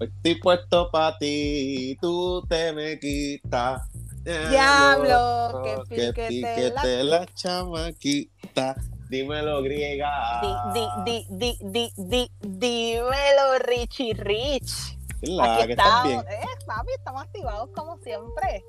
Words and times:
Hoy 0.00 0.10
estoy 0.16 0.34
puesto 0.40 0.90
para 0.90 1.16
ti, 1.18 1.96
tú 2.00 2.42
te 2.48 2.72
me 2.72 2.98
quitas. 2.98 3.82
Diablo, 4.24 5.62
que 5.62 5.74
que 5.94 6.12
piquete 6.12 6.28
piquete 6.28 7.04
la 7.04 7.26
chamaquita. 7.34 8.74
Dímelo, 9.10 9.62
griega. 9.62 10.40
Di, 10.72 10.86
di, 11.04 11.26
di, 11.30 11.58
di, 11.60 11.92
di, 11.96 12.30
dímelo, 12.40 13.58
Richie 13.66 14.14
Rich. 14.14 14.98
La, 15.22 15.54
Aquí 15.56 15.66
que 15.66 15.72
estás 15.72 16.04
bien. 16.04 16.18
estamos, 16.20 16.34
eh, 16.34 16.64
papi, 16.66 16.92
estamos 16.96 17.22
activados 17.22 17.70
como 17.74 17.96
siempre. 17.98 18.64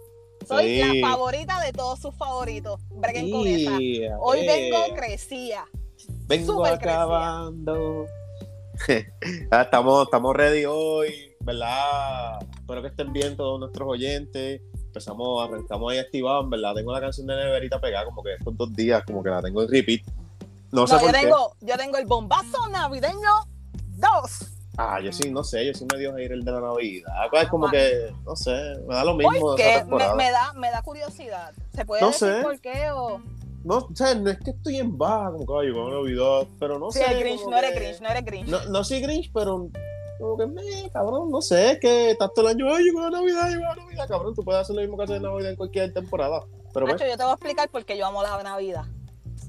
Soy 0.48 0.82
Sí. 0.82 1.02
la 1.02 1.10
favorita 1.10 1.60
de 1.62 1.72
todos 1.74 2.00
sus 2.00 2.16
favoritos. 2.16 2.80
Breguen 2.92 3.32
con 3.32 3.48
esa. 3.48 3.78
Hoy 4.20 4.40
eh, 4.42 4.72
vengo 4.72 4.96
crecía. 4.96 5.66
Vengo 6.28 6.62
crecida. 6.62 6.76
acabando. 6.76 8.06
estamos, 9.52 10.04
estamos 10.06 10.36
ready 10.36 10.66
hoy, 10.66 11.34
¿verdad? 11.42 12.40
Espero 12.60 12.82
que 12.82 12.88
estén 12.90 13.14
bien 13.14 13.36
todos 13.38 13.60
nuestros 13.60 13.88
oyentes. 13.88 14.62
Empezamos, 14.74 15.48
arrancamos 15.48 15.92
ahí 15.92 16.00
activados, 16.00 16.50
verdad. 16.50 16.74
Tengo 16.76 16.94
la 16.94 17.02
canción 17.02 17.28
de 17.28 17.36
Neverita 17.36 17.80
pegada 17.80 18.06
como 18.06 18.24
que 18.24 18.34
estos 18.34 18.56
dos 18.58 18.74
días, 18.74 19.04
como 19.06 19.22
que 19.24 19.30
la 19.30 19.42
tengo 19.42 19.62
en 19.64 19.70
repeat. 19.70 20.02
No, 20.72 20.82
No, 20.82 20.88
sé 20.88 20.96
yo 20.96 21.00
por 21.02 21.12
qué. 21.12 21.20
tengo, 21.22 21.56
yo 21.62 21.78
tengo 21.78 21.98
el 21.98 22.06
bombazo 22.06 22.68
navideño 22.70 23.30
2. 23.98 24.52
Ah, 24.78 25.00
yo 25.00 25.12
sí, 25.14 25.32
no 25.32 25.42
sé, 25.42 25.66
yo 25.66 25.74
sí 25.74 25.86
me 25.90 25.98
dio 25.98 26.14
a 26.14 26.22
ir 26.22 26.34
el 26.34 26.44
de 26.44 26.52
la 26.52 26.60
Navidad. 26.60 27.10
Es 27.42 27.48
como 27.48 27.68
Ah, 27.68 27.72
que, 27.72 28.14
no 28.26 28.36
sé, 28.36 28.52
me 28.86 28.94
da 28.96 29.06
lo 29.06 29.14
mismo 29.16 29.56
esa 29.58 29.86
me, 30.16 30.32
da, 30.32 30.52
me 30.54 30.70
da 30.70 30.82
curiosidad. 30.82 31.54
¿Se 31.74 31.86
puede 31.86 32.02
No 32.02 32.08
decir 32.08 32.28
sé. 32.28 32.42
por 32.42 32.60
qué? 32.60 32.92
O... 32.92 33.22
No, 33.66 33.78
o 33.78 33.90
sea, 33.96 34.14
no 34.14 34.30
es 34.30 34.38
que 34.40 34.52
estoy 34.52 34.78
en 34.78 34.96
baja, 34.98 35.32
como 35.46 35.62
llegó 35.62 35.90
la 35.90 35.96
Navidad, 35.98 36.48
pero 36.60 36.78
no 36.80 36.92
Sí, 36.92 37.00
sé. 37.00 37.16
Grinch, 37.16 37.40
como 37.40 37.52
no 37.52 37.58
eres 37.58 37.72
que- 37.72 37.80
Grinch, 37.80 38.00
no 38.02 38.08
eres 38.10 38.26
Grinch. 38.26 38.48
No, 38.48 38.64
no 38.66 38.84
soy 38.84 39.02
Grinch, 39.02 39.32
pero 39.34 39.68
como 40.20 40.38
que 40.38 40.46
me, 40.46 40.90
cabrón, 40.92 41.30
no 41.32 41.42
sé, 41.42 41.72
es 41.72 41.80
que 41.80 42.12
estás 42.12 42.30
todo 42.36 42.48
el 42.48 42.56
año, 42.56 42.74
ay, 42.74 42.84
llegó 42.86 43.02
la 43.02 43.10
Navidad, 43.10 43.50
llegó 43.50 43.64
la 43.64 43.76
Navidad, 43.76 44.08
cabrón, 44.08 44.36
tú 44.36 44.44
puedes 44.44 44.62
hacer 44.62 44.76
lo 44.76 44.82
mismo 44.84 44.98
que 44.98 45.04
hacer 45.04 45.16
en 45.18 45.24
Navidad 45.24 45.50
en 45.50 45.56
cualquier 45.58 45.92
temporada. 45.94 46.44
Pero 46.74 46.86
pues, 46.86 47.00
Nacho, 47.02 47.10
yo 47.12 47.18
te 47.18 47.24
voy 47.24 47.32
a 47.32 47.34
explicar 47.34 47.70
por 47.70 47.84
qué 47.86 47.98
yo 47.98 48.06
amo 48.06 48.22
la 48.22 48.42
Navidad. 48.44 48.86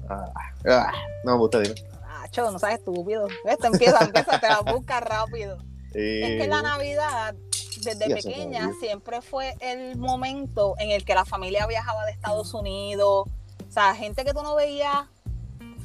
ah, 0.09 0.33
ah, 0.67 0.91
no 1.23 1.33
me 1.33 1.37
gusta, 1.37 1.59
dime. 1.59 1.75
Nacho, 2.01 2.49
no 2.51 2.57
sabes 2.59 2.79
estúpido. 2.79 3.27
Esto 3.45 3.67
empieza, 3.67 4.03
empieza, 4.03 4.39
te 4.39 4.47
la 4.47 4.61
buscas 4.61 5.01
rápido. 5.03 5.57
Es 5.93 6.41
que 6.41 6.47
la 6.47 6.61
Navidad, 6.63 7.35
desde 7.83 8.09
pequeña, 8.13 8.71
siempre 8.79 9.21
fue 9.21 9.53
el 9.61 9.95
momento 9.97 10.73
en 10.79 10.89
el 10.91 11.05
que 11.05 11.13
la 11.13 11.23
familia 11.25 11.65
viajaba 11.67 12.03
de 12.05 12.11
Estados 12.11 12.53
Unidos. 12.53 13.27
O 13.67 13.71
sea, 13.71 13.95
gente 13.95 14.23
que 14.23 14.33
tú 14.33 14.41
no 14.43 14.55
veías 14.55 15.05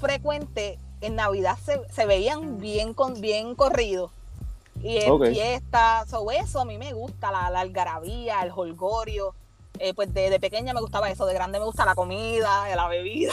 frecuente, 0.00 0.78
en 1.00 1.16
Navidad 1.16 1.58
se, 1.64 1.80
se 1.92 2.06
veían 2.06 2.58
bien, 2.58 2.94
con, 2.94 3.20
bien 3.20 3.54
corridos. 3.54 4.10
Y 4.82 4.98
en 4.98 5.20
fiestas, 5.20 6.08
sobre 6.08 6.38
eso 6.38 6.60
a 6.60 6.64
mí 6.64 6.78
me 6.78 6.92
gusta, 6.92 7.30
la, 7.30 7.50
la 7.50 7.60
algarabía, 7.60 8.42
el 8.42 8.52
holgorio. 8.54 9.34
Eh, 9.78 9.94
pues 9.94 10.12
de, 10.12 10.28
de 10.28 10.38
pequeña 10.38 10.74
me 10.74 10.80
gustaba 10.80 11.10
eso, 11.10 11.24
de 11.24 11.34
grande 11.34 11.58
me 11.58 11.64
gusta 11.64 11.84
la 11.84 11.94
comida, 11.94 12.68
la 12.76 12.88
bebida. 12.88 13.32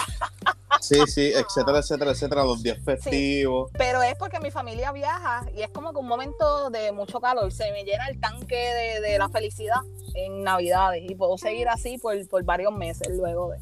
Sí, 0.79 0.95
sí, 1.07 1.33
etcétera, 1.35 1.79
etcétera, 1.79 2.11
etcétera, 2.11 2.43
los 2.43 2.63
días 2.63 2.77
festivos. 2.83 3.69
Pero 3.77 4.01
es 4.01 4.15
porque 4.15 4.39
mi 4.39 4.49
familia 4.49 4.91
viaja 4.91 5.45
y 5.53 5.61
es 5.61 5.69
como 5.69 5.91
que 5.91 5.97
un 5.99 6.07
momento 6.07 6.69
de 6.69 6.91
mucho 6.91 7.19
calor. 7.19 7.51
Se 7.51 7.71
me 7.71 7.83
llena 7.83 8.07
el 8.07 8.19
tanque 8.19 8.55
de, 8.55 9.01
de 9.01 9.17
la 9.19 9.29
felicidad 9.29 9.81
en 10.15 10.43
Navidades 10.43 11.03
y 11.07 11.13
puedo 11.15 11.37
seguir 11.37 11.67
así 11.67 11.97
por, 11.97 12.27
por 12.29 12.43
varios 12.43 12.73
meses 12.73 13.09
luego 13.09 13.49
de. 13.49 13.59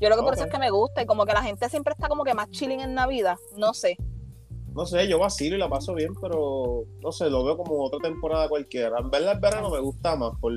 Yo 0.00 0.08
creo 0.08 0.16
que 0.16 0.22
por 0.22 0.34
eso 0.34 0.44
es 0.44 0.50
que 0.50 0.58
me 0.58 0.70
gusta 0.70 1.02
y 1.02 1.06
como 1.06 1.26
que 1.26 1.32
la 1.34 1.42
gente 1.42 1.68
siempre 1.68 1.92
está 1.92 2.08
como 2.08 2.24
que 2.24 2.32
más 2.34 2.50
chilling 2.50 2.80
en 2.80 2.94
Navidad. 2.94 3.36
No 3.56 3.74
sé. 3.74 3.96
No 4.74 4.86
sé, 4.86 5.06
yo 5.08 5.18
vacilo 5.18 5.56
y 5.56 5.58
la 5.58 5.68
paso 5.68 5.94
bien, 5.94 6.14
pero 6.20 6.84
no 7.00 7.12
sé, 7.12 7.28
lo 7.28 7.44
veo 7.44 7.56
como 7.56 7.84
otra 7.84 7.98
temporada 8.00 8.48
cualquiera. 8.48 8.98
En 8.98 9.10
verdad 9.10 9.32
el 9.32 9.40
verano 9.40 9.68
me 9.68 9.80
gusta 9.80 10.16
más 10.16 10.32
por, 10.40 10.52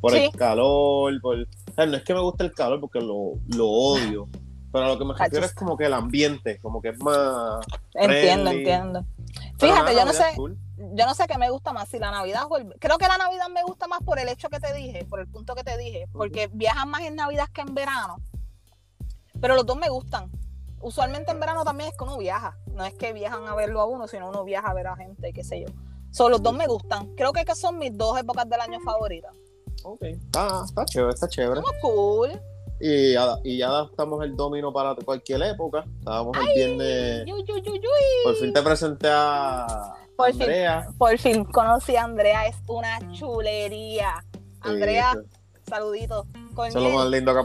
por 0.00 0.12
Sí. 0.12 0.18
el 0.24 0.32
calor, 0.32 1.20
por... 1.20 1.36
o 1.38 1.74
sea, 1.74 1.86
no 1.86 1.96
es 1.96 2.02
que 2.04 2.14
me 2.14 2.20
guste 2.20 2.44
el 2.44 2.52
calor 2.52 2.80
porque 2.80 3.00
lo, 3.00 3.34
lo 3.56 3.68
odio, 3.68 4.28
pero 4.72 4.84
a 4.84 4.88
lo 4.88 4.98
que 4.98 5.04
me 5.04 5.14
refiero 5.14 5.46
es 5.46 5.54
como 5.54 5.76
que 5.76 5.86
el 5.86 5.94
ambiente, 5.94 6.58
como 6.58 6.82
que 6.82 6.88
es 6.88 6.98
más... 7.02 7.64
Entiendo, 7.94 8.50
Friendly. 8.50 8.58
entiendo. 8.58 9.04
Pero 9.58 9.72
Fíjate, 9.72 9.94
yo 9.94 10.04
no 10.04 10.12
sé, 10.12 10.24
cool. 10.34 10.58
yo 10.76 11.06
no 11.06 11.14
sé 11.14 11.26
qué 11.28 11.38
me 11.38 11.48
gusta 11.50 11.72
más, 11.72 11.88
si 11.88 11.98
la 12.00 12.10
Navidad 12.10 12.42
o 12.50 12.56
el... 12.58 12.74
Creo 12.80 12.98
que 12.98 13.06
la 13.06 13.18
Navidad 13.18 13.48
me 13.54 13.62
gusta 13.62 13.86
más 13.86 14.00
por 14.02 14.18
el 14.18 14.28
hecho 14.28 14.48
que 14.48 14.58
te 14.60 14.74
dije, 14.74 15.04
por 15.04 15.20
el 15.20 15.28
punto 15.28 15.54
que 15.54 15.62
te 15.64 15.78
dije, 15.78 16.06
porque 16.12 16.50
viajan 16.52 16.90
más 16.90 17.02
en 17.02 17.14
Navidad 17.14 17.46
que 17.54 17.60
en 17.60 17.74
verano. 17.74 18.16
Pero 19.40 19.54
los 19.54 19.66
dos 19.66 19.76
me 19.76 19.88
gustan. 19.88 20.30
Usualmente 20.80 21.32
en 21.32 21.40
verano 21.40 21.64
también 21.64 21.90
es 21.90 21.96
que 21.96 22.04
uno 22.04 22.18
viaja. 22.18 22.56
No 22.72 22.84
es 22.84 22.94
que 22.94 23.12
viajan 23.12 23.46
a 23.46 23.54
verlo 23.54 23.80
a 23.80 23.86
uno, 23.86 24.06
sino 24.06 24.28
uno 24.28 24.44
viaja 24.44 24.68
a 24.68 24.74
ver 24.74 24.86
a 24.86 24.96
gente, 24.96 25.32
qué 25.32 25.42
sé 25.42 25.60
yo. 25.60 25.66
Son 26.10 26.30
los 26.30 26.42
dos 26.42 26.54
me 26.54 26.66
gustan. 26.66 27.14
Creo 27.16 27.32
que, 27.32 27.44
que 27.44 27.54
son 27.54 27.78
mis 27.78 27.96
dos 27.96 28.18
épocas 28.18 28.48
del 28.48 28.60
año 28.60 28.80
favoritas. 28.80 29.32
Ok, 29.84 30.02
ah, 30.36 30.62
está 30.64 30.84
chévere, 30.84 31.12
está 31.12 31.28
chévere. 31.28 31.60
Somos 31.60 31.72
cool. 31.82 32.40
Y 32.80 33.14
ya, 33.14 33.38
y 33.42 33.58
ya 33.58 33.68
adaptamos 33.68 34.22
el 34.24 34.36
domino 34.36 34.72
para 34.72 34.94
cualquier 34.94 35.42
época. 35.42 35.84
Estábamos 35.98 36.36
el 36.36 36.54
viernes... 36.54 37.24
Por 38.24 38.36
fin 38.36 38.52
te 38.52 38.62
presenté 38.62 39.08
a 39.10 39.94
Por 40.16 40.32
fin. 40.32 40.42
Andrea. 40.42 40.88
Por 40.96 41.18
fin 41.18 41.44
conocí 41.44 41.96
a 41.96 42.04
Andrea, 42.04 42.46
es 42.46 42.56
una 42.68 42.98
chulería. 43.12 44.24
Andrea, 44.60 45.14
Sí, 45.14 45.38
saluditos. 45.68 46.26
Eso 46.66 46.78
es 46.78 46.84
lo 46.84 46.90
más 46.90 46.92
Corniel, 47.04 47.10
lindo 47.24 47.32
que 47.34 47.40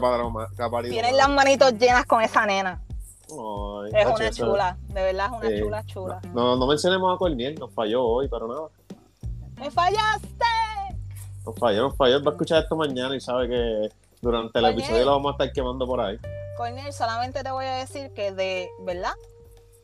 ha 0.62 0.70
parido- 0.70 0.92
tienen 0.92 1.16
las 1.16 1.28
manitos 1.28 1.72
llenas 1.78 2.06
con 2.06 2.22
esa 2.22 2.44
nena. 2.46 2.82
Ay, 3.30 3.90
Es 4.00 4.06
una 4.06 4.26
eso- 4.28 4.46
chula, 4.46 4.76
de 4.88 5.02
verdad 5.02 5.26
es 5.26 5.32
una 5.32 5.48
Sí. 5.48 5.60
chula, 5.60 5.86
chula. 5.86 6.20
No, 6.32 6.56
no 6.56 6.66
mencionemos 6.66 7.14
a 7.14 7.18
Corniel, 7.18 7.54
nos 7.56 7.72
falló 7.72 8.02
hoy, 8.04 8.28
pero 8.28 8.46
nada. 8.48 8.68
¡Me 9.56 9.70
fallaste! 9.70 10.28
Nos 11.46 11.54
falló, 11.58 11.82
nos 11.88 11.96
falló. 11.96 12.22
Va 12.22 12.30
a 12.30 12.34
escuchar 12.34 12.62
esto 12.62 12.76
mañana 12.76 13.14
y 13.16 13.20
sabe 13.20 13.48
que 13.48 13.88
durante 14.20 14.58
el 14.58 14.64
Corniel. 14.64 14.78
episodio 14.80 15.04
lo 15.04 15.10
vamos 15.12 15.30
a 15.30 15.32
estar 15.32 15.52
quemando 15.52 15.86
por 15.86 16.00
ahí. 16.00 16.18
Cornel, 16.56 16.92
solamente 16.92 17.42
te 17.42 17.50
voy 17.50 17.64
a 17.66 17.76
decir 17.76 18.12
que 18.14 18.32
de 18.32 18.68
verdad, 18.80 19.12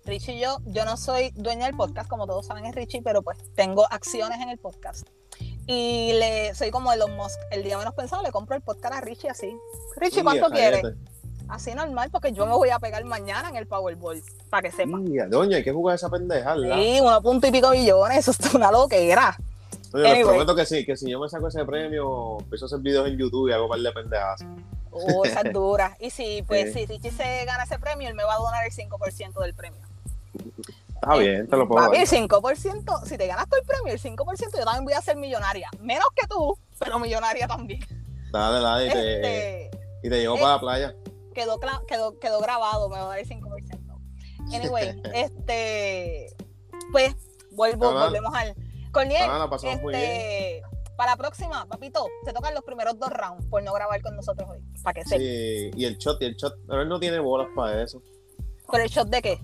Richie 0.04 0.34
y 0.36 0.40
yo, 0.40 0.58
yo 0.66 0.84
no 0.84 0.96
soy 0.96 1.30
dueña 1.34 1.66
del 1.66 1.76
podcast, 1.76 2.08
como 2.08 2.26
todos 2.26 2.46
saben 2.46 2.64
es 2.66 2.74
Richie, 2.74 3.02
pero 3.02 3.22
pues 3.22 3.38
tengo 3.54 3.86
acciones 3.90 4.40
en 4.40 4.48
el 4.50 4.58
podcast. 4.58 5.06
Y 5.66 6.12
le 6.14 6.54
soy 6.54 6.70
como 6.70 6.92
Elon 6.92 7.14
Musk, 7.16 7.38
el 7.50 7.62
día 7.62 7.78
menos 7.78 7.94
pensado 7.94 8.22
le 8.22 8.32
compro 8.32 8.56
el 8.56 8.62
podcast 8.62 8.94
a 8.94 9.00
Richie 9.00 9.28
así. 9.30 9.56
Richie, 9.96 10.22
¿cuánto 10.22 10.48
Ya, 10.48 10.54
quieres? 10.54 10.82
cállate. 10.82 10.98
Así 11.48 11.74
normal, 11.74 12.10
porque 12.12 12.32
yo 12.32 12.46
me 12.46 12.52
voy 12.52 12.70
a 12.70 12.78
pegar 12.78 13.04
mañana 13.04 13.48
en 13.48 13.56
el 13.56 13.66
Powerball, 13.66 14.22
para 14.50 14.62
que 14.68 14.70
sepa. 14.76 14.98
Ya, 15.04 15.26
Doña, 15.26 15.56
hay 15.56 15.64
que 15.64 15.72
jugar 15.72 15.96
esa 15.96 16.08
pendeja, 16.08 16.54
¿verdad? 16.54 16.76
Sí, 16.76 16.98
uno 17.02 17.20
punto 17.22 17.46
y 17.46 17.50
pico 17.50 17.70
billones, 17.70 18.18
eso 18.18 18.30
es 18.30 18.54
una 18.54 18.70
loquera. 18.70 19.36
Oye, 19.92 20.02
les 20.04 20.12
Anyway. 20.12 20.24
prometo 20.28 20.54
que 20.54 20.64
sí, 20.64 20.86
que 20.86 20.96
si 20.96 21.10
yo 21.10 21.18
me 21.18 21.28
saco 21.28 21.48
ese 21.48 21.64
premio, 21.64 22.38
empiezo 22.38 22.64
a 22.64 22.66
hacer 22.66 22.78
videos 22.78 23.08
en 23.08 23.18
YouTube 23.18 23.48
y 23.48 23.52
hago 23.52 23.64
un 23.64 23.70
par 23.70 23.80
de 23.80 23.90
pendejas. 23.90 24.44
Oh, 24.92 25.24
esa 25.24 25.40
es 25.40 25.52
dura. 25.52 25.96
Y 25.98 26.10
si, 26.10 26.42
pues, 26.46 26.72
Sí. 26.72 26.80
si 26.80 26.86
Richie 26.86 27.10
se 27.10 27.44
gana 27.44 27.64
ese 27.64 27.80
premio, 27.80 28.08
él 28.08 28.14
me 28.14 28.22
va 28.22 28.34
a 28.34 28.38
donar 28.38 28.64
el 28.64 28.70
5% 28.72 29.40
del 29.40 29.54
premio. 29.54 29.80
Está 31.02 31.16
bien, 31.16 31.48
te 31.48 31.56
lo 31.56 31.66
puedo 31.66 31.82
Papi, 31.82 31.96
dar. 31.96 32.14
el 32.14 32.28
5%, 32.28 33.04
si 33.04 33.16
te 33.16 33.26
ganas 33.26 33.48
tú 33.48 33.56
el 33.56 33.64
premio, 33.64 33.92
el 33.92 33.98
5%, 33.98 34.58
yo 34.58 34.64
también 34.64 34.84
voy 34.84 34.92
a 34.92 35.00
ser 35.00 35.16
millonaria. 35.16 35.70
Menos 35.80 36.08
que 36.14 36.26
tú, 36.26 36.58
pero 36.78 36.98
millonaria 36.98 37.48
también. 37.48 37.80
Dale, 38.32 38.60
dale, 38.60 38.86
y 38.86 38.90
te, 38.90 39.14
Este, 39.14 39.78
y 40.02 40.10
te 40.10 40.20
llevo 40.20 40.36
eh, 40.36 40.40
para 40.40 40.54
la 40.54 40.60
playa. 40.60 40.94
quedó, 41.34 41.58
quedó, 41.88 42.18
quedó 42.18 42.40
grabado, 42.40 42.88
me 42.90 42.96
va 42.98 43.04
a 43.04 43.08
dar 43.08 43.18
el 43.18 43.26
5%. 43.26 43.80
Anyway, 44.52 45.00
este, 45.14 46.36
pues, 46.92 47.14
vuelvo, 47.52 47.92
volvemos 47.92 48.34
al... 48.34 48.54
Corniel, 48.92 49.30
este, 49.62 50.62
para 50.96 51.12
la 51.12 51.16
próxima, 51.16 51.64
papito, 51.66 52.06
te 52.24 52.32
tocan 52.32 52.52
los 52.54 52.64
primeros 52.64 52.98
dos 52.98 53.10
rounds 53.10 53.46
por 53.46 53.62
no 53.62 53.72
grabar 53.72 54.02
con 54.02 54.16
nosotros 54.16 54.50
hoy, 54.50 54.58
para 54.82 54.94
que 54.94 55.04
sepas. 55.04 55.18
Sí, 55.18 55.70
y 55.76 55.84
el 55.84 55.96
shot, 55.96 56.20
y 56.20 56.24
el 56.26 56.34
shot. 56.34 56.54
Pero 56.66 56.82
él 56.82 56.88
no 56.88 56.98
tiene 56.98 57.20
bolas 57.20 57.48
para 57.54 57.82
eso. 57.82 58.02
¿Pero 58.70 58.82
el 58.82 58.90
shot 58.90 59.08
de 59.08 59.22
qué? 59.22 59.40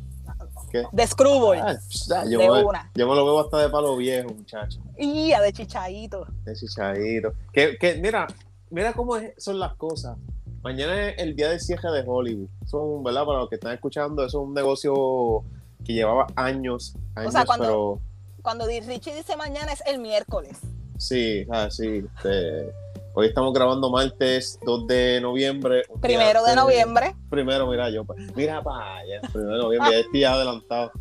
¿Qué? 0.70 0.84
De 0.92 1.06
Screwball, 1.06 1.58
Ah, 1.58 1.78
ah, 2.14 2.24
yo, 2.28 2.38
de 2.38 2.48
me, 2.50 2.64
una. 2.64 2.90
yo 2.94 3.08
me 3.08 3.14
lo 3.14 3.24
veo 3.24 3.40
hasta 3.40 3.58
de 3.58 3.68
palo 3.68 3.96
viejo, 3.96 4.28
muchacho. 4.30 4.80
Y 4.98 5.30
de 5.30 5.52
chichadito. 5.52 6.26
De 6.44 6.54
chichadito. 6.54 7.32
Que, 7.52 7.76
que, 7.78 7.94
mira, 7.96 8.26
mira 8.70 8.92
cómo 8.92 9.16
es- 9.16 9.32
son 9.36 9.58
las 9.58 9.74
cosas. 9.74 10.16
Mañana 10.62 11.10
es 11.10 11.18
el 11.18 11.36
día 11.36 11.50
de 11.50 11.60
cierre 11.60 11.90
de 11.92 12.02
Hollywood. 12.06 12.48
Son, 12.66 13.02
¿verdad? 13.04 13.24
Para 13.24 13.38
los 13.38 13.48
que 13.48 13.54
están 13.54 13.72
escuchando, 13.72 14.24
eso 14.24 14.38
es 14.42 14.46
un 14.48 14.54
negocio 14.54 15.44
que 15.84 15.92
llevaba 15.92 16.26
años, 16.34 16.94
años, 17.14 17.32
sea, 17.32 17.44
cuando- 17.44 17.64
pero 17.64 18.00
Cuando 18.42 18.66
Richie 18.66 19.14
dice 19.14 19.36
mañana 19.36 19.72
es 19.72 19.82
el 19.86 19.98
miércoles. 20.00 20.58
sí, 20.98 21.46
ah, 21.50 21.68
sí. 21.70 22.04
este, 22.16 22.72
hoy 23.16 23.28
estamos 23.28 23.52
grabando 23.54 23.90
martes 23.90 24.58
2 24.64 24.86
de 24.86 25.20
noviembre. 25.22 25.84
Primero 26.02 26.44
de 26.44 26.54
noviembre. 26.54 27.16
Primero, 27.30 27.66
mira 27.66 27.88
yo, 27.88 28.04
pa- 28.04 28.14
mira 28.34 28.62
para 28.62 28.98
allá, 28.98 29.20
primero 29.32 29.52
de 29.56 29.58
noviembre, 29.62 29.90
ya 29.92 29.98
estoy 30.00 30.24
adelantado. 30.24 30.92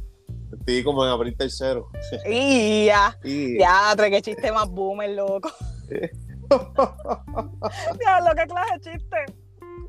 Estoy 0.57 0.83
como 0.83 1.03
en 1.05 1.11
abril 1.11 1.35
tercero. 1.37 1.89
Y 2.29 2.85
ya. 2.85 3.17
Y, 3.23 3.59
Ya, 3.59 3.93
que 3.97 4.21
chiste 4.21 4.51
más 4.51 4.69
boomer, 4.69 5.09
loco. 5.11 5.51
Ya, 8.03 8.19
lo 8.21 8.33
que 8.35 8.45
clase 8.45 8.73
de 8.73 8.79
chiste. 8.91 9.17
Te, 9.25 9.31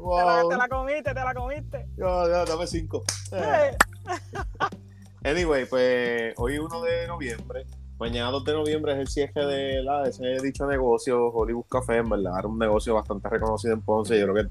la, 0.03 0.43
wow, 0.43 0.49
te 0.51 0.57
la 0.57 0.69
comiste, 0.69 1.15
te 1.15 1.21
la 1.21 1.35
comiste. 1.35 1.87
ya, 1.97 2.27
ya, 2.29 2.45
dame 2.45 2.67
cinco. 2.67 3.03
Eh, 3.33 3.77
Anyway, 5.25 5.65
pues 5.67 6.35
hoy 6.37 6.59
1 6.59 6.83
de 6.83 7.07
noviembre 7.09 7.67
mañana 7.99 8.31
2 8.31 8.45
de 8.45 8.53
noviembre 8.53 8.93
es 8.93 8.99
el 8.99 9.09
cierre 9.09 9.47
de, 9.47 9.83
la, 9.83 10.03
de 10.03 10.11
ese 10.11 10.43
dicho 10.43 10.67
negocio, 10.67 11.29
Hollywood 11.29 11.65
Café, 11.69 11.99
en 11.99 12.09
verdad, 12.09 12.39
era 12.39 12.49
un 12.49 12.59
negocio 12.59 12.95
bastante 12.95 13.29
reconocido 13.29 13.75
en 13.75 13.83
Ponce. 13.83 14.19
Yo 14.19 14.27
creo 14.29 14.45
que 14.45 14.51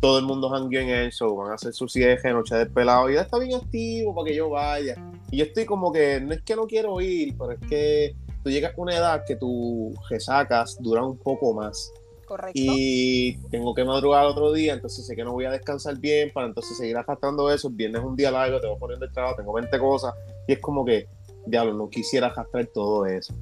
todo 0.00 0.18
el 0.18 0.24
mundo 0.24 0.50
jangueó 0.50 0.80
en 0.80 0.90
eso, 0.90 1.34
van 1.34 1.52
a 1.52 1.54
hacer 1.54 1.72
su 1.72 1.88
cierre, 1.88 2.32
noche 2.32 2.54
de 2.54 2.66
pelado, 2.66 3.10
y 3.10 3.14
ya 3.14 3.22
está 3.22 3.38
bien 3.38 3.54
activo 3.54 4.14
para 4.14 4.26
que 4.26 4.36
yo 4.36 4.50
vaya. 4.50 4.96
Y 5.30 5.38
yo 5.38 5.44
estoy 5.44 5.64
como 5.64 5.92
que, 5.92 6.20
no 6.20 6.32
es 6.32 6.42
que 6.42 6.56
no 6.56 6.66
quiero 6.66 7.00
ir, 7.00 7.34
pero 7.36 7.52
es 7.52 7.60
que 7.68 8.14
tú 8.42 8.50
llegas 8.50 8.72
a 8.76 8.80
una 8.80 8.96
edad 8.96 9.24
que 9.26 9.36
tu 9.36 9.94
resacas 10.08 10.76
dura 10.80 11.02
un 11.02 11.18
poco 11.18 11.54
más. 11.54 11.92
Correcto. 12.26 12.52
Y 12.54 13.38
tengo 13.50 13.72
que 13.72 13.84
madrugar 13.84 14.26
otro 14.26 14.52
día, 14.52 14.74
entonces 14.74 15.06
sé 15.06 15.14
que 15.14 15.22
no 15.24 15.32
voy 15.32 15.44
a 15.44 15.50
descansar 15.50 15.96
bien 15.96 16.32
para 16.32 16.48
entonces 16.48 16.76
seguir 16.76 16.96
arrastrando 16.96 17.50
eso. 17.50 17.68
El 17.68 17.74
viernes 17.74 18.02
es 18.02 18.06
un 18.06 18.16
día 18.16 18.30
largo, 18.32 18.60
tengo 18.60 18.78
poniendo 18.78 19.06
el 19.06 19.12
trabajo, 19.12 19.36
tengo 19.36 19.52
20 19.52 19.78
cosas, 19.78 20.12
y 20.46 20.52
es 20.52 20.58
como 20.58 20.84
que, 20.84 21.06
diablo, 21.46 21.74
no 21.74 21.88
quisiera 21.88 22.28
arrastrar 22.28 22.66
todo 22.66 23.06
eso. 23.06 23.34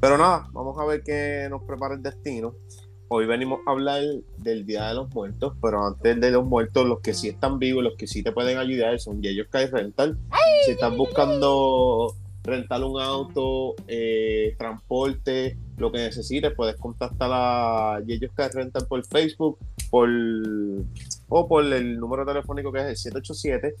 Pero 0.00 0.18
nada, 0.18 0.48
vamos 0.52 0.78
a 0.78 0.84
ver 0.84 1.02
qué 1.02 1.46
nos 1.50 1.62
prepara 1.62 1.94
el 1.94 2.02
destino. 2.02 2.54
Hoy 3.08 3.26
venimos 3.26 3.60
a 3.66 3.72
hablar 3.72 4.02
del 4.38 4.64
Día 4.64 4.88
de 4.88 4.94
los 4.94 5.14
Muertos, 5.14 5.54
pero 5.60 5.86
antes 5.86 6.18
de 6.20 6.30
los 6.30 6.44
muertos, 6.44 6.86
los 6.86 7.00
que 7.00 7.12
sí 7.12 7.28
están 7.28 7.58
vivos, 7.58 7.84
los 7.84 7.94
que 7.96 8.06
sí 8.06 8.22
te 8.22 8.32
pueden 8.32 8.58
ayudar 8.58 8.98
son 8.98 9.22
Yellow 9.22 9.44
Sky 9.46 9.66
Rental. 9.66 10.18
Si 10.64 10.72
estás 10.72 10.96
buscando 10.96 12.14
rentar 12.42 12.82
un 12.82 13.00
auto, 13.00 13.74
eh, 13.86 14.54
transporte, 14.58 15.56
lo 15.76 15.92
que 15.92 15.98
necesites, 15.98 16.52
puedes 16.56 16.76
contactar 16.76 17.30
a 17.32 18.00
Yellow 18.06 18.30
Sky 18.30 18.48
Rental 18.54 18.86
por 18.88 19.04
Facebook 19.04 19.58
por, 19.90 20.08
o 21.28 21.48
por 21.48 21.64
el 21.70 21.98
número 21.98 22.24
telefónico 22.24 22.72
que 22.72 22.78
es 22.78 22.86
el 22.86 22.96
787 22.96 23.74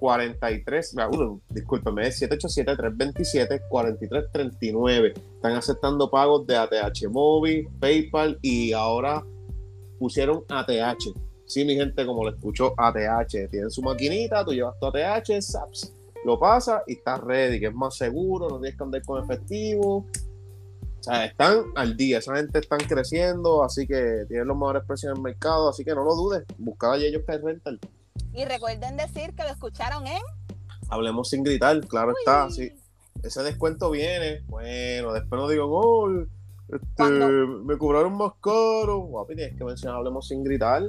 43, 0.00 0.96
uh, 1.12 1.40
discúlpeme, 1.50 2.08
es 2.08 2.20
787-327-4339. 2.22 5.12
Están 5.34 5.52
aceptando 5.52 6.10
pagos 6.10 6.44
de 6.46 6.56
ATH 6.56 7.06
Móvil, 7.10 7.68
PayPal 7.78 8.38
y 8.40 8.72
ahora 8.72 9.22
pusieron 9.98 10.42
ATH. 10.48 11.12
Sí, 11.44 11.64
mi 11.64 11.76
gente, 11.76 12.06
como 12.06 12.24
lo 12.24 12.30
escuchó, 12.30 12.72
ATH. 12.76 13.48
Tienen 13.50 13.70
su 13.70 13.82
maquinita, 13.82 14.44
tú 14.44 14.52
llevas 14.52 14.76
tu 14.80 14.86
ATH, 14.86 15.40
SAPS, 15.40 15.92
lo 16.24 16.38
pasas 16.38 16.82
y 16.86 16.92
estás 16.94 17.20
ready, 17.20 17.60
que 17.60 17.66
es 17.66 17.74
más 17.74 17.94
seguro, 17.96 18.48
no 18.48 18.58
tienes 18.58 18.78
que 18.78 18.84
andar 18.84 19.02
con 19.02 19.22
efectivo. 19.22 19.98
O 19.98 21.02
sea, 21.02 21.26
están 21.26 21.64
al 21.76 21.96
día, 21.96 22.18
esa 22.18 22.36
gente 22.36 22.58
están 22.58 22.80
creciendo, 22.80 23.64
así 23.64 23.86
que 23.86 24.24
tienen 24.28 24.48
los 24.48 24.56
mejores 24.56 24.82
precios 24.86 25.12
en 25.12 25.16
el 25.16 25.22
mercado, 25.22 25.68
así 25.68 25.84
que 25.84 25.94
no 25.94 26.04
lo 26.04 26.14
dudes, 26.14 26.44
buscad 26.58 26.92
a 26.92 26.96
ellos 26.96 27.22
que 27.26 27.38
rental. 27.38 27.80
Y 28.32 28.44
recuerden 28.44 28.96
decir 28.96 29.34
que 29.34 29.42
lo 29.42 29.50
escucharon 29.50 30.06
en. 30.06 30.22
Hablemos 30.88 31.28
sin 31.28 31.42
gritar, 31.42 31.80
claro 31.86 32.12
está. 32.18 32.50
Sí. 32.50 32.72
Ese 33.22 33.42
descuento 33.42 33.90
viene. 33.90 34.42
Bueno, 34.46 35.12
después 35.12 35.40
no 35.40 35.48
digo, 35.48 35.66
oh, 35.68 36.08
este, 36.72 37.04
me 37.04 37.76
cobraron 37.76 38.16
más 38.16 38.32
caro. 38.40 38.98
Guapi, 38.98 39.34
tienes 39.34 39.56
que 39.56 39.64
mencionar 39.64 39.98
Hablemos 39.98 40.28
sin 40.28 40.44
gritar. 40.44 40.82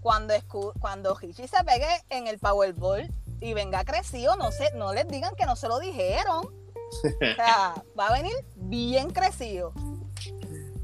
Cuando, 0.00 0.34
cuando 0.80 1.14
Richie 1.14 1.46
se 1.46 1.62
pegue 1.64 1.88
en 2.08 2.26
el 2.26 2.38
Powerball 2.38 3.10
y 3.40 3.54
venga 3.54 3.84
crecido, 3.84 4.36
no, 4.36 4.50
se, 4.50 4.72
no 4.74 4.92
les 4.92 5.06
digan 5.08 5.34
que 5.36 5.46
no 5.46 5.56
se 5.56 5.68
lo 5.68 5.78
dijeron. 5.78 6.46
o 6.46 7.18
sea, 7.36 7.82
va 7.98 8.08
a 8.08 8.12
venir 8.12 8.34
bien 8.56 9.10
crecido. 9.10 9.72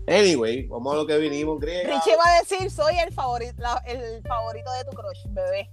Anyway, 0.09 0.67
vamos 0.69 0.95
a 0.95 0.97
lo 0.99 1.07
que 1.07 1.19
vinimos, 1.19 1.59
griega. 1.59 1.95
Richie 1.95 2.17
va 2.17 2.25
a 2.29 2.39
decir, 2.39 2.71
soy 2.71 2.97
el 2.99 3.13
favorito, 3.13 3.65
el 3.87 4.23
favorito 4.23 4.71
de 4.73 4.85
tu 4.85 4.97
crush, 4.97 5.25
bebé. 5.31 5.69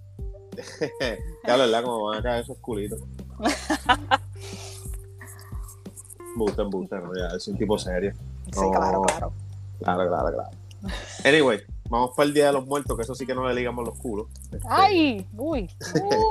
ya 1.48 1.58
la 1.58 1.66
verdad, 1.66 1.84
como 1.84 2.04
van 2.06 2.20
a 2.20 2.24
caer 2.24 2.44
esos 2.44 2.58
culitos. 2.60 3.00
Busten, 6.36 6.70
¿no? 6.70 7.12
ya 7.16 7.36
es 7.36 7.48
un 7.48 7.58
tipo 7.58 7.78
serio. 7.78 8.14
Sí, 8.46 8.60
claro, 8.72 9.02
claro. 9.04 9.34
Claro, 9.80 10.08
claro, 10.08 10.34
claro. 10.34 10.50
Anyway, 11.24 11.62
vamos 11.90 12.12
para 12.16 12.28
el 12.28 12.34
Día 12.34 12.48
de 12.48 12.54
los 12.54 12.66
Muertos, 12.66 12.96
que 12.96 13.04
eso 13.04 13.16
sí 13.16 13.26
que 13.26 13.36
no 13.36 13.48
le 13.48 13.54
ligamos 13.54 13.86
los 13.86 13.98
culos. 13.98 14.28
Este... 14.52 14.60
¡Ay! 14.70 15.28
¡Uy! 15.34 15.70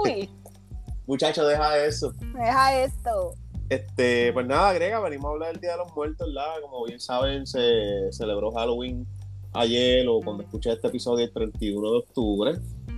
¡Uy! 0.05 0.31
Muchachos, 1.07 1.49
deja 1.49 1.79
eso. 1.85 2.13
Deja 2.13 2.83
esto. 2.83 3.35
Este, 3.69 4.33
pues 4.33 4.47
nada, 4.47 4.71
agrega, 4.71 5.01
venimos 5.01 5.27
a 5.27 5.33
hablar 5.33 5.53
del 5.53 5.61
Día 5.61 5.73
de 5.73 5.79
los 5.79 5.95
Muertos, 5.95 6.29
¿verdad? 6.29 6.61
Como 6.63 6.85
bien 6.85 7.01
saben, 7.01 7.47
se 7.47 8.13
celebró 8.13 8.53
Halloween 8.53 9.07
ayer 9.55 10.07
o 10.09 10.21
cuando 10.21 10.43
escuché 10.43 10.73
este 10.73 10.89
episodio 10.89 11.25
el 11.25 11.33
31 11.33 11.91
de 11.91 11.99
octubre. 11.99 12.53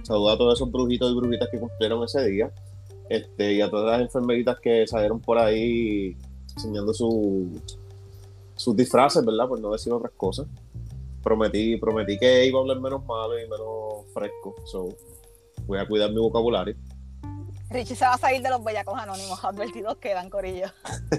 Saluda 0.05 0.35
a 0.35 0.39
todos 0.39 0.59
esos 0.59 0.71
brujitos 0.71 1.11
y 1.11 1.15
brujitas 1.15 1.49
que 1.51 1.59
cumplieron 1.59 2.05
ese 2.05 2.25
día. 2.29 2.53
Este, 3.09 3.55
y 3.55 3.61
a 3.61 3.71
todas 3.71 3.99
las 3.99 4.01
enfermeritas 4.03 4.59
que 4.61 4.87
salieron 4.87 5.21
por 5.21 5.39
ahí 5.39 6.17
enseñando 6.55 6.93
su, 6.95 7.61
sus 8.55 8.77
disfraces, 8.77 9.25
¿verdad? 9.25 9.49
Por 9.49 9.61
no 9.61 9.73
decir 9.73 9.93
otras 9.93 10.13
cosas. 10.17 10.47
Prometí, 11.23 11.79
prometí 11.79 12.19
que 12.19 12.47
iba 12.47 12.59
a 12.59 12.63
hablar 12.63 12.81
menos 12.81 13.05
malo 13.07 13.39
y 13.39 13.49
menos 13.49 14.07
fresco. 14.13 14.55
So, 14.67 14.89
voy 15.67 15.79
a 15.79 15.87
cuidar 15.87 16.11
mi 16.11 16.19
vocabulario. 16.19 16.77
Richie 17.71 17.97
se 17.97 18.05
va 18.05 18.15
a 18.15 18.19
salir 18.19 18.43
de 18.43 18.51
los 18.51 18.63
bellacos 18.63 18.95
anónimos, 18.97 19.43
advertidos 19.43 19.97
quedan, 19.97 20.29
Corillo. 20.29 20.67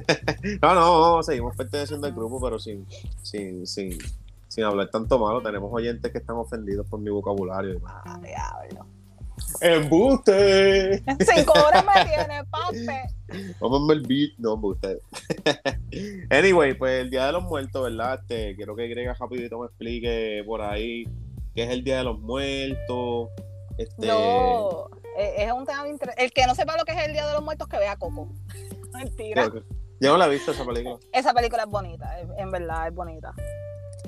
no, 0.62 0.76
no, 0.76 1.24
seguimos 1.24 1.56
perteneciendo 1.56 2.06
al 2.08 2.14
grupo, 2.14 2.40
pero 2.40 2.60
sin, 2.60 2.86
sin, 3.24 3.66
sin, 3.66 3.98
sin 4.56 4.64
hablar 4.64 4.90
tanto 4.90 5.20
malo, 5.20 5.42
tenemos 5.42 5.70
oyentes 5.74 6.10
que 6.14 6.18
están 6.18 6.38
ofendidos 6.38 6.88
por 6.88 7.02
mi 7.02 7.10
vocabulario. 7.10 7.82
Ah, 7.86 8.18
diablo. 8.24 8.88
¡Embuste! 9.60 11.04
Cinco 11.20 11.52
horas 11.68 11.84
me 11.86 12.06
tiene, 12.06 12.42
pape. 12.46 13.54
Vamos 13.60 13.82
a 13.82 13.88
ver 13.88 13.98
el 13.98 14.08
beat, 14.08 14.32
no, 14.38 14.54
embuste. 14.54 15.02
anyway, 16.30 16.74
pues 16.74 17.02
el 17.02 17.10
Día 17.10 17.26
de 17.26 17.34
los 17.34 17.44
Muertos, 17.44 17.84
¿verdad? 17.84 18.22
Este, 18.22 18.56
quiero 18.56 18.78
que 18.78 18.88
Grega 18.88 19.14
rapidito 19.14 19.60
me 19.60 19.66
explique 19.66 20.42
por 20.48 20.62
ahí 20.62 21.04
qué 21.54 21.64
es 21.64 21.70
el 21.72 21.84
Día 21.84 21.98
de 21.98 22.06
los 22.06 22.18
Muertos. 22.20 23.32
Este... 23.78 24.08
No, 24.08 24.88
e, 25.18 25.44
es 25.44 25.52
un 25.52 25.66
tema 25.66 25.84
El 26.16 26.32
que 26.32 26.48
no 26.48 26.56
sepa 26.56 26.78
lo 26.78 26.86
que 26.86 26.94
es 26.94 27.06
el 27.06 27.12
Día 27.12 27.28
de 27.28 27.34
los 27.34 27.44
Muertos, 27.44 27.68
que 27.68 27.78
vea 27.78 27.98
Coco. 27.98 28.30
Mentira. 28.94 29.52
Yo 30.00 30.12
no 30.14 30.18
la 30.18 30.28
he 30.28 30.30
visto 30.30 30.54
esa 30.54 30.66
película. 30.66 30.98
Esa 31.12 31.34
película 31.34 31.64
es 31.64 31.70
bonita, 31.70 32.20
en 32.38 32.52
verdad 32.52 32.88
es 32.88 32.96
bonita. 32.96 33.34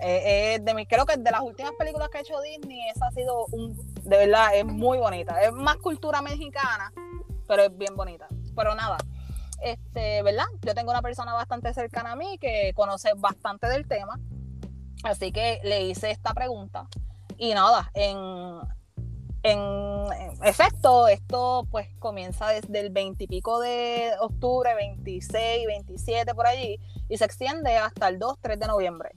Eh, 0.02 0.56
eh, 0.56 0.60
de 0.62 0.74
mi, 0.74 0.86
creo 0.86 1.06
que 1.06 1.18
de 1.18 1.32
las 1.32 1.42
últimas 1.42 1.74
películas 1.74 2.10
que 2.10 2.20
ha 2.20 2.22
hecho 2.22 2.40
Disney, 2.42 2.88
esa 2.90 3.08
ha 3.08 3.12
sido 3.12 3.46
un, 3.52 3.76
de 4.04 4.18
verdad, 4.18 4.56
es 4.56 4.66
muy 4.66 4.98
bonita. 4.98 5.42
Es 5.42 5.52
más 5.52 5.78
cultura 5.78 6.22
mexicana, 6.22 6.92
pero 7.48 7.64
es 7.64 7.78
bien 7.78 7.96
bonita. 7.96 8.28
Pero 8.56 8.76
nada, 8.76 8.98
este, 9.62 10.22
¿verdad? 10.24 10.46
Yo 10.62 10.76
tengo 10.76 10.92
una 10.92 11.02
persona 11.02 11.34
bastante 11.34 11.74
cercana 11.74 12.12
a 12.12 12.16
mí 12.16 12.38
que 12.38 12.74
conoce 12.76 13.12
bastante 13.18 13.68
del 13.68 13.88
tema. 13.88 14.20
Así 15.04 15.32
que 15.32 15.60
le 15.64 15.84
hice 15.84 16.12
esta 16.12 16.34
pregunta. 16.34 16.88
Y 17.38 17.54
nada, 17.54 17.92
en, 17.94 18.60
en 19.44 20.44
efecto, 20.44 21.08
esto 21.08 21.68
pues 21.72 21.88
comienza 22.00 22.50
desde 22.50 22.80
el 22.80 22.90
20 22.90 23.24
y 23.24 23.28
pico 23.28 23.60
de 23.60 24.12
octubre, 24.20 24.74
26, 24.76 25.68
27 25.68 26.34
por 26.34 26.48
allí, 26.48 26.80
y 27.10 27.18
se 27.18 27.26
extiende 27.26 27.78
hasta 27.78 28.10
el 28.10 28.20
2, 28.20 28.38
3 28.42 28.60
de 28.60 28.68
noviembre 28.68 29.12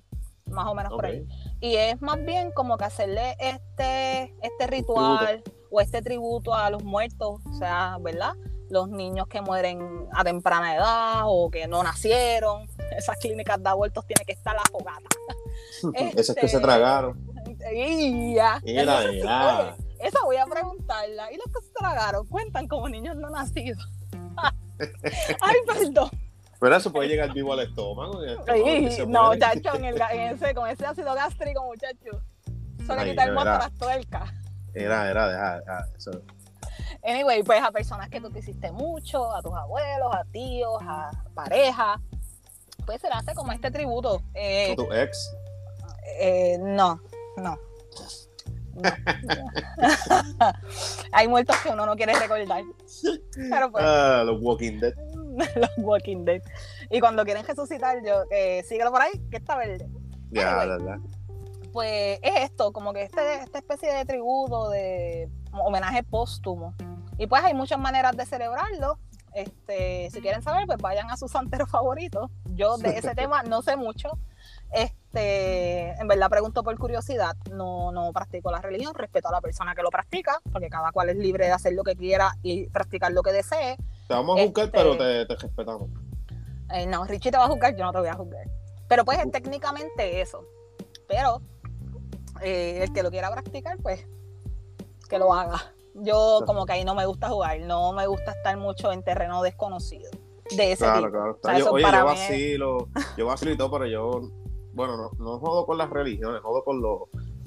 más 0.50 0.66
o 0.66 0.75
menos 0.75 0.92
por 0.92 1.07
ahí. 1.07 1.26
Y 1.61 1.76
es 1.76 2.00
más 2.00 2.23
bien 2.25 2.52
como 2.52 2.76
que 2.76 2.85
hacerle 2.85 3.37
este, 3.38 4.35
este 4.42 4.66
ritual 4.66 5.42
o 5.71 5.80
este 5.80 6.02
tributo 6.02 6.54
a 6.54 6.71
los 6.71 6.83
muertos, 6.83 7.40
o 7.45 7.52
sea, 7.59 7.99
¿verdad? 8.00 8.35
Los 8.69 8.88
niños 8.88 9.26
que 9.28 9.40
mueren 9.40 10.09
a 10.12 10.25
temprana 10.25 10.76
edad 10.76 11.23
o 11.26 11.50
que 11.50 11.66
no 11.66 11.83
nacieron. 11.83 12.69
Esas 12.97 13.16
clínicas 13.19 13.62
de 13.62 13.69
abortos 13.69 14.07
tienen 14.07 14.25
que 14.26 14.33
estar 14.33 14.54
la 14.54 14.62
fogata. 14.71 15.09
Esas 16.16 16.37
que 16.37 16.49
se 16.49 16.57
este, 16.57 16.61
tragaron. 16.61 17.26
Y 17.75 18.35
ya. 18.35 18.61
esa 18.64 20.25
voy 20.25 20.37
a 20.37 20.47
preguntarla. 20.47 21.33
¿Y 21.33 21.37
los 21.37 21.47
que 21.47 21.66
se 21.66 21.73
tragaron 21.73 22.26
cuentan 22.26 22.66
como 22.69 22.88
niños 22.88 23.16
no 23.16 23.30
nacidos? 23.30 23.87
Ay, 25.40 25.57
perdón. 25.66 26.11
Pero 26.60 26.76
eso 26.76 26.92
puede 26.92 27.08
llegar 27.08 27.32
vivo 27.32 27.54
al 27.54 27.60
estómago. 27.60 28.20
no, 29.08 29.36
chacho, 29.36 29.74
en, 29.76 29.84
ese, 30.34 30.54
con 30.54 30.68
ese 30.68 30.84
ácido 30.84 31.14
gástrico, 31.14 31.64
muchacho. 31.64 32.22
Solo 32.86 33.02
quitar 33.02 33.28
el 33.28 33.34
motor 33.34 33.58
las 33.58 33.74
tuercas. 33.74 34.30
Era, 34.74 35.10
era, 35.10 35.28
deja, 35.28 35.88
eso. 35.96 36.10
Anyway, 37.02 37.42
pues 37.42 37.62
a 37.62 37.70
personas 37.70 38.08
que 38.10 38.20
tú 38.20 38.30
quisiste 38.30 38.70
mucho, 38.72 39.34
a 39.34 39.40
tus 39.42 39.54
abuelos, 39.54 40.14
a 40.14 40.24
tíos, 40.30 40.78
a 40.82 41.10
pareja, 41.34 42.00
pues 42.84 43.00
se 43.00 43.08
le 43.08 43.14
hace 43.14 43.34
como 43.34 43.52
este 43.52 43.70
tributo. 43.70 44.22
Eh, 44.34 44.74
tu 44.76 44.92
ex? 44.92 45.34
Eh, 46.18 46.58
no, 46.60 47.00
no. 47.36 47.58
Hay 51.12 51.28
muertos 51.28 51.56
que 51.62 51.70
uno 51.70 51.86
no 51.86 51.96
quiere 51.96 52.18
recordar. 52.18 52.62
Pero 53.34 53.70
pues, 53.70 53.84
ah, 53.86 54.22
los 54.24 54.42
Walking 54.42 54.80
Dead. 54.80 54.94
los 55.56 55.70
Walking 55.78 56.24
Dead. 56.24 56.42
Y 56.90 57.00
cuando 57.00 57.24
quieren 57.24 57.44
resucitar, 57.44 57.98
yo, 58.04 58.24
eh, 58.30 58.62
síguelo 58.64 58.90
por 58.90 59.02
ahí, 59.02 59.12
que 59.30 59.38
está 59.38 59.56
verde. 59.56 59.88
Ya, 60.30 60.64
verdad. 60.64 60.98
Pues 61.72 62.18
es 62.22 62.42
esto, 62.42 62.72
como 62.72 62.92
que 62.92 63.02
este, 63.02 63.42
esta 63.42 63.58
especie 63.58 63.92
de 63.92 64.04
tributo, 64.04 64.70
de 64.70 65.28
homenaje 65.52 66.02
póstumo. 66.02 66.74
Y 67.18 67.26
pues 67.26 67.42
hay 67.44 67.54
muchas 67.54 67.78
maneras 67.78 68.16
de 68.16 68.26
celebrarlo. 68.26 68.98
Este, 69.34 70.10
si 70.10 70.20
quieren 70.20 70.42
saber, 70.42 70.66
pues 70.66 70.78
vayan 70.78 71.10
a 71.10 71.16
su 71.16 71.28
santero 71.28 71.66
favorito. 71.66 72.30
Yo 72.46 72.76
de 72.78 72.98
ese 72.98 73.14
tema 73.14 73.42
no 73.42 73.62
sé 73.62 73.76
mucho. 73.76 74.10
Este, 74.72 75.90
en 76.00 76.06
verdad 76.08 76.30
pregunto 76.30 76.62
por 76.62 76.76
curiosidad, 76.78 77.36
no, 77.52 77.90
no 77.92 78.12
practico 78.12 78.50
la 78.50 78.60
religión, 78.60 78.94
respeto 78.94 79.28
a 79.28 79.32
la 79.32 79.40
persona 79.40 79.74
que 79.74 79.82
lo 79.82 79.90
practica, 79.90 80.40
porque 80.52 80.68
cada 80.68 80.92
cual 80.92 81.10
es 81.10 81.16
libre 81.16 81.46
de 81.46 81.52
hacer 81.52 81.72
lo 81.72 81.82
que 81.82 81.96
quiera 81.96 82.36
y 82.42 82.68
practicar 82.68 83.12
lo 83.12 83.22
que 83.22 83.32
desee. 83.32 83.76
Te 84.08 84.14
vamos 84.14 84.38
a 84.38 84.42
juzgar, 84.44 84.66
Este- 84.66 84.78
pero 84.78 84.96
te, 84.96 85.26
te 85.26 85.36
respetamos. 85.36 85.88
Eh, 86.72 86.86
no, 86.86 87.04
Richie 87.04 87.30
te 87.32 87.38
va 87.38 87.44
a 87.44 87.48
juzgar, 87.48 87.74
yo 87.76 87.84
no 87.84 87.92
te 87.92 87.98
voy 87.98 88.08
a 88.08 88.14
juzgar. 88.14 88.46
Pero 88.88 89.04
pues 89.04 89.18
es 89.18 89.30
técnicamente 89.32 90.20
eso. 90.20 90.44
Pero 91.08 91.40
eh, 92.40 92.80
el 92.82 92.92
que 92.92 93.02
lo 93.02 93.10
quiera 93.10 93.30
practicar, 93.30 93.76
pues 93.78 94.06
que 95.08 95.18
lo 95.18 95.34
haga. 95.34 95.60
Yo 95.94 96.42
como 96.46 96.66
que 96.66 96.72
ahí 96.74 96.84
no 96.84 96.94
me 96.94 97.04
gusta 97.06 97.28
jugar, 97.28 97.58
no 97.60 97.92
me 97.92 98.06
gusta 98.06 98.30
estar 98.30 98.56
mucho 98.56 98.92
en 98.92 99.02
terreno 99.02 99.42
desconocido. 99.42 100.08
De 100.56 100.72
ese 100.72 100.84
Claro, 100.84 100.98
tipo. 101.06 101.10
claro. 101.12 101.38
O 101.42 101.46
sea, 101.46 101.58
Yo- 101.58 101.70
oye, 101.72 101.82
yo 101.82 101.88
es- 101.98 102.04
vacilo, 102.04 102.88
yo 103.16 103.26
vacilo 103.26 103.52
y 103.52 103.56
todo, 103.56 103.70
pero 103.72 103.86
yo, 103.86 104.20
bueno, 104.72 104.96
no, 104.96 105.10
no 105.18 105.38
jodo 105.38 105.66
con 105.66 105.78
las 105.78 105.90
religiones, 105.90 106.40
jodo 106.42 106.64
con 106.64 106.80
los, 106.80 107.00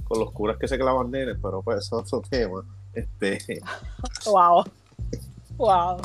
con 0.04 0.20
los 0.20 0.32
curas 0.32 0.58
que 0.58 0.68
se 0.68 0.78
clavan 0.78 1.12
nenes, 1.12 1.38
pero 1.42 1.62
pues 1.62 1.80
eso 1.86 2.02
es 2.02 2.14
otro 2.14 2.30
tema. 2.30 2.64
Este, 2.94 3.38
Wow. 4.26 4.64
Wow. 5.58 5.98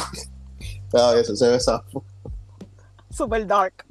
cada 0.90 1.14
vez 1.14 1.26
se 1.26 1.48
ve 1.48 1.60
sapo. 1.60 2.04
Super 3.10 3.46
dark. 3.46 3.84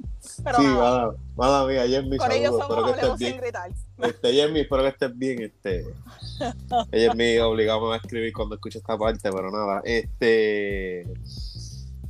Pero 0.44 0.58
Sí, 0.58 0.64
nada, 0.64 1.14
mala, 1.36 1.66
mía, 1.66 1.86
Jeremy, 1.86 2.18
saludos, 2.18 2.60
espero 2.60 2.84
que 2.84 2.90
estés 2.92 3.18
bien. 3.18 3.36
gritar. 3.38 3.70
Este, 3.98 4.32
Jeremy, 4.32 4.60
espero 4.60 4.82
que 4.82 4.88
estés 4.88 5.18
bien. 5.18 5.42
Este, 5.42 5.84
Jeremy, 6.92 7.38
obligado 7.38 7.92
a 7.92 7.96
escribir 7.96 8.32
cuando 8.32 8.54
escuche 8.56 8.78
esta 8.78 8.96
parte, 8.96 9.30
pero 9.30 9.50
nada. 9.50 9.80
Este, 9.84 11.06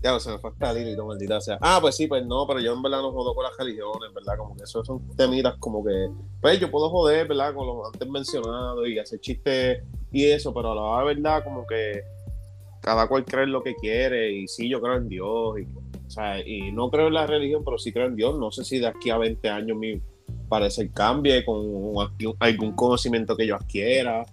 ya 0.02 0.12
no 0.12 0.21
se 0.21 0.31
me 0.31 0.38
fue 0.38 0.50
hasta 0.50 0.73
Lili, 0.73 0.95
no 0.97 1.07
maldita 1.07 1.40
sea. 1.40 1.59
Ah, 1.61 1.78
pues 1.81 1.97
sí, 1.97 2.07
pues 2.07 2.25
no, 2.25 2.47
pero 2.47 2.61
yo 2.61 2.73
en 2.73 2.83
verdad 2.83 3.02
no 3.02 3.11
jodo 3.12 3.35
con 3.35 3.45
las 3.45 3.57
religiones, 3.57 4.12
¿verdad? 4.14 4.37
Como 4.38 4.57
que 4.57 4.62
eso 4.64 4.85
son 4.85 5.00
temitas 5.17 5.57
como 5.59 5.85
que, 5.85 6.09
pues 6.40 6.61
yo 6.61 6.71
puedo 6.71 6.88
joder, 6.90 7.26
¿verdad? 7.26 7.55
Con 7.55 7.67
lo 7.67 7.87
antes 7.87 8.09
mencionado 8.09 8.87
y 8.87 8.99
hacer 8.99 9.21
chistes 9.21 9.83
y 10.12 10.26
eso, 10.31 10.55
pero 10.55 10.73
a 10.73 10.75
la 10.75 10.83
hora 10.83 11.09
de 11.09 11.14
verdad, 11.14 11.43
como 11.45 11.67
que 11.67 12.02
cada 12.81 13.09
cual 13.09 13.25
cree 13.25 13.47
lo 13.47 13.62
que 13.62 13.75
quiere 13.75 14.31
y 14.33 14.47
sí, 14.49 14.69
yo 14.69 14.81
creo 14.81 14.97
en 14.97 15.09
Dios 15.09 15.59
y, 15.59 15.64
o 16.07 16.11
sea, 16.11 16.40
y 16.47 16.71
no 16.73 16.90
creo 16.90 17.09
en 17.09 17.14
la 17.14 17.26
religión, 17.26 17.62
pero 17.64 17.76
sí 17.76 17.93
creo 17.93 18.07
en 18.07 18.17
Dios. 18.17 18.38
No 18.38 18.50
sé 18.52 18.64
si 18.64 18.78
de 18.78 18.87
aquí 18.87 19.11
a 19.11 19.19
20 19.19 19.49
años 19.50 19.76
mi 19.76 20.00
parecer 20.49 20.90
cambie 20.93 21.45
con 21.45 21.59
algún 22.38 22.73
conocimiento 22.73 23.37
que 23.37 23.47
yo 23.47 23.57
adquiera, 23.57 24.25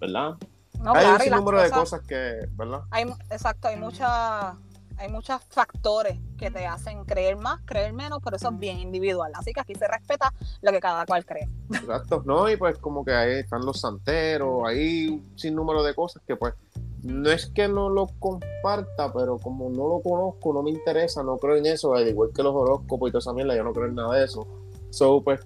¿verdad? 0.00 0.34
No, 0.80 0.94
hay 0.94 1.04
claro, 1.04 1.24
un 1.24 1.44
número 1.44 1.62
de 1.62 1.70
cosas- 1.70 2.00
que, 2.00 2.48
¿verdad? 2.56 2.80
Hay, 2.90 3.04
exacto, 3.30 3.68
hay 3.68 3.76
muchas 3.76 4.54
hay 5.02 5.10
muchos 5.10 5.40
factores 5.48 6.18
que 6.38 6.50
te 6.50 6.64
hacen 6.64 7.04
creer 7.04 7.36
más, 7.36 7.60
creer 7.64 7.92
menos, 7.92 8.20
pero 8.22 8.36
eso 8.36 8.50
es 8.50 8.58
bien 8.58 8.78
individual. 8.78 9.32
Así 9.34 9.52
que 9.52 9.60
aquí 9.60 9.74
se 9.74 9.88
respeta 9.88 10.32
lo 10.60 10.70
que 10.70 10.78
cada 10.78 11.04
cual 11.06 11.24
cree. 11.24 11.48
Exacto, 11.72 12.22
¿no? 12.24 12.48
Y 12.48 12.56
pues 12.56 12.78
como 12.78 13.04
que 13.04 13.12
ahí 13.12 13.40
están 13.40 13.66
los 13.66 13.80
santeros, 13.80 14.62
hay 14.64 15.08
un 15.08 15.36
sinnúmero 15.36 15.82
de 15.82 15.94
cosas 15.94 16.22
que 16.26 16.36
pues 16.36 16.54
no 17.02 17.30
es 17.30 17.46
que 17.46 17.66
no 17.66 17.90
lo 17.90 18.06
comparta, 18.20 19.12
pero 19.12 19.38
como 19.38 19.68
no 19.70 19.88
lo 19.88 20.00
conozco, 20.00 20.52
no 20.52 20.62
me 20.62 20.70
interesa, 20.70 21.24
no 21.24 21.36
creo 21.36 21.56
en 21.56 21.66
eso, 21.66 21.94
al 21.94 22.08
igual 22.08 22.30
que 22.32 22.44
los 22.44 22.54
horóscopos 22.54 23.08
y 23.08 23.12
toda 23.12 23.18
esa 23.18 23.32
mierda, 23.32 23.56
yo 23.56 23.64
no 23.64 23.72
creo 23.72 23.86
en 23.86 23.96
nada 23.96 24.16
de 24.16 24.24
eso. 24.24 24.46
So, 24.90 25.20
pues, 25.20 25.40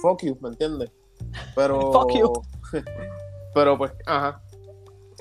fuck 0.00 0.22
you, 0.22 0.38
¿me 0.40 0.48
entiendes? 0.48 0.90
Pero... 1.54 1.78
Fuck 1.92 2.12
you. 2.14 2.32
pero 3.54 3.76
pues, 3.76 3.92
ajá. 4.06 4.42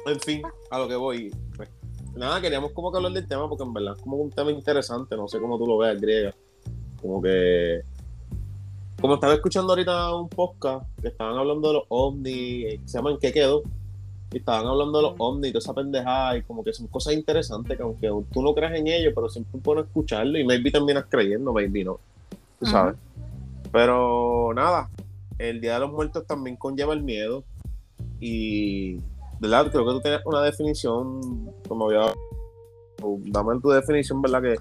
En 0.06 0.20
fin, 0.22 0.44
a 0.72 0.80
lo 0.80 0.88
que 0.88 0.96
voy. 0.96 1.30
Pues, 1.58 1.70
nada, 2.16 2.42
queríamos 2.42 2.72
como 2.72 2.92
que 2.92 2.98
hablar 2.98 3.13
del 3.13 3.28
tema 3.28 3.48
porque 3.48 3.63
en 3.63 3.74
verdad 3.74 3.96
es 3.96 4.01
como 4.01 4.18
un 4.18 4.30
tema 4.30 4.51
interesante, 4.51 5.16
no 5.16 5.28
sé 5.28 5.39
cómo 5.39 5.58
tú 5.58 5.66
lo 5.66 5.78
veas, 5.78 6.00
griega. 6.00 6.34
Como 7.01 7.22
que 7.22 7.82
como 9.00 9.13
estaba 9.13 9.34
escuchando 9.34 9.72
ahorita 9.72 10.13
un 10.13 10.28
podcast 10.28 10.86
que 11.01 11.08
estaban 11.08 11.38
hablando 11.38 11.70
de 11.70 11.74
los 11.75 11.84
ovnis, 11.88 12.66
eh, 12.66 12.82
se 12.86 12.98
llaman 12.98 13.18
¿Qué 13.20 13.32
quedó? 13.32 13.63
Y 14.32 14.38
estaban 14.38 14.68
hablando 14.68 15.00
de 15.00 15.04
los 15.04 15.16
ovnis 15.18 15.50
y 15.50 15.54
toda 15.54 15.60
esa 15.60 15.74
pendejada, 15.74 16.38
y 16.38 16.44
como 16.44 16.63
que 16.63 16.74
son 16.74 16.88
cosas 16.88 17.13
interesantes 17.13 17.78
que 17.78 17.84
aunque 17.84 18.12
tú 18.32 18.42
no 18.42 18.54
creas 18.54 18.75
en 18.75 18.88
ellos, 18.88 19.13
pero 19.16 19.30
siempre 19.30 19.58
es 19.58 19.63
bueno 19.63 19.82
escucharlo 19.82 20.38
y 20.38 20.44
maybe 20.44 20.70
terminas 20.70 21.06
creyendo, 21.10 21.54
maybe 21.54 21.84
no. 21.84 22.00
Tú 22.60 22.66
sabes. 22.66 22.96
Pero 23.72 24.51
nada, 24.54 24.89
el 25.38 25.62
Día 25.62 25.75
de 25.75 25.80
los 25.80 25.92
Muertos 25.92 26.28
también 26.28 26.58
conlleva 26.58 26.94
el 26.94 27.01
miedo. 27.01 27.44
Y, 28.20 28.98
¿verdad? 29.39 29.72
Creo 29.72 29.86
que 29.86 29.91
tú 29.91 30.01
tienes 30.01 30.22
una 30.25 30.41
definición, 30.41 31.53
como 31.67 31.86
había. 31.86 32.12
Dame 33.01 33.60
tu 33.62 33.69
definición, 33.69 34.22
¿verdad? 34.22 34.41
Que 34.41 34.55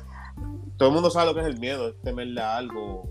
todo 0.76 0.88
el 0.90 0.94
mundo 0.94 1.10
sabe 1.10 1.26
lo 1.26 1.34
que 1.34 1.40
es 1.40 1.46
el 1.46 1.58
miedo, 1.58 1.88
es 1.88 2.00
temerle 2.02 2.40
a 2.40 2.56
algo 2.56 3.02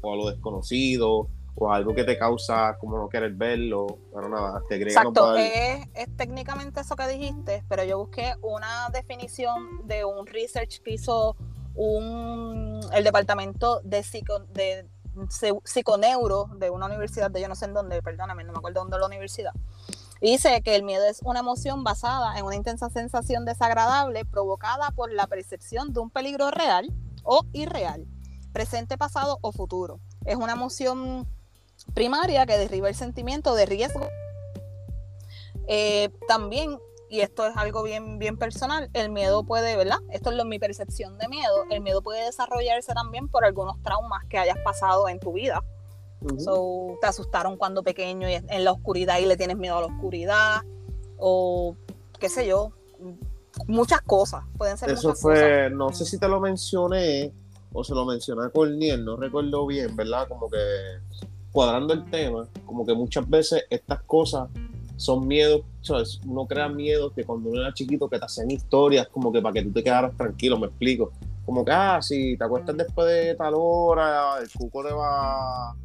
o 0.00 0.12
a 0.12 0.16
lo 0.16 0.30
desconocido 0.30 1.28
o 1.58 1.70
a 1.72 1.76
algo 1.76 1.94
que 1.94 2.04
te 2.04 2.18
causa 2.18 2.76
como 2.78 2.96
no 2.98 3.08
querer 3.08 3.32
verlo. 3.34 3.86
Pero 4.14 4.28
nada, 4.28 4.62
te 4.68 4.76
agrega 4.76 5.00
Exacto, 5.02 5.34
es, 5.36 5.86
es 5.94 6.16
técnicamente 6.16 6.80
eso 6.80 6.96
que 6.96 7.06
dijiste, 7.08 7.64
pero 7.68 7.84
yo 7.84 7.98
busqué 7.98 8.34
una 8.42 8.88
definición 8.92 9.86
de 9.86 10.04
un 10.04 10.26
research 10.26 10.80
que 10.82 10.92
hizo 10.92 11.36
un, 11.74 12.80
el 12.94 13.04
departamento 13.04 13.80
de, 13.84 14.02
psico, 14.02 14.38
de 14.54 14.86
psi- 15.28 15.60
psiconeuro 15.64 16.46
de 16.56 16.70
una 16.70 16.86
universidad 16.86 17.30
de 17.30 17.42
yo 17.42 17.48
no 17.48 17.54
sé 17.54 17.66
en 17.66 17.74
dónde, 17.74 18.00
perdóname, 18.00 18.44
no 18.44 18.52
me 18.52 18.58
acuerdo 18.58 18.80
dónde 18.80 18.96
es 18.96 19.00
la 19.00 19.06
universidad. 19.06 19.52
Dice 20.20 20.62
que 20.62 20.74
el 20.76 20.82
miedo 20.82 21.04
es 21.06 21.20
una 21.22 21.40
emoción 21.40 21.84
basada 21.84 22.38
en 22.38 22.44
una 22.44 22.56
intensa 22.56 22.88
sensación 22.88 23.44
desagradable 23.44 24.24
provocada 24.24 24.90
por 24.92 25.12
la 25.12 25.26
percepción 25.26 25.92
de 25.92 26.00
un 26.00 26.10
peligro 26.10 26.50
real 26.50 26.88
o 27.22 27.42
irreal, 27.52 28.06
presente, 28.52 28.96
pasado 28.96 29.38
o 29.42 29.52
futuro. 29.52 30.00
Es 30.24 30.36
una 30.36 30.52
emoción 30.52 31.28
primaria 31.94 32.46
que 32.46 32.56
derriba 32.56 32.88
el 32.88 32.94
sentimiento 32.94 33.54
de 33.54 33.66
riesgo 33.66 34.08
eh, 35.68 36.10
también, 36.28 36.78
y 37.08 37.20
esto 37.20 37.46
es 37.46 37.56
algo 37.56 37.82
bien, 37.82 38.18
bien 38.18 38.36
personal, 38.36 38.90
el 38.92 39.10
miedo 39.10 39.44
puede, 39.44 39.76
¿verdad? 39.76 39.98
Esto 40.10 40.30
es 40.30 40.36
lo, 40.36 40.44
mi 40.44 40.58
percepción 40.58 41.18
de 41.18 41.28
miedo. 41.28 41.64
El 41.70 41.80
miedo 41.80 42.02
puede 42.02 42.24
desarrollarse 42.24 42.92
también 42.94 43.28
por 43.28 43.44
algunos 43.44 43.80
traumas 43.82 44.24
que 44.28 44.38
hayas 44.38 44.58
pasado 44.64 45.08
en 45.08 45.18
tu 45.18 45.32
vida. 45.32 45.62
Ujú. 46.22 46.40
So, 46.40 46.98
te 47.00 47.06
asustaron 47.06 47.56
cuando 47.56 47.82
pequeño 47.82 48.28
y 48.28 48.34
en 48.34 48.64
la 48.64 48.72
oscuridad 48.72 49.18
y 49.18 49.26
le 49.26 49.36
tienes 49.36 49.56
miedo 49.56 49.76
a 49.78 49.80
la 49.82 49.86
oscuridad. 49.86 50.62
O 51.18 51.76
qué 52.18 52.28
sé 52.28 52.46
yo. 52.46 52.72
Muchas 53.66 54.00
cosas. 54.02 54.44
Pueden 54.56 54.76
ser 54.76 54.90
Eso 54.90 55.08
muchas 55.08 55.22
cosas. 55.22 55.38
fue, 55.40 55.70
no 55.70 55.92
sé 55.92 56.04
si 56.04 56.18
te 56.18 56.28
lo 56.28 56.40
mencioné 56.40 57.32
o 57.72 57.84
se 57.84 57.94
lo 57.94 58.06
mencioné 58.06 58.46
a 58.46 58.50
Corniel, 58.50 59.04
no 59.04 59.16
recuerdo 59.16 59.66
bien, 59.66 59.94
¿verdad? 59.94 60.26
Como 60.28 60.48
que 60.48 60.58
cuadrando 61.52 61.92
el 61.92 62.08
tema, 62.10 62.48
como 62.64 62.86
que 62.86 62.94
muchas 62.94 63.28
veces 63.28 63.64
estas 63.68 64.02
cosas 64.02 64.48
son 64.96 65.26
miedos, 65.26 65.60
¿sabes? 65.82 66.20
Uno 66.26 66.46
crea 66.46 66.68
miedos 66.68 67.12
que 67.12 67.24
cuando 67.24 67.50
uno 67.50 67.60
era 67.60 67.74
chiquito 67.74 68.08
que 68.08 68.18
te 68.18 68.24
hacían 68.24 68.50
historias 68.50 69.08
como 69.08 69.30
que 69.30 69.42
para 69.42 69.52
que 69.52 69.62
tú 69.62 69.72
te 69.72 69.84
quedaras 69.84 70.16
tranquilo, 70.16 70.58
me 70.58 70.68
explico. 70.68 71.12
Como 71.44 71.64
que, 71.64 71.70
ah, 71.72 72.00
si 72.00 72.36
te 72.36 72.44
acuestas 72.44 72.76
después 72.76 73.06
de 73.06 73.34
tal 73.34 73.54
hora, 73.56 74.38
el 74.40 74.50
cuco 74.50 74.82
te 74.82 74.92
va 74.92 75.76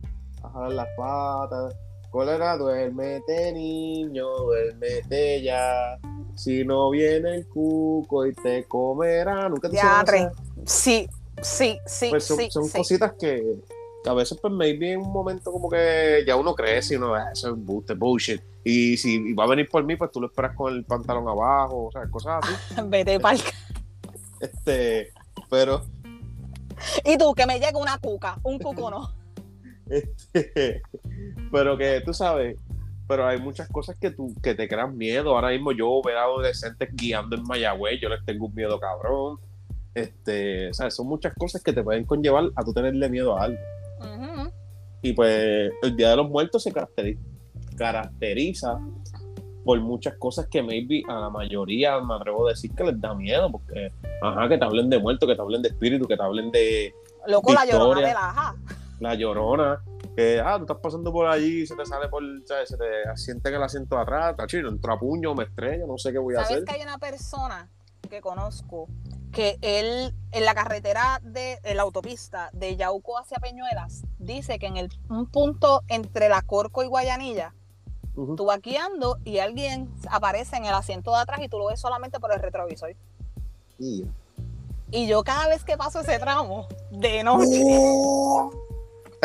a 0.44 0.50
jalar 0.50 0.72
las 0.74 0.88
patas. 0.98 1.76
Cólera, 2.10 2.58
duérmete 2.58 3.54
niño, 3.54 4.28
duérmete 4.28 5.42
ya. 5.42 5.98
Si 6.36 6.66
no 6.66 6.90
viene 6.90 7.36
el 7.36 7.48
cuco 7.48 8.26
y 8.26 8.34
te 8.34 8.66
comerá, 8.66 9.48
nunca 9.48 9.70
te 9.70 9.78
esa- 9.78 10.32
Sí, 10.66 11.08
sí, 11.42 11.80
sí, 11.86 12.08
Pues 12.10 12.26
son, 12.26 12.38
sí, 12.38 12.48
son 12.52 12.66
sí. 12.66 12.78
cositas 12.78 13.14
que, 13.14 13.56
que 14.04 14.10
a 14.10 14.14
veces, 14.14 14.38
pues, 14.42 14.52
maybe 14.54 14.92
en 14.94 15.02
un 15.02 15.12
momento 15.14 15.52
como 15.52 15.70
que 15.70 16.24
ya 16.28 16.36
uno 16.36 16.54
crece 16.54 16.96
y 16.96 16.98
uno, 16.98 17.14
"Ah, 17.16 17.30
eso 17.32 17.50
es 17.56 17.98
bullshit. 17.98 18.42
Y 18.64 18.98
si 18.98 19.34
va 19.34 19.46
a 19.46 19.48
venir 19.48 19.70
por 19.70 19.84
mí, 19.84 19.96
pues 19.96 20.12
tú 20.12 20.20
lo 20.20 20.28
esperas 20.28 20.56
con 20.56 20.74
el 20.74 20.84
pantalón 20.84 21.28
abajo, 21.30 21.86
o 21.88 21.92
sea, 21.92 22.08
cosas 22.10 22.44
así. 22.44 22.54
Vete 22.90 23.20
pa'l 23.20 23.40
Este, 24.40 25.14
pero, 25.50 25.82
Y 27.06 27.18
tú, 27.18 27.34
que 27.36 27.46
me 27.46 27.60
llegue 27.60 27.78
una 27.78 27.98
cuca, 28.00 28.38
un 28.44 28.58
cuco 28.60 28.90
no. 28.90 29.21
Este, 29.92 30.82
pero 31.52 31.78
que 31.78 32.02
tú 32.02 32.14
sabes, 32.14 32.58
pero 33.08 33.28
hay 33.28 33.40
muchas 33.40 33.68
cosas 33.70 33.98
que 34.00 34.12
tú, 34.12 34.34
que 34.42 34.56
te 34.56 34.68
crean 34.68 34.98
miedo. 34.98 35.36
Ahora 35.36 35.50
mismo 35.50 35.72
yo 35.72 36.02
ver 36.04 36.18
a 36.18 36.24
adolescentes 36.24 36.90
guiando 36.94 37.36
en 37.36 37.44
Mayagüez, 37.44 38.00
yo 38.02 38.10
les 38.10 38.24
tengo 38.26 38.46
un 38.46 38.56
miedo 38.56 38.80
cabrón. 38.80 39.38
Este, 39.94 40.74
sea, 40.74 40.90
son 40.90 41.08
muchas 41.08 41.34
cosas 41.36 41.62
que 41.62 41.74
te 41.74 41.84
pueden 41.84 42.06
conllevar 42.06 42.46
a 42.56 42.64
tú 42.64 42.74
tenerle 42.74 43.10
miedo 43.10 43.38
a 43.38 43.44
algo. 43.44 43.60
Y 45.02 45.14
pues 45.14 45.72
el 45.82 45.96
Día 45.98 46.12
de 46.12 46.16
los 46.16 46.30
Muertos 46.30 46.64
se 46.64 46.72
caracteriza, 46.72 47.20
caracteriza 47.76 48.80
por 49.66 49.80
muchas 49.80 50.16
cosas 50.16 50.48
que 50.48 50.62
maybe 50.64 51.04
a 51.08 51.20
la 51.20 51.30
mayoría 51.30 52.00
me 52.00 52.16
atrevo 52.16 52.48
a 52.48 52.52
decir 52.52 52.72
que 52.72 52.84
les 52.84 53.00
da 53.00 53.14
miedo, 53.14 53.52
porque, 53.52 53.92
ajá, 54.22 54.48
que 54.48 54.58
te 54.58 54.64
hablen 54.64 54.90
de 54.90 55.00
muertos, 55.00 55.28
que 55.28 55.36
te 55.36 55.42
hablen 55.42 55.62
de 55.62 55.70
espíritu, 55.70 56.08
que 56.08 56.18
te 56.18 56.24
hablen 56.24 56.52
de 56.52 56.94
Loco, 57.28 57.54
la 57.54 57.66
llorona 57.66 58.02
de 58.08 58.14
la 58.14 58.30
aja. 58.30 58.56
La 59.02 59.16
llorona, 59.16 59.82
que, 60.16 60.40
ah, 60.40 60.56
tú 60.58 60.64
estás 60.64 60.78
pasando 60.78 61.12
por 61.12 61.28
allí 61.28 61.64
y 61.64 61.68
se 61.68 61.76
te 61.76 61.86
sale 61.86 62.08
por, 62.08 62.22
¿sabes? 62.46 62.70
se 62.70 62.78
te 62.78 63.10
asienta 63.10 63.50
en 63.50 63.56
el 63.56 63.64
asiento 63.64 63.96
de 63.96 64.02
atrás, 64.04 64.36
tachino, 64.38 64.70
entro 64.70 64.94
a 64.94 65.00
puño, 65.00 65.34
me 65.36 65.44
estrello, 65.46 65.88
no 65.88 65.98
sé 65.98 66.12
qué 66.12 66.20
voy 66.20 66.36
a 66.36 66.44
¿Sabes 66.44 66.52
hacer. 66.52 66.66
que 66.66 66.76
hay 66.76 66.82
una 66.84 66.98
persona 67.00 67.68
que 68.10 68.22
conozco 68.22 68.88
que 69.32 69.58
él 69.62 70.14
en 70.32 70.46
la 70.46 70.54
carretera 70.54 71.20
de 71.24 71.60
en 71.64 71.78
la 71.78 71.84
autopista 71.84 72.50
de 72.54 72.76
Yauco 72.76 73.18
hacia 73.18 73.38
Peñuelas 73.40 74.04
dice 74.20 74.60
que 74.60 74.68
en 74.68 74.76
el, 74.78 74.90
un 75.10 75.26
punto 75.28 75.82
entre 75.88 76.28
la 76.30 76.42
Corco 76.42 76.84
y 76.84 76.88
Guayanilla 76.88 77.54
Ujú. 78.16 78.36
tú 78.36 78.46
vas 78.46 78.62
guiando 78.62 79.18
y 79.24 79.40
alguien 79.40 79.90
aparece 80.10 80.58
en 80.58 80.66
el 80.66 80.74
asiento 80.74 81.12
de 81.12 81.22
atrás 81.22 81.40
y 81.42 81.48
tú 81.48 81.58
lo 81.58 81.68
ves 81.68 81.80
solamente 81.80 82.20
por 82.20 82.34
el 82.34 82.40
retrovisor. 82.42 82.94
Y- 83.80 84.06
Y 84.94 85.08
yo 85.08 85.24
cada 85.24 85.48
vez 85.48 85.64
que 85.64 85.78
paso 85.78 86.02
ese 86.02 86.20
tramo 86.20 86.68
de 86.92 87.24
noche, 87.24 87.64
Ay, 87.64 88.58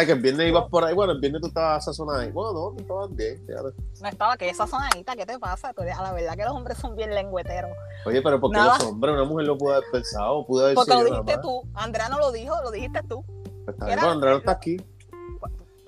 que 0.05 0.13
el 0.13 0.21
viernes 0.21 0.49
ibas 0.49 0.69
por 0.69 0.85
ahí, 0.85 0.95
bueno, 0.95 1.13
el 1.13 1.21
viernes 1.21 1.41
tú 1.41 1.49
estabas 1.49 1.83
sazonada 1.87 2.21
ahí. 2.21 2.31
Bueno, 2.31 2.53
no, 2.53 2.75
tú 2.77 2.83
estabas 2.83 3.17
bien, 3.17 3.39
fíjate. 3.47 3.75
no 4.03 4.09
estaba 4.09 4.37
que 4.37 4.51
esa 4.51 4.67
sonadita, 4.67 5.17
¿qué 5.17 5.25
te 5.25 5.39
pasa? 5.39 5.73
Tú 5.73 5.81
a 5.81 6.03
la 6.03 6.13
verdad 6.13 6.37
que 6.37 6.45
los 6.45 6.53
hombres 6.53 6.77
son 6.77 6.95
bien 6.95 7.15
lengüeteros. 7.15 7.71
Oye, 8.05 8.21
pero 8.21 8.39
¿por 8.39 8.51
qué 8.51 8.59
Nada. 8.59 8.77
los 8.77 8.89
hombres? 8.89 9.15
Una 9.15 9.25
mujer 9.25 9.47
lo 9.47 9.57
pudo 9.57 9.73
haber 9.73 9.85
pensado, 9.91 10.45
pudo 10.45 10.65
haber 10.65 10.75
Porque 10.75 10.91
lo 10.93 10.99
sido 10.99 11.11
dijiste 11.11 11.39
tú, 11.41 11.63
Andrea 11.73 12.11
no 12.11 12.19
lo 12.19 12.31
dijo, 12.31 12.55
lo 12.63 12.71
dijiste 12.71 13.01
tú. 13.09 13.25
Pues 13.65 13.69
está 13.69 13.87
bien, 13.87 13.99
pero 13.99 14.13
Andrea 14.13 14.33
no 14.33 14.39
está 14.39 14.51
aquí. 14.51 14.77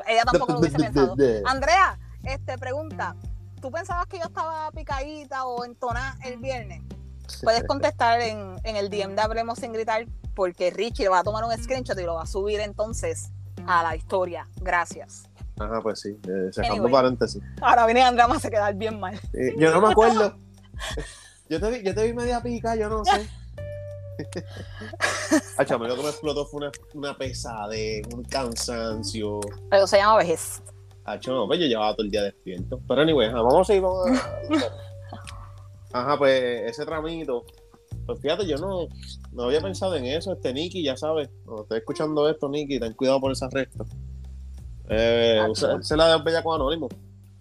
Ella 0.07 0.25
tampoco 0.25 0.53
lo 0.55 0.59
hubiese 0.61 0.79
pensado. 0.79 1.15
Andrea, 1.45 1.99
este 2.23 2.57
pregunta, 2.57 3.15
¿tú 3.61 3.71
pensabas 3.71 4.07
que 4.07 4.17
yo 4.19 4.25
estaba 4.25 4.71
picadita 4.71 5.45
o 5.45 5.67
entonada 5.67 6.17
el 6.25 6.38
viernes? 6.38 6.83
Puedes 7.43 7.65
contestar 7.65 8.23
en, 8.23 8.57
en 8.65 8.77
el 8.77 8.88
DM 8.88 9.15
de 9.15 9.21
Hablemos 9.21 9.59
sin 9.59 9.75
gritar 9.75 10.07
porque 10.35 10.71
Richie 10.71 11.03
le 11.03 11.09
va 11.11 11.19
a 11.19 11.25
tomar 11.25 11.45
un 11.45 11.53
screenshot 11.62 11.99
y 11.99 12.05
lo 12.05 12.15
va 12.15 12.23
a 12.23 12.27
subir 12.27 12.61
entonces 12.61 13.33
a 13.67 13.83
la 13.83 13.97
historia. 13.97 14.47
Gracias. 14.61 15.29
Ajá, 15.59 15.81
pues 15.83 16.00
sí, 16.00 16.11
eh, 16.11 16.50
cerrando 16.53 16.75
Anyway. 16.85 16.93
paréntesis. 16.93 17.43
Ahora 17.61 17.85
viene 17.87 18.03
Andrea, 18.03 18.29
me 18.29 18.37
hace 18.37 18.50
quedar 18.50 18.75
bien 18.75 19.00
mal. 19.00 19.15
Eh, 19.33 19.55
yo 19.59 19.73
no 19.73 19.81
me 19.81 19.91
acuerdo. 19.93 20.37
Yo 21.50 21.59
te 21.59 21.71
vi, 21.71 21.83
yo 21.83 21.95
te 21.95 22.05
vi 22.05 22.12
media 22.12 22.43
pica, 22.43 22.77
yo 22.77 22.91
no 22.91 23.03
sé. 23.07 23.27
Hacho, 25.57 25.77
a 25.77 25.79
mí 25.79 25.88
lo 25.88 25.97
que 25.97 26.03
me 26.03 26.09
explotó 26.11 26.45
fue 26.45 26.59
una, 26.59 26.73
una 26.93 27.17
pesadez, 27.17 28.07
un 28.15 28.23
cansancio. 28.25 29.41
Eso 29.73 29.87
se 29.87 29.97
llama 29.97 30.19
vejez. 30.19 30.62
Hacho, 31.07 31.33
no, 31.33 31.47
pues 31.47 31.59
yo 31.59 31.65
llevaba 31.67 31.95
todo 31.95 32.05
el 32.05 32.11
día 32.11 32.23
despierto. 32.23 32.81
Pero 32.87 33.00
anyway, 33.00 33.33
vamos 33.33 33.71
a 33.71 33.75
ir, 33.75 33.81
vamos 33.81 34.11
a... 34.11 34.41
Ajá, 35.99 36.19
pues 36.19 36.71
ese 36.71 36.85
tramito. 36.85 37.47
Pues 38.09 38.21
fíjate, 38.23 38.47
yo 38.47 38.57
no, 38.57 38.88
no 39.33 39.43
había 39.43 39.61
pensado 39.61 39.95
en 39.97 40.07
eso. 40.07 40.33
Este 40.33 40.55
Nicky, 40.55 40.83
ya 40.83 40.97
sabes, 40.97 41.29
cuando 41.45 41.65
estés 41.65 41.79
escuchando 41.81 42.27
esto, 42.27 42.49
Nicky, 42.49 42.81
ten 42.81 42.95
cuidado 42.95 43.21
por 43.21 43.31
esa 43.33 43.50
recta. 43.50 43.85
Eh, 44.88 45.38
Hacho. 45.43 45.50
usa- 45.53 45.83
se 45.83 45.95
la 45.95 46.17
de 46.17 46.23
Bella 46.25 46.43
con 46.43 46.55
Anónimo. 46.59 46.88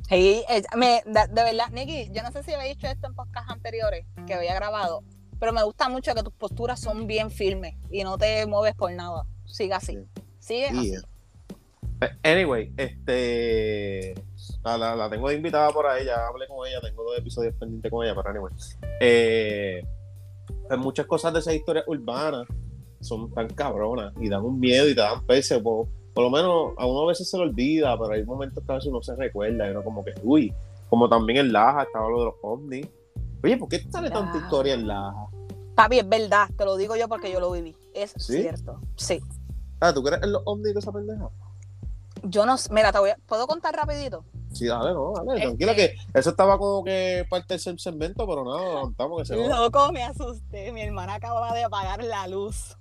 Sí, 0.10 0.44
eh, 0.50 0.62
de, 0.76 1.02
de 1.06 1.44
verdad, 1.44 1.70
Nicky, 1.72 2.10
yo 2.12 2.22
no 2.22 2.34
sé 2.34 2.44
si 2.44 2.52
había 2.54 2.68
dicho 2.68 2.86
esto 2.86 3.08
en 3.08 3.16
podcasts 3.16 3.50
anteriores 3.50 4.06
que 4.26 4.34
había 4.34 4.54
grabado, 4.56 5.04
pero 5.40 5.54
me 5.54 5.64
gusta 5.64 5.88
mucho 5.88 6.14
que 6.14 6.22
tus 6.24 6.34
posturas 6.34 6.82
son 6.82 7.08
bien 7.08 7.32
firmes 7.32 7.76
y 7.90 8.04
no 8.04 8.18
te 8.18 8.46
mueves 8.46 8.76
por 8.76 8.92
nada. 8.92 9.26
Sigue 9.46 9.74
así. 9.74 9.98
Sigue 10.40 10.68
así. 10.68 10.92
Yeah. 10.92 11.02
Eh, 12.02 12.10
Anyway, 12.36 12.74
este. 12.76 14.16
La, 14.66 14.78
la- 14.78 14.96
la 14.98 15.10
tengo 15.10 15.32
invitada 15.32 15.72
por 15.72 15.88
ahí, 15.88 16.04
ya 16.06 16.28
hablé 16.28 16.46
con 16.48 16.68
ella, 16.68 16.82
tengo 16.82 17.04
dos 17.04 17.18
episodios 17.18 17.56
pendientes 17.56 17.90
con 17.90 18.06
ella, 18.06 18.14
pero 18.16 18.30
anyway. 18.30 18.54
Eh, 19.00 19.82
pues 19.84 19.97
muchas 20.76 21.06
cosas 21.06 21.32
de 21.34 21.40
esas 21.40 21.54
historias 21.54 21.86
urbanas 21.88 22.46
son 23.00 23.32
tan 23.32 23.48
cabronas 23.50 24.12
y 24.20 24.28
dan 24.28 24.44
un 24.44 24.60
miedo 24.60 24.88
y 24.90 24.96
te 24.96 25.02
dan 25.02 25.24
peso. 25.26 25.62
Por, 25.64 25.88
por 26.14 26.24
lo 26.24 26.30
menos 26.30 26.74
a 26.78 26.86
uno 26.86 27.02
a 27.04 27.08
veces 27.08 27.30
se 27.30 27.38
lo 27.38 27.44
olvida, 27.44 27.98
pero 27.98 28.14
hay 28.14 28.26
momentos 28.26 28.64
que 28.66 28.72
a 28.72 28.76
veces 28.76 28.90
uno 28.90 29.02
se 29.02 29.16
recuerda 29.16 29.68
y 29.68 29.72
uno 29.72 29.84
como 29.84 30.04
que, 30.04 30.14
uy, 30.24 30.54
como 30.90 31.08
también 31.08 31.38
en 31.40 31.54
Laja 31.54 31.84
estaba 31.84 32.10
lo 32.10 32.20
de 32.20 32.26
los 32.26 32.36
ovnis. 32.42 32.88
Oye, 33.44 33.56
¿por 33.58 33.70
qué 33.70 33.80
sale 33.90 34.10
tanta 34.10 34.38
historia 34.38 34.74
en 34.74 34.88
Laja? 34.88 35.28
Papi, 35.76 36.00
es 36.00 36.10
verdad, 36.10 36.50
te 36.58 36.66
lo 36.66 36.76
digo 36.76 36.96
yo 36.96 37.08
porque 37.08 37.32
yo 37.32 37.40
lo 37.40 37.52
viví. 37.52 37.76
Es 37.94 38.14
¿Sí? 38.18 38.42
cierto. 38.42 38.82
Sí. 38.96 39.22
Ah, 39.80 39.94
¿tú 39.94 40.02
crees 40.02 40.24
en 40.24 40.32
los 40.32 40.42
ovnis 40.46 40.74
de 40.74 40.80
esa 40.80 40.92
pendeja? 40.92 41.30
Yo 42.24 42.48
no 42.48 42.58
sé, 42.58 42.74
mira, 42.74 42.92
te 42.92 42.98
voy 42.98 43.12
a- 43.12 43.18
¿puedo 43.28 43.46
contar 43.46 43.76
rapidito? 43.76 44.26
Sí, 44.58 44.66
dale, 44.68 44.94
no, 44.94 45.14
dale, 45.14 45.42
tranquila 45.42 45.76
que 45.76 45.96
eso 46.14 46.30
estaba 46.32 46.58
como 46.58 46.84
que 46.84 47.26
parte 47.30 47.54
del 47.54 47.60
se- 47.60 47.78
segmento, 47.78 48.26
pero 48.28 48.44
nada, 48.44 48.68
levantamos 48.68 49.20
que 49.22 49.26
se 49.26 49.36
va. 49.36 49.48
Loco, 49.60 49.92
me 49.92 50.04
asusté. 50.04 50.72
Mi 50.72 50.82
hermana 50.82 51.16
acababa 51.16 51.54
de 51.54 51.64
apagar 51.64 52.04
la 52.04 52.28
luz. 52.28 52.76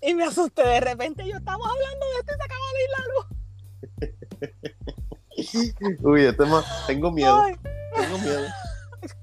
Y 0.00 0.14
me 0.14 0.24
asusté 0.24 0.66
de 0.66 0.80
repente. 0.80 1.26
Yo 1.26 1.36
estamos 1.36 1.66
hablando 1.66 2.06
de 2.06 2.12
esto 2.20 2.32
y 2.32 2.36
se 2.36 2.42
acaba 2.44 2.66
de 2.74 2.82
ir 2.84 2.90
la 2.98 3.04
luz. 3.14 3.26
Uy, 6.02 6.24
este 6.24 6.44
más, 6.44 6.86
tengo 6.86 7.10
miedo, 7.10 7.40
Ay, 7.40 7.54
tengo 7.94 8.18
miedo. 8.18 8.40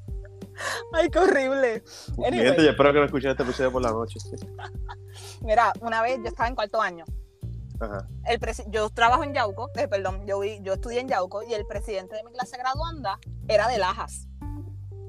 ay, 0.93 1.09
qué 1.09 1.19
horrible. 1.19 1.83
Mi 2.17 2.25
Anyway. 2.25 2.47
gente, 2.47 2.63
yo 2.63 2.69
espero 2.71 2.93
que 2.93 2.99
no 2.99 3.05
escuchen 3.05 3.31
este 3.31 3.43
episodio 3.43 3.71
por 3.71 3.81
la 3.81 3.91
noche. 3.91 4.19
Mira, 5.41 5.71
una 5.81 6.01
vez 6.01 6.17
yo 6.19 6.27
estaba 6.29 6.49
en 6.49 6.55
cuarto 6.55 6.81
año. 6.81 7.05
Ajá. 7.79 8.07
El 8.25 8.39
yo 8.71 8.89
trabajo 8.89 9.23
en 9.23 9.33
Yauco, 9.33 9.69
eh, 9.75 9.87
perdón, 9.87 10.25
yo, 10.25 10.39
vi- 10.39 10.59
yo 10.61 10.73
estudié 10.73 10.99
en 11.01 11.07
Yauco 11.07 11.43
y 11.43 11.53
el 11.53 11.65
presidente 11.65 12.15
de 12.15 12.23
mi 12.23 12.31
clase 12.31 12.57
graduanda 12.57 13.19
era 13.47 13.67
de 13.67 13.77
Lajas. 13.77 14.27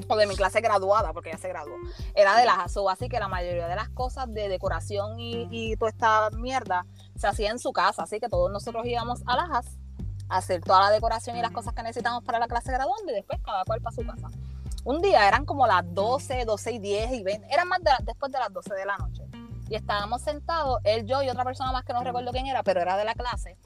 O 0.08 0.16
de 0.16 0.26
mi 0.26 0.34
clase 0.34 0.60
graduada, 0.60 1.12
porque 1.12 1.30
ya 1.30 1.38
se 1.38 1.48
graduó. 1.48 1.74
Era 2.14 2.36
de 2.36 2.44
Lajas. 2.44 2.76
O 2.76 2.88
así 2.90 3.08
que 3.08 3.20
la 3.20 3.28
mayoría 3.28 3.68
de 3.68 3.76
las 3.76 3.88
cosas 3.90 4.32
de 4.32 4.48
decoración 4.48 5.20
y, 5.20 5.46
y 5.50 5.76
toda 5.76 5.90
esta 5.90 6.30
mierda 6.30 6.84
se 7.16 7.28
hacía 7.28 7.50
en 7.50 7.58
su 7.60 7.72
casa. 7.72 8.02
Así 8.02 8.18
que 8.18 8.28
todos 8.28 8.50
nosotros 8.50 8.84
íbamos 8.86 9.22
a 9.26 9.36
Lajas 9.36 9.66
a 10.28 10.38
hacer 10.38 10.62
toda 10.62 10.80
la 10.80 10.90
decoración 10.90 11.36
y 11.36 11.42
las 11.42 11.50
cosas 11.52 11.74
que 11.74 11.82
necesitamos 11.82 12.24
para 12.24 12.38
la 12.40 12.48
clase 12.48 12.72
graduanda 12.72 13.12
y 13.12 13.16
después 13.16 13.40
cada 13.44 13.64
cual 13.64 13.80
para 13.82 13.94
su 13.94 14.04
casa. 14.04 14.28
Un 14.84 15.00
día 15.00 15.28
eran 15.28 15.44
como 15.44 15.66
las 15.66 15.82
12, 15.94 16.44
12 16.44 16.72
y 16.72 16.78
10 16.80 17.12
y 17.12 17.22
20, 17.22 17.46
eran 17.52 17.68
más 17.68 17.80
de 17.82 17.90
después 18.02 18.32
de 18.32 18.38
las 18.38 18.52
12 18.52 18.74
de 18.74 18.86
la 18.86 18.96
noche. 18.96 19.22
Y 19.70 19.76
estábamos 19.76 20.20
sentados, 20.22 20.80
él, 20.84 21.06
yo 21.06 21.22
y 21.22 21.30
otra 21.30 21.44
persona 21.44 21.72
más 21.72 21.84
que 21.84 21.92
no 21.94 22.02
recuerdo 22.02 22.32
quién 22.32 22.46
era, 22.46 22.62
pero 22.62 22.80
era 22.80 22.96
de 22.98 23.04
la 23.04 23.14
clase, 23.14 23.56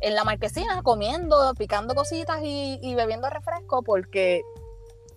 en 0.00 0.14
la 0.14 0.24
marquesina 0.24 0.82
comiendo, 0.82 1.52
picando 1.54 1.94
cositas 1.94 2.40
y, 2.42 2.78
y 2.82 2.94
bebiendo 2.94 3.28
refresco 3.30 3.82
porque 3.82 4.42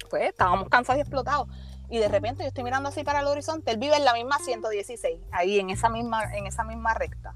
pues 0.09 0.23
estábamos 0.29 0.67
cansados 0.69 0.97
y 0.97 1.01
explotados. 1.01 1.47
Y 1.89 1.97
de 1.99 2.07
repente 2.09 2.43
yo 2.43 2.49
estoy 2.49 2.63
mirando 2.63 2.89
así 2.89 3.03
para 3.03 3.21
el 3.21 3.27
horizonte, 3.27 3.71
él 3.71 3.77
vive 3.77 3.95
en 3.95 4.03
la 4.03 4.13
misma 4.13 4.37
116, 4.39 5.19
ahí 5.31 5.59
en 5.59 5.69
esa 5.69 5.89
misma, 5.89 6.23
en 6.35 6.45
esa 6.45 6.63
misma 6.63 6.93
recta. 6.93 7.33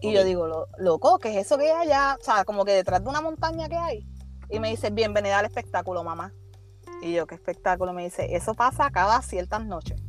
Y 0.00 0.12
yo 0.12 0.24
digo, 0.24 0.46
"Lo- 0.46 0.68
loco, 0.78 1.18
¿qué 1.18 1.30
es 1.38 1.46
eso 1.46 1.58
que 1.58 1.70
hay 1.72 1.88
allá? 1.88 2.16
O 2.20 2.24
sea, 2.24 2.44
como 2.44 2.64
que 2.64 2.72
detrás 2.72 3.02
de 3.02 3.08
una 3.10 3.20
montaña 3.20 3.68
que 3.68 3.76
hay. 3.76 4.06
Y 4.50 4.60
me 4.60 4.68
dice, 4.70 4.90
bienvenida 4.90 5.38
al 5.38 5.46
espectáculo, 5.46 6.04
mamá. 6.04 6.32
Y 7.02 7.12
yo, 7.14 7.26
¿qué 7.26 7.34
espectáculo? 7.34 7.92
Me 7.92 8.04
dice, 8.04 8.34
eso 8.36 8.54
pasa 8.54 8.90
cada 8.90 9.20
ciertas 9.22 9.64
noches. 9.64 10.00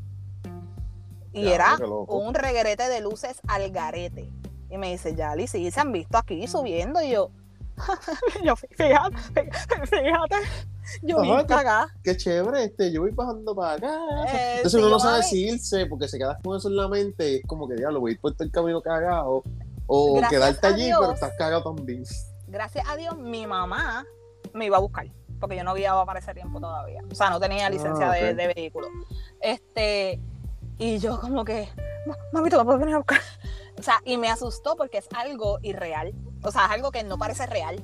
Y 1.35 1.43
Ya, 1.43 1.55
era 1.55 1.77
un 2.07 2.33
reguerete 2.33 2.87
de 2.89 3.01
luces 3.01 3.39
al 3.47 3.69
garete. 3.71 4.29
Y 4.69 4.77
me 4.77 4.91
dice, 4.91 5.15
Yali, 5.15 5.47
sí, 5.47 5.69
se 5.71 5.79
han 5.79 5.91
visto 5.91 6.17
aquí 6.17 6.47
subiendo. 6.47 7.01
Y 7.01 7.11
yo, 7.11 7.29
yo 8.43 8.55
fíjate, 8.55 9.17
fíjate, 9.85 10.37
yo 11.01 11.21
bien 11.21 11.37
que- 11.39 11.45
cagada. 11.45 11.87
Qué 12.03 12.15
chévere, 12.15 12.63
este, 12.65 12.91
yo 12.91 13.01
voy 13.01 13.11
bajando 13.11 13.55
para 13.55 13.73
acá. 13.73 13.87
Eh, 14.29 14.53
Entonces 14.57 14.71
sí, 14.71 14.77
uno 14.77 14.87
no 14.89 14.95
yo, 14.97 14.99
sabe 14.99 15.23
si 15.23 15.47
irse 15.49 15.85
porque 15.87 16.07
se 16.07 16.17
quedas 16.17 16.37
con 16.43 16.57
eso 16.57 16.69
en 16.69 16.77
la 16.77 16.87
mente. 16.87 17.37
Es 17.37 17.41
como 17.45 17.67
que 17.67 17.75
diablo, 17.75 17.99
voy 17.99 18.11
a 18.11 18.13
ir 18.13 18.19
por 18.21 18.33
todo 18.33 18.43
el 18.45 18.51
camino 18.51 18.81
cagado. 18.81 19.43
O 19.87 20.13
Gracias 20.15 20.31
quedarte 20.31 20.67
allí, 20.67 20.85
Dios. 20.85 20.99
pero 20.99 21.13
estás 21.13 21.33
cagado 21.37 21.75
también. 21.75 22.03
Gracias 22.47 22.87
a 22.87 22.95
Dios, 22.95 23.17
mi 23.17 23.45
mamá 23.45 24.05
me 24.53 24.65
iba 24.65 24.77
a 24.77 24.79
buscar. 24.79 25.07
Porque 25.39 25.57
yo 25.57 25.63
no 25.65 25.73
guiaba 25.73 26.05
para 26.05 26.19
ese 26.19 26.33
tiempo 26.33 26.59
todavía. 26.61 27.01
O 27.11 27.13
sea, 27.13 27.29
no 27.29 27.39
tenía 27.41 27.69
licencia 27.69 28.09
Ah, 28.09 28.13
de, 28.15 28.31
ok. 28.31 28.35
de 28.37 28.53
vehículo. 28.53 28.87
Este, 29.41 30.19
y 30.77 30.97
yo 30.99 31.19
como 31.19 31.43
que, 31.45 31.69
"Ma- 32.05 32.17
mami, 32.33 32.49
tú 32.49 32.57
me 32.57 32.65
puedes 32.65 32.79
venir 32.79 32.95
a 32.95 32.99
buscar. 32.99 33.19
O 33.77 33.83
sea, 33.83 34.01
y 34.05 34.17
me 34.17 34.29
asustó 34.29 34.75
porque 34.75 34.97
es 34.99 35.07
algo 35.15 35.59
irreal. 35.61 36.13
O 36.43 36.51
sea, 36.51 36.65
es 36.65 36.71
algo 36.71 36.91
que 36.91 37.03
no 37.03 37.17
parece 37.17 37.45
real. 37.45 37.83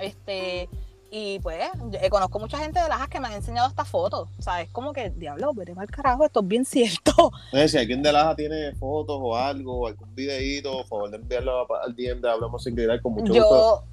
Este, 0.00 0.68
y 1.10 1.40
pues, 1.40 1.58
yo, 1.90 1.98
eh, 2.00 2.08
conozco 2.08 2.38
mucha 2.38 2.58
gente 2.58 2.80
de 2.80 2.88
Lajas 2.88 3.08
que 3.08 3.18
me 3.20 3.26
han 3.26 3.34
enseñado 3.34 3.68
estas 3.68 3.88
fotos. 3.88 4.28
O 4.38 4.42
sea, 4.42 4.60
es 4.62 4.70
como 4.70 4.92
que, 4.92 5.10
diablo, 5.10 5.52
vete 5.54 5.74
mal 5.74 5.88
carajo, 5.88 6.24
esto 6.24 6.40
es 6.40 6.46
bien 6.46 6.64
cierto. 6.64 7.32
Eh, 7.52 7.68
si 7.68 7.78
alguien 7.78 8.02
de 8.02 8.12
Laja 8.12 8.36
tiene 8.36 8.72
fotos 8.76 9.18
o 9.20 9.34
algo, 9.36 9.80
o 9.80 9.86
algún 9.88 10.14
videito, 10.14 10.72
por 10.78 10.86
favor 10.86 11.10
de 11.10 11.16
enviarlo 11.16 11.66
al 11.82 11.94
DM 11.96 12.20
de 12.20 12.30
Hablamos 12.30 12.62
sin 12.62 12.74
gritar 12.76 13.00
con 13.02 13.12
mucho 13.14 13.32
gusto. 13.32 13.84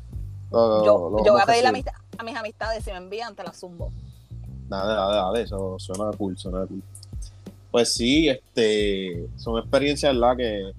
Yo, 0.52 0.58
lo- 0.84 0.86
yo, 0.86 1.24
yo 1.26 1.32
voy 1.34 1.42
a 1.42 1.46
pedirle 1.46 1.70
a, 1.70 1.72
mis, 1.72 1.86
a 2.20 2.24
mis 2.24 2.36
amistades 2.36 2.84
si 2.84 2.92
me 2.92 2.98
envían, 2.98 3.36
te 3.36 3.44
las 3.44 3.58
zumbo. 3.60 3.92
Dale, 4.70 4.94
dale, 4.94 5.16
dale, 5.16 5.42
eso 5.42 5.76
suena 5.80 6.12
cool, 6.18 6.38
suena 6.38 6.66
cool. 6.68 6.84
Pues 7.72 7.94
sí, 7.94 8.30
este, 8.30 9.28
son 9.36 9.60
experiencias, 9.60 10.14
¿verdad? 10.14 10.38
Que, 10.38 10.72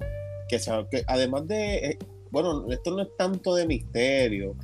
que, 0.48 0.58
se- 0.58 0.86
que 0.90 1.02
además 1.06 1.46
de, 1.46 1.76
eh, 1.76 1.98
bueno, 2.30 2.64
esto 2.70 2.90
no 2.90 3.02
es 3.02 3.08
tanto 3.16 3.54
de 3.54 3.66
misterio, 3.66 4.54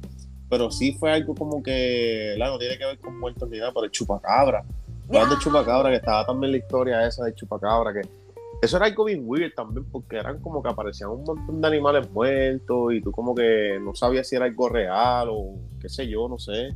pero 0.48 0.70
sí 0.70 0.92
fue 0.98 1.12
algo 1.12 1.34
como 1.34 1.62
que. 1.62 2.34
No 2.38 2.58
tiene 2.58 2.78
que 2.78 2.86
ver 2.86 2.98
con 2.98 3.18
muertos 3.20 3.48
ni 3.50 3.58
nada, 3.58 3.72
pero 3.72 3.84
el 3.86 3.90
chupacabra. 3.90 4.64
Hablando 5.08 5.34
de 5.34 5.40
chupacabra, 5.40 5.90
que 5.90 5.96
estaba 5.96 6.24
también 6.24 6.52
la 6.52 6.58
historia 6.58 7.06
esa 7.06 7.24
de 7.24 7.34
chupacabra, 7.34 7.92
que 7.92 8.00
eso 8.62 8.76
era 8.78 8.86
algo 8.86 9.04
bien 9.04 9.22
weird 9.26 9.52
también, 9.54 9.84
porque 9.90 10.16
eran 10.16 10.40
como 10.40 10.62
que 10.62 10.70
aparecían 10.70 11.10
un 11.10 11.24
montón 11.24 11.60
de 11.60 11.68
animales 11.68 12.10
muertos 12.10 12.94
y 12.94 13.02
tú 13.02 13.12
como 13.12 13.34
que 13.34 13.78
no 13.82 13.94
sabías 13.94 14.26
si 14.26 14.36
era 14.36 14.46
algo 14.46 14.68
real 14.70 15.28
o 15.30 15.56
qué 15.80 15.88
sé 15.90 16.08
yo, 16.08 16.26
no 16.28 16.38
sé. 16.38 16.70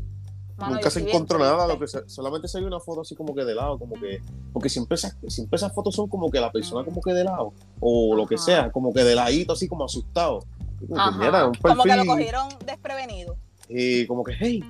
Mano, 0.59 0.75
Nunca 0.75 0.91
se 0.91 1.01
encontró 1.01 1.39
nada, 1.39 1.67
lo 1.69 1.79
que 1.79 1.87
se- 1.87 2.09
solamente 2.09 2.49
se 2.49 2.59
vio 2.59 2.67
una 2.67 2.81
foto 2.81 3.03
así 3.03 3.15
como 3.15 3.33
que 3.35 3.45
de 3.45 3.55
lado, 3.55 3.79
como 3.79 3.95
que, 3.95 4.21
porque 4.53 4.69
siempre 4.69 4.97
esas, 4.97 5.17
siempre 5.29 5.57
esas 5.57 5.73
fotos 5.73 5.95
son 5.95 6.09
como 6.09 6.31
que 6.31 6.41
la 6.41 6.51
persona 6.51 6.85
como 6.85 7.01
que 7.01 7.13
de 7.13 7.23
lado, 7.25 7.53
o 7.81 8.17
lo 8.17 8.27
que 8.27 8.37
sea, 8.39 8.71
como 8.73 8.93
que 8.93 9.05
de 9.05 9.15
ladito, 9.15 9.53
así 9.53 9.69
como 9.69 9.85
asustado. 9.85 10.41
Como 10.81 10.95
que, 10.95 11.01
Ajá. 11.01 11.19
mira, 11.19 11.47
un 11.47 11.55
Como 11.55 11.83
que 11.85 11.97
lo 11.97 12.05
cogieron 12.07 12.49
desprevenido. 12.67 13.37
y 13.69 14.05
como 14.09 14.25
que, 14.25 14.33
hey, 14.39 14.61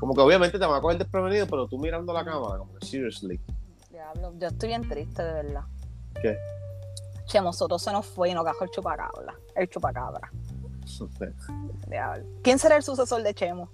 como 0.00 0.14
que 0.14 0.20
obviamente 0.20 0.58
te 0.58 0.66
van 0.66 0.78
a 0.78 0.80
coger 0.80 0.98
desprevenido, 0.98 1.46
pero 1.46 1.68
tú 1.68 1.78
mirando 1.78 2.12
la 2.12 2.24
cámara, 2.24 2.58
como 2.58 2.74
que, 2.74 2.84
seriously. 2.86 3.40
Diablo, 3.90 4.34
yo 4.38 4.48
estoy 4.48 4.68
bien 4.70 4.88
triste, 4.88 5.22
de 5.22 5.32
verdad. 5.32 5.62
¿Qué? 6.20 6.36
Chemo 7.26 7.52
Soto 7.52 7.78
se 7.78 7.92
nos 7.92 8.04
fue 8.06 8.30
y 8.30 8.34
nos 8.34 8.44
cagó 8.44 8.64
el 8.64 8.70
chupacabra. 8.70 9.34
El 9.54 9.68
chupacabra. 9.68 10.28
Diablo. 11.88 12.24
¿Quién 12.42 12.58
será 12.58 12.76
el 12.76 12.82
sucesor 12.82 13.22
de 13.22 13.32
Chemo? 13.34 13.70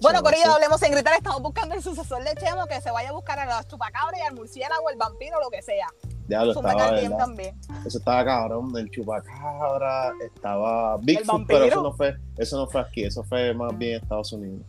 Bueno, 0.00 0.22
por 0.22 0.30
Corillo, 0.30 0.52
hablemos 0.52 0.80
en 0.82 0.92
gritar. 0.92 1.14
Estamos 1.16 1.42
buscando 1.42 1.74
el 1.74 1.82
sucesor 1.82 2.22
de 2.22 2.34
Chemo 2.36 2.66
que 2.66 2.80
se 2.80 2.90
vaya 2.90 3.08
a 3.10 3.12
buscar 3.12 3.38
a 3.40 3.56
los 3.56 3.66
chupacabras 3.66 4.20
y 4.20 4.22
al 4.22 4.34
murciélago, 4.34 4.88
el 4.88 4.96
vampiro, 4.96 5.40
lo 5.40 5.50
que 5.50 5.62
sea. 5.62 5.88
Diablo, 6.28 6.52
estaba, 6.52 7.18
también. 7.18 7.58
Eso 7.84 7.98
estaba 7.98 8.24
cabrón, 8.24 8.72
el 8.76 8.88
chupacabra, 8.88 10.12
estaba 10.24 10.96
Bigfoot, 10.98 11.44
pero 11.46 11.64
eso 11.64 11.82
no 11.82 11.92
fue, 11.92 12.16
eso 12.36 12.56
no 12.56 12.68
fue 12.68 12.80
aquí, 12.82 13.02
eso 13.02 13.24
fue 13.24 13.52
más 13.52 13.76
bien 13.76 13.96
en 13.96 14.02
Estados 14.02 14.32
Unidos. 14.32 14.60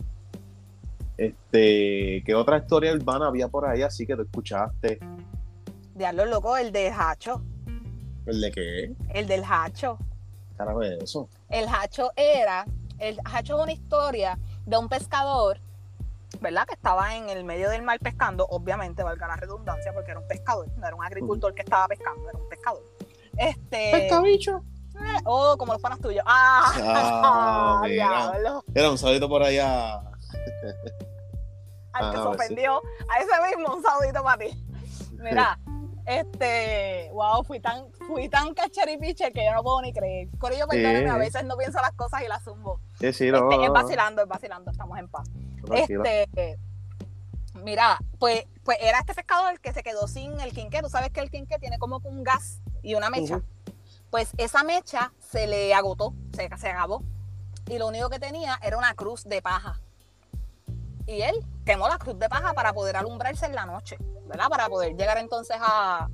Este, 1.18 2.24
¿qué 2.26 2.34
otra 2.34 2.58
historia 2.58 2.92
urbana 2.94 3.28
había 3.28 3.48
por 3.48 3.70
ahí 3.70 3.84
así 3.84 4.08
que 4.08 4.16
tú 4.16 4.24
escuchaste? 4.24 5.00
Diablo, 5.94 6.26
loco, 6.26 6.58
el 6.58 6.72
del 6.72 6.94
hacho. 6.98 7.44
¿El 8.26 8.42
de 8.42 8.52
qué? 8.52 8.96
El 9.14 9.28
del 9.28 9.44
hacho. 9.48 10.00
Carajo 10.58 10.82
es 10.82 11.04
eso. 11.04 11.30
El 11.48 11.68
hacho 11.68 12.12
era, 12.16 12.66
el 12.98 13.20
hacho 13.24 13.58
es 13.58 13.64
una 13.64 13.72
historia 13.72 14.40
de 14.66 14.78
un 14.78 14.88
pescador, 14.90 15.60
¿verdad? 16.40 16.66
Que 16.66 16.74
estaba 16.74 17.16
en 17.16 17.30
el 17.30 17.44
medio 17.44 17.70
del 17.70 17.82
mar 17.82 18.00
pescando, 18.00 18.46
obviamente, 18.50 19.04
valga 19.04 19.28
la 19.28 19.36
redundancia, 19.36 19.94
porque 19.94 20.12
era 20.12 20.20
un 20.20 20.28
pescador, 20.28 20.68
no 20.78 20.88
era 20.88 20.96
un 20.96 21.04
agricultor 21.04 21.54
que 21.54 21.62
estaba 21.62 21.88
pescando, 21.88 22.30
era 22.30 22.38
un 22.38 22.50
pescador. 22.50 22.84
Este. 23.38 23.92
Pescabicho. 23.92 24.64
eh, 24.96 25.22
Oh, 25.26 25.56
como 25.58 25.74
los 25.74 25.82
panas 25.82 26.00
tuyos. 26.00 26.24
¡Ah! 26.26 26.74
Ah, 26.78 27.80
mira. 27.84 28.32
diablo! 28.32 28.64
Era 28.74 28.90
un 28.92 28.98
saludito 28.98 29.28
por 29.30 29.42
allá. 29.44 29.96
Al 31.94 32.12
que 32.12 32.18
Ah, 32.18 32.34
se 32.38 32.48
sí. 32.48 32.56
a 33.10 33.20
ese 33.20 33.56
mismo, 33.58 33.76
un 33.76 33.84
saludito 33.84 34.24
para 34.24 34.38
ti. 34.38 34.66
Mira, 35.20 35.60
este, 36.06 37.10
wow, 37.14 37.44
fui 37.44 37.60
tan, 37.60 37.92
fui 38.08 38.30
tan 38.30 38.54
cacharipiche 38.54 39.32
que 39.32 39.46
yo 39.46 39.54
no 39.54 39.64
puedo 39.64 39.82
ni 39.82 39.94
creer. 39.94 40.28
Corillo, 40.40 40.68
perdóname, 40.68 41.10
a 41.10 41.14
Sí. 41.14 41.20
veces 41.20 41.46
no 41.46 41.58
pienso 41.58 41.80
las 41.82 41.92
cosas 41.94 42.22
y 42.24 42.28
las 42.28 42.44
zumbo. 42.44 42.80
Sí, 43.00 43.14
sí, 43.14 43.32
no, 43.32 43.38
Este, 43.50 43.58
no, 43.58 43.64
es 43.64 43.72
vacilando, 43.72 44.22
es 44.22 44.28
vacilando, 44.28 44.72
estamos 44.72 44.98
en 45.00 45.08
paz. 45.08 45.28
tranquila. 45.66 46.04
Este, 46.10 46.60
mira, 47.56 48.00
pues, 48.20 48.46
pues 48.64 48.78
era 48.82 49.00
este 49.00 49.14
pescador 49.14 49.60
que 49.60 49.74
se 49.74 49.84
quedó 49.84 50.08
sin 50.08 50.40
el 50.40 50.52
quinqué. 50.54 50.82
Tú 50.82 50.90
sabes 50.90 51.10
que 51.12 51.20
el 51.20 51.30
quinqué 51.30 51.60
tiene 51.60 51.78
como 51.80 52.00
un 52.04 52.24
gas 52.24 52.62
y 52.82 52.96
una 52.96 53.10
mecha. 53.10 53.42
Pues 54.10 54.30
esa 54.38 54.64
mecha 54.64 55.14
se 55.20 55.48
le 55.48 55.74
agotó, 55.74 56.14
se, 56.36 56.50
se 56.58 56.70
acabó. 56.70 57.04
Y 57.68 57.78
lo 57.78 57.88
único 57.88 58.10
que 58.10 58.20
tenía 58.20 58.60
era 58.62 58.78
una 58.78 58.94
cruz 58.96 59.24
de 59.24 59.42
paja. 59.42 59.80
Y 61.08 61.22
él 61.22 61.36
quemó 61.66 61.88
la 61.88 61.98
cruz 61.98 62.18
de 62.18 62.30
paja 62.30 62.54
para 62.54 62.74
poder 62.74 62.98
alumbrarse 62.98 63.46
en 63.46 63.56
la 63.56 63.66
noche, 63.66 63.98
¿verdad? 64.28 64.50
Para 64.50 64.68
poder 64.68 64.96
llegar 64.96 65.18
entonces 65.18 65.58
a, 65.60 66.10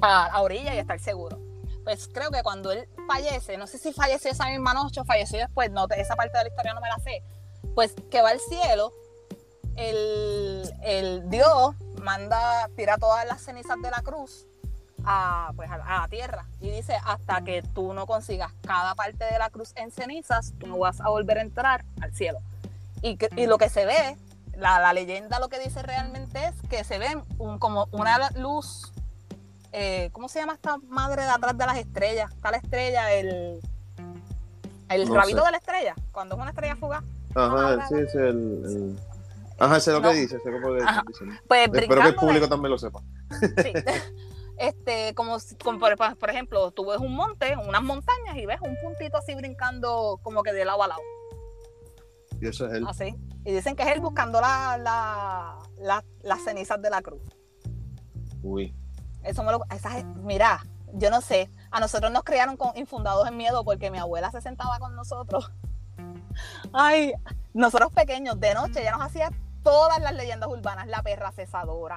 a, 0.00 0.26
a 0.26 0.42
orilla 0.42 0.74
y 0.74 0.78
estar 0.78 0.98
seguro. 1.00 1.40
Pues 1.84 2.08
creo 2.12 2.30
que 2.30 2.42
cuando 2.42 2.70
él 2.70 2.88
fallece, 3.06 3.56
no 3.56 3.66
sé 3.66 3.78
si 3.78 3.92
falleció 3.92 4.30
esa 4.30 4.46
misma 4.46 4.74
noche 4.74 5.00
o 5.00 5.04
falleció 5.04 5.38
después, 5.38 5.70
no, 5.70 5.86
esa 5.96 6.16
parte 6.16 6.36
de 6.36 6.44
la 6.44 6.50
historia 6.50 6.74
no 6.74 6.80
me 6.80 6.88
la 6.88 6.98
sé, 6.98 7.22
pues 7.74 7.94
que 8.10 8.20
va 8.20 8.30
al 8.30 8.40
cielo, 8.40 8.92
el, 9.76 10.70
el 10.82 11.30
Dios 11.30 11.74
manda, 12.02 12.68
tira 12.76 12.98
todas 12.98 13.26
las 13.26 13.42
cenizas 13.42 13.80
de 13.80 13.90
la 13.90 14.02
cruz 14.02 14.46
a, 15.04 15.52
pues, 15.56 15.70
a, 15.70 15.78
la 15.78 16.08
tierra 16.10 16.46
y 16.60 16.70
dice, 16.70 16.96
hasta 17.04 17.42
que 17.42 17.62
tú 17.62 17.94
no 17.94 18.06
consigas 18.06 18.52
cada 18.66 18.94
parte 18.94 19.24
de 19.24 19.38
la 19.38 19.50
cruz 19.50 19.72
en 19.76 19.90
cenizas, 19.90 20.52
tú 20.58 20.66
no 20.66 20.78
vas 20.78 21.00
a 21.00 21.08
volver 21.08 21.38
a 21.38 21.42
entrar 21.42 21.84
al 22.00 22.12
cielo. 22.12 22.40
Y, 23.02 23.18
y 23.36 23.46
lo 23.46 23.58
que 23.58 23.68
se 23.68 23.86
ve, 23.86 24.16
la, 24.56 24.80
la 24.80 24.92
leyenda 24.92 25.38
lo 25.38 25.48
que 25.48 25.58
dice 25.58 25.82
realmente 25.82 26.44
es 26.46 26.54
que 26.68 26.82
se 26.84 26.98
ve 26.98 27.06
un, 27.38 27.58
como 27.58 27.88
una 27.92 28.30
luz, 28.36 28.92
eh, 29.72 30.10
¿cómo 30.12 30.28
se 30.28 30.40
llama 30.40 30.54
esta 30.54 30.78
madre 30.88 31.22
de 31.22 31.28
atrás 31.28 31.56
de 31.56 31.66
las 31.66 31.78
estrellas? 31.78 32.32
Está 32.34 32.50
la 32.50 32.56
estrella, 32.58 33.12
el, 33.12 33.60
el 34.88 35.08
No 35.08 35.14
rabito 35.14 35.38
sé. 35.40 35.44
de 35.46 35.50
la 35.52 35.56
estrella, 35.58 35.94
cuando 36.12 36.34
es 36.34 36.40
una 36.40 36.50
estrella 36.50 36.76
fugaz. 36.76 37.04
Ajá, 37.34 37.86
sí, 37.88 37.94
es 37.96 38.14
el, 38.14 38.20
el- 38.26 38.98
Ajá, 39.60 39.80
sé 39.80 39.90
lo 39.92 40.00
No. 40.00 40.10
que 40.10 40.16
dice, 40.16 40.38
sé 40.38 40.50
dice. 40.50 41.40
Pues 41.48 41.66
Espero 41.66 41.88
que 41.88 42.08
el 42.08 42.12
de- 42.12 42.12
público 42.12 42.48
también 42.48 42.70
lo 42.70 42.78
sepa. 42.78 43.00
Sí. 43.62 43.72
Este, 44.60 45.14
como, 45.14 45.36
como 45.62 45.78
por, 45.78 45.96
por 46.18 46.30
ejemplo, 46.30 46.72
tú 46.72 46.86
ves 46.86 46.98
un 46.98 47.14
monte, 47.14 47.56
unas 47.56 47.80
montañas 47.80 48.36
y 48.36 48.44
ves 48.44 48.60
un 48.60 48.76
puntito 48.82 49.16
así 49.16 49.32
brincando 49.36 50.18
como 50.24 50.42
que 50.42 50.52
de 50.52 50.64
lado 50.64 50.82
a 50.82 50.88
lado, 50.88 51.00
Y 52.40 52.48
eso 52.48 52.66
es 52.66 52.74
él. 52.74 52.84
así. 52.88 53.14
Y 53.44 53.52
dicen 53.52 53.74
que 53.76 53.82
es 53.82 53.88
él 53.88 54.00
buscando 54.00 54.40
la, 54.40 54.78
la- 54.78 55.58
la- 55.78 56.04
las 56.22 56.42
cenizas 56.42 56.80
de 56.80 56.90
la 56.90 57.02
cruz. 57.02 57.22
Uy. 58.42 58.74
Eso 59.22 59.42
me 59.42 59.52
lo, 59.52 59.60
esas- 59.74 60.04
mira, 60.16 60.64
yo 60.94 61.10
no 61.10 61.20
sé, 61.20 61.50
a 61.70 61.80
nosotros 61.80 62.12
nos 62.12 62.22
criaron 62.22 62.56
con 62.56 62.76
infundados 62.76 63.26
en 63.28 63.36
miedo 63.36 63.64
porque 63.64 63.90
mi 63.90 63.98
abuela 63.98 64.30
se 64.30 64.40
sentaba 64.40 64.78
con 64.78 64.94
nosotros. 64.94 65.50
Ay, 66.72 67.12
nosotros 67.54 67.92
pequeños, 67.92 68.38
de 68.40 68.54
noche 68.54 68.82
ya 68.82 68.92
nos 68.92 69.02
hacía 69.06 69.30
todas 69.62 70.00
las 70.00 70.14
leyendas 70.14 70.48
urbanas, 70.48 70.86
la 70.86 71.02
perra 71.02 71.32
cesadora, 71.32 71.96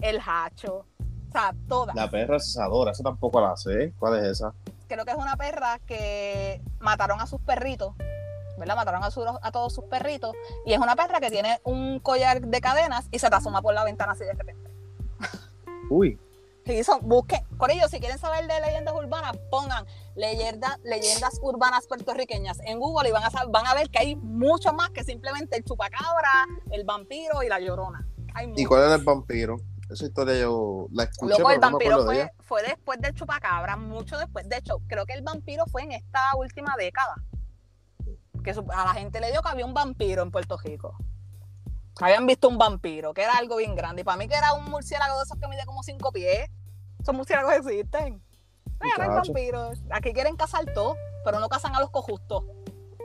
el 0.00 0.20
hacho, 0.24 0.86
o 1.28 1.32
sea, 1.32 1.54
todas. 1.68 1.94
La 1.96 2.08
perra 2.08 2.38
cesadora, 2.38 2.92
esa 2.92 3.02
tampoco 3.02 3.40
la 3.40 3.56
sé. 3.56 3.92
¿Cuál 3.98 4.18
es 4.20 4.24
esa? 4.38 4.54
creo 4.86 5.04
que 5.06 5.10
es 5.12 5.16
una 5.16 5.36
perra 5.36 5.80
que 5.86 6.62
mataron 6.78 7.20
a 7.20 7.26
sus 7.26 7.40
perritos, 7.40 7.94
¿verdad? 8.58 8.76
Mataron 8.76 9.02
a, 9.04 9.10
su- 9.10 9.24
a 9.40 9.50
todos 9.52 9.72
sus 9.74 9.84
perritos 9.84 10.34
y 10.66 10.72
es 10.72 10.78
una 10.78 10.96
perra 10.96 11.20
que 11.20 11.30
tiene 11.30 11.60
un 11.64 12.00
collar 12.00 12.40
de 12.40 12.60
cadenas 12.60 13.06
y 13.10 13.18
se 13.18 13.28
te 13.30 13.36
asoma 13.36 13.62
por 13.62 13.74
la 13.74 13.84
ventana 13.84 14.12
así 14.12 14.24
de 14.24 14.32
repente. 14.32 14.70
Uy. 15.90 16.18
Y 16.66 16.82
son, 16.82 17.00
busquen, 17.06 17.44
Corillo, 17.58 17.88
si 17.88 18.00
quieren 18.00 18.18
saber 18.18 18.46
de 18.46 18.58
leyendas 18.60 18.94
urbanas, 18.94 19.36
pongan 19.50 19.84
leyenda- 20.16 20.78
leyendas 20.82 21.38
urbanas 21.42 21.86
puertorriqueñas 21.86 22.58
en 22.64 22.78
Google 22.78 23.10
y 23.10 23.12
van 23.12 23.22
a, 23.22 23.28
van 23.48 23.66
a 23.66 23.74
ver 23.74 23.90
que 23.90 23.98
hay 23.98 24.16
mucho 24.16 24.72
más 24.72 24.88
que 24.90 25.04
simplemente 25.04 25.58
el 25.58 25.64
chupacabra, 25.64 26.46
el 26.70 26.84
vampiro 26.84 27.42
y 27.42 27.48
la 27.48 27.60
llorona. 27.60 28.08
Hay 28.34 28.50
¿Y 28.56 28.64
cuál 28.64 28.84
era 28.84 28.94
el 28.94 29.04
vampiro? 29.04 29.56
Esa 29.90 30.06
historia 30.06 30.40
yo 30.40 30.86
la 30.90 31.02
escuché, 31.04 31.34
Luego 31.34 31.50
el 31.50 31.60
me 31.60 31.66
vampiro 31.66 31.98
de 31.98 32.04
fue, 32.06 32.14
ella. 32.16 32.32
fue 32.40 32.62
después 32.62 32.98
del 32.98 33.12
chupacabra, 33.14 33.76
mucho 33.76 34.16
después. 34.16 34.48
De 34.48 34.56
hecho, 34.56 34.80
creo 34.88 35.04
que 35.04 35.12
el 35.12 35.20
vampiro 35.20 35.64
fue 35.70 35.82
en 35.82 35.92
esta 35.92 36.34
última 36.34 36.74
década. 36.78 37.14
Que 38.44 38.50
a 38.52 38.84
la 38.84 38.94
gente 38.94 39.20
le 39.20 39.32
dio 39.32 39.42
que 39.42 39.48
había 39.48 39.64
un 39.66 39.74
vampiro 39.74 40.22
en 40.22 40.30
Puerto 40.30 40.56
Rico. 40.58 40.96
Habían 42.00 42.26
visto 42.26 42.48
un 42.48 42.58
vampiro, 42.58 43.14
que 43.14 43.22
era 43.22 43.34
algo 43.38 43.56
bien 43.56 43.74
grande. 43.74 44.02
Y 44.02 44.04
para 44.04 44.16
mí 44.18 44.28
que 44.28 44.34
era 44.34 44.52
un 44.52 44.64
murciélago 44.70 45.16
de 45.16 45.24
esos 45.24 45.38
que 45.38 45.48
mide 45.48 45.64
como 45.64 45.82
cinco 45.82 46.12
pies. 46.12 46.48
Esos 47.00 47.14
murciélagos 47.14 47.54
existen. 47.54 48.22
Pero 48.78 48.94
eran 48.96 49.14
vampiros. 49.14 49.82
Aquí 49.90 50.12
quieren 50.12 50.36
cazar 50.36 50.64
todo, 50.74 50.96
pero 51.24 51.40
no 51.40 51.48
cazan 51.48 51.74
a 51.74 51.80
los 51.80 51.90
cojustos. 51.90 52.44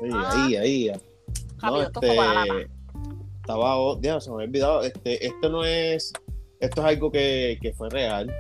Ahí, 0.02 0.10
Ah. 0.13 0.32
ahí, 0.43 0.56
ahí. 0.89 1.02
No, 1.62 1.82
este, 1.82 2.67
estaba, 3.41 3.78
o- 3.78 3.99
ya, 4.02 4.19
se 4.21 4.30
me 4.30 4.36
había 4.36 4.47
olvidado, 4.47 4.82
este, 4.84 5.25
esto 5.25 5.49
no 5.49 5.63
es, 5.65 6.13
esto 6.60 6.82
es 6.82 6.88
algo 6.88 7.12
que, 7.12 7.58
que 7.62 7.73
fue 7.73 7.89
real, 7.89 8.32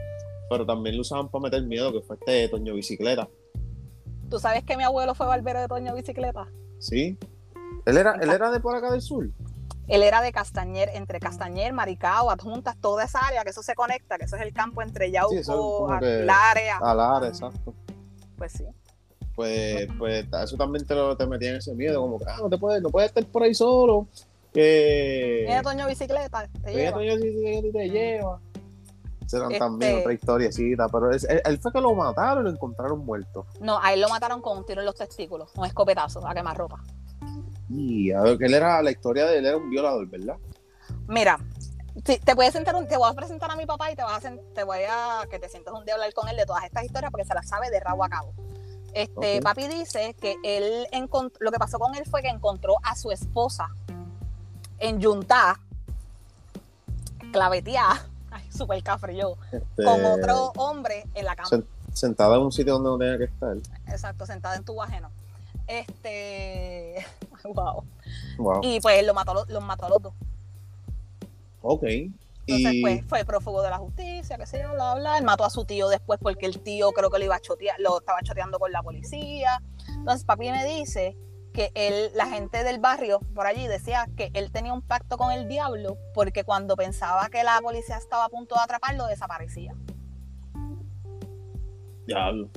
pero 0.49 0.65
también 0.65 0.95
lo 0.95 1.01
usaban 1.01 1.29
para 1.29 1.43
meter 1.43 1.63
miedo, 1.63 1.91
que 1.91 2.01
fue 2.01 2.15
este 2.15 2.47
Toño 2.49 2.73
Bicicleta, 2.73 3.27
¿Tú 4.29 4.39
sabes 4.39 4.63
que 4.63 4.77
mi 4.77 4.83
abuelo 4.83 5.15
fue 5.15 5.25
barbero 5.25 5.59
de 5.59 5.67
Toño 5.67 5.95
Bicicleta? 5.95 6.47
¿Sí? 6.79 7.17
Él 7.85 7.97
era, 7.97 8.15
él 8.21 8.29
era 8.29 8.49
de 8.51 8.59
por 8.59 8.75
acá 8.75 8.91
del 8.91 9.01
sur. 9.01 9.29
Él 9.87 10.03
era 10.03 10.21
de 10.21 10.31
Castañer, 10.31 10.89
entre 10.93 11.19
Castañer, 11.19 11.73
Maricao, 11.73 12.29
Adjuntas, 12.29 12.77
toda 12.79 13.03
esa 13.05 13.19
área, 13.25 13.43
que 13.43 13.49
eso 13.49 13.63
se 13.63 13.73
conecta, 13.73 14.17
que 14.17 14.25
eso 14.25 14.35
es 14.35 14.43
el 14.43 14.53
campo 14.53 14.81
entre 14.83 15.09
Yauco, 15.11 15.31
Sí, 15.33 15.37
eso 15.39 15.53
es 15.53 15.57
como 15.87 15.99
que- 15.99 16.23
Lares, 16.25 16.71
A 16.79 16.93
Lara, 16.93 17.27
exacto. 17.27 17.73
pues 18.37 18.51
sí. 18.51 18.65
Pues, 19.35 19.87
pues 19.97 20.25
eso 20.43 20.57
también 20.57 20.85
te, 20.85 20.93
lo, 20.93 21.15
te 21.15 21.25
metían 21.25 21.55
ese 21.55 21.73
miedo, 21.73 22.01
como 22.01 22.19
que, 22.19 22.25
ah, 22.27 22.37
no 22.41 22.49
te 22.49 22.57
puedes, 22.57 22.81
no 22.83 22.89
puedes 22.89 23.09
estar 23.09 23.25
por 23.25 23.41
ahí 23.43 23.55
solo, 23.55 24.07
que... 24.53 25.45
Viene 25.47 25.63
Toño 25.63 25.87
Bicicleta, 25.87 26.47
te 26.63 26.71
lleva. 26.73 26.97
Toño 26.97 27.15
Bicicleta 27.15 27.67
te 27.79 27.89
lleva. 27.89 28.39
Esa 29.29 29.37
era 29.37 29.45
Este- 29.45 29.59
también 29.59 29.99
otra 29.99 30.11
historiecita, 30.13 30.87
pero 30.89 31.11
es- 31.11 31.23
él, 31.25 31.39
él 31.45 31.59
fue 31.59 31.71
que 31.71 31.79
lo 31.81 31.93
mataron 31.93 32.41
y 32.41 32.49
lo 32.49 32.55
encontraron 32.55 33.05
muerto. 33.05 33.45
No, 33.61 33.79
a 33.79 33.93
él 33.93 34.01
lo 34.01 34.09
mataron 34.09 34.41
con 34.41 34.57
un 34.57 34.65
tiro 34.65 34.81
en 34.81 34.85
los 34.87 34.95
testículos, 34.95 35.51
un 35.55 35.65
escopetazo, 35.65 36.27
a 36.27 36.33
quemar 36.33 36.57
ropa. 36.57 36.83
Y 37.69 38.11
a 38.11 38.21
ver, 38.21 38.39
que 38.39 38.45
él 38.45 38.55
era, 38.55 38.81
la 38.81 38.89
historia 38.89 39.27
de 39.27 39.37
él 39.37 39.45
era 39.45 39.57
un 39.57 39.69
violador, 39.69 40.07
¿verdad? 40.07 40.35
Mira, 41.07 41.37
si 42.03 42.17
te 42.17 42.33
voy 42.33 42.47
a 42.47 42.51
sentar 42.51 42.73
un- 42.75 42.87
te 42.87 42.97
voy 42.97 43.07
a 43.07 43.13
presentar 43.13 43.51
a 43.51 43.55
mi 43.55 43.67
papá 43.67 43.91
y 43.91 43.95
te 43.95 44.01
vas 44.01 44.25
a 44.25 44.27
sen- 44.31 44.41
te 44.55 44.63
voy 44.63 44.79
a 44.89 45.21
que 45.29 45.37
te 45.37 45.47
sientes 45.47 45.71
un 45.71 45.85
día 45.85 45.93
a 45.93 45.97
hablar 45.97 46.11
con 46.13 46.27
él 46.27 46.35
de 46.35 46.47
todas 46.47 46.63
estas 46.63 46.83
historias 46.85 47.11
porque 47.11 47.25
se 47.25 47.35
las 47.35 47.47
sabe 47.47 47.69
de 47.69 47.79
rabo 47.79 48.03
a 48.03 48.09
cabo. 48.09 48.33
Este, 48.93 49.39
papi 49.43 49.67
dice 49.67 50.15
que 50.19 50.35
él 50.43 50.87
lo 51.39 51.51
que 51.51 51.59
pasó 51.59 51.77
con 51.77 51.93
él 51.93 52.03
fue 52.09 52.23
que 52.23 52.29
encontró 52.29 52.73
a 52.81 52.95
su 52.95 53.11
esposa 53.11 53.67
en 54.79 54.99
Yuntá, 54.99 55.59
claveteada, 57.31 58.07
ay, 58.31 58.43
súper 58.51 58.81
cafre 58.83 59.15
yo, 59.15 59.35
Este, 59.51 59.83
con 59.83 60.03
otro 60.05 60.51
hombre 60.57 61.05
en 61.13 61.25
la 61.25 61.35
cama. 61.35 61.49
sen- 61.49 61.65
sentada 61.93 62.35
en 62.35 62.41
un 62.43 62.51
sitio 62.51 62.73
donde 62.79 62.89
no 62.89 62.97
tenía 62.97 63.17
que 63.17 63.23
estar. 63.33 63.55
Exacto, 63.87 64.25
sentada 64.25 64.55
en 64.55 64.63
tu 64.63 64.81
ajeno. 64.81 65.09
Este, 65.67 67.05
wow. 67.43 67.83
Wow. 68.37 68.59
Y 68.63 68.79
pues 68.79 69.05
lo 69.05 69.13
mató, 69.13 69.31
a 69.31 69.45
los- 69.45 69.63
mató 69.63 69.85
a 69.85 69.89
los 69.89 70.01
dos. 70.01 70.13
ok. 71.61 71.83
Entonces, 72.47 72.73
Y 72.73 72.81
pues, 72.81 73.05
fue 73.05 73.23
prófugo 73.25 73.61
de 73.61 73.69
la 73.69 73.77
justicia, 73.77 74.35
qué 74.37 74.47
sé 74.47 74.59
yo, 74.63 74.73
bla, 74.73 74.95
bla. 74.95 75.19
Él 75.19 75.23
mató 75.23 75.43
a 75.45 75.51
su 75.51 75.65
tío 75.65 75.87
después 75.87 76.19
porque 76.19 76.47
el 76.47 76.59
tío 76.61 76.91
creo 76.93 77.11
que 77.11 77.19
lo 77.19 77.25
iba 77.25 77.35
a 77.35 77.39
chotear, 77.39 77.79
lo 77.79 77.99
estaba 77.99 78.21
choteando 78.23 78.57
con 78.57 78.71
la 78.71 78.81
policía. 78.81 79.61
Entonces, 79.87 80.23
papi 80.25 80.49
me 80.49 80.65
dice 80.65 81.15
que 81.59 81.71
él, 81.75 82.09
la 82.15 82.27
gente 82.27 82.63
del 82.63 82.79
barrio 82.79 83.19
por 83.35 83.45
allí 83.45 83.67
decía 83.67 84.07
que 84.15 84.31
él 84.33 84.49
tenía 84.49 84.71
un 84.71 84.81
pacto 84.81 85.17
con 85.17 85.33
el 85.33 85.49
diablo 85.49 85.97
porque 86.13 86.45
cuando 86.45 86.77
pensaba 86.77 87.27
que 87.27 87.43
la 87.43 87.59
policía 87.61 87.97
estaba 87.97 88.23
a 88.23 88.29
punto 88.29 88.55
de 88.55 88.61
atraparlo, 88.61 89.07
desaparecía. 89.07 89.75
diablo. 92.07 92.47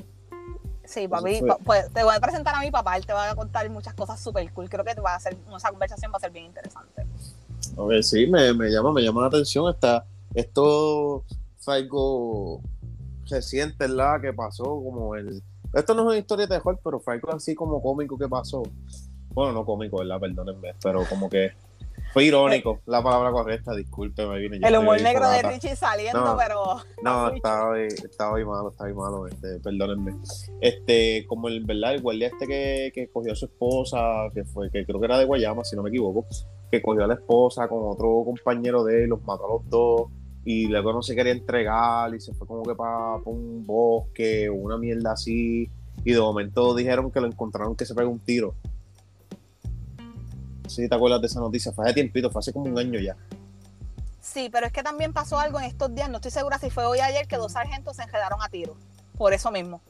Sí, 0.85 1.09
papi, 1.09 1.41
pues, 1.65 1.93
te 1.93 2.05
voy 2.05 2.15
a 2.15 2.21
presentar 2.21 2.55
a 2.55 2.61
mi 2.61 2.71
papá, 2.71 2.97
él 2.97 3.05
te 3.05 3.13
va 3.13 3.31
a 3.31 3.35
contar 3.35 3.69
muchas 3.71 3.95
cosas 3.95 4.21
súper 4.21 4.53
cool. 4.53 4.69
Creo 4.69 4.85
que 4.85 4.95
te 4.95 5.01
va 5.01 5.15
a 5.15 5.17
hacer, 5.17 5.37
esa 5.57 5.71
conversación 5.71 6.13
va 6.13 6.19
a 6.19 6.21
ser 6.21 6.31
bien 6.31 6.45
interesante. 6.45 7.05
Ok, 7.75 7.95
sí, 8.03 8.29
me, 8.29 8.53
me 8.53 8.69
llama, 8.69 8.93
me 8.93 9.03
llama 9.03 9.23
la 9.23 9.27
atención. 9.27 9.69
Está, 9.69 10.07
esto 10.33 11.25
fue 11.59 11.75
algo 11.75 12.61
reciente, 13.29 13.89
¿verdad? 13.89 14.21
Que 14.21 14.33
pasó 14.33 14.63
como 14.63 15.17
el. 15.17 15.43
Esto 15.73 15.95
no 15.95 16.03
es 16.03 16.09
una 16.09 16.19
historia 16.19 16.47
de 16.47 16.57
horror, 16.57 16.79
pero 16.85 17.01
fue 17.01 17.15
algo 17.15 17.33
así 17.35 17.55
como 17.55 17.83
cómico 17.83 18.19
que 18.19 18.29
pasó. 18.29 18.63
Bueno, 19.31 19.53
no 19.53 19.65
cómico, 19.65 19.99
¿verdad? 19.99 20.21
Perdónenme, 20.21 20.75
pero 20.83 21.05
como 21.09 21.31
que 21.31 21.53
fue 22.13 22.25
irónico, 22.25 22.81
la 22.85 23.03
palabra 23.03 23.31
correcta, 23.31 23.75
discúlpeme. 23.75 24.39
Vine, 24.39 24.61
yo 24.61 24.67
El 24.67 24.77
humor 24.77 25.01
negro 25.01 25.31
de. 25.31 25.43
Richie 25.43 25.75
saliendo, 25.75 26.23
No. 26.23 26.37
pero 26.37 26.77
No, 27.03 27.29
estaba 27.35 27.81
estaba 27.81 28.37
ahí 28.37 28.45
malo, 28.45 28.71
estaba 28.71 28.89
ahí 28.89 28.95
malo, 28.95 29.27
este, 29.27 29.59
perdónenme. 29.61 30.17
Este, 30.61 31.25
como 31.27 31.49
el 31.49 31.65
verdad, 31.65 31.95
el 31.95 32.03
guardia 32.03 32.29
este 32.29 32.47
que, 32.47 32.93
que 32.95 33.11
cogió 33.11 33.33
a 33.33 33.37
su 33.37 33.47
esposa, 33.47 33.99
que 34.35 34.45
fue, 34.45 34.71
que 34.71 34.85
creo 34.85 35.01
que 35.01 35.07
era 35.07 35.17
de 35.17 35.25
Guayama, 35.25 35.65
si 35.65 35.75
no 35.75 35.83
me 35.83 35.89
equivoco, 35.89 36.27
que 36.71 36.83
cogió 36.83 37.05
a 37.05 37.07
la 37.07 37.15
esposa 37.15 37.67
con 37.67 37.79
otro 37.83 38.23
compañero 38.27 38.85
de 38.85 39.05
él, 39.05 39.09
los 39.11 39.23
mató 39.23 39.47
a 39.47 39.49
los 39.55 39.71
dos, 39.71 40.11
y 40.45 40.67
luego 40.67 40.93
no 40.93 41.03
se 41.03 41.15
quería 41.15 41.33
entregar, 41.33 42.15
y 42.15 42.21
se 42.21 42.35
fue 42.35 42.47
como 42.47 42.63
que 42.63 42.75
para 42.75 43.17
un 43.25 43.65
bosque, 43.65 44.49
o 44.49 44.55
una 44.55 44.77
mierda 44.77 45.13
así, 45.13 45.71
y 46.05 46.13
de 46.13 46.21
momento 46.21 46.75
dijeron 46.75 47.11
que 47.11 47.21
lo 47.21 47.27
encontraron 47.27 47.77
que 47.77 47.87
se 47.87 47.95
pegó 47.95 48.11
un 48.11 48.19
tiro. 48.19 48.55
Si 50.67 50.89
te 50.89 50.95
acuerdas 50.95 51.21
de 51.21 51.27
esa 51.27 51.41
noticia, 51.41 51.73
fue 51.73 51.85
hace 51.85 51.95
tiempito, 51.95 52.31
fue 52.31 52.41
hace 52.41 52.53
como 52.53 52.67
un 52.67 52.79
año 52.79 52.99
ya. 52.99 53.17
Sí, 54.21 54.49
pero 54.51 54.67
es 54.67 54.73
que 54.73 54.83
también 54.83 55.13
pasó 55.13 55.39
algo 55.39 55.59
en 55.59 55.67
estos 55.67 55.95
días, 55.95 56.09
no 56.09 56.17
estoy 56.17 56.31
segura 56.31 56.59
si 56.59 56.71
fue 56.71 56.87
hoy 56.87 57.01
o 57.01 57.03
ayer, 57.05 57.27
que 57.27 57.37
dos 57.37 57.53
sargentos 57.53 57.97
se 57.97 58.03
enredaron 58.03 58.41
a 58.43 58.49
tiro. 58.49 58.77
Por 59.19 59.33
eso 59.33 59.51
mismo. 59.51 59.81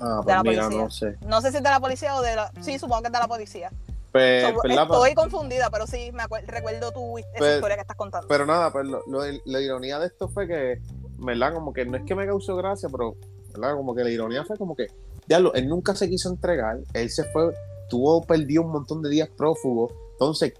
Ah, 0.00 0.18
De 0.18 0.22
pues 0.24 0.36
la 0.36 0.42
mira, 0.42 0.62
policía. 0.64 0.82
no 0.84 0.90
sé. 0.90 1.16
No 1.26 1.40
sé 1.40 1.50
si 1.52 1.56
es 1.56 1.62
de 1.62 1.70
la 1.70 1.80
policía 1.80 2.14
o 2.16 2.22
de 2.22 2.36
la... 2.36 2.52
Sí, 2.60 2.78
supongo 2.78 3.02
que 3.02 3.06
es 3.06 3.12
de 3.12 3.18
la 3.18 3.28
policía. 3.28 3.70
Pues, 4.16 4.42
So, 4.54 4.60
¿verdad? 4.62 4.82
estoy 4.84 5.14
confundida, 5.14 5.70
pero 5.70 5.86
sí, 5.86 6.10
me 6.12 6.24
recuerdo 6.46 6.90
tu 6.92 7.18
esa 7.18 7.28
Pues- 7.38 7.54
historia 7.56 7.76
que 7.76 7.82
estás 7.82 7.96
contando. 7.96 8.28
Pero 8.28 8.46
nada, 8.46 8.72
pues 8.72 8.86
lo- 8.86 9.02
lo- 9.06 9.22
la 9.44 9.60
ironía 9.60 9.98
de 9.98 10.06
esto 10.06 10.28
fue 10.28 10.46
que, 10.46 10.80
¿verdad? 11.18 11.52
Como 11.54 11.72
que 11.72 11.84
no 11.84 11.96
es 11.96 12.04
que 12.04 12.14
me 12.14 12.26
causó 12.26 12.56
gracia, 12.56 12.88
pero, 12.90 13.14
¿verdad? 13.52 13.74
Como 13.76 13.94
que 13.94 14.02
la 14.04 14.10
ironía 14.10 14.44
fue 14.44 14.56
como 14.56 14.74
que, 14.74 14.86
diablo, 15.26 15.52
él 15.54 15.68
nunca 15.68 15.94
se 15.94 16.08
quiso 16.08 16.28
entregar, 16.30 16.78
él 16.94 17.10
se 17.10 17.24
fue, 17.24 17.52
tuvo 17.88 18.22
perdido 18.22 18.62
un 18.62 18.72
montón 18.72 19.02
de 19.02 19.10
días 19.10 19.28
prófugo, 19.36 19.92
entonces, 20.12 20.54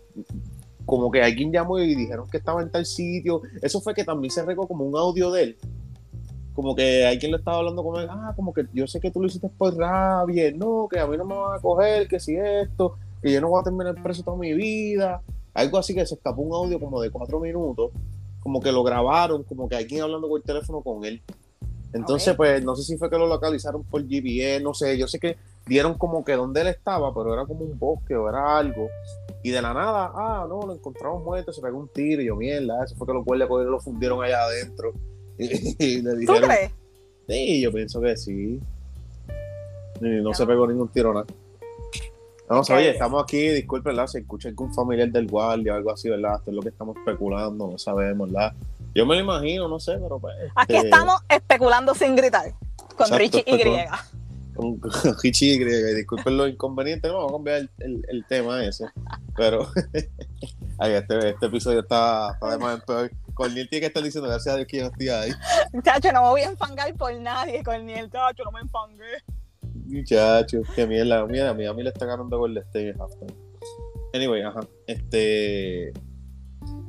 como 0.84 1.10
que 1.10 1.22
alguien 1.22 1.52
llamó 1.52 1.78
y 1.80 1.94
dijeron 1.94 2.28
que 2.28 2.36
estaba 2.36 2.62
en 2.62 2.70
tal 2.70 2.86
sitio, 2.86 3.42
eso 3.62 3.80
fue 3.80 3.94
que 3.94 4.04
también 4.04 4.30
se 4.30 4.44
regó 4.44 4.68
como 4.68 4.84
un 4.84 4.96
audio 4.96 5.30
de 5.32 5.42
él, 5.42 5.58
como 6.54 6.74
que 6.74 7.04
alguien 7.04 7.32
le 7.32 7.38
estaba 7.38 7.58
hablando 7.58 7.82
con 7.84 8.00
él, 8.00 8.08
ah, 8.10 8.32
como 8.36 8.52
que 8.54 8.66
yo 8.72 8.86
sé 8.86 9.00
que 9.00 9.10
tú 9.10 9.20
lo 9.20 9.26
hiciste 9.26 9.48
por 9.48 9.76
rabia, 9.76 10.50
no, 10.54 10.88
que 10.90 10.98
a 11.00 11.06
mí 11.06 11.16
no 11.16 11.24
me 11.24 11.34
van 11.34 11.58
a 11.58 11.60
coger, 11.60 12.06
que 12.08 12.18
si 12.20 12.36
esto, 12.36 12.96
que 13.26 13.32
yo 13.32 13.40
no 13.40 13.48
voy 13.48 13.60
a 13.60 13.64
terminar 13.64 14.00
preso 14.02 14.22
toda 14.22 14.36
mi 14.36 14.54
vida, 14.54 15.20
algo 15.52 15.78
así 15.78 15.94
que 15.94 16.06
se 16.06 16.14
escapó 16.14 16.42
un 16.42 16.54
audio 16.54 16.78
como 16.78 17.00
de 17.00 17.10
cuatro 17.10 17.40
minutos, 17.40 17.90
como 18.40 18.60
que 18.60 18.70
lo 18.70 18.84
grabaron, 18.84 19.42
como 19.42 19.68
que 19.68 19.74
alguien 19.74 20.02
hablando 20.02 20.28
por 20.28 20.40
teléfono 20.42 20.80
con 20.80 21.04
él. 21.04 21.20
Entonces, 21.92 22.36
pues, 22.36 22.62
no 22.62 22.76
sé 22.76 22.84
si 22.84 22.96
fue 22.96 23.10
que 23.10 23.18
lo 23.18 23.26
localizaron 23.26 23.82
por 23.82 24.06
GPS, 24.06 24.62
no 24.62 24.74
sé, 24.74 24.96
yo 24.96 25.08
sé 25.08 25.18
que 25.18 25.36
dieron 25.66 25.94
como 25.94 26.24
que 26.24 26.34
donde 26.34 26.60
él 26.60 26.68
estaba, 26.68 27.12
pero 27.12 27.32
era 27.32 27.46
como 27.46 27.64
un 27.64 27.76
bosque 27.76 28.14
o 28.14 28.28
era 28.28 28.58
algo. 28.58 28.88
Y 29.42 29.50
de 29.50 29.60
la 29.60 29.74
nada, 29.74 30.12
ah, 30.14 30.46
no, 30.48 30.64
lo 30.64 30.74
encontramos 30.74 31.24
muerto, 31.24 31.52
se 31.52 31.60
pegó 31.60 31.78
un 31.78 31.88
tiro 31.88 32.22
y 32.22 32.26
yo, 32.26 32.36
mierda, 32.36 32.84
eso 32.84 32.94
fue 32.94 33.08
que 33.08 33.12
los 33.12 33.24
guardias 33.24 33.48
lo 33.48 33.80
fundieron 33.80 34.22
allá 34.22 34.44
adentro. 34.44 34.92
Y, 35.38 36.00
le 36.00 36.24
¿Tú 36.24 36.32
crees? 36.32 36.70
sí, 37.28 37.60
yo 37.60 37.72
pienso 37.72 38.00
que 38.00 38.16
sí. 38.16 38.60
Y 40.00 40.08
no 40.22 40.32
se 40.32 40.46
pegó 40.46 40.66
ningún 40.66 40.88
tiro 40.88 41.12
nada. 41.12 41.26
Vamos, 42.48 42.70
Ok. 42.70 42.76
oye, 42.76 42.90
estamos 42.90 43.22
aquí, 43.22 43.48
disculpen, 43.48 43.94
¿verdad? 43.96 44.06
Si 44.06 44.18
escucha 44.18 44.48
algún 44.48 44.72
familiar 44.72 45.09
del 45.11 45.26
guardia 45.26 45.74
o 45.74 45.76
algo 45.76 45.90
así, 45.92 46.09
¿verdad? 46.09 46.37
Esto 46.38 46.50
es 46.50 46.54
lo 46.56 46.62
que 46.62 46.68
estamos 46.68 46.96
especulando, 46.96 47.68
no 47.70 47.78
sabemos, 47.78 48.30
¿verdad? 48.30 48.52
Yo 48.94 49.04
me 49.04 49.14
lo 49.16 49.20
imagino, 49.20 49.68
no 49.68 49.80
sé, 49.80 49.98
pero 50.00 50.18
pues. 50.20 50.35
Aquí 50.54 50.74
este, 50.76 50.88
estamos 50.88 51.20
especulando 51.28 51.94
sin 51.94 52.14
gritar. 52.16 52.52
Con 52.96 53.12
Exacto, 53.12 53.16
Richie 53.18 53.44
Y. 53.46 53.87
Con, 54.54 54.78
con 54.80 54.90
Hichi 55.22 55.50
Y, 55.54 55.64
disculpen 55.94 56.37
lo 56.37 56.46
inconveniente, 56.46 57.09
no, 57.09 57.14
vamos 57.16 57.30
a 57.32 57.35
cambiar 57.35 57.56
el, 57.59 57.70
el- 57.78 58.04
el 58.09 58.24
tema 58.26 58.64
ese. 58.64 58.87
Pero, 59.37 59.68
ay, 60.78 60.92
este, 60.92 61.30
este 61.30 61.46
episodio 61.46 61.80
está, 61.80 62.30
está 62.32 62.50
de 62.52 62.59
más 62.59 62.76
en 62.76 62.80
peor. 62.87 63.11
Corniel 63.35 63.68
tiene 63.68 63.80
que 63.80 63.87
estar 63.88 64.02
diciendo, 64.02 64.30
gracias 64.30 64.54
a 64.54 64.56
Dios 64.56 64.66
que 64.68 64.78
yo 64.78 64.85
no 64.85 64.90
estoy 64.92 65.09
ahí. 65.11 65.30
Chacho, 65.82 66.11
no 66.12 66.22
me 66.22 66.28
voy 66.30 66.40
a 66.40 66.46
enfangar 66.48 66.94
por 66.94 67.12
nadie 67.16 67.62
con 67.62 67.85
ni 67.85 67.92
el 67.92 68.11
chacho, 68.11 68.44
no 68.44 68.50
me 68.52 68.61
enfangué. 68.61 69.04
Muchachos, 69.88 70.66
qué 70.75 70.87
mierda. 70.87 71.25
Mira, 71.27 71.51
mí 71.75 71.83
le 71.83 71.90
está 71.90 72.07
ganando 72.07 72.38
State 72.62 72.90
en 72.90 73.01
halftime. 73.01 73.33
Anyway, 74.14 74.42
ajá. 74.42 74.61
Este. 74.87 75.92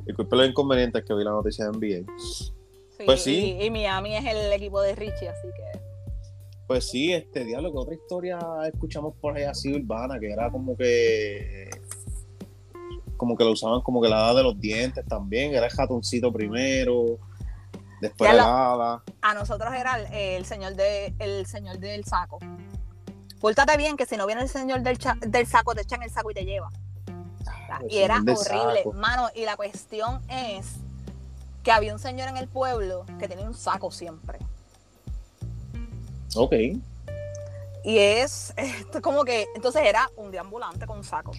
Disculpen 0.06 0.38
los 0.38 0.48
inconvenientes 0.48 1.04
que 1.04 1.14
vi 1.14 1.24
la 1.24 1.30
noticia 1.32 1.66
de 1.68 1.70
NBA. 1.78 2.12
Sí, 2.18 2.52
Pues 3.04 3.22
sí. 3.22 3.56
Y, 3.60 3.64
y 3.66 3.70
Miami 3.70 4.16
es 4.16 4.24
el 4.24 4.52
equipo 4.52 4.80
de 4.80 4.94
Richie, 4.94 5.28
así 5.28 5.48
que. 5.48 5.78
Pues 6.66 6.88
sí, 6.88 7.12
este 7.12 7.44
diablo, 7.44 7.70
que 7.72 7.78
otra 7.78 7.94
historia 7.94 8.38
escuchamos 8.72 9.14
por 9.20 9.36
ahí 9.36 9.44
así 9.44 9.72
urbana, 9.74 10.18
que 10.18 10.30
era 10.30 10.50
como 10.50 10.76
que. 10.76 11.68
Como 13.16 13.36
que 13.36 13.44
lo 13.44 13.52
usaban 13.52 13.80
como 13.82 14.00
que 14.00 14.08
la 14.08 14.28
hada 14.28 14.34
de 14.38 14.42
los 14.44 14.60
dientes 14.60 15.04
también. 15.06 15.54
Era 15.54 15.66
el 15.66 15.72
jatoncito 15.72 16.32
primero. 16.32 17.18
Después 18.00 18.28
Ya 18.28 18.32
el 18.32 18.36
lo- 18.38 18.44
hada. 18.44 19.02
A 19.22 19.34
nosotros 19.34 19.72
era 19.74 19.98
el, 20.00 20.12
el 20.14 20.44
señor 20.44 20.74
de 20.76 21.14
el 21.18 21.46
señor 21.46 21.78
del 21.78 22.04
saco. 22.04 22.38
Pórtate 23.40 23.76
bien, 23.76 23.96
que 23.96 24.06
si 24.06 24.16
no 24.16 24.26
viene 24.26 24.42
el 24.42 24.48
señor 24.48 24.80
del, 24.82 24.98
cha- 24.98 25.16
del 25.20 25.46
saco, 25.46 25.74
te 25.74 25.82
echan 25.82 26.02
el 26.02 26.10
saco 26.10 26.30
y 26.30 26.34
te 26.34 26.44
lleva. 26.44 26.70
el 27.80 27.92
y 27.92 27.98
era 27.98 28.16
señor 28.18 28.24
del 28.26 28.36
horrible. 28.36 28.78
saco. 28.82 28.92
Mano, 28.94 29.28
y 29.34 29.44
la 29.44 29.56
cuestión 29.56 30.20
es 30.28 30.74
que 31.62 31.70
había 31.72 31.92
un 31.92 32.00
señor 32.00 32.28
en 32.28 32.36
el 32.36 32.48
pueblo 32.48 33.04
que 33.18 33.28
tenía 33.28 33.46
un 33.46 33.54
saco 33.54 33.90
siempre. 33.90 34.38
Ok. 36.34 36.52
Y 37.84 37.98
es, 37.98 38.54
como 39.02 39.24
que, 39.24 39.46
entonces 39.54 39.82
era 39.84 40.10
un 40.16 40.30
deambulante 40.30 40.86
con 40.86 40.98
un 40.98 41.04
saco. 41.04 41.32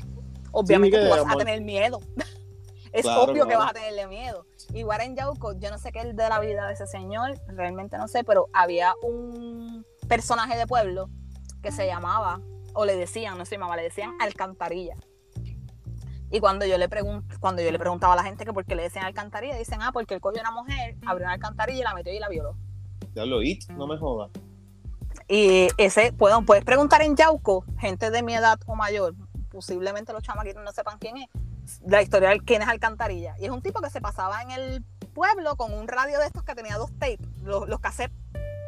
Obviamente 0.51 0.99
tú 0.99 1.09
vas 1.09 1.25
a 1.27 1.37
tener 1.37 1.61
miedo. 1.61 1.99
es 2.91 3.03
Claro, 3.03 3.23
obvio 3.23 3.45
que 3.45 3.55
vas 3.55 3.71
a 3.71 3.73
tenerle 3.73 4.07
miedo. 4.07 4.45
Igual 4.73 5.01
en 5.01 5.15
Yauco, 5.15 5.53
yo 5.59 5.69
no 5.69 5.77
sé 5.77 5.91
qué 5.91 5.99
es 5.99 6.15
de 6.15 6.29
la 6.29 6.39
vida 6.39 6.65
de 6.67 6.73
ese 6.73 6.87
señor, 6.87 7.39
realmente 7.47 7.97
no 7.97 8.07
sé, 8.07 8.23
pero 8.23 8.47
había 8.53 8.93
un 9.03 9.85
personaje 10.07 10.57
de 10.57 10.65
pueblo 10.65 11.09
que 11.61 11.71
se 11.71 11.85
llamaba, 11.85 12.41
o 12.73 12.85
le 12.85 12.95
decían, 12.95 13.37
no 13.37 13.45
se 13.45 13.55
llamaba, 13.55 13.75
le 13.75 13.83
decían 13.83 14.13
Alcantarilla. 14.19 14.95
Y 16.31 16.39
cuando 16.39 16.65
yo 16.65 16.77
le 16.77 16.87
cuando 17.39 17.61
yo 17.61 17.71
le 17.71 17.79
preguntaba 17.79 18.13
a 18.13 18.15
la 18.15 18.23
gente 18.23 18.45
que 18.45 18.53
por 18.53 18.63
qué 18.65 18.75
le 18.75 18.83
decían 18.83 19.05
alcantarilla, 19.05 19.57
dicen, 19.57 19.81
ah, 19.81 19.91
porque 19.91 20.13
él 20.13 20.21
cogió 20.21 20.41
una 20.41 20.51
mujer, 20.51 20.95
abrió 21.05 21.25
una 21.25 21.33
alcantarilla 21.33 21.79
y 21.79 21.83
la 21.83 21.93
metió 21.95 22.13
y 22.13 22.19
la 22.19 22.29
violó. 22.29 22.55
Diablo, 23.13 23.41
It, 23.41 23.67
no 23.69 23.87
me 23.87 23.97
jodas. 23.97 24.29
Y 25.27 25.67
ese, 25.77 26.13
puedo, 26.13 26.43
puedes 26.43 26.63
preguntar 26.63 27.01
en 27.01 27.15
Yauco, 27.15 27.65
gente 27.79 28.11
de 28.11 28.21
mi 28.21 28.35
edad 28.35 28.59
o 28.67 28.75
mayor, 28.75 29.15
posiblemente 29.49 30.13
los 30.13 30.21
chamaquitos 30.21 30.63
no 30.63 30.71
sepan 30.71 30.99
quién 30.99 31.17
es, 31.17 31.29
la 31.85 32.01
historia 32.01 32.29
de 32.29 32.39
quién 32.41 32.61
es 32.61 32.67
Alcantarilla. 32.67 33.35
Y 33.39 33.45
es 33.45 33.51
un 33.51 33.61
tipo 33.63 33.81
que 33.81 33.89
se 33.89 33.99
pasaba 33.99 34.41
en 34.43 34.51
el 34.51 34.83
pueblo 35.13 35.55
con 35.55 35.73
un 35.73 35.87
radio 35.87 36.19
de 36.19 36.27
estos 36.27 36.43
que 36.43 36.53
tenía 36.53 36.77
dos 36.77 36.91
tapes, 36.99 37.19
los, 37.43 37.67
los 37.67 37.79
cassettes 37.79 38.15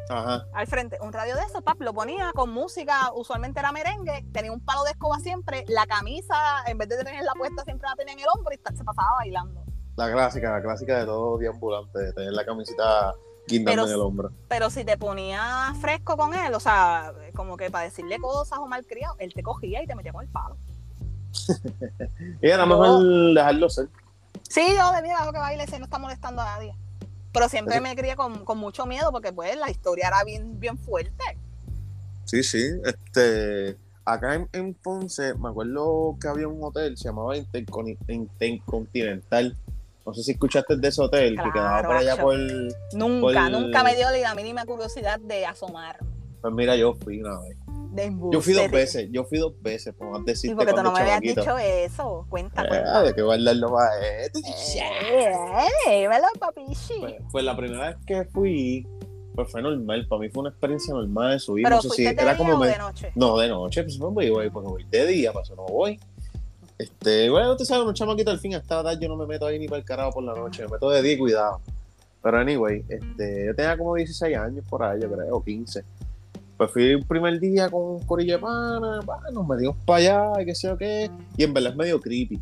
Ajá. 0.08 0.44
al 0.52 0.66
frente. 0.66 0.98
Un 1.00 1.12
radio 1.12 1.34
de 1.36 1.42
esos, 1.42 1.62
pap, 1.62 1.80
lo 1.80 1.92
ponía 1.94 2.32
con 2.34 2.50
música, 2.50 3.12
usualmente 3.14 3.60
era 3.60 3.72
merengue, 3.72 4.26
tenía 4.32 4.52
un 4.52 4.60
palo 4.64 4.84
de 4.84 4.90
escoba 4.90 5.18
siempre, 5.20 5.64
la 5.68 5.86
camisa, 5.86 6.34
en 6.66 6.78
vez 6.78 6.88
de 6.88 6.98
tenerla 7.04 7.32
puesta, 7.36 7.64
siempre 7.64 7.88
la 7.88 7.94
tenía 7.96 8.14
en 8.14 8.20
el 8.20 8.26
hombro 8.34 8.52
y 8.54 8.56
se 8.76 8.84
pasaba 8.84 9.08
bailando. 9.18 9.64
La 9.96 10.10
clásica, 10.10 10.50
la 10.52 10.62
clásica 10.62 10.98
de 10.98 11.04
todo 11.06 11.38
deambulante, 11.38 11.98
de 11.98 12.12
tener 12.12 12.32
la 12.32 12.44
camisita 12.44 13.14
guindando 13.46 13.82
Pero- 13.82 13.88
en 13.88 13.94
el 13.94 14.00
hombro. 14.00 14.30
Pero 14.48 14.70
si 14.70 14.84
te 14.84 14.96
ponía 14.96 15.74
fresco 15.80 16.16
con 16.16 16.34
él, 16.34 16.54
o 16.54 16.60
sea, 16.60 17.12
como 17.34 17.56
que 17.56 17.70
para 17.70 17.84
decirle 17.84 18.18
cosas 18.18 18.58
o 18.58 18.66
malcriado, 18.66 19.16
él 19.18 19.32
te 19.34 19.42
cogía 19.42 19.82
y 19.82 19.86
te 19.86 19.94
metía 19.94 20.12
con 20.12 20.22
el 20.24 20.30
palo. 20.30 20.56
y 22.40 22.46
era 22.48 22.66
mejor 22.66 23.02
dejarlo 23.34 23.68
ser. 23.70 23.88
Sí, 24.48 24.62
yo 24.76 24.92
de 24.92 25.02
mí 25.02 25.08
dejo 25.08 25.32
que 25.32 25.38
baile 25.38 25.66
si 25.66 25.78
no 25.78 25.84
está 25.84 25.98
molestando 25.98 26.42
a 26.42 26.44
nadie. 26.44 26.74
Pero 27.32 27.48
siempre 27.48 27.80
me 27.80 27.94
crié 27.96 28.14
con, 28.16 28.44
con 28.44 28.58
mucho 28.58 28.84
miedo 28.86 29.10
porque 29.10 29.32
pues 29.32 29.56
la 29.56 29.70
historia 29.70 30.08
era 30.08 30.22
bien, 30.24 30.60
bien 30.60 30.76
fuerte. 30.78 31.24
Sí, 32.24 32.42
sí. 32.42 32.62
Este, 32.84 33.76
acá 34.04 34.34
en, 34.34 34.48
en 34.52 34.74
Ponce, 34.74 35.34
me 35.34 35.48
acuerdo 35.48 36.16
que 36.20 36.28
había 36.28 36.46
un 36.48 36.62
hotel, 36.62 36.96
se 36.96 37.04
llamaba 37.04 37.36
Intercon- 37.36 37.96
Intercontinental. 38.08 39.56
No 40.04 40.12
sé 40.14 40.22
si 40.24 40.32
escuchaste 40.32 40.76
de 40.76 40.88
ese 40.88 41.00
hotel, 41.00 41.30
que 41.30 41.34
Claro, 41.36 41.52
quedaba 41.52 41.82
por 41.82 41.96
allá 41.96 42.16
por... 42.20 42.36
Nunca, 42.92 43.20
Pues- 43.20 43.50
nunca 43.50 43.84
me 43.84 43.94
dio 43.96 44.10
la 44.10 44.34
mínima 44.34 44.64
curiosidad 44.66 45.20
de 45.20 45.46
asomar. 45.46 45.98
Pues 46.40 46.52
mira, 46.54 46.74
yo 46.76 46.94
fui 46.94 47.20
una 47.20 47.38
vez. 47.40 47.56
De 47.92 48.10
Yo 48.32 48.40
fui 48.40 48.54
dos 48.54 48.70
veces, 48.70 49.08
yo 49.12 49.24
fui 49.24 49.38
dos 49.38 49.52
veces, 49.60 49.94
por 49.94 50.08
más 50.08 50.22
¿Y 50.22 50.24
decirte 50.24 50.56
por 50.56 50.66
qué 50.66 50.72
tú 50.72 50.82
no 50.82 50.92
me 50.92 51.00
habías 51.00 51.20
dicho 51.20 51.58
eso? 51.58 52.26
Cuenta, 52.30 52.64
Eh, 52.64 52.82
hay 52.86 53.12
que 53.12 53.22
guardarlo 53.22 53.70
más. 53.70 53.90
eh. 54.02 54.30
Eh, 55.88 56.08
papichi. 56.40 56.94
Pues, 57.00 57.14
pues 57.30 57.44
la 57.44 57.54
primera 57.56 57.88
vez 57.88 57.96
que 58.06 58.24
fui, 58.24 58.86
pues 59.34 59.50
fue 59.50 59.60
normal. 59.60 60.06
Para 60.08 60.20
mí 60.20 60.30
fue 60.30 60.40
una 60.40 60.50
experiencia 60.50 60.94
normal 60.94 61.32
de 61.32 61.38
subir. 61.38 61.64
Pero 61.64 61.76
no 61.76 61.82
sé 61.82 61.90
si 61.90 62.02
de 62.04 62.10
era 62.10 62.22
día 62.24 62.36
como 62.36 62.54
o 62.54 62.58
me- 62.58 62.68
de 62.68 62.78
noche. 62.78 63.12
No, 63.14 63.36
de 63.36 63.48
noche, 63.48 63.82
pues 63.82 63.98
pues, 63.98 64.12
voy, 64.14 64.30
voy, 64.30 64.50
pues 64.50 64.64
voy 64.66 64.84
de 64.90 65.06
día, 65.06 65.32
eso 65.42 65.54
no 65.54 65.64
voy. 65.66 66.00
Este, 66.78 67.28
bueno, 67.28 67.56
tú 67.56 67.64
sabes, 67.64 67.86
un 67.86 67.94
chamaquito 67.94 68.30
al 68.30 68.38
fin 68.40 68.54
hasta 68.54 68.82
tarde 68.82 68.98
yo 69.00 69.08
no 69.08 69.16
me 69.16 69.26
meto 69.26 69.46
ahí 69.46 69.58
ni 69.58 69.68
para 69.68 69.78
el 69.80 69.84
carajo 69.84 70.12
por 70.12 70.24
la 70.24 70.34
noche, 70.34 70.64
me 70.64 70.72
meto 70.72 70.88
de 70.90 71.02
día 71.02 71.12
y 71.12 71.18
cuidado. 71.18 71.60
Pero 72.22 72.38
anyway, 72.38 72.84
este, 72.88 73.46
yo 73.46 73.54
tenía 73.54 73.76
como 73.76 73.94
16 73.96 74.36
años 74.36 74.64
por 74.68 74.82
ahí, 74.82 75.00
yo 75.00 75.10
creo, 75.10 75.36
o 75.36 75.42
15. 75.44 75.84
Pues 76.62 76.70
fui 76.74 76.84
el 76.92 77.04
primer 77.04 77.40
día 77.40 77.68
con 77.68 77.82
un 77.82 78.06
corillo 78.06 78.36
de 78.36 78.38
pana, 78.40 79.00
pa, 79.04 79.18
nos 79.32 79.48
metimos 79.48 79.76
para 79.84 79.98
allá 79.98 80.42
y 80.42 80.44
qué 80.44 80.54
sé 80.54 80.68
yo 80.68 80.78
qué, 80.78 81.10
y 81.36 81.42
en 81.42 81.52
verdad 81.52 81.72
es 81.72 81.76
medio 81.76 82.00
creepy. 82.00 82.40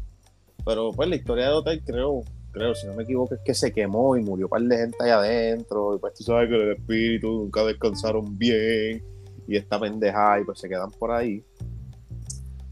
Pero 0.62 0.92
pues 0.92 1.08
la 1.08 1.16
historia 1.16 1.46
del 1.46 1.54
hotel 1.54 1.82
creo, 1.82 2.20
creo, 2.52 2.74
si 2.74 2.86
no 2.86 2.92
me 2.92 3.04
equivoco, 3.04 3.34
es 3.34 3.40
que 3.42 3.54
se 3.54 3.72
quemó 3.72 4.18
y 4.18 4.22
murió 4.22 4.44
un 4.44 4.50
par 4.50 4.60
de 4.60 4.76
gente 4.76 4.98
allá 5.00 5.20
adentro, 5.20 5.96
y 5.96 5.98
pues 6.00 6.12
tú 6.12 6.24
sabes 6.24 6.50
que 6.50 6.54
los 6.54 6.76
espíritus 6.76 7.30
nunca 7.30 7.64
descansaron 7.64 8.36
bien, 8.36 9.02
y 9.48 9.56
esta 9.56 9.80
pendeja 9.80 10.38
y 10.38 10.44
pues 10.44 10.58
se 10.58 10.68
quedan 10.68 10.90
por 10.90 11.12
ahí. 11.12 11.42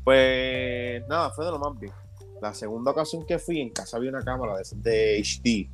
Pues 0.04 1.02
nada, 1.08 1.30
fue 1.30 1.46
de 1.46 1.50
lo 1.52 1.58
más 1.58 1.80
bien. 1.80 1.94
La 2.42 2.52
segunda 2.52 2.90
ocasión 2.90 3.24
que 3.24 3.38
fui, 3.38 3.62
en 3.62 3.70
casa 3.70 3.96
había 3.96 4.10
una 4.10 4.22
cámara 4.22 4.52
de, 4.58 4.64
de 4.90 5.22
HD. 5.22 5.70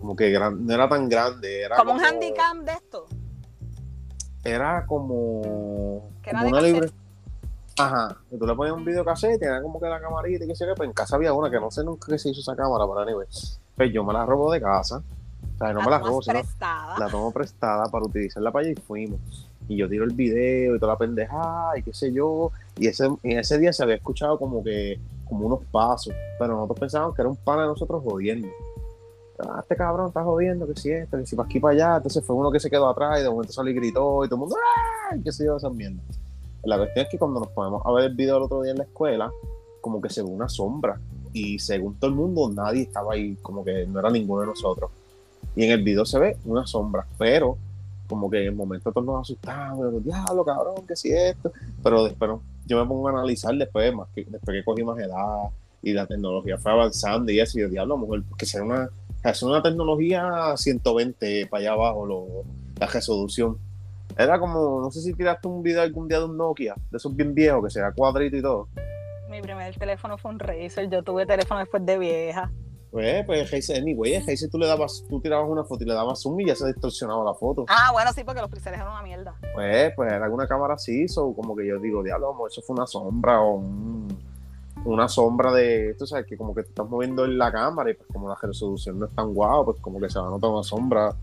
Como 0.00 0.16
que 0.16 0.30
gran- 0.30 0.64
no 0.66 0.72
era 0.72 0.88
tan 0.88 1.10
grande. 1.10 1.60
Era 1.60 1.76
Como 1.76 1.92
un 1.92 2.02
handicap 2.02 2.56
de 2.64 2.72
esto. 2.72 3.06
Era 4.44 4.84
como, 4.86 6.10
era 6.22 6.42
una 6.42 6.60
libre. 6.60 6.90
Ajá, 7.78 8.16
que 8.30 8.36
tú 8.36 8.46
le 8.46 8.54
ponías 8.54 8.76
un 8.76 8.84
video 8.84 9.04
cassette, 9.04 9.40
tenía 9.40 9.60
como 9.60 9.80
que 9.80 9.88
la 9.88 10.00
camarita 10.00 10.44
y 10.44 10.48
qué 10.48 10.54
sé 10.54 10.66
yo, 10.66 10.74
pero 10.74 10.84
en 10.84 10.92
casa 10.92 11.16
había 11.16 11.32
una 11.32 11.50
que 11.50 11.58
no 11.58 11.70
sé 11.70 11.82
nunca 11.82 12.06
qué 12.08 12.18
se 12.18 12.30
hizo 12.30 12.40
esa 12.40 12.54
cámara, 12.54 12.84
pero 12.86 13.00
anyway. 13.00 13.26
Pues 13.74 13.92
yo 13.92 14.04
me 14.04 14.12
la 14.12 14.24
robo 14.24 14.52
de 14.52 14.60
casa. 14.60 15.02
O 15.54 15.58
sea, 15.58 15.72
no 15.72 15.82
me 15.82 15.90
la 15.90 15.98
robo, 15.98 16.22
sino 16.22 16.40
la 16.98 17.08
tomo 17.08 17.32
prestada 17.32 17.86
para 17.88 18.04
utilizarla 18.04 18.52
para 18.52 18.66
allá 18.66 18.72
y 18.72 18.80
fuimos. 18.80 19.20
Y 19.68 19.76
yo 19.76 19.88
tiro 19.88 20.04
el 20.04 20.12
video 20.12 20.76
y 20.76 20.78
toda 20.78 20.92
la 20.92 20.98
pendejada 20.98 21.78
y 21.78 21.82
qué 21.82 21.92
sé 21.92 22.12
yo. 22.12 22.52
Y 22.76 22.86
ese, 22.86 23.06
en 23.06 23.38
ese 23.38 23.58
día 23.58 23.72
se 23.72 23.82
había 23.82 23.96
escuchado 23.96 24.38
como 24.38 24.62
que, 24.62 25.00
como 25.26 25.46
unos 25.46 25.60
pasos. 25.70 26.14
Pero 26.38 26.54
nosotros 26.54 26.80
pensábamos 26.80 27.16
que 27.16 27.22
era 27.22 27.28
un 27.28 27.36
pana 27.36 27.62
de 27.62 27.68
nosotros 27.68 28.02
jodiendo. 28.04 28.48
Ah, 29.38 29.58
este 29.60 29.74
cabrón 29.76 30.08
está 30.08 30.22
jodiendo, 30.22 30.66
que 30.66 30.78
si 30.78 30.90
esto, 30.90 31.18
que 31.18 31.26
si 31.26 31.34
para 31.34 31.46
aquí 31.46 31.58
para 31.60 31.74
allá. 31.74 31.96
Entonces 31.96 32.24
fue 32.24 32.36
uno 32.36 32.50
que 32.50 32.60
se 32.60 32.70
quedó 32.70 32.88
atrás 32.88 33.20
y 33.20 33.22
de 33.22 33.30
momento 33.30 33.52
salió 33.52 33.72
y 33.72 33.74
gritó 33.74 34.24
y 34.24 34.28
todo 34.28 34.36
el 34.36 34.40
mundo, 34.40 34.56
¡ah! 34.56 35.16
Qué 35.22 35.32
sé 35.32 35.44
yo, 35.44 35.56
esas 35.56 35.72
mierdas. 35.72 36.04
La 36.62 36.78
cuestión 36.78 37.04
es 37.04 37.10
que 37.10 37.18
cuando 37.18 37.40
nos 37.40 37.48
ponemos 37.50 37.82
a 37.84 37.92
ver 37.92 38.04
el 38.04 38.14
video 38.14 38.36
el 38.38 38.44
otro 38.44 38.62
día 38.62 38.72
en 38.72 38.78
la 38.78 38.84
escuela, 38.84 39.30
como 39.80 40.00
que 40.00 40.08
se 40.08 40.22
ve 40.22 40.28
una 40.28 40.48
sombra. 40.48 40.98
Y 41.32 41.58
según 41.58 41.96
todo 41.96 42.10
el 42.10 42.16
mundo, 42.16 42.48
nadie 42.48 42.82
estaba 42.82 43.14
ahí, 43.14 43.36
como 43.42 43.64
que 43.64 43.86
no 43.86 43.98
era 43.98 44.10
ninguno 44.10 44.42
de 44.42 44.46
nosotros. 44.46 44.90
Y 45.56 45.64
en 45.64 45.72
el 45.72 45.82
video 45.82 46.06
se 46.06 46.18
ve 46.18 46.36
una 46.44 46.66
sombra, 46.66 47.06
pero 47.18 47.58
como 48.08 48.30
que 48.30 48.38
en 48.38 48.48
el 48.48 48.54
momento 48.54 48.92
todos 48.92 49.06
nos 49.06 49.22
asustamos, 49.22 50.04
diablo, 50.04 50.44
cabrón, 50.44 50.86
que 50.86 50.96
si 50.96 51.12
esto. 51.12 51.52
Pero 51.82 52.04
después 52.04 52.30
yo 52.66 52.80
me 52.80 52.88
pongo 52.88 53.08
a 53.08 53.10
analizar 53.10 53.54
después, 53.56 53.94
más 53.94 54.08
que, 54.14 54.24
después 54.24 54.56
que 54.56 54.64
cogí 54.64 54.82
más 54.82 54.98
edad 54.98 55.50
y 55.82 55.92
la 55.92 56.06
tecnología 56.06 56.56
fue 56.56 56.72
avanzando 56.72 57.30
y 57.30 57.40
eso, 57.40 57.58
y 57.58 57.62
yo, 57.62 57.68
diablo, 57.68 57.94
a 57.94 57.98
lo 57.98 58.02
mejor, 58.02 58.24
que 58.38 58.46
será 58.46 58.64
una, 58.64 58.88
es 59.24 59.42
una 59.42 59.62
tecnología 59.62 60.54
120 60.56 61.46
para 61.46 61.60
allá 61.60 61.72
abajo, 61.72 62.06
lo, 62.06 62.26
la 62.78 62.86
resolución. 62.86 63.58
Era 64.16 64.38
como, 64.38 64.80
no 64.80 64.90
sé 64.90 65.00
si 65.00 65.14
tiraste 65.14 65.48
un 65.48 65.62
video 65.62 65.82
algún 65.82 66.06
día 66.06 66.18
de 66.18 66.26
un 66.26 66.36
Nokia, 66.36 66.74
de 66.90 66.96
esos 66.96 67.14
bien 67.16 67.34
viejos, 67.34 67.64
que 67.64 67.70
sea 67.70 67.92
cuadrito 67.92 68.36
y 68.36 68.42
todo. 68.42 68.68
Mi 69.28 69.40
primer 69.40 69.74
teléfono 69.76 70.16
fue 70.18 70.30
un 70.30 70.38
Razer. 70.38 70.88
Yo 70.88 71.02
tuve 71.02 71.26
teléfono 71.26 71.58
después 71.60 71.84
de 71.84 71.98
vieja. 71.98 72.50
Pues, 72.92 73.26
pues, 73.26 73.52
Heise, 73.52 73.76
anyway, 73.76 74.14
Heise 74.24 74.48
tú 74.48 74.56
le 74.56 74.68
dabas, 74.68 75.02
tú 75.08 75.20
tirabas 75.20 75.48
una 75.50 75.64
foto 75.64 75.82
y 75.82 75.86
le 75.88 75.94
dabas 75.94 76.22
zoom 76.22 76.38
y 76.42 76.46
ya 76.46 76.54
se 76.54 76.66
distorsionaba 76.68 77.24
la 77.24 77.34
foto. 77.34 77.64
Ah, 77.66 77.90
bueno, 77.92 78.12
sí, 78.12 78.22
porque 78.22 78.40
los 78.40 78.48
píxeles 78.48 78.78
eran 78.78 78.92
una 78.92 79.02
mierda. 79.02 79.34
Pues, 79.52 79.92
pues 79.96 80.12
era 80.12 80.24
alguna 80.24 80.46
cámara 80.46 80.74
así, 80.74 81.08
so, 81.08 81.34
como 81.34 81.56
que 81.56 81.66
yo 81.66 81.80
digo, 81.80 82.04
diablo, 82.04 82.36
eso 82.46 82.62
fue 82.62 82.74
una 82.76 82.86
sombra 82.86 83.40
o 83.40 83.54
un- 83.56 84.16
una 84.84 85.08
sombra 85.08 85.52
de, 85.52 85.94
tú 85.98 86.06
sabes, 86.06 86.26
que 86.26 86.36
como 86.36 86.54
que 86.54 86.62
te 86.62 86.68
estás 86.68 86.86
moviendo 86.88 87.24
en 87.24 87.38
la 87.38 87.50
cámara 87.50 87.90
y 87.90 87.94
pues 87.94 88.08
como 88.12 88.28
la 88.28 88.36
resolución 88.40 88.98
no 88.98 89.06
es 89.06 89.14
tan 89.14 89.32
guau, 89.32 89.64
pues 89.64 89.80
como 89.80 89.98
que 90.00 90.10
se 90.10 90.18
va 90.18 90.26
a 90.26 90.30
notar 90.30 90.50
una 90.50 90.62
sombra. 90.62 91.14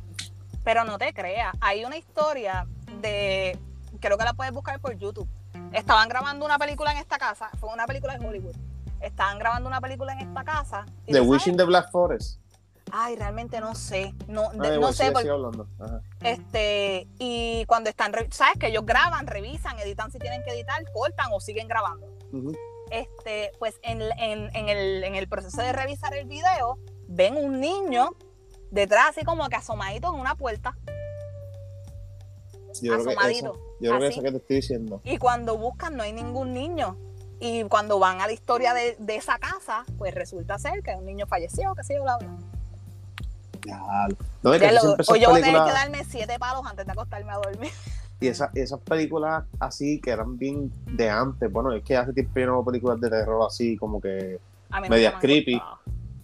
Pero 0.63 0.83
no 0.83 0.97
te 0.97 1.13
creas, 1.13 1.55
hay 1.61 1.85
una 1.85 1.97
historia 1.97 2.67
de, 3.01 3.57
creo 3.99 4.17
que 4.17 4.23
la 4.23 4.33
puedes 4.33 4.53
buscar 4.53 4.79
por 4.79 4.97
YouTube. 4.97 5.27
Estaban 5.73 6.09
grabando 6.09 6.45
una 6.45 6.57
película 6.57 6.91
en 6.91 6.97
esta 6.97 7.17
casa, 7.17 7.49
fue 7.59 7.71
una 7.71 7.85
película 7.85 8.17
de 8.17 8.25
Hollywood. 8.27 8.55
Estaban 8.99 9.39
grabando 9.39 9.67
una 9.67 9.81
película 9.81 10.13
en 10.13 10.19
esta 10.27 10.43
casa. 10.43 10.85
The 11.07 11.21
Wishing 11.21 11.57
the 11.57 11.63
Black 11.63 11.89
Forest. 11.91 12.39
Ay, 12.91 13.15
realmente 13.15 13.59
no 13.61 13.73
sé, 13.73 14.13
no, 14.27 14.49
de- 14.51 14.67
Ah, 14.67 14.69
no 14.69 14.73
igual, 14.75 14.93
sé, 14.93 15.11
porque, 15.11 15.29
este, 16.21 17.07
y 17.19 17.63
cuando 17.65 17.89
están, 17.89 18.11
sabes 18.31 18.57
que 18.59 18.67
ellos 18.67 18.85
graban, 18.85 19.27
revisan, 19.27 19.79
editan 19.79 20.11
si 20.11 20.19
tienen 20.19 20.43
que 20.43 20.51
editar, 20.51 20.83
cortan 20.93 21.27
o 21.31 21.39
siguen 21.39 21.67
grabando. 21.69 22.05
Ujú. 22.33 22.53
Este, 22.91 23.51
pues 23.59 23.75
en, 23.83 24.01
en- 24.01 24.55
en 24.55 24.69
el, 24.69 25.03
en 25.03 25.15
el 25.15 25.27
proceso 25.27 25.61
de 25.61 25.71
revisar 25.73 26.13
el 26.13 26.25
video, 26.27 26.77
ven 27.07 27.35
un 27.35 27.59
niño 27.59 28.11
detrás, 28.71 29.09
así 29.09 29.23
como 29.25 29.47
que 29.49 29.55
asomadito 29.55 30.13
en 30.13 30.19
una 30.19 30.35
puerta, 30.35 30.75
Yo 32.81 32.93
creo 32.93 33.03
que 33.05 33.11
asomadito. 33.11 33.53
yo 33.81 33.89
creo 33.89 33.99
que 33.99 34.07
esa 34.07 34.21
que 34.21 34.31
te 34.31 34.37
estoy 34.37 34.55
diciendo. 34.57 35.01
Y 35.03 35.17
cuando 35.17 35.57
buscan 35.57 35.95
no 35.97 36.03
hay 36.03 36.13
ningún 36.13 36.53
niño. 36.53 36.97
Y 37.43 37.63
cuando 37.63 37.97
van 37.97 38.21
a 38.21 38.27
la 38.27 38.33
historia 38.33 38.73
de, 38.75 38.95
de 38.99 39.15
esa 39.15 39.39
casa, 39.39 39.83
pues 39.97 40.13
resulta 40.13 40.59
ser 40.59 40.83
que 40.83 40.91
un 40.95 41.05
niño 41.05 41.25
falleció, 41.25 41.73
que 41.73 41.83
sé 41.83 41.95
yo, 41.95 42.03
bla, 42.03 42.17
bla. 42.17 42.29
Diablo. 43.63 44.15
No, 44.43 44.53
es 44.53 44.61
que 44.61 44.67
Ya 44.73 44.81
o 44.81 45.15
yo 45.15 45.29
voy 45.29 45.41
a 45.41 45.43
tener 45.43 45.63
que 45.63 45.71
darme 45.71 46.03
siete 46.05 46.37
palos 46.39 46.61
antes 46.65 46.85
de 46.85 46.91
acostarme 46.91 47.31
a 47.31 47.37
dormir. 47.37 47.71
Y 48.21 48.27
esa- 48.27 48.51
esas 48.53 48.79
películas 48.81 49.43
así 49.59 49.99
que 49.99 50.11
eran 50.11 50.37
bien 50.37 50.71
de 50.85 51.09
antes, 51.09 51.51
bueno, 51.51 51.73
es 51.73 51.83
que 51.83 51.97
hace 51.97 52.13
tiempo 52.13 52.39
yo 52.39 52.45
no 52.45 52.51
veo 52.53 52.65
películas 52.65 53.01
de 53.01 53.09
terror 53.09 53.43
así 53.47 53.75
como 53.75 53.99
que 53.99 54.39
Medias 54.89 55.15
creepy. 55.19 55.53
gustado. 55.55 55.77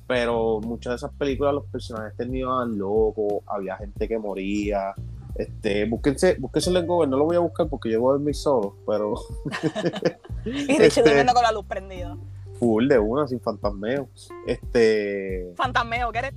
pero 0.08 0.62
muchas 0.62 0.92
de 0.92 0.96
esas 0.96 1.12
películas 1.18 1.54
los 1.54 1.66
personajes 1.66 2.16
terminaban 2.16 2.78
locos, 2.78 3.44
había 3.48 3.76
gente 3.76 4.08
que 4.08 4.18
moría. 4.18 4.94
Este, 5.36 5.84
búsquense, 5.86 6.38
búsquense 6.40 6.70
el 6.70 6.86
Gober, 6.86 7.10
no 7.10 7.18
lo 7.18 7.26
voy 7.26 7.36
a 7.36 7.40
buscar 7.40 7.68
porque 7.68 7.92
yo 7.92 8.00
voy 8.00 8.12
a 8.12 8.14
dormir 8.14 8.34
solo, 8.36 8.76
pero 8.88 9.16
Y 10.46 10.52
Richie 10.52 10.86
Este- 10.88 11.02
durmiendo 11.04 11.34
con 11.34 11.44
la 11.44 11.52
luz 11.52 11.66
prendida. 11.66 12.16
full 12.60 12.88
de 12.88 12.98
una, 13.00 13.28
sin 13.28 13.40
fantasmeo. 13.42 14.08
Este, 14.48 15.52
Fantasmeo, 15.58 16.12
get 16.12 16.30
it? 16.30 16.36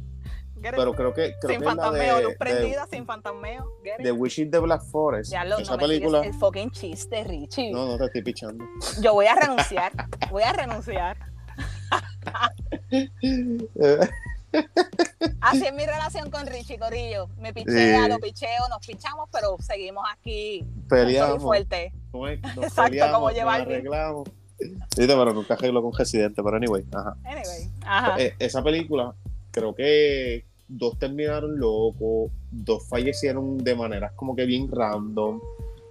Pero 0.62 0.94
creo 0.94 1.14
que, 1.14 1.34
creo 1.40 1.50
sin 1.52 1.60
que 1.60 1.64
fantasmeo, 1.64 2.16
de, 2.16 2.22
luz 2.22 2.32
de, 2.32 2.38
prendida, 2.38 2.86
sin 2.90 3.06
fantasmeo. 3.06 3.66
Get 3.82 4.00
it? 4.00 4.06
de 4.06 4.48
the 4.50 4.58
Black 4.58 4.82
Forest. 4.82 5.32
Ya 5.32 5.44
lo, 5.44 5.58
esa 5.58 5.72
no 5.72 5.78
película. 5.78 6.20
el 6.20 6.34
fucking 6.34 6.70
chiste, 6.70 7.24
Richie. 7.24 7.72
No, 7.72 7.86
no 7.86 7.98
te 7.98 8.04
estoy 8.06 8.22
pichando. 8.22 8.64
Yo 9.00 9.14
voy 9.14 9.26
a 9.26 9.34
renunciar. 9.34 9.92
voy 10.30 10.42
a 10.42 10.52
renunciar. 10.52 11.16
Así 15.40 15.66
es 15.66 15.72
mi 15.72 15.86
relación 15.86 16.30
con 16.30 16.46
Richie 16.46 16.78
Corillo. 16.78 17.28
Me 17.38 17.52
pichea, 17.52 18.04
Sí. 18.04 18.10
lo 18.10 18.18
picheo, 18.18 18.68
nos 18.68 18.86
pichamos, 18.86 19.28
pero 19.32 19.56
seguimos 19.60 20.04
aquí 20.12 20.64
Peleamos. 20.88 21.42
fuerte. 21.42 21.92
Nos 22.12 22.64
Exacto, 22.64 22.90
peleamos, 22.90 23.14
como 23.14 23.30
lleva 23.30 23.52
nos 23.52 23.60
alguien. 23.60 23.78
arreglamos. 23.80 24.28
Sí, 24.58 25.06
pero 25.06 25.32
nunca 25.32 25.54
arreglo 25.54 25.82
con 25.82 25.92
Residente, 25.96 26.42
pero 26.42 26.56
anyway, 26.56 26.84
ajá. 26.94 27.16
Anyway. 27.24 27.70
Ajá. 27.82 28.20
Eh, 28.20 28.34
esa 28.38 28.62
película, 28.62 29.14
creo 29.52 29.74
que 29.74 30.44
dos 30.72 30.98
terminaron 30.98 31.58
locos, 31.58 32.30
dos 32.50 32.88
fallecieron 32.88 33.58
de 33.58 33.74
maneras 33.74 34.12
como 34.14 34.36
que 34.36 34.44
bien 34.46 34.70
random, 34.70 35.40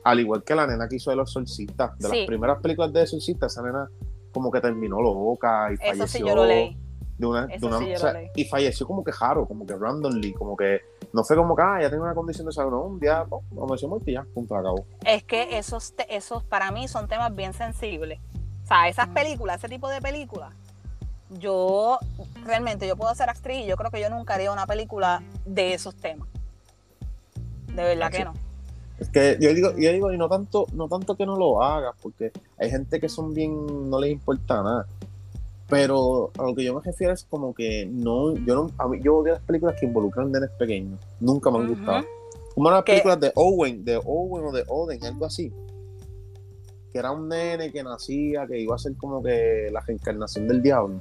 al 0.05 0.19
igual 0.21 0.43
que 0.43 0.55
la 0.55 0.65
nena 0.65 0.87
que 0.87 0.95
hizo 0.95 1.09
de 1.09 1.17
los 1.17 1.31
solcistas. 1.31 1.97
De 1.99 2.07
Sí. 2.09 2.17
las 2.19 2.25
primeras 2.27 2.59
películas 2.61 2.93
de 2.93 3.05
solcistas, 3.05 3.51
esa 3.51 3.61
nena 3.61 3.89
como 4.33 4.49
que 4.51 4.61
terminó 4.61 5.01
loca 5.01 5.69
y 5.71 5.73
Eso 5.73 5.83
falleció. 5.83 6.07
sí 6.07 6.19
yo 6.27 6.35
lo 6.35 6.45
leí. 6.45 6.77
De 7.17 7.25
una, 7.25 7.47
de 7.47 7.55
Eso 7.55 7.67
una- 7.67 7.79
sí 7.79 7.87
yo 7.89 7.95
o 7.95 7.97
sea, 7.97 8.13
lo 8.13 8.19
leí. 8.19 8.29
y 8.35 8.45
falleció 8.45 8.87
como 8.87 9.03
que 9.03 9.11
raro, 9.11 9.45
como 9.45 9.65
que 9.65 9.75
randomly, 9.75 10.31
como 10.33 10.55
que 10.55 10.79
no 11.11 11.23
fue 11.25 11.35
como 11.35 11.53
que, 11.55 11.61
ah, 11.61 11.79
ya 11.81 11.89
tengo 11.89 12.03
una 12.03 12.13
condición 12.15 12.45
de 12.47 12.53
salud, 12.53 12.71
no, 12.71 12.83
un 12.83 12.99
día, 12.99 13.25
oh, 13.29 13.41
amaneció 13.61 13.89
muerto 13.89 14.09
y 14.09 14.13
ya, 14.13 14.23
punto, 14.33 14.55
acabó. 14.55 14.85
Es 15.05 15.23
que 15.25 15.57
esos, 15.57 15.93
te- 15.97 16.15
esos 16.15 16.43
para 16.45 16.71
mí 16.71 16.87
son 16.87 17.07
temas 17.09 17.35
bien 17.35 17.51
sensibles. 17.53 18.19
sea, 18.65 18.87
esas 18.87 19.07
películas, 19.09 19.57
ese 19.57 19.67
tipo 19.67 19.89
de 19.89 19.99
películas, 19.99 20.53
yo 21.37 21.99
realmente 22.45 22.87
yo 22.87 22.95
puedo 22.95 23.13
ser 23.13 23.29
actriz 23.29 23.65
y 23.65 23.67
yo 23.67 23.77
creo 23.77 23.91
que 23.91 24.01
yo 24.01 24.09
nunca 24.09 24.35
haría 24.35 24.51
una 24.51 24.65
película 24.65 25.21
de 25.45 25.73
esos 25.73 25.95
temas. 25.95 26.27
De 27.67 27.83
verdad 27.83 28.11
que 28.11 28.25
no. 28.25 28.33
Es 28.99 29.09
que 29.09 29.37
yo 29.39 29.53
digo, 29.53 29.71
yo 29.77 29.91
digo, 29.93 30.11
y 30.11 30.17
no 30.17 30.27
tanto, 30.27 30.65
no 30.73 30.87
tanto 30.87 31.15
que 31.15 31.25
no 31.25 31.37
lo 31.37 31.63
hagas, 31.63 31.95
porque 32.01 32.31
hay 32.57 32.69
gente 32.69 32.99
que 32.99 33.07
son 33.07 33.33
bien, 33.33 33.89
no 33.89 33.99
les 33.99 34.11
importa 34.11 34.61
nada. 34.61 34.87
Pero 35.69 36.31
a 36.37 36.43
lo 36.43 36.55
que 36.55 36.63
yo 36.63 36.73
me 36.73 36.81
refiero 36.81 37.13
es 37.13 37.23
como 37.23 37.53
que 37.53 37.85
no, 37.85 38.35
yo 38.35 38.55
no, 38.55 38.71
a 38.77 38.87
mí, 38.87 38.99
yo 39.01 39.17
odio 39.17 39.33
las 39.33 39.43
películas 39.43 39.75
que 39.79 39.85
involucran 39.85 40.31
nenes 40.31 40.49
pequeños. 40.57 40.99
Nunca 41.19 41.51
me 41.51 41.59
han 41.59 41.67
gustado. 41.67 42.05
Como 42.55 42.71
las 42.71 42.83
películas 42.83 43.19
de 43.19 43.31
Owen, 43.35 43.85
de 43.85 44.01
Owen 44.03 44.45
o 44.45 44.51
de 44.51 44.65
Oden, 44.67 45.05
algo 45.05 45.25
así. 45.25 45.53
Que 46.91 46.99
era 46.99 47.11
un 47.11 47.29
nene 47.29 47.71
que 47.71 47.83
nacía, 47.83 48.47
que 48.47 48.59
iba 48.59 48.75
a 48.75 48.79
ser 48.79 48.97
como 48.97 49.21
que 49.21 49.69
la 49.71 49.79
reencarnación 49.81 50.47
del 50.47 50.61
diablo. 50.61 50.99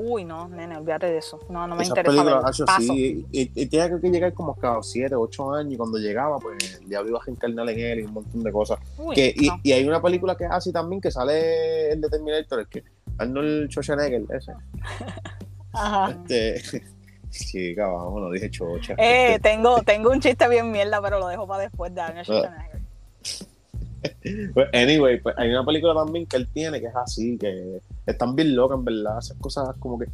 Uy, 0.00 0.24
no, 0.24 0.46
nene, 0.46 0.76
olvídate 0.76 1.06
de 1.06 1.18
eso. 1.18 1.40
No, 1.50 1.66
no 1.66 1.74
me 1.74 1.84
interesa. 1.84 2.52
sí, 2.78 3.26
y, 3.32 3.50
y, 3.60 3.66
tenía 3.66 3.90
que 3.90 4.08
llegar 4.08 4.32
como 4.32 4.56
a 4.62 4.80
7, 4.80 5.12
8 5.12 5.54
años, 5.54 5.72
y 5.72 5.76
cuando 5.76 5.98
llegaba, 5.98 6.38
pues 6.38 6.80
diablo 6.86 7.10
iba 7.10 7.18
a 7.18 7.24
reencarnar 7.24 7.68
en 7.70 7.80
él 7.80 7.98
y 7.98 8.02
un 8.04 8.12
montón 8.12 8.44
de 8.44 8.52
cosas. 8.52 8.78
que, 9.12 9.34
y, 9.36 9.48
y, 9.64 9.72
hay 9.72 9.88
una 9.88 10.00
película 10.00 10.36
que 10.36 10.44
es 10.44 10.50
así 10.52 10.72
también, 10.72 11.00
que 11.00 11.10
sale 11.10 11.90
el 11.90 12.00
de 12.00 12.08
Terminator, 12.08 12.60
es 12.60 12.68
que 12.68 12.84
Arnold 13.18 13.70
Schwarzenegger, 13.70 14.22
ese. 14.36 14.52
Ajá. 15.72 16.16
Este, 16.28 16.84
sí, 17.30 17.74
cabrón, 17.74 18.22
no 18.22 18.30
dije 18.30 18.50
chocha. 18.52 18.94
Eh, 18.98 19.40
tengo, 19.42 19.82
tengo 19.82 20.10
un 20.10 20.20
chiste 20.20 20.48
bien 20.48 20.70
mierda, 20.70 21.02
pero 21.02 21.18
lo 21.18 21.26
dejo 21.26 21.48
para 21.48 21.64
después 21.64 21.92
de 21.92 22.00
Arnold 22.02 22.20
ah. 22.20 22.24
Schwarzenegger. 22.24 22.87
Pues, 24.54 24.68
anyway, 24.72 25.20
pues 25.20 25.34
hay 25.38 25.50
una 25.50 25.64
película 25.64 25.94
también 25.94 26.26
que 26.26 26.36
él 26.36 26.48
tiene 26.52 26.80
que 26.80 26.86
es 26.86 26.96
así, 26.96 27.38
que 27.38 27.80
están 28.06 28.34
bien 28.34 28.54
locas, 28.54 28.78
en 28.78 28.84
verdad. 28.84 29.18
Esas 29.18 29.36
cosas 29.38 29.74
como 29.78 29.98
que 29.98 30.06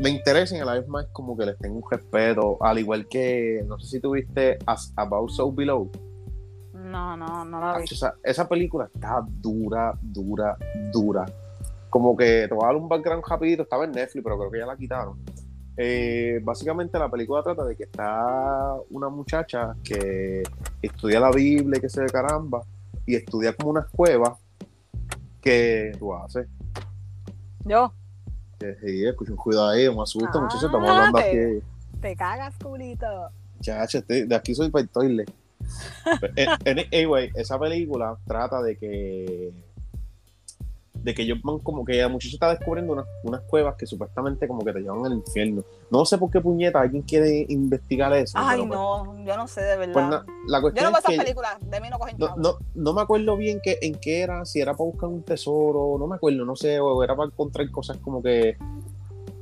me 0.00 0.10
interesan 0.10 0.58
y 0.58 0.60
a 0.60 0.64
la 0.64 0.74
vez 0.74 0.88
más 0.88 1.06
como 1.12 1.36
que 1.36 1.46
les 1.46 1.58
tengo 1.58 1.76
un 1.76 1.90
respeto. 1.90 2.58
Al 2.60 2.78
igual 2.78 3.06
que, 3.08 3.64
no 3.66 3.78
sé 3.78 3.86
si 3.88 4.00
tuviste 4.00 4.58
As 4.66 4.92
About 4.96 5.30
So 5.30 5.52
Below. 5.52 5.90
No, 6.74 7.16
no, 7.16 7.44
no 7.44 7.60
la 7.60 7.78
vi. 7.78 7.84
Esa, 7.84 8.14
esa 8.22 8.48
película 8.48 8.88
está 8.92 9.24
dura, 9.40 9.98
dura, 10.02 10.56
dura 10.92 11.26
como 11.90 12.16
que 12.16 12.46
te 12.48 12.54
voy 12.54 12.64
a 12.64 12.68
dar 12.68 12.76
un 12.76 12.88
background 12.88 13.24
rapidito, 13.26 13.62
estaba 13.62 13.84
en 13.84 13.92
Netflix, 13.92 14.22
pero 14.22 14.38
creo 14.38 14.50
que 14.50 14.58
ya 14.58 14.66
la 14.66 14.76
quitaron. 14.76 15.18
Eh, 15.76 16.40
básicamente 16.42 16.98
la 16.98 17.10
película 17.10 17.42
trata 17.42 17.64
de 17.64 17.76
que 17.76 17.84
está 17.84 18.74
una 18.90 19.08
muchacha 19.08 19.76
que 19.82 20.42
estudia 20.82 21.20
la 21.20 21.30
Biblia 21.30 21.78
y 21.78 21.80
que 21.80 21.88
se 21.88 22.00
ve 22.00 22.08
caramba, 22.08 22.62
y 23.08 23.14
estudia 23.16 23.54
como 23.54 23.70
unas 23.70 23.86
cuevas 23.88 24.38
que 25.40 25.92
tú 25.98 26.14
haces. 26.14 26.46
Yo. 27.64 27.90
sí, 28.60 29.06
escucha 29.06 29.32
un 29.32 29.38
cuidado 29.38 29.68
ahí, 29.70 29.88
me 29.88 30.02
asusta, 30.02 30.38
muchachos, 30.38 30.64
estamos 30.64 30.90
hablando 30.90 31.18
te, 31.18 31.56
aquí. 31.56 31.66
Te 32.02 32.16
cagas, 32.16 32.54
culito. 32.62 33.30
Chacho, 33.62 34.02
de 34.02 34.34
aquí 34.34 34.54
soy 34.54 34.70
para 34.70 34.82
el 34.82 34.90
toilet. 34.90 35.32
anyway, 36.92 37.30
esa 37.34 37.58
película 37.58 38.18
trata 38.26 38.60
de 38.60 38.76
que 38.76 39.52
de 41.02 41.14
que 41.14 41.22
ellos 41.22 41.38
van 41.42 41.58
como 41.60 41.84
que 41.84 41.96
la 41.96 42.08
muchacha 42.08 42.34
está 42.34 42.50
descubriendo 42.50 42.92
unas, 42.92 43.06
unas 43.22 43.40
cuevas 43.42 43.76
que 43.76 43.86
supuestamente 43.86 44.48
como 44.48 44.64
que 44.64 44.72
te 44.72 44.80
llevan 44.80 45.06
al 45.06 45.12
infierno. 45.12 45.64
No 45.90 46.04
sé 46.04 46.18
por 46.18 46.30
qué 46.30 46.40
puñeta 46.40 46.80
alguien 46.80 47.02
quiere 47.02 47.46
investigar 47.48 48.12
eso. 48.14 48.38
Ay, 48.38 48.58
pues 48.58 48.70
no, 48.70 49.24
yo 49.24 49.36
no 49.36 49.46
sé 49.46 49.62
de 49.62 49.76
verdad. 49.76 50.24
Pues 50.24 50.36
la 50.46 50.60
cuestión 50.60 50.84
yo 50.84 50.90
no 50.90 50.96
veo 50.96 51.14
esas 51.14 51.24
películas, 51.24 51.70
de 51.70 51.80
mí 51.80 51.88
no 51.90 51.98
cogen 51.98 52.16
no, 52.18 52.36
no, 52.36 52.58
no, 52.74 52.92
me 52.92 53.02
acuerdo 53.02 53.36
bien 53.36 53.60
que, 53.62 53.78
en 53.80 53.94
qué 53.94 54.20
era, 54.20 54.44
si 54.44 54.60
era 54.60 54.72
para 54.72 54.84
buscar 54.84 55.08
un 55.08 55.22
tesoro, 55.22 55.96
no 55.98 56.06
me 56.06 56.16
acuerdo, 56.16 56.44
no 56.44 56.56
sé, 56.56 56.80
o 56.80 57.02
era 57.02 57.14
para 57.16 57.28
encontrar 57.28 57.70
cosas 57.70 57.96
como 57.98 58.22
que 58.22 58.56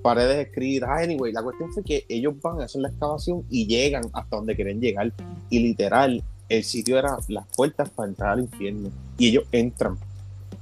paredes 0.03 0.47
escritas. 0.47 0.89
Ah, 0.89 1.03
anyway, 1.03 1.33
la 1.33 1.43
cuestión 1.43 1.73
fue 1.73 1.83
que 1.83 2.05
ellos 2.09 2.35
van 2.41 2.61
a 2.61 2.65
hacer 2.65 2.81
la 2.81 2.89
excavación 2.89 3.45
y 3.51 3.67
llegan 3.67 4.05
hasta 4.13 4.37
donde 4.37 4.55
quieren 4.55 4.81
llegar. 4.81 5.13
Y 5.51 5.59
literal, 5.59 6.23
el 6.49 6.63
sitio 6.63 6.97
era 6.97 7.17
las 7.29 7.47
puertas 7.57 7.91
para 7.91 8.09
entrar 8.09 8.31
al 8.31 8.41
infierno. 8.41 8.91
Y 9.19 9.31
ellos 9.31 9.45
entran 9.51 9.99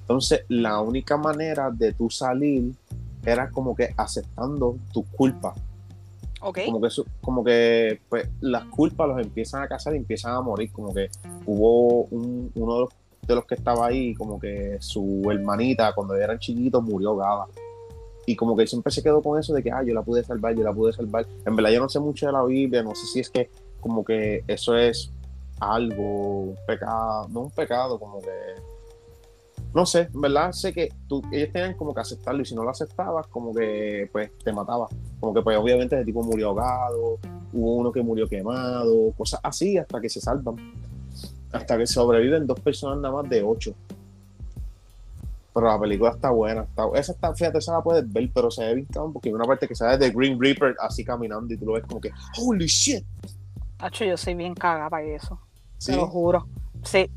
entonces, 0.05 0.45
la 0.49 0.83
única 0.83 1.17
manera 1.17 1.71
de 1.71 1.95
tú 1.95 2.11
salir 2.11 2.75
era 3.25 3.49
como 3.49 3.75
que 3.75 3.95
aceptando 3.97 4.77
tus 4.93 5.07
culpas. 5.07 5.57
Okay. 6.43 6.67
Como 6.67 6.79
que, 6.79 6.89
como 7.23 7.43
que 7.43 8.01
pues, 8.11 8.29
las 8.43 8.67
culpas 8.67 9.09
los 9.09 9.19
empiezan 9.19 9.63
a 9.63 9.67
casar 9.67 9.95
y 9.95 9.97
empiezan 9.97 10.35
a 10.35 10.43
morir. 10.43 10.71
Como 10.73 10.93
que 10.93 11.09
hubo 11.47 12.05
un, 12.11 12.53
uno 12.55 12.87
de 13.27 13.35
los, 13.35 13.47
que 13.47 13.55
estaba 13.55 13.87
ahí, 13.87 14.15
como 14.15 14.39
que 14.39 14.77
su 14.81 15.23
hermanita, 15.31 15.95
cuando 15.95 16.15
eran 16.17 16.39
chiquitos, 16.39 16.83
murió 16.83 17.11
ahogada. 17.11 17.47
Y 18.27 18.37
como 18.37 18.55
que 18.55 18.67
siempre 18.67 18.93
se 18.93 19.03
quedó 19.03 19.23
con 19.23 19.41
eso 19.41 19.55
de 19.55 19.63
que, 19.63 19.73
ah, 19.73 19.83
yo 19.83 19.95
la 19.95 20.03
pude 20.03 20.23
salvar, 20.23 20.55
yo 20.55 20.65
la 20.65 20.73
pude 20.75 20.93
salvar. 20.93 21.27
En 21.47 21.57
verdad, 21.57 21.71
yo 21.71 21.81
no 21.81 21.89
sé 21.89 21.99
mucho 21.99 22.27
de 22.27 22.33
la 22.33 22.45
Biblia, 22.45 22.83
no 22.83 22.95
sé 22.95 23.07
si 23.07 23.21
es 23.21 23.31
que, 23.31 23.49
como 23.81 24.05
que 24.05 24.45
eso 24.47 24.77
es 24.77 25.11
algo, 25.61 26.41
un 26.41 26.59
pecado, 26.67 27.27
no 27.31 27.41
un 27.41 27.51
pecado, 27.51 27.99
como 27.99 28.21
que 28.21 28.74
no 29.75 29.85
sé, 29.85 30.09
en 30.15 30.21
verdad 30.21 30.53
sé 30.53 30.73
que 30.73 30.89
tú, 31.09 31.21
ellos 31.33 31.53
tenían 31.53 31.75
como 31.75 31.93
que 31.93 32.01
aceptarlo 32.01 32.43
y 32.43 32.45
si 32.45 32.55
no 32.55 32.63
lo 32.63 32.71
aceptabas, 32.71 33.27
como 33.27 33.53
que 33.53 34.09
pues 34.13 34.31
te 34.39 34.53
mataba. 34.53 34.87
Como 35.19 35.35
que 35.35 35.43
pues 35.43 35.59
obviamente 35.59 35.97
ese 35.97 36.05
tipo 36.05 36.23
murió 36.23 36.51
ahogado, 36.51 37.19
hubo 37.53 37.75
uno 37.75 37.91
que 37.91 38.01
murió 38.01 38.29
quemado, 38.29 39.13
cosas 39.19 39.41
así 39.43 39.77
hasta 39.77 40.01
que 40.01 40.09
se 40.09 40.21
salvan. 40.21 40.55
Hasta 41.53 41.77
que 41.77 41.89
sobreviven 41.89 42.47
dos 42.47 42.61
personas 42.61 42.99
nada 42.99 43.15
más 43.15 43.29
de 43.29 43.43
ocho. 43.43 43.75
Pero 45.53 45.67
la 45.67 45.79
película 45.79 46.11
está 46.11 46.31
buena. 46.31 46.63
Está, 46.63 46.85
esa 46.95 47.13
está, 47.13 47.35
fíjate, 47.35 47.59
esa 47.59 47.73
la 47.73 47.83
puedes 47.83 48.13
ver, 48.13 48.31
pero 48.33 48.53
se 48.53 48.65
ve 48.65 48.75
bien 48.75 48.89
porque 49.13 49.29
hay 49.29 49.35
una 49.35 49.45
parte 49.45 49.67
que 49.67 49.75
sale 49.75 49.99
de 49.99 50.11
Green 50.11 50.41
Reaper 50.41 50.77
así 50.81 51.05
caminando 51.05 51.53
y 51.53 51.57
tú 51.57 51.67
lo 51.67 51.73
ves 51.73 51.85
como 51.85 52.01
que, 52.01 52.13
holy 52.41 52.67
shit. 52.67 53.05
Hacho, 53.79 54.05
yo 54.05 54.17
soy 54.17 54.35
bien 54.35 54.55
caga 54.55 54.89
para 54.89 55.05
eso. 55.05 55.41
Te 55.85 55.97
lo 55.97 56.07
juro. 56.07 56.47
Sí. 56.85 57.11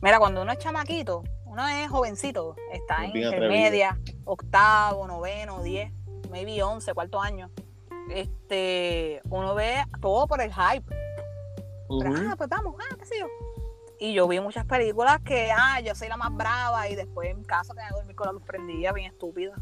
Mira, 0.00 0.18
cuando 0.18 0.42
uno 0.42 0.52
es 0.52 0.58
chamaquito, 0.58 1.24
uno 1.58 1.66
es 1.66 1.90
jovencito, 1.90 2.54
está 2.72 3.04
en 3.04 3.16
intermedia, 3.16 3.98
octavo, 4.24 5.08
noveno, 5.08 5.60
diez, 5.64 5.92
maybe 6.30 6.62
once, 6.62 6.94
cuarto 6.94 7.20
año. 7.20 7.50
Este, 8.10 9.20
uno 9.28 9.56
ve 9.56 9.82
todo 10.00 10.28
por 10.28 10.40
el 10.40 10.52
hype. 10.52 10.94
ah, 11.90 12.34
pues 12.36 12.48
vamos, 12.48 12.76
ah, 12.78 12.96
qué 12.96 13.04
sé 13.04 13.18
yo. 13.18 13.26
Y 13.98 14.14
yo 14.14 14.28
vi 14.28 14.38
muchas 14.38 14.66
películas 14.66 15.20
que, 15.22 15.50
ah, 15.50 15.80
yo 15.80 15.96
soy 15.96 16.06
la 16.06 16.16
más 16.16 16.32
brava 16.32 16.88
y 16.88 16.94
después 16.94 17.28
en 17.28 17.42
casa 17.42 17.74
tenía 17.74 17.88
que 17.88 17.96
dormir 17.96 18.14
con 18.14 18.26
la 18.28 18.32
luz 18.34 18.42
prendida, 18.44 18.92
bien 18.92 19.10
estúpida. 19.10 19.54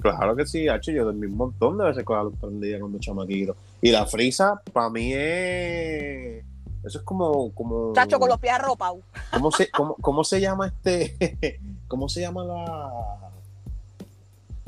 Claro 0.00 0.36
que 0.36 0.46
sí, 0.46 0.68
Hacho, 0.68 0.92
yo 0.92 1.04
dormí 1.04 1.26
un 1.26 1.36
montón 1.36 1.78
de 1.78 1.84
veces 1.86 2.04
con 2.04 2.16
la 2.16 2.22
luz 2.22 2.38
prendida 2.38 2.78
cuando 2.78 3.00
chamaquito. 3.00 3.56
Y 3.80 3.90
la 3.90 4.06
frisa, 4.06 4.62
para 4.72 4.88
mí 4.88 5.12
es 5.12 6.44
eso 6.84 6.98
es 6.98 7.04
como. 7.04 7.52
como 7.54 7.92
Chacho 7.94 8.18
con 8.18 8.28
los 8.28 8.38
pies 8.38 8.54
arropados. 8.54 9.00
¿Cómo 9.32 9.50
se, 9.50 9.70
cómo, 9.70 9.96
cómo 10.00 10.24
se 10.24 10.40
llama 10.40 10.66
este? 10.66 11.60
¿Cómo 11.88 12.08
se 12.08 12.20
llama 12.20 12.44
la. 12.44 12.92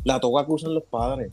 La 0.05 0.21
toga 0.21 0.47
que 0.47 0.53
usan 0.53 0.75
los 0.75 0.85
padres? 0.85 1.33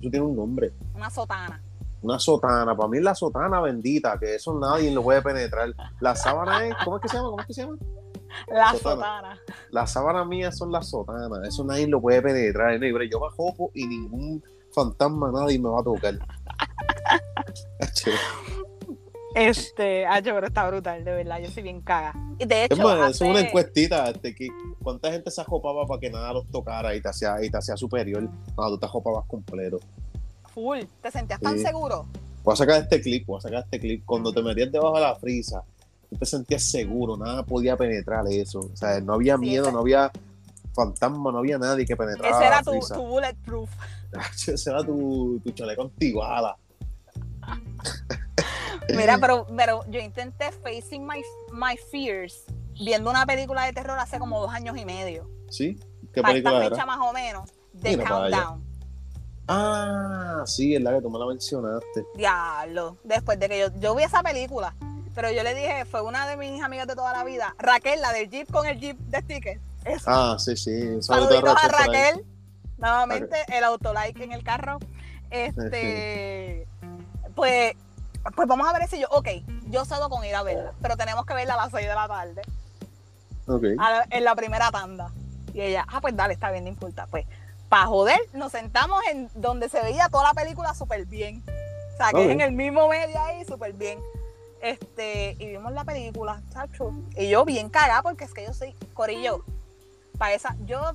Eso 0.00 0.10
tiene 0.10 0.24
un 0.24 0.36
nombre. 0.36 0.72
Una 0.94 1.10
sotana. 1.10 1.60
Una 2.00 2.18
sotana. 2.18 2.76
Para 2.76 2.88
mí 2.88 2.98
es 2.98 3.04
la 3.04 3.14
sotana 3.14 3.60
bendita, 3.60 4.18
que 4.18 4.36
eso 4.36 4.58
nadie 4.58 4.90
lo 4.90 5.02
puede 5.02 5.22
penetrar. 5.22 5.74
La 6.00 6.14
sábana 6.14 6.66
es. 6.66 6.74
¿Cómo 6.84 6.96
es 6.96 7.02
que 7.02 7.08
se 7.08 7.16
llama? 7.16 7.30
¿Cómo 7.30 7.40
es 7.40 7.46
que 7.46 7.54
se 7.54 7.62
llama? 7.62 7.76
La 8.48 8.74
sotana. 8.74 9.38
Las 9.70 9.92
sábanas 9.92 10.26
mías 10.26 10.56
son 10.56 10.72
las 10.72 10.88
sotanas. 10.88 11.46
Eso 11.46 11.64
nadie 11.64 11.86
lo 11.86 12.00
puede 12.00 12.22
penetrar. 12.22 12.80
Yo 12.80 13.20
me 13.20 13.28
jopo 13.36 13.70
y 13.74 13.86
ningún 13.86 14.42
fantasma, 14.72 15.30
nadie 15.30 15.58
me 15.58 15.68
va 15.68 15.80
a 15.80 15.84
tocar. 15.84 16.14
Este, 19.34 20.06
ah, 20.06 20.20
pero 20.22 20.46
está 20.46 20.68
brutal, 20.68 21.04
de 21.04 21.12
verdad, 21.12 21.40
yo 21.40 21.50
soy 21.50 21.62
bien 21.62 21.80
caga. 21.80 22.14
Y 22.38 22.44
de 22.44 22.64
hecho, 22.64 23.06
es, 23.06 23.20
una 23.20 23.40
encuestita, 23.40 24.10
este, 24.10 24.34
que 24.34 24.48
cuánta 24.82 25.10
gente 25.10 25.30
se 25.30 25.40
ajopaba 25.40 25.86
para 25.86 26.00
que 26.00 26.10
nada 26.10 26.32
los 26.32 26.46
tocara 26.50 26.94
y 26.94 27.00
te 27.00 27.08
hacía, 27.08 27.42
y 27.42 27.50
te 27.50 27.56
hacía 27.56 27.76
superior 27.76 28.28
cuando 28.54 28.74
tú 28.74 28.80
te 28.80 28.86
ajopabas 28.86 29.24
completo. 29.26 29.80
Full, 30.52 30.80
¿te 31.00 31.10
sentías 31.10 31.40
tan 31.40 31.58
seguro? 31.58 32.06
Voy 32.44 32.52
a 32.52 32.56
sacar 32.56 32.82
este 32.82 33.00
clip, 33.00 33.26
voy 33.26 33.38
a 33.38 33.40
sacar 33.40 33.64
este 33.64 33.80
clip. 33.80 34.04
Cuando 34.04 34.32
te 34.32 34.42
metías 34.42 34.70
debajo 34.70 34.96
de 34.96 35.02
la 35.02 35.14
frisa, 35.14 35.62
tú 36.10 36.16
te 36.16 36.26
sentías 36.26 36.62
seguro, 36.62 37.16
nada 37.16 37.42
podía 37.44 37.76
penetrar 37.76 38.24
eso. 38.28 38.60
O 38.60 38.76
sea, 38.76 39.00
no 39.00 39.14
había 39.14 39.38
miedo, 39.38 39.70
no 39.72 39.78
había 39.78 40.10
fantasma, 40.74 41.32
no 41.32 41.38
había 41.38 41.58
nadie 41.58 41.86
que 41.86 41.96
penetrara. 41.96 42.36
Ese 42.36 42.46
era 42.46 42.62
tu, 42.62 42.94
tu, 42.94 43.06
bulletproof. 43.06 43.70
Ese 44.48 44.70
era 44.70 44.84
tu, 44.84 45.40
tu 45.42 45.50
chaleco 45.52 45.82
antibala. 45.82 46.56
Mira, 48.88 49.18
pero, 49.18 49.46
pero 49.56 49.84
yo 49.88 50.00
intenté 50.00 50.52
Facing 50.52 51.06
my, 51.06 51.22
my 51.52 51.76
Fears 51.90 52.44
viendo 52.80 53.10
una 53.10 53.26
película 53.26 53.64
de 53.64 53.72
terror 53.72 53.98
hace 53.98 54.18
como 54.18 54.40
dos 54.40 54.52
años 54.52 54.76
y 54.76 54.84
medio. 54.84 55.28
¿Sí? 55.48 55.78
¿Qué 56.12 56.22
película 56.22 56.64
esta 56.64 56.70
fecha 56.70 56.86
más 56.86 56.98
o 57.00 57.12
menos. 57.12 57.50
The 57.80 57.98
Countdown. 57.98 58.72
Ah, 59.48 60.42
sí, 60.46 60.74
es 60.74 60.82
la 60.82 60.92
que 60.92 61.02
tú 61.02 61.10
me 61.10 61.18
la 61.18 61.26
mencionaste. 61.26 62.06
Diablo. 62.14 62.96
Después 63.04 63.38
de 63.38 63.48
que 63.48 63.58
yo, 63.58 63.66
yo 63.78 63.94
vi 63.94 64.04
esa 64.04 64.22
película, 64.22 64.74
pero 65.14 65.30
yo 65.30 65.42
le 65.42 65.54
dije, 65.54 65.84
fue 65.84 66.02
una 66.02 66.26
de 66.26 66.36
mis 66.36 66.62
amigas 66.62 66.86
de 66.86 66.94
toda 66.94 67.12
la 67.12 67.24
vida, 67.24 67.54
Raquel, 67.58 68.00
la 68.00 68.12
del 68.12 68.30
Jeep 68.30 68.50
con 68.50 68.66
el 68.66 68.78
Jeep 68.78 68.98
de 68.98 69.20
sticker. 69.20 69.60
Eso. 69.84 70.04
Ah, 70.06 70.36
sí, 70.38 70.56
sí. 70.56 71.02
Saluditos 71.02 71.56
a 71.62 71.68
Raquel. 71.68 72.24
Nuevamente, 72.78 73.36
el 73.48 73.64
autolike 73.64 74.20
en 74.20 74.32
el 74.32 74.42
carro. 74.42 74.78
Este, 75.30 76.66
pues, 77.34 77.74
pues 78.30 78.48
vamos 78.48 78.68
a 78.68 78.72
ver 78.78 78.88
si 78.88 79.00
yo, 79.00 79.08
ok, 79.10 79.28
yo 79.68 79.84
cedo 79.84 80.08
con 80.08 80.24
ir 80.24 80.34
a 80.34 80.42
verla, 80.42 80.72
pero 80.80 80.96
tenemos 80.96 81.26
que 81.26 81.34
verla 81.34 81.54
a 81.54 81.56
las 81.56 81.72
6 81.72 81.86
de 81.86 81.94
la 81.94 82.08
tarde. 82.08 82.42
Ok. 83.46 83.64
en 84.10 84.24
la 84.24 84.34
primera 84.34 84.70
tanda. 84.70 85.10
Y 85.52 85.60
ella, 85.60 85.84
ah, 85.88 86.00
pues 86.00 86.16
dale, 86.16 86.34
está 86.34 86.50
bien, 86.50 86.64
no 86.64 86.70
importa. 86.70 87.06
Pues, 87.10 87.26
para 87.68 87.86
joder, 87.86 88.20
nos 88.32 88.52
sentamos 88.52 89.00
en 89.10 89.28
donde 89.34 89.68
se 89.68 89.82
veía 89.82 90.08
toda 90.08 90.24
la 90.24 90.34
película 90.34 90.74
súper 90.74 91.06
bien. 91.06 91.42
O 91.94 91.96
sea, 91.96 92.10
que 92.10 92.24
es 92.24 92.30
en 92.30 92.40
el 92.40 92.52
mismo 92.52 92.88
medio 92.88 93.20
ahí, 93.20 93.44
súper 93.44 93.72
bien. 93.72 93.98
Este, 94.62 95.36
y 95.38 95.46
vimos 95.48 95.72
la 95.72 95.84
película, 95.84 96.40
chacho. 96.52 96.92
Y 97.16 97.28
yo 97.28 97.44
bien 97.44 97.68
cagada, 97.68 98.02
porque 98.02 98.24
es 98.24 98.32
que 98.32 98.44
yo 98.44 98.54
soy 98.54 98.74
corillo. 98.94 99.44
Para 100.18 100.34
esa, 100.34 100.56
yo 100.64 100.94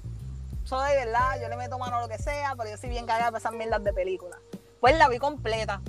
soy 0.64 0.90
de 0.92 1.06
verdad, 1.06 1.42
yo 1.42 1.50
le 1.50 1.58
meto 1.58 1.78
mano 1.78 1.98
a 1.98 2.02
lo 2.02 2.08
que 2.08 2.18
sea, 2.18 2.56
pero 2.58 2.70
yo 2.70 2.78
soy 2.78 2.90
bien 2.90 3.06
cagada 3.06 3.32
para 3.32 3.40
esas 3.40 3.54
mierdas 3.54 3.84
de 3.84 3.94
película. 3.94 4.38
Pues 4.80 4.98
la 4.98 5.10
vi 5.10 5.18
completa. 5.18 5.82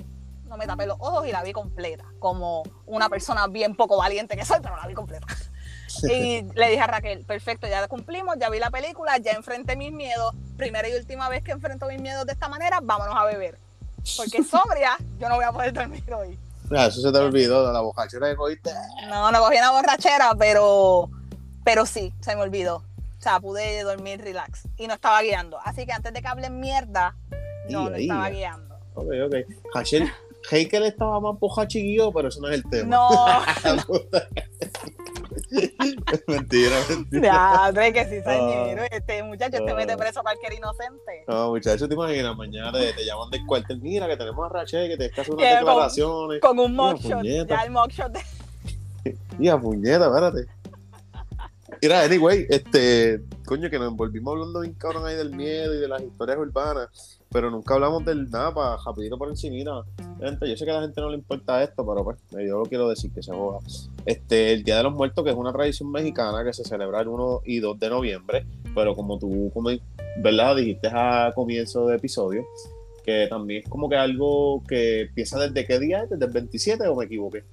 No 0.49 0.57
me 0.57 0.65
tapé 0.65 0.87
los 0.87 0.97
ojos 0.99 1.27
y 1.27 1.31
la 1.31 1.43
vi 1.43 1.53
completa. 1.53 2.05
Como 2.17 2.63
una 2.87 3.07
persona 3.07 3.47
bien 3.47 3.75
poco 3.75 3.97
valiente 3.97 4.35
que 4.35 4.43
soy, 4.43 4.59
pero 4.61 4.75
la 4.75 4.87
vi 4.87 4.95
completa. 4.95 5.27
Y 6.03 6.43
le 6.55 6.69
dije 6.69 6.81
a 6.81 6.87
Raquel, 6.87 7.23
perfecto, 7.25 7.67
ya 7.67 7.87
cumplimos, 7.87 8.35
ya 8.39 8.49
vi 8.49 8.59
la 8.59 8.71
película, 8.71 9.17
ya 9.17 9.33
enfrenté 9.33 9.75
mis 9.75 9.91
miedos. 9.91 10.33
Primera 10.57 10.89
y 10.89 10.95
última 10.95 11.29
vez 11.29 11.43
que 11.43 11.51
enfrento 11.51 11.87
mis 11.87 12.01
miedos 12.01 12.25
de 12.25 12.33
esta 12.33 12.47
manera, 12.47 12.79
vámonos 12.81 13.15
a 13.15 13.25
beber. 13.25 13.57
Porque 14.17 14.43
sobria, 14.43 14.97
yo 15.19 15.29
no 15.29 15.35
voy 15.35 15.45
a 15.45 15.51
poder 15.51 15.73
dormir 15.73 16.03
hoy. 16.13 16.37
Eso 16.71 17.01
se 17.01 17.11
te 17.11 17.17
olvidó 17.17 17.67
de 17.67 17.73
la 17.73 17.81
borrachera 17.81 18.29
que 18.29 18.35
cogiste. 18.35 18.71
No, 19.07 19.31
no 19.31 19.39
cogí 19.39 19.57
una 19.57 19.71
borrachera, 19.71 20.35
pero, 20.37 21.09
pero 21.63 21.85
sí, 21.85 22.13
se 22.21 22.35
me 22.35 22.41
olvidó. 22.41 22.77
O 22.77 23.21
sea, 23.21 23.39
pude 23.39 23.83
dormir 23.83 24.21
relax 24.21 24.67
y 24.77 24.87
no 24.87 24.93
estaba 24.93 25.21
guiando. 25.21 25.59
Así 25.63 25.85
que 25.85 25.91
antes 25.91 26.13
de 26.13 26.21
que 26.21 26.27
hablen 26.27 26.59
mierda, 26.59 27.15
no, 27.69 27.89
no 27.89 27.95
estaba 27.95 28.29
guiando. 28.29 28.75
Ok, 28.95 29.07
ok. 29.25 29.35
Heikel 30.49 30.83
estaba 30.83 31.19
más 31.19 31.39
bojachi 31.39 31.81
que 31.81 31.95
yo, 31.95 32.11
pero 32.11 32.29
eso 32.29 32.41
no 32.41 32.49
es 32.49 32.55
el 32.55 32.69
tema. 32.69 32.97
No. 32.97 33.09
mentira, 36.27 36.75
mentira. 36.89 37.71
Ya, 37.73 37.93
que 37.93 38.05
sí, 38.05 38.21
señor. 38.21 38.87
este 38.91 39.23
muchacho 39.23 39.63
te 39.63 39.73
mete 39.73 39.97
preso 39.97 40.21
cualquier 40.21 40.53
inocente. 40.53 41.25
No, 41.27 41.49
muchacho, 41.49 41.87
te 41.87 41.93
imaginas, 41.93 42.35
mañana 42.35 42.71
te, 42.71 42.93
te 42.93 43.05
llaman 43.05 43.29
del 43.29 43.45
cuartel. 43.45 43.79
Mira, 43.81 44.07
que 44.07 44.17
tenemos 44.17 44.45
a 44.45 44.49
Rachel, 44.49 44.89
que 44.89 44.97
te 44.97 45.05
estás 45.05 45.21
haciendo 45.21 45.43
unas 45.43 45.59
declaraciones. 45.59 46.41
Con, 46.41 46.59
un 46.59 46.75
mugshot. 46.75 47.23
Ya 47.23 47.63
el 47.63 47.71
mugshot. 47.71 48.11
De... 48.11 49.17
Mira, 49.37 49.59
puñeta, 49.59 50.07
espérate. 50.07 50.47
Mira, 51.81 52.01
anyway, 52.01 52.45
este, 52.49 53.21
coño, 53.45 53.69
que 53.69 53.77
nos 53.77 53.89
envolvimos 53.89 54.33
hablando 54.33 54.61
bien 54.61 54.73
cabrón 54.73 55.05
ahí 55.05 55.15
del 55.15 55.35
miedo 55.35 55.73
y 55.73 55.77
de 55.77 55.87
las 55.87 56.01
historias 56.01 56.37
urbanas 56.37 57.18
pero 57.31 57.51
nunca 57.51 57.75
hablamos 57.75 58.03
del 58.05 58.29
nada 58.29 58.53
para 58.53 58.77
rapidito 58.77 59.17
por 59.17 59.29
encima. 59.29 59.85
Gente, 60.19 60.49
yo 60.49 60.57
sé 60.57 60.65
que 60.65 60.71
a 60.71 60.75
la 60.75 60.81
gente 60.81 60.99
no 60.99 61.09
le 61.09 61.17
importa 61.17 61.63
esto, 61.63 61.85
pero 61.85 62.03
pues 62.03 62.17
yo 62.31 62.59
lo 62.59 62.63
quiero 62.63 62.89
decir 62.89 63.11
que 63.11 63.21
se 63.21 63.31
joda. 63.31 63.59
Este, 64.05 64.53
el 64.53 64.63
Día 64.63 64.77
de 64.77 64.83
los 64.83 64.93
Muertos, 64.93 65.23
que 65.23 65.29
es 65.29 65.35
una 65.35 65.53
tradición 65.53 65.91
mexicana 65.91 66.43
que 66.43 66.53
se 66.53 66.63
celebra 66.63 67.01
el 67.01 67.07
1 67.07 67.41
y 67.45 67.59
2 67.59 67.79
de 67.79 67.89
noviembre, 67.89 68.45
pero 68.73 68.95
como 68.95 69.19
tú, 69.19 69.51
como, 69.53 69.69
¿verdad? 70.17 70.55
Dijiste 70.55 70.89
a 70.91 71.31
comienzo 71.35 71.85
de 71.87 71.97
episodio, 71.97 72.45
que 73.05 73.27
también 73.29 73.63
es 73.63 73.69
como 73.69 73.89
que 73.89 73.95
algo 73.95 74.63
que 74.67 75.01
empieza 75.01 75.39
desde 75.39 75.65
qué 75.65 75.79
día, 75.79 76.05
desde 76.09 76.25
el 76.25 76.31
27 76.31 76.87
o 76.87 76.95
me 76.95 77.05
equivoqué. 77.05 77.43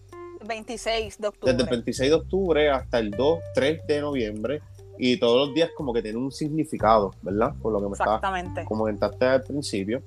26 0.47 1.19
de 1.19 1.29
octubre. 1.29 1.53
Desde 1.53 1.65
el 1.65 1.71
26 1.71 2.11
de 2.11 2.17
octubre 2.17 2.71
hasta 2.71 2.99
el 2.99 3.11
2, 3.11 3.39
3 3.55 3.87
de 3.87 4.01
noviembre 4.01 4.63
y 4.99 5.19
todos 5.19 5.49
los 5.49 5.55
días 5.55 5.71
como 5.77 5.93
que 5.93 6.03
tiene 6.03 6.19
un 6.19 6.33
significado, 6.33 7.13
¿verdad? 7.23 7.55
Por 7.61 7.73
lo 7.73 7.81
que 7.81 7.87
me 7.87 7.93
Exactamente. 7.93 8.65
comentaste 8.65 9.25
al 9.25 9.43
principio. 9.43 10.03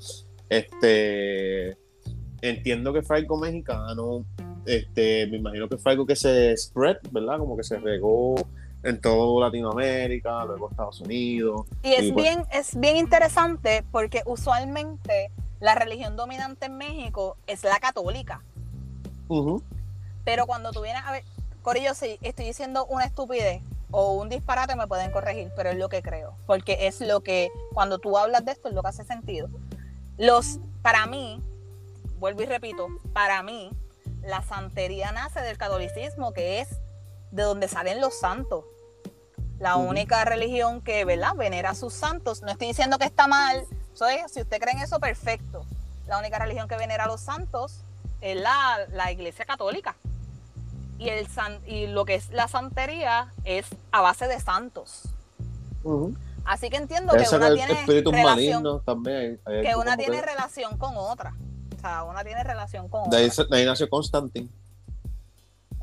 Este, 0.49 1.77
entiendo 2.41 2.91
que 2.93 3.01
fue 3.01 3.17
algo 3.17 3.37
mexicano, 3.37 4.25
este, 4.65 5.27
me 5.27 5.37
imagino 5.37 5.67
que 5.67 5.77
fue 5.77 5.91
algo 5.91 6.05
que 6.05 6.15
se 6.15 6.55
spread, 6.57 6.97
¿verdad? 7.11 7.37
Como 7.37 7.55
que 7.55 7.63
se 7.63 7.77
regó 7.77 8.35
en 8.83 8.99
toda 9.01 9.47
Latinoamérica, 9.47 10.45
luego 10.45 10.69
Estados 10.69 11.01
Unidos. 11.01 11.65
Y 11.83 11.93
es 11.93 12.11
pues 12.11 12.15
bien, 12.15 12.45
es 12.51 12.79
bien 12.79 12.97
interesante 12.97 13.83
porque 13.91 14.21
usualmente 14.25 15.31
la 15.59 15.75
religión 15.75 16.15
dominante 16.15 16.67
en 16.67 16.77
México 16.77 17.37
es 17.47 17.63
la 17.63 17.79
católica. 17.79 18.41
Pero 20.23 20.47
cuando 20.47 20.71
tú 20.71 20.81
vienes 20.81 21.03
a 21.05 21.11
ver, 21.11 21.23
Corillo, 21.61 21.93
si 21.93 22.17
estoy 22.21 22.45
diciendo 22.45 22.85
una 22.89 23.05
estupidez, 23.05 23.61
o 23.91 24.13
un 24.13 24.29
disparate 24.29 24.75
me 24.75 24.87
pueden 24.87 25.11
corregir, 25.11 25.51
pero 25.55 25.69
es 25.69 25.77
lo 25.77 25.89
que 25.89 26.01
creo, 26.01 26.35
porque 26.45 26.87
es 26.87 27.01
lo 27.01 27.21
que, 27.21 27.49
cuando 27.73 27.99
tú 27.99 28.17
hablas 28.17 28.45
de 28.45 28.51
esto, 28.51 28.69
es 28.69 28.75
lo 28.75 28.81
que 28.81 28.89
hace 28.89 29.03
sentido. 29.03 29.49
Los, 30.17 30.59
para 30.81 31.05
mí, 31.07 31.41
vuelvo 32.19 32.41
y 32.41 32.45
repito, 32.45 32.87
para 33.13 33.41
mí, 33.41 33.71
la 34.21 34.43
santería 34.43 35.11
nace 35.11 35.41
del 35.41 35.57
catolicismo, 35.57 36.33
que 36.33 36.61
es 36.61 36.69
de 37.31 37.43
donde 37.43 37.67
salen 37.67 38.01
los 38.01 38.19
santos. 38.19 38.65
La 39.59 39.75
única 39.75 40.23
religión 40.23 40.81
que, 40.81 41.03
¿verdad?, 41.03 41.35
venera 41.35 41.71
a 41.71 41.75
sus 41.75 41.93
santos. 41.93 42.41
No 42.41 42.51
estoy 42.51 42.67
diciendo 42.67 42.97
que 42.97 43.05
está 43.05 43.27
mal, 43.27 43.65
si 44.27 44.41
usted 44.41 44.59
cree 44.61 44.73
en 44.73 44.81
eso, 44.81 44.99
perfecto. 44.99 45.65
La 46.07 46.17
única 46.17 46.39
religión 46.39 46.67
que 46.67 46.77
venera 46.77 47.05
a 47.05 47.07
los 47.07 47.21
santos 47.21 47.81
es 48.21 48.39
la, 48.39 48.87
la 48.91 49.11
iglesia 49.11 49.45
católica 49.45 49.95
y, 50.99 51.09
el 51.09 51.27
y 51.65 51.87
lo 51.87 52.05
que 52.05 52.15
es 52.15 52.29
la 52.29 52.47
santería 52.47 53.33
es 53.45 53.65
a 53.91 54.01
base 54.01 54.27
de 54.27 54.39
santos. 54.39 55.03
Así 56.45 56.69
que 56.69 56.77
entiendo 56.77 57.13
que 57.13 57.35
una 57.35 57.53
tiene 57.53 57.85
relación, 57.85 58.83
también, 58.83 59.39
que 59.45 59.75
una 59.75 59.97
tiene 59.97 60.21
relación 60.21 60.77
con 60.77 60.93
otra. 60.95 61.33
O 61.75 61.79
sea, 61.79 62.03
una 62.03 62.23
tiene 62.23 62.43
relación 62.43 62.89
con 62.89 63.09
de 63.09 63.17
ahí, 63.17 63.29
otra. 63.29 63.45
De 63.45 63.57
ahí 63.57 63.65
nació 63.65 63.89
Constantine. 63.89 64.49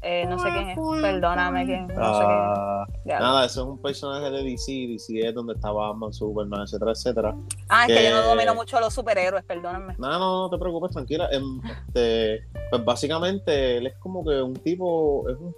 Eh, 0.09 0.25
no 0.25 0.39
sé 0.39 0.49
quién 0.51 0.69
es, 0.69 0.79
perdóname 1.03 1.67
quién. 1.67 1.89
No 1.89 1.95
ah, 1.99 2.87
Nada, 3.05 3.45
eso 3.45 3.63
es 3.63 3.67
un 3.67 3.83
personaje 3.83 4.31
de 4.31 4.45
DC. 4.45 4.87
DC 4.89 5.19
es 5.19 5.35
donde 5.35 5.55
estaba 5.55 5.89
Batman, 5.89 6.13
Superman, 6.13 6.63
etcétera, 6.63 6.93
etcétera. 6.93 7.35
Ah, 7.69 7.87
es 7.89 7.97
que, 7.97 8.05
yo 8.05 8.15
no 8.15 8.23
domino 8.23 8.55
mucho 8.55 8.79
los 8.79 8.95
superhéroes, 8.95 9.43
perdóname. 9.43 9.97
No, 9.99 10.09
no, 10.11 10.43
no 10.43 10.51
te 10.51 10.59
preocupes, 10.59 10.93
tranquila. 10.93 11.29
Em, 11.33 11.61
este, 11.65 12.47
pues 12.71 12.85
básicamente 12.85 13.79
él 13.79 13.89
es 13.89 13.97
como 13.97 14.25
que 14.25 14.41
un 14.41 14.55
tipo, 14.55 15.29
es 15.29 15.37
un 15.39 15.53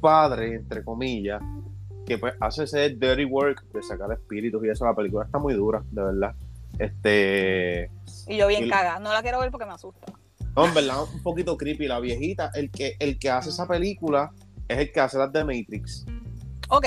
padre, 0.00 0.54
entre 0.54 0.84
comillas, 0.84 1.42
que 2.06 2.16
pues 2.16 2.34
hace 2.38 2.62
ese 2.62 2.90
dirty 2.90 3.24
work 3.24 3.64
de 3.72 3.82
sacar 3.82 4.12
espíritus 4.12 4.64
y 4.64 4.68
eso. 4.68 4.84
La 4.84 4.94
película 4.94 5.24
está 5.24 5.40
muy 5.40 5.54
dura, 5.54 5.82
de 5.90 6.02
verdad. 6.04 6.34
Este. 6.78 7.90
Y 8.28 8.36
yo 8.36 8.46
bien 8.46 8.68
caga, 8.68 9.00
no 9.00 9.12
la 9.12 9.20
quiero 9.20 9.40
ver 9.40 9.50
porque 9.50 9.66
me 9.66 9.72
asusta. 9.72 10.06
No, 10.58 10.66
en 10.66 10.74
verdad, 10.74 11.04
un 11.14 11.22
poquito 11.22 11.56
creepy. 11.56 11.86
La 11.86 12.00
viejita, 12.00 12.50
el 12.52 12.68
que, 12.72 12.96
el 12.98 13.16
que 13.16 13.30
hace 13.30 13.50
esa 13.50 13.68
película 13.68 14.32
es 14.66 14.76
el 14.76 14.90
que 14.90 14.98
hace 14.98 15.16
las 15.16 15.32
de 15.32 15.44
Matrix. 15.44 16.04
Ok. 16.68 16.86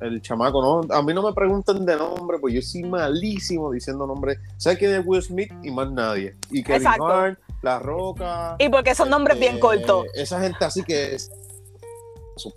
El 0.00 0.22
chamaco, 0.22 0.62
¿no? 0.62 0.94
A 0.94 1.02
mí 1.02 1.12
no 1.12 1.22
me 1.22 1.34
preguntan 1.34 1.84
de 1.84 1.94
nombre, 1.96 2.38
pues 2.38 2.54
yo 2.54 2.62
soy 2.62 2.84
malísimo 2.84 3.70
diciendo 3.70 4.06
nombre. 4.06 4.38
¿Sabes 4.56 4.78
quién 4.78 4.94
es 4.94 5.02
Will 5.04 5.22
Smith 5.22 5.52
y 5.62 5.70
más 5.70 5.92
nadie? 5.92 6.38
Y 6.50 6.62
Kevin 6.62 6.88
Hart, 6.88 7.38
La 7.60 7.78
Roca. 7.78 8.56
Y 8.58 8.70
porque 8.70 8.94
son 8.94 9.10
nombres 9.10 9.38
bien 9.38 9.56
eh, 9.56 9.60
cortos. 9.60 10.06
Esa 10.14 10.40
gente 10.40 10.64
así 10.64 10.82
que 10.82 11.16
es. 11.16 11.30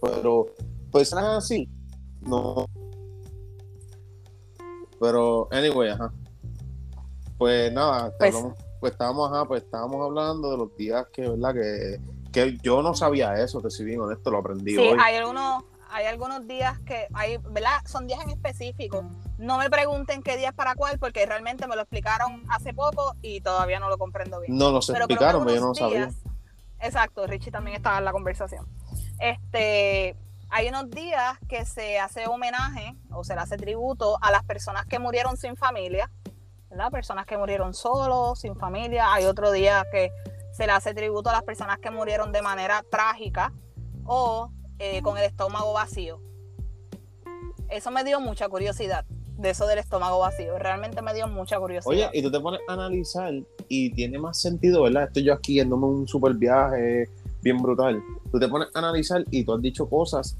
Pero, 0.01 0.45
pues 0.89 1.13
así. 1.13 1.67
No. 2.21 2.65
Pero, 5.01 5.49
anyway, 5.51 5.89
ajá. 5.89 6.13
Pues 7.37 7.73
nada, 7.73 8.13
pues, 8.17 8.33
pues 8.83 8.91
estábamos, 8.91 9.47
pues 9.47 9.63
estábamos 9.63 10.05
hablando 10.05 10.51
de 10.51 10.57
los 10.57 10.75
días 10.75 11.07
que, 11.13 11.21
¿verdad? 11.21 11.53
Que, 11.53 12.01
que 12.33 12.57
yo 12.61 12.81
no 12.81 12.93
sabía 12.93 13.33
eso, 13.35 13.61
que 13.61 13.71
si 13.71 13.85
bien 13.85 14.01
honesto, 14.01 14.29
lo 14.29 14.39
aprendí 14.39 14.75
sí, 14.75 14.89
hay 14.99 15.15
algunos, 15.15 15.63
hay 15.89 16.05
algunos 16.07 16.45
días 16.45 16.77
que 16.79 17.07
hay, 17.13 17.37
¿verdad? 17.37 17.77
Son 17.85 18.07
días 18.07 18.19
en 18.25 18.31
específico. 18.31 19.09
No 19.37 19.57
me 19.57 19.69
pregunten 19.69 20.21
qué 20.21 20.35
días 20.35 20.53
para 20.53 20.75
cuál, 20.75 20.99
porque 20.99 21.25
realmente 21.25 21.65
me 21.65 21.77
lo 21.77 21.83
explicaron 21.83 22.43
hace 22.49 22.73
poco 22.73 23.15
y 23.21 23.39
todavía 23.39 23.79
no 23.79 23.87
lo 23.87 23.97
comprendo 23.97 24.41
bien. 24.41 24.57
No, 24.57 24.73
nos 24.73 24.89
explicaron, 24.89 25.45
pero 25.45 25.55
yo 25.55 25.65
no 25.67 25.73
sabía. 25.73 26.11
Exacto, 26.81 27.25
Richie 27.25 27.51
también 27.51 27.77
estaba 27.77 27.99
en 27.99 28.03
la 28.03 28.11
conversación. 28.11 28.67
Este, 29.17 30.17
hay 30.49 30.67
unos 30.67 30.89
días 30.91 31.39
que 31.47 31.63
se 31.63 31.99
hace 31.99 32.27
homenaje 32.27 32.97
o 33.11 33.23
se 33.23 33.33
le 33.33 33.39
hace 33.39 33.55
tributo 33.55 34.17
a 34.21 34.29
las 34.29 34.43
personas 34.43 34.85
que 34.87 34.99
murieron 34.99 35.37
sin 35.37 35.55
familia 35.55 36.11
Personas 36.91 37.25
que 37.25 37.37
murieron 37.37 37.73
solos, 37.73 38.39
sin 38.39 38.55
familia. 38.55 39.13
Hay 39.13 39.25
otro 39.25 39.51
día 39.51 39.85
que 39.91 40.11
se 40.51 40.65
le 40.65 40.71
hace 40.73 40.93
tributo 40.93 41.29
a 41.29 41.33
las 41.33 41.43
personas 41.43 41.79
que 41.79 41.91
murieron 41.91 42.31
de 42.31 42.41
manera 42.41 42.83
trágica 42.89 43.53
o 44.05 44.51
eh, 44.79 45.01
con 45.01 45.17
el 45.17 45.23
estómago 45.23 45.73
vacío. 45.73 46.19
Eso 47.69 47.91
me 47.91 48.03
dio 48.03 48.19
mucha 48.19 48.49
curiosidad, 48.49 49.05
de 49.37 49.51
eso 49.51 49.65
del 49.65 49.79
estómago 49.79 50.19
vacío. 50.19 50.57
Realmente 50.59 51.01
me 51.01 51.13
dio 51.13 51.27
mucha 51.27 51.59
curiosidad. 51.59 51.91
Oye, 51.91 52.09
y 52.13 52.21
tú 52.21 52.31
te 52.31 52.39
pones 52.39 52.59
a 52.67 52.73
analizar 52.73 53.33
y 53.67 53.91
tiene 53.91 54.19
más 54.19 54.39
sentido, 54.39 54.83
¿verdad? 54.83 55.03
Estoy 55.03 55.23
yo 55.23 55.33
aquí 55.33 55.55
yéndome 55.55 55.85
un 55.85 56.07
super 56.07 56.33
viaje 56.33 57.09
bien 57.41 57.61
brutal. 57.61 58.01
Tú 58.31 58.39
te 58.39 58.47
pones 58.47 58.67
a 58.73 58.79
analizar 58.79 59.23
y 59.31 59.43
tú 59.43 59.53
has 59.53 59.61
dicho 59.61 59.87
cosas 59.87 60.35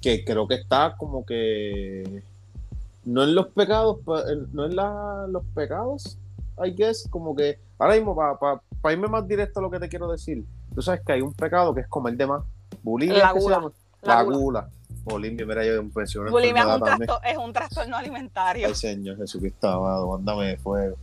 que 0.00 0.24
creo 0.24 0.46
que 0.46 0.56
está 0.56 0.94
como 0.96 1.24
que 1.24 2.22
no 3.06 3.22
en 3.22 3.34
los 3.34 3.46
pecados, 3.48 3.98
no 4.52 4.66
en 4.66 4.76
la, 4.76 5.26
los 5.28 5.44
pecados, 5.54 6.18
I 6.62 6.74
guess, 6.74 7.08
como 7.08 7.34
que 7.34 7.58
ahora 7.78 7.94
mismo 7.94 8.16
para 8.16 8.92
irme 8.92 9.08
más 9.08 9.26
directo 9.26 9.60
a 9.60 9.62
lo 9.62 9.70
que 9.70 9.78
te 9.78 9.88
quiero 9.88 10.10
decir, 10.10 10.44
tú 10.74 10.82
sabes 10.82 11.00
que 11.06 11.12
hay 11.12 11.20
un 11.22 11.32
pecado 11.32 11.72
que 11.72 11.82
es 11.82 11.88
comer 11.88 12.16
de 12.16 12.26
más, 12.26 12.42
bulimia, 12.82 13.18
la 13.18 13.32
gula, 13.32 13.72
la, 14.02 14.22
gula. 14.22 14.68
Bulimia, 15.04 15.46
mira, 15.46 15.64
yo 15.64 15.84
mencioné. 15.94 16.30
Bulimia 16.30 16.62
es 16.62 16.66
un, 16.66 16.80
trastorno, 16.80 17.20
es 17.24 17.38
un 17.38 17.52
trastorno 17.52 17.96
alimentario. 17.96 18.66
Ay, 18.66 18.74
Señor 18.74 19.16
Jesucristo, 19.18 19.68
amado, 19.68 20.08
mándame 20.08 20.48
de 20.48 20.56
fuego. 20.56 20.96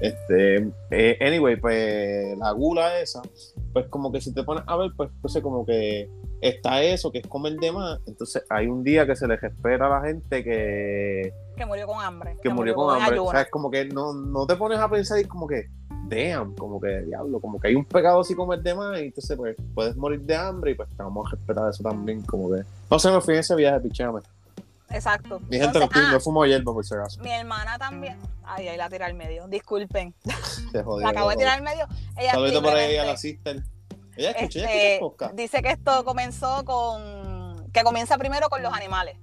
Este, 0.00 0.70
eh, 0.90 1.18
anyway, 1.20 1.56
pues 1.56 2.38
la 2.38 2.52
gula 2.52 3.00
esa, 3.00 3.20
pues 3.78 3.90
como 3.90 4.10
que 4.10 4.20
si 4.20 4.34
te 4.34 4.42
pones 4.42 4.64
a 4.66 4.76
ver, 4.76 4.90
pues 4.96 5.08
entonces 5.14 5.40
como 5.40 5.64
que 5.64 6.10
está 6.40 6.82
eso, 6.82 7.12
que 7.12 7.18
es 7.18 7.26
comer 7.28 7.54
de 7.58 7.70
más. 7.70 8.00
Entonces 8.08 8.44
hay 8.50 8.66
un 8.66 8.82
día 8.82 9.06
que 9.06 9.14
se 9.14 9.28
les 9.28 9.40
espera 9.40 9.86
a 9.86 10.00
la 10.00 10.06
gente 10.08 10.42
que... 10.42 11.32
Que 11.56 11.64
murió 11.64 11.86
con 11.86 12.02
hambre. 12.02 12.36
Que, 12.42 12.48
murió, 12.48 12.74
con, 12.74 13.00
hambre. 13.00 13.20
O 13.20 13.30
sea, 13.30 13.42
es 13.42 13.50
como 13.50 13.70
que 13.70 13.84
no, 13.84 14.12
no 14.12 14.48
te 14.48 14.56
pones 14.56 14.80
a 14.80 14.90
pensar 14.90 15.20
y 15.20 15.24
como 15.26 15.46
que, 15.46 15.68
damn, 16.08 16.56
como 16.56 16.80
que 16.80 17.02
diablo, 17.02 17.40
como 17.40 17.60
que 17.60 17.68
hay 17.68 17.76
un 17.76 17.84
pecado 17.84 18.24
si 18.24 18.34
comer 18.34 18.62
de 18.62 18.74
más 18.74 19.00
y 19.00 19.04
entonces 19.04 19.36
pues 19.36 19.56
puedes 19.74 19.96
morir 19.96 20.22
de 20.22 20.34
hambre 20.34 20.72
y 20.72 20.74
pues 20.74 20.88
vamos 20.96 21.28
a 21.28 21.36
respetar 21.36 21.70
eso 21.70 21.84
también, 21.84 22.22
como 22.22 22.50
que... 22.50 22.62
No 22.90 22.98
sé, 22.98 23.12
me 23.12 23.20
fui 23.20 23.34
en 23.34 23.40
ese 23.40 23.54
viaje, 23.54 23.78
pichame. 23.78 24.20
Exacto. 24.90 25.40
Mi 25.48 25.58
gente 25.58 25.78
no, 25.78 25.88
ah, 25.92 26.10
no 26.12 26.20
fumo 26.20 26.44
hierba 26.46 26.72
por 26.72 26.84
si 26.84 26.94
acaso. 26.94 27.20
Mi 27.20 27.30
hermana 27.30 27.78
también. 27.78 28.18
Ay, 28.44 28.68
ahí 28.68 28.76
la 28.76 28.88
tira 28.88 29.06
al 29.06 29.14
medio. 29.14 29.46
Disculpen. 29.48 30.14
Se 30.72 30.82
jodió. 30.82 31.04
La 31.04 31.10
acabo 31.10 31.30
de 31.30 31.36
tirar 31.36 31.58
al 31.58 31.62
medio. 31.62 31.86
Ella 32.16 32.32
Saludito 32.32 32.62
por 32.62 32.72
ahí 32.72 32.96
a 32.96 33.04
la 33.04 33.16
sister. 33.16 33.62
Ella 34.16 34.30
escucha, 34.30 34.58
ella 34.60 34.94
escucha 34.94 35.26
este, 35.26 35.42
Dice 35.42 35.62
que 35.62 35.70
esto 35.70 36.04
comenzó 36.04 36.64
con. 36.64 37.70
Que 37.72 37.82
comienza 37.82 38.16
primero 38.16 38.48
con 38.48 38.62
los 38.62 38.72
animales. 38.72 39.16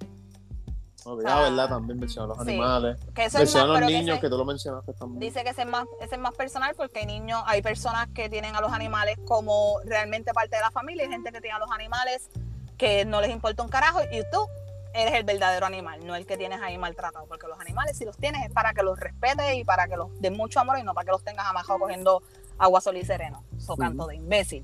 Oh, 1.07 1.20
ah, 1.28 1.41
¿verdad? 1.41 1.70
También 1.70 1.99
menciona 1.99 2.28
los 2.28 2.39
animales. 2.39 2.97
Que 3.13 3.26
eso 3.26 3.38
menciona 3.38 3.80
los 3.80 3.91
niños, 3.91 4.20
que, 4.20 4.28
tú 4.28 4.38
lo 4.38 4.45
mencionaste 4.45 4.91
también. 4.93 5.20
Dice 5.20 5.43
que 5.43 5.51
ese 5.51 5.61
es, 5.61 5.68
más, 5.68 5.86
ese 6.01 6.16
es 6.16 6.22
más 6.22 6.34
personal 6.34 6.74
porque 6.76 6.99
hay 6.99 7.05
niños, 7.05 7.43
hay 7.45 7.61
personas 7.61 8.07
que 8.07 8.28
tienen 8.28 8.55
a 8.55 8.61
los 8.61 8.72
animales 8.72 9.18
como 9.26 9.80
realmente 9.86 10.34
parte 10.34 10.55
de 10.55 10.63
la 10.63 10.72
familia, 10.72 11.03
hay 11.03 11.11
gente 11.11 11.32
que 11.32 11.41
tiene 11.41 11.55
a 11.55 11.59
los 11.59 11.70
animales 11.72 12.30
que 12.78 13.05
no 13.05 13.22
les 13.22 13.30
importa 13.30 13.61
un 13.61 13.70
carajo 13.70 14.01
y 14.11 14.22
tú 14.32 14.47
eres 14.95 15.13
el 15.13 15.23
verdadero 15.23 15.65
animal, 15.65 16.05
no 16.05 16.15
el 16.15 16.25
que 16.25 16.37
tienes 16.37 16.61
ahí 16.61 16.77
maltratado, 16.77 17.25
porque 17.27 17.47
los 17.47 17.59
animales 17.59 17.97
si 17.97 18.05
los 18.05 18.17
tienes 18.17 18.45
es 18.45 18.51
para 18.51 18.73
que 18.73 18.81
los 18.81 18.99
respetes 18.99 19.55
y 19.55 19.63
para 19.63 19.87
que 19.87 19.97
los 19.97 20.09
den 20.21 20.35
mucho 20.35 20.59
amor 20.59 20.79
y 20.79 20.83
no 20.83 20.93
para 20.93 21.05
que 21.05 21.11
los 21.11 21.23
tengas 21.23 21.45
amajados 21.47 21.81
cogiendo 21.81 22.23
agua, 22.57 22.81
sol 22.81 22.97
y 22.97 23.05
sereno, 23.05 23.43
so 23.57 23.75
canto 23.75 24.07
de 24.07 24.15
imbécil. 24.15 24.63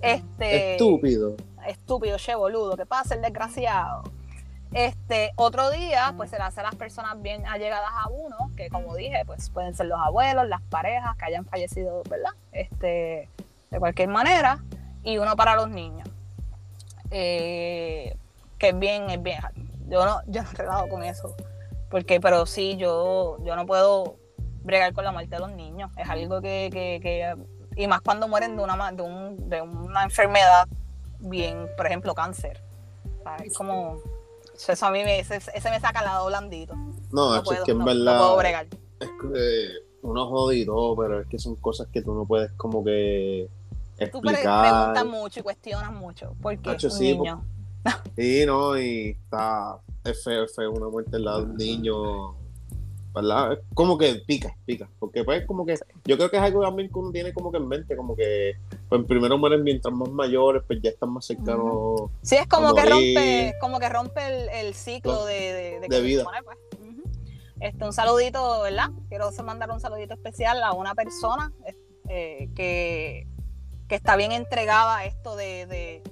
Este, 0.00 0.72
estúpido. 0.72 1.36
Estúpido, 1.66 2.16
che 2.18 2.34
boludo, 2.34 2.76
que 2.76 2.86
pasa 2.86 3.14
el 3.14 3.22
desgraciado. 3.22 4.04
Este, 4.72 5.32
otro 5.36 5.70
día, 5.70 6.12
pues 6.16 6.30
se 6.30 6.36
le 6.36 6.42
hace 6.42 6.60
a 6.60 6.64
las 6.64 6.74
personas 6.74 7.20
bien 7.22 7.46
allegadas 7.46 7.90
a 7.92 8.08
uno, 8.08 8.36
que 8.56 8.68
como 8.68 8.94
dije, 8.94 9.22
pues 9.24 9.50
pueden 9.50 9.74
ser 9.74 9.86
los 9.86 9.98
abuelos, 9.98 10.46
las 10.48 10.62
parejas 10.62 11.16
que 11.16 11.24
hayan 11.24 11.44
fallecido, 11.46 12.02
¿verdad? 12.10 12.32
Este, 12.52 13.28
de 13.70 13.78
cualquier 13.78 14.08
manera, 14.08 14.62
y 15.02 15.18
uno 15.18 15.34
para 15.36 15.56
los 15.56 15.70
niños. 15.70 16.08
Eh, 17.10 18.16
que 18.58 18.68
es 18.68 18.78
bien, 18.78 19.10
es 19.10 19.22
bien. 19.22 19.40
Yo 19.88 20.04
no, 20.04 20.20
yo 20.26 20.42
no 20.42 20.50
he 20.50 20.54
redado 20.54 20.88
con 20.88 21.04
eso. 21.04 21.34
Porque, 21.90 22.20
pero 22.20 22.46
sí, 22.46 22.76
yo, 22.76 23.38
yo 23.44 23.56
no 23.56 23.66
puedo 23.66 24.16
bregar 24.62 24.92
con 24.92 25.04
la 25.04 25.12
muerte 25.12 25.36
de 25.36 25.40
los 25.40 25.52
niños. 25.52 25.90
Es 25.96 26.08
algo 26.08 26.40
que, 26.40 26.68
que, 26.72 27.00
que 27.00 27.34
y 27.76 27.86
más 27.86 28.00
cuando 28.00 28.26
mueren 28.26 28.56
de 28.56 28.62
una, 28.62 28.92
de, 28.92 29.02
un, 29.02 29.48
de 29.48 29.60
una 29.60 30.04
enfermedad 30.04 30.66
bien, 31.20 31.68
por 31.76 31.86
ejemplo, 31.86 32.14
cáncer. 32.14 32.62
Es 33.44 33.54
como, 33.54 33.98
eso 34.54 34.86
a 34.86 34.90
mí 34.90 35.04
me, 35.04 35.18
ese, 35.18 35.40
me 35.70 35.80
saca 35.80 35.98
al 36.00 36.06
lado 36.06 36.26
blandito. 36.26 36.74
No, 37.12 37.36
es 37.36 37.62
que 37.64 37.72
en 37.72 37.84
verdad. 37.84 38.18
puedo 38.18 38.36
bregar. 38.38 38.66
Es 39.00 39.08
que 39.20 39.68
uno 40.02 40.26
jodido, 40.28 40.96
pero 40.96 41.20
es 41.20 41.28
que 41.28 41.38
son 41.38 41.56
cosas 41.56 41.88
que 41.92 42.02
tú 42.02 42.14
no 42.14 42.26
puedes 42.26 42.50
como 42.52 42.82
que 42.82 43.48
explicar. 43.98 44.10
Tú 44.10 44.20
preguntas 44.20 45.06
mucho 45.06 45.40
y 45.40 45.42
cuestionas 45.42 45.92
mucho. 45.92 46.34
¿Por 46.40 46.58
qué 46.58 46.76
un 46.86 46.98
niño? 46.98 47.44
Sí, 48.16 48.44
no, 48.46 48.78
y 48.78 49.10
está, 49.10 49.80
es 50.04 50.22
feo, 50.22 50.44
es 50.44 50.54
feo 50.54 50.72
una 50.72 50.88
muerte 50.88 51.16
al 51.16 51.24
lado 51.24 51.40
de 51.40 51.50
un 51.50 51.56
niño, 51.56 52.34
¿verdad? 53.14 53.58
como 53.74 53.96
que 53.98 54.22
pica, 54.26 54.54
pica, 54.64 54.88
porque 54.98 55.24
pues 55.24 55.46
como 55.46 55.64
que, 55.64 55.74
yo 56.04 56.16
creo 56.16 56.30
que 56.30 56.36
es 56.36 56.42
algo 56.42 56.62
también 56.62 56.88
que 56.88 56.98
uno 56.98 57.10
tiene 57.10 57.32
como 57.32 57.50
que 57.50 57.58
en 57.58 57.68
mente, 57.68 57.96
como 57.96 58.16
que, 58.16 58.54
pues 58.88 59.04
primero 59.06 59.38
mueren 59.38 59.62
mientras 59.62 59.94
más 59.94 60.10
mayores, 60.10 60.62
pues 60.66 60.80
ya 60.82 60.90
están 60.90 61.10
más 61.10 61.26
cercanos. 61.26 62.10
Sí, 62.22 62.36
es 62.36 62.46
como 62.46 62.74
que 62.74 62.84
rompe, 62.84 63.54
como 63.60 63.78
que 63.78 63.88
rompe 63.88 64.60
el, 64.60 64.74
ciclo 64.74 65.24
de, 65.24 65.80
de, 65.88 66.00
vida. 66.00 66.24
Pues. 66.44 66.58
Este, 67.60 67.84
un 67.84 67.92
saludito, 67.92 68.62
¿verdad? 68.62 68.90
Quiero 69.08 69.30
mandar 69.44 69.70
un 69.70 69.80
saludito 69.80 70.12
especial 70.12 70.62
a 70.62 70.72
una 70.72 70.94
persona 70.94 71.52
eh, 72.08 72.50
que, 72.54 73.26
que 73.88 73.94
está 73.94 74.16
bien 74.16 74.32
entregada 74.32 74.98
a 74.98 75.04
esto 75.06 75.36
de 75.36 76.02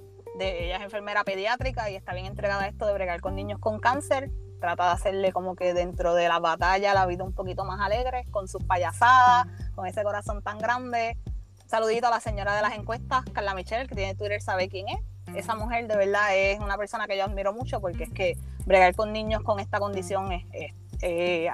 ella 0.41 0.77
es 0.77 0.83
enfermera 0.83 1.25
pediátrica 1.25 1.91
y 1.91 1.97
está 1.97 2.13
bien 2.13 2.27
entregada 2.27 2.65
a 2.65 2.69
esto 2.69 2.87
de 2.87 2.93
bregar 2.93 3.21
con 3.21 3.35
niños 3.37 3.59
con 3.61 3.79
cáncer. 3.79 4.31
Trata 4.61 4.87
de 4.87 4.91
hacerle 4.93 5.33
como 5.33 5.57
que 5.57 5.75
dentro 5.75 6.15
de 6.15 6.29
la 6.29 6.39
batalla 6.39 6.95
la 6.95 7.07
vida 7.07 7.25
un 7.25 7.35
poquito 7.35 7.65
más 7.65 7.81
alegre, 7.81 8.27
con 8.31 8.49
sus 8.49 8.65
payasadas, 8.65 9.47
con 9.75 9.87
ese 9.87 10.03
corazón 10.03 10.43
tan 10.43 10.59
grande. 10.59 11.19
Saludito 11.67 12.07
a 12.07 12.11
la 12.11 12.21
señora 12.21 12.55
de 12.57 12.63
las 12.63 12.75
encuestas, 12.75 13.25
Carla 13.33 13.55
Michelle, 13.55 13.89
que 13.89 13.95
tiene 13.95 14.15
Twitter, 14.15 14.41
sabe 14.41 14.69
quién 14.69 14.89
es. 14.89 14.99
Esa 15.35 15.55
mujer 15.55 15.87
de 15.87 15.97
verdad 15.97 16.37
es 16.37 16.61
una 16.61 16.77
persona 16.77 17.07
que 17.07 17.17
yo 17.17 17.25
admiro 17.25 17.53
mucho 17.53 17.81
porque 17.81 18.05
es 18.05 18.11
que 18.11 18.37
bregar 18.67 18.95
con 18.95 19.13
niños 19.13 19.43
con 19.43 19.61
esta 19.61 19.79
condición 19.79 20.33
es... 20.33 20.73
Eh, 21.03 21.49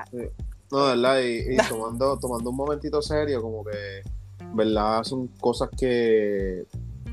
no, 0.70 0.86
de 0.86 0.96
verdad, 0.96 1.20
y, 1.20 1.56
tomando, 1.68 2.18
tomando 2.18 2.50
un 2.50 2.56
momentito 2.56 3.02
serio, 3.02 3.42
como 3.42 3.64
que, 3.64 4.02
¿verdad? 4.52 5.02
Son 5.02 5.26
cosas 5.40 5.68
que 5.76 6.64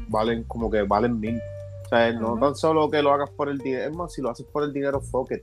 valen 0.10 0.44
como 0.44 0.70
que 0.70 0.84
valen 0.84 1.20
mil 1.20 1.42
o 1.88 1.90
sea, 1.90 2.12
no 2.12 2.38
tan 2.38 2.54
solo 2.54 2.90
que 2.92 3.02
lo 3.02 3.14
hagas 3.14 3.30
por 3.30 3.48
el 3.48 3.60
dinero, 3.60 3.90
es 3.90 3.96
más, 3.96 4.12
si 4.12 4.22
lo 4.22 4.30
haces 4.30 4.46
por 4.48 4.62
el 4.64 4.74
dinero, 4.74 5.00
fuck 5.00 5.32
it. 5.32 5.42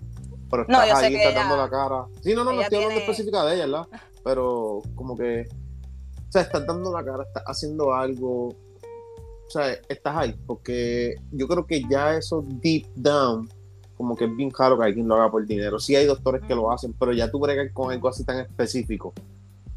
Pero 0.51 0.65
estás 0.65 0.91
no, 0.91 0.97
ahí, 0.99 1.15
estás 1.15 1.35
dando 1.35 1.57
la 1.57 1.71
cara. 1.71 2.05
Sí, 2.21 2.35
no, 2.35 2.45
no, 2.45 2.53
no 2.53 2.61
estoy 2.61 2.83
hablando 2.83 3.01
específica 3.01 3.45
de 3.47 3.55
ella, 3.55 3.65
¿verdad? 3.65 3.87
Pero 4.25 4.83
como 4.95 5.17
que, 5.17 5.49
o 5.49 6.33
sea, 6.33 6.43
estás 6.43 6.67
dando 6.67 6.93
la 6.93 7.03
cara, 7.03 7.23
estás 7.23 7.45
haciendo 7.47 7.95
algo, 7.95 8.49
o 8.49 9.49
sea, 9.49 9.73
estás 9.89 10.17
ahí, 10.19 10.37
porque 10.47 11.15
yo 11.33 11.49
creo 11.49 11.67
que 11.67 11.83
ya 11.89 12.15
eso 12.15 12.45
deep 12.47 12.89
down, 12.95 13.49
como 13.97 14.15
que 14.15 14.27
es 14.27 14.37
bien 14.37 14.51
raro 14.51 14.79
que 14.79 14.85
alguien 14.85 15.09
lo 15.09 15.15
haga 15.15 15.31
por 15.31 15.47
dinero. 15.47 15.79
Sí 15.79 15.97
hay 15.97 16.05
doctores 16.05 16.43
que 16.47 16.55
lo 16.55 16.71
hacen, 16.71 16.93
pero 16.93 17.15
ya 17.15 17.31
tú 17.31 17.39
bregas 17.39 17.73
con 17.73 17.91
algo 17.91 18.09
así 18.09 18.23
tan 18.23 18.39
específico. 18.39 19.15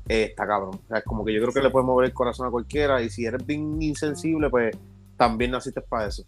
Eh, 0.10 0.24
está 0.32 0.46
cabrón. 0.46 0.82
O 0.84 0.88
sea, 0.90 1.02
como 1.02 1.24
que 1.24 1.34
yo 1.34 1.42
creo 1.42 1.54
que 1.54 1.62
le 1.62 1.70
puedes 1.70 1.86
mover 1.86 2.08
el 2.08 2.14
corazón 2.14 2.46
a 2.46 2.52
cualquiera 2.52 3.02
y 3.02 3.10
si 3.10 3.26
eres 3.26 3.46
bien 3.46 3.82
insensible, 3.82 4.50
pues 4.50 4.76
también 5.16 5.52
naciste 5.52 5.82
para 5.82 6.08
eso. 6.08 6.26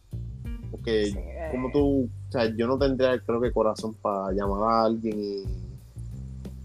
Porque 0.71 1.49
como 1.51 1.71
tú, 1.71 2.09
o 2.27 2.31
sea, 2.31 2.45
yo 2.55 2.67
no 2.67 2.77
tendría 2.77 3.19
creo 3.19 3.41
que 3.41 3.51
corazón 3.51 3.95
para 3.95 4.31
llamar 4.31 4.69
a 4.69 4.85
alguien 4.85 5.19
y, 5.19 5.43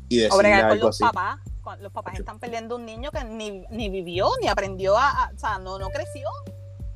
y 0.09 0.19
decirle 0.19 0.53
algo 0.53 0.87
los 0.87 0.99
Papás, 0.99 1.41
los 1.81 1.93
papás 1.93 2.19
están 2.19 2.39
perdiendo 2.39 2.77
un 2.77 2.85
niño 2.85 3.11
que 3.11 3.25
ni, 3.25 3.65
ni 3.71 3.89
vivió, 3.89 4.29
ni 4.41 4.49
aprendió 4.49 4.97
a, 4.97 5.31
o 5.35 5.39
sea, 5.39 5.59
no, 5.59 5.79
no 5.79 5.89
creció. 5.89 6.29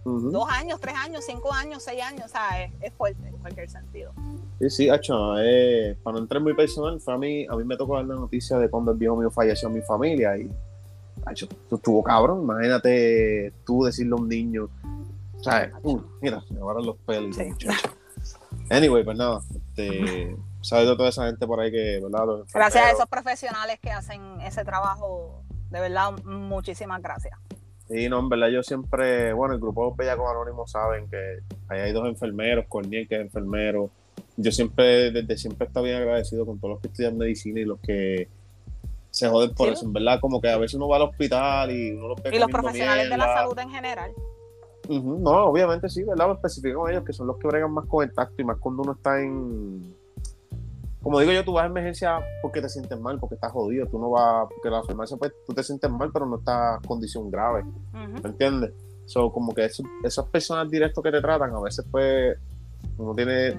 Dos 0.04 0.48
años, 0.50 0.80
tres 0.80 0.94
años, 0.96 1.24
cinco 1.26 1.52
años, 1.52 1.82
seis 1.82 2.02
años, 2.02 2.26
o 2.26 2.28
sea, 2.28 2.64
es, 2.64 2.92
fuerte 2.94 3.28
en 3.28 3.36
cualquier 3.36 3.68
sentido. 3.68 4.12
Sí, 4.58 4.70
sí, 4.70 4.88
hecho, 4.88 5.38
eh, 5.38 5.98
para 6.02 6.14
no 6.14 6.22
entrar 6.22 6.42
muy 6.42 6.54
personal, 6.54 6.98
fue 6.98 7.12
a 7.12 7.18
mí, 7.18 7.46
a 7.46 7.54
mí 7.56 7.64
me 7.64 7.76
tocó 7.76 7.96
dar 7.96 8.06
la 8.06 8.14
noticia 8.14 8.58
de 8.58 8.70
cuando 8.70 8.92
el 8.92 8.98
viejo 8.98 9.16
mío 9.16 9.30
falleció 9.30 9.68
en 9.68 9.74
mi 9.74 9.82
familia 9.82 10.38
y, 10.38 10.50
hecho, 11.30 11.46
estuvo 11.70 12.02
cabrón, 12.02 12.42
imagínate 12.42 13.52
tú 13.66 13.84
decirle 13.84 14.12
a 14.12 14.16
un 14.16 14.28
niño, 14.28 14.70
¿Sabes? 15.42 15.72
Uh, 15.82 16.00
mira, 16.20 16.42
me 16.50 16.60
agarran 16.60 16.86
los 16.86 16.96
pelos. 16.98 17.36
Anyway, 18.70 19.04
pues 19.04 19.16
nada, 19.16 19.40
este, 19.54 20.36
a 20.72 20.96
toda 20.96 21.08
esa 21.08 21.26
gente 21.26 21.46
por 21.46 21.60
ahí 21.60 21.70
que, 21.70 22.00
¿verdad? 22.02 22.44
Gracias 22.52 22.84
a 22.84 22.90
esos 22.90 23.06
profesionales 23.06 23.78
que 23.80 23.90
hacen 23.90 24.40
ese 24.42 24.64
trabajo, 24.64 25.42
de 25.70 25.80
verdad, 25.80 26.12
muchísimas 26.24 27.00
gracias. 27.00 27.38
Sí, 27.88 28.08
no, 28.08 28.18
en 28.18 28.28
verdad 28.28 28.48
yo 28.48 28.62
siempre, 28.62 29.32
bueno, 29.32 29.54
el 29.54 29.60
grupo 29.60 29.90
de 29.90 29.94
Bellacos 29.96 30.30
Anónimos 30.30 30.70
saben 30.70 31.08
que 31.08 31.38
ahí 31.68 31.80
hay 31.80 31.92
dos 31.92 32.06
enfermeros, 32.06 32.66
Corniel 32.68 33.08
que 33.08 33.14
es 33.14 33.20
enfermero. 33.22 33.90
Yo 34.36 34.52
siempre, 34.52 35.10
desde 35.10 35.38
siempre 35.38 35.64
he 35.64 35.68
estado 35.68 35.86
bien 35.86 35.96
agradecido 35.96 36.44
con 36.44 36.58
todos 36.60 36.74
los 36.74 36.80
que 36.82 36.88
estudian 36.88 37.16
medicina 37.16 37.60
y 37.60 37.64
los 37.64 37.80
que 37.80 38.28
se 39.10 39.28
joden 39.28 39.54
por 39.54 39.70
eso, 39.70 39.86
en 39.86 39.94
verdad, 39.94 40.20
como 40.20 40.40
que 40.40 40.50
a 40.50 40.58
veces 40.58 40.74
uno 40.74 40.88
va 40.88 40.96
al 40.96 41.02
hospital 41.02 41.70
y 41.70 41.92
uno 41.92 42.08
los 42.08 42.22
ve 42.22 42.36
Y 42.36 42.38
los 42.38 42.50
profesionales 42.50 43.08
de 43.08 43.16
la 43.16 43.34
salud 43.34 43.58
en 43.58 43.70
general. 43.70 44.12
No, 44.88 45.46
obviamente 45.46 45.88
sí, 45.88 46.02
¿verdad? 46.02 46.32
Especifico 46.32 46.88
ellos 46.88 47.04
que 47.04 47.12
son 47.12 47.26
los 47.26 47.36
que 47.36 47.46
bregan 47.46 47.72
más 47.72 47.86
con 47.86 48.04
el 48.04 48.14
tacto 48.14 48.40
y 48.40 48.44
más 48.44 48.58
cuando 48.58 48.82
uno 48.82 48.92
está 48.92 49.20
en. 49.20 49.94
Como 51.02 51.20
digo 51.20 51.32
yo, 51.32 51.44
tú 51.44 51.52
vas 51.52 51.64
a 51.64 51.66
emergencia 51.66 52.18
porque 52.42 52.60
te 52.60 52.68
sientes 52.68 52.98
mal, 52.98 53.18
porque 53.18 53.34
estás 53.36 53.52
jodido. 53.52 53.86
Tú 53.86 53.98
no 53.98 54.10
vas. 54.10 54.48
Porque 54.48 54.70
la 54.70 54.82
farmacia, 54.82 55.16
pues 55.16 55.32
tú 55.46 55.54
te 55.54 55.62
sientes 55.62 55.90
mal, 55.90 56.10
pero 56.12 56.26
no 56.26 56.38
estás 56.38 56.80
condición 56.86 57.30
grave. 57.30 57.64
¿Me 57.92 58.28
entiendes? 58.28 58.72
So, 59.06 59.32
como 59.32 59.54
que 59.54 59.64
esas 59.64 60.26
personas 60.26 60.70
directos 60.70 61.02
que 61.02 61.10
te 61.10 61.20
tratan, 61.20 61.54
a 61.54 61.60
veces, 61.60 61.86
pues, 61.90 62.36
uno 62.98 63.14
tiene 63.14 63.56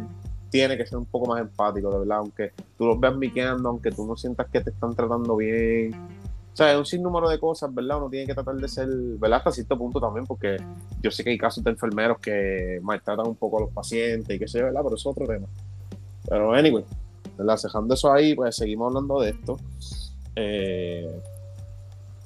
tiene 0.49 0.77
que 0.77 0.85
ser 0.85 0.97
un 0.97 1.05
poco 1.05 1.27
más 1.27 1.41
empático, 1.41 1.91
de 1.91 1.99
verdad, 1.99 2.17
aunque 2.19 2.51
tú 2.77 2.85
los 2.85 2.99
veas 2.99 3.15
miqueando, 3.15 3.69
aunque 3.69 3.91
tú 3.91 4.05
no 4.05 4.15
sientas 4.15 4.47
que 4.51 4.61
te 4.61 4.71
están 4.71 4.95
tratando 4.95 5.35
bien. 5.35 5.91
O 6.59 6.61
sea, 6.61 6.73
es 6.73 6.77
un 6.77 6.85
sinnúmero 6.85 7.29
de 7.29 7.39
cosas, 7.39 7.73
¿verdad? 7.73 7.99
Uno 7.99 8.09
tiene 8.09 8.25
que 8.25 8.33
tratar 8.33 8.53
de 8.55 8.67
ser, 8.67 8.89
¿verdad? 8.89 9.37
Hasta 9.37 9.51
cierto 9.53 9.77
punto 9.77 10.01
también, 10.01 10.25
porque 10.25 10.57
yo 11.01 11.09
sé 11.09 11.23
que 11.23 11.29
hay 11.29 11.37
casos 11.37 11.63
de 11.63 11.69
enfermeros 11.69 12.19
que 12.19 12.81
maltratan 12.83 13.27
un 13.27 13.37
poco 13.37 13.59
a 13.59 13.61
los 13.61 13.71
pacientes 13.71 14.35
y 14.35 14.37
qué 14.37 14.45
sé 14.45 14.59
yo, 14.59 14.65
¿verdad? 14.65 14.81
Pero 14.83 14.97
eso 14.97 15.09
es 15.09 15.17
otro 15.17 15.25
tema. 15.25 15.47
Pero, 16.27 16.53
anyway, 16.53 16.83
¿verdad? 17.37 17.57
Dejando 17.63 17.93
eso 17.93 18.11
ahí, 18.11 18.35
pues 18.35 18.57
seguimos 18.57 18.89
hablando 18.89 19.21
de 19.21 19.29
esto. 19.29 19.57
Eh, 20.35 21.21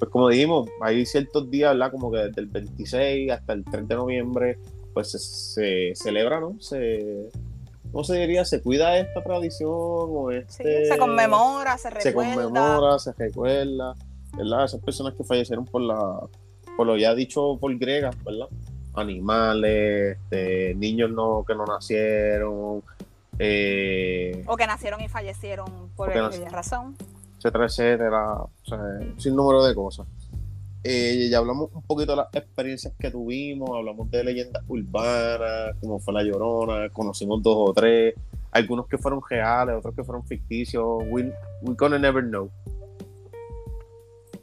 pues 0.00 0.10
como 0.10 0.28
dijimos, 0.28 0.68
hay 0.80 1.06
ciertos 1.06 1.48
días, 1.48 1.72
¿verdad? 1.72 1.92
Como 1.92 2.10
que 2.10 2.18
desde 2.18 2.40
el 2.40 2.48
26 2.48 3.30
hasta 3.30 3.52
el 3.52 3.64
30 3.64 3.94
de 3.94 4.00
noviembre, 4.00 4.58
pues 4.92 5.12
se, 5.12 5.20
se 5.20 5.92
celebra, 5.94 6.40
¿no? 6.40 6.56
Se, 6.58 7.30
¿Cómo 7.92 8.02
se 8.02 8.16
diría? 8.16 8.44
¿Se 8.44 8.60
cuida 8.60 8.98
esta 8.98 9.22
tradición? 9.22 9.70
O 9.72 10.32
este, 10.32 10.86
sí, 10.86 10.90
se 10.90 10.98
conmemora, 10.98 11.78
se 11.78 11.88
recuerda. 11.90 12.34
Se 12.34 12.42
conmemora, 12.42 12.98
se 12.98 13.12
recuerda, 13.12 13.94
¿verdad? 14.36 14.64
Esas 14.64 14.80
personas 14.80 15.14
que 15.14 15.24
fallecieron 15.24 15.64
por 15.64 15.82
la 15.82 16.20
por 16.76 16.86
lo 16.86 16.96
ya 16.96 17.14
dicho 17.14 17.56
por 17.60 17.76
Grega, 17.78 18.10
¿verdad? 18.24 18.48
Animales, 18.94 20.18
este, 20.18 20.74
niños 20.74 21.10
no, 21.10 21.44
que 21.46 21.54
no 21.54 21.64
nacieron. 21.64 22.82
Eh, 23.38 24.44
o 24.46 24.56
que 24.56 24.66
nacieron 24.66 25.00
y 25.00 25.08
fallecieron 25.08 25.90
por 25.96 26.10
aquella 26.10 26.48
razón. 26.48 26.96
Etcétera, 27.38 27.66
etcétera. 27.66 28.32
O 28.34 28.50
sea, 28.64 28.78
sin 29.18 29.34
número 29.34 29.64
de 29.64 29.74
cosas. 29.74 30.06
Eh, 30.86 31.28
ya 31.30 31.38
hablamos 31.38 31.70
un 31.72 31.82
poquito 31.82 32.12
de 32.12 32.16
las 32.16 32.28
experiencias 32.34 32.92
que 32.98 33.10
tuvimos, 33.10 33.70
hablamos 33.74 34.10
de 34.10 34.22
leyendas 34.22 34.62
urbanas, 34.68 35.74
como 35.80 35.98
fue 35.98 36.12
La 36.12 36.22
Llorona, 36.22 36.90
conocimos 36.90 37.42
dos 37.42 37.56
o 37.70 37.72
tres, 37.72 38.14
algunos 38.50 38.86
que 38.86 38.98
fueron 38.98 39.22
reales, 39.28 39.76
otros 39.76 39.94
que 39.94 40.04
fueron 40.04 40.26
ficticios. 40.26 41.02
We, 41.08 41.32
we 41.62 41.74
gonna 41.74 41.98
never 41.98 42.22
know. 42.22 42.50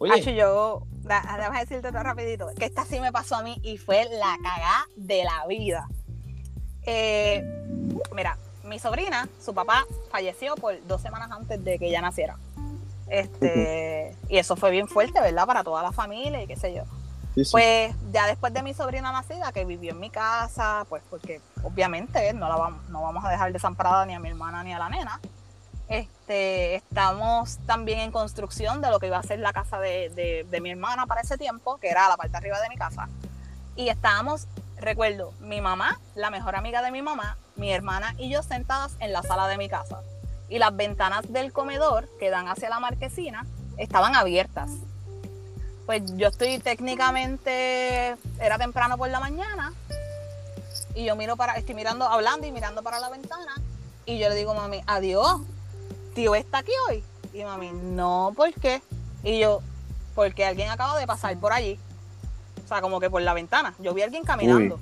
Oye. 0.02 0.36
yo, 0.36 0.88
déjame 1.04 1.60
decirte 1.60 1.92
todo 1.92 2.02
rapidito, 2.02 2.48
que 2.58 2.66
esta 2.66 2.86
sí 2.86 3.00
me 3.00 3.12
pasó 3.12 3.36
a 3.36 3.44
mí 3.44 3.60
y 3.62 3.78
fue 3.78 4.06
la 4.06 4.36
cagada 4.42 4.88
de 4.96 5.24
la 5.24 5.46
vida. 5.48 5.88
Eh, 6.84 7.44
mira, 8.16 8.38
mi 8.64 8.80
sobrina, 8.80 9.30
su 9.40 9.54
papá 9.54 9.86
falleció 10.10 10.56
por 10.56 10.76
dos 10.88 11.02
semanas 11.02 11.30
antes 11.32 11.64
de 11.64 11.78
que 11.78 11.88
ella 11.88 12.02
naciera. 12.02 12.38
Este, 13.08 14.16
y 14.28 14.38
eso 14.38 14.56
fue 14.56 14.72
bien 14.72 14.88
fuerte, 14.88 15.20
¿verdad? 15.22 15.46
Para 15.46 15.64
toda 15.64 15.84
la 15.84 15.92
familia 15.92 16.42
y 16.42 16.48
qué 16.48 16.56
sé 16.56 16.74
yo. 16.74 16.84
Pues 17.52 17.96
ya 18.12 18.28
después 18.28 18.54
de 18.54 18.64
mi 18.64 18.74
sobrina 18.74 19.12
nacida, 19.12 19.52
que 19.52 19.66
vivió 19.66 19.92
en 19.92 20.00
mi 20.00 20.10
casa, 20.10 20.86
pues 20.90 21.02
porque 21.10 21.42
obviamente 21.64 22.34
no 22.34 22.50
la 22.50 22.56
vamos, 22.56 22.90
no 22.90 23.02
vamos 23.02 23.24
a 23.24 23.30
dejar 23.30 23.54
desamparada 23.54 24.06
ni 24.06 24.14
a 24.14 24.20
mi 24.20 24.30
hermana 24.30 24.64
ni 24.64 24.74
a 24.74 24.80
la 24.80 24.90
nena. 24.90 25.20
Este, 25.92 26.76
estamos 26.76 27.60
también 27.66 28.00
en 28.00 28.12
construcción 28.14 28.82
de 28.82 28.90
lo 28.90 29.00
que 29.00 29.08
iba 29.08 29.18
a 29.18 29.24
ser 29.24 29.40
la 29.40 29.52
casa 29.52 29.78
de, 29.78 30.46
de 30.50 30.62
mi 30.62 30.72
hermana 30.72 31.06
para 31.06 31.20
ese 31.20 31.38
tiempo, 31.38 31.78
que 31.80 31.90
era 31.90 32.08
la 32.08 32.16
parte 32.16 32.32
de 32.32 32.38
arriba 32.38 32.62
de 32.62 32.70
mi 32.70 32.78
casa. 32.78 33.10
Y 33.76 33.90
estábamos, 33.90 34.48
recuerdo, 34.78 35.34
mi 35.42 35.60
mamá, 35.60 36.00
la 36.16 36.30
mejor 36.30 36.56
amiga 36.56 36.82
de 36.82 36.92
mi 36.92 37.02
mamá, 37.02 37.36
mi 37.58 37.74
hermana 37.74 38.16
y 38.18 38.30
yo 38.30 38.42
sentadas 38.42 38.94
en 39.00 39.12
la 39.12 39.22
sala 39.22 39.50
de 39.50 39.58
mi 39.58 39.68
casa 39.68 40.02
y 40.48 40.60
las 40.60 40.74
ventanas 40.74 41.32
del 41.32 41.52
comedor 41.52 42.08
que 42.20 42.30
dan 42.30 42.48
hacia 42.48 42.70
la 42.70 42.80
marquesina 42.80 43.46
estaban 43.76 44.16
abiertas. 44.16 44.70
Pues 45.86 46.04
yo 46.16 46.30
estoy 46.30 46.60
técnicamente, 46.60 48.16
era 48.40 48.58
temprano 48.58 48.98
por 48.98 49.10
la 49.10 49.20
mañana 49.20 49.74
y 50.96 51.04
yo 51.04 51.18
miro 51.18 51.36
para, 51.36 51.56
estoy 51.56 51.76
mirando, 51.76 52.06
hablando 52.06 52.48
y 52.48 52.54
mirando 52.54 52.82
para 52.82 53.00
la 53.00 53.10
ventana 53.10 53.56
y 54.06 54.20
yo 54.20 54.30
le 54.30 54.36
digo, 54.36 54.54
mami, 54.54 54.82
adiós, 54.88 55.42
tío 56.12 56.36
está 56.36 56.60
aquí 56.60 56.72
hoy. 56.90 57.04
Y 57.34 57.44
mami, 57.44 57.72
no, 57.72 58.34
¿por 58.36 58.54
qué? 58.54 58.82
Y 59.24 59.40
yo, 59.40 59.62
porque 60.16 60.46
alguien 60.46 60.70
acaba 60.70 60.98
de 60.98 61.08
pasar 61.08 61.38
por 61.38 61.54
allí. 61.54 61.80
O 62.64 62.68
sea, 62.68 62.82
como 62.82 63.00
que 63.00 63.10
por 63.10 63.22
la 63.22 63.34
ventana. 63.34 63.74
Yo 63.80 63.94
vi 63.94 64.02
a 64.02 64.06
alguien 64.06 64.24
caminando. 64.24 64.80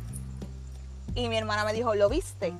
Y 1.15 1.30
mi 1.30 1.38
hermana 1.38 1.65
me 1.65 1.73
dijo, 1.73 1.95
¿lo 1.95 2.09
viste? 2.09 2.53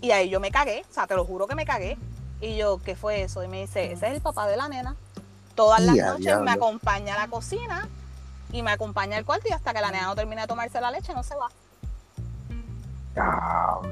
Y 0.00 0.10
ahí 0.10 0.28
yo 0.28 0.40
me 0.40 0.50
cagué, 0.50 0.84
o 0.90 0.92
sea, 0.92 1.06
te 1.06 1.14
lo 1.14 1.24
juro 1.24 1.46
que 1.46 1.54
me 1.54 1.64
cagué. 1.64 1.96
Y 2.40 2.56
yo, 2.56 2.78
¿qué 2.84 2.94
fue 2.94 3.22
eso? 3.22 3.42
Y 3.42 3.48
me 3.48 3.62
dice, 3.62 3.92
ese 3.92 4.06
es 4.06 4.12
el 4.14 4.20
papá 4.20 4.46
de 4.46 4.56
la 4.56 4.68
nena. 4.68 4.96
Todas 5.54 5.80
las 5.80 5.96
noches 5.96 6.40
me 6.40 6.50
acompaña 6.50 7.14
a 7.14 7.18
la 7.18 7.28
cocina 7.28 7.88
y 8.52 8.62
me 8.62 8.72
acompaña 8.72 9.16
al 9.16 9.24
cuarto 9.24 9.46
y 9.48 9.52
hasta 9.52 9.72
que 9.72 9.80
la 9.80 9.90
nena 9.90 10.06
no 10.06 10.14
termine 10.14 10.42
de 10.42 10.46
tomarse 10.46 10.80
la 10.80 10.90
leche 10.90 11.14
no 11.14 11.22
se 11.22 11.34
va. 11.36 11.48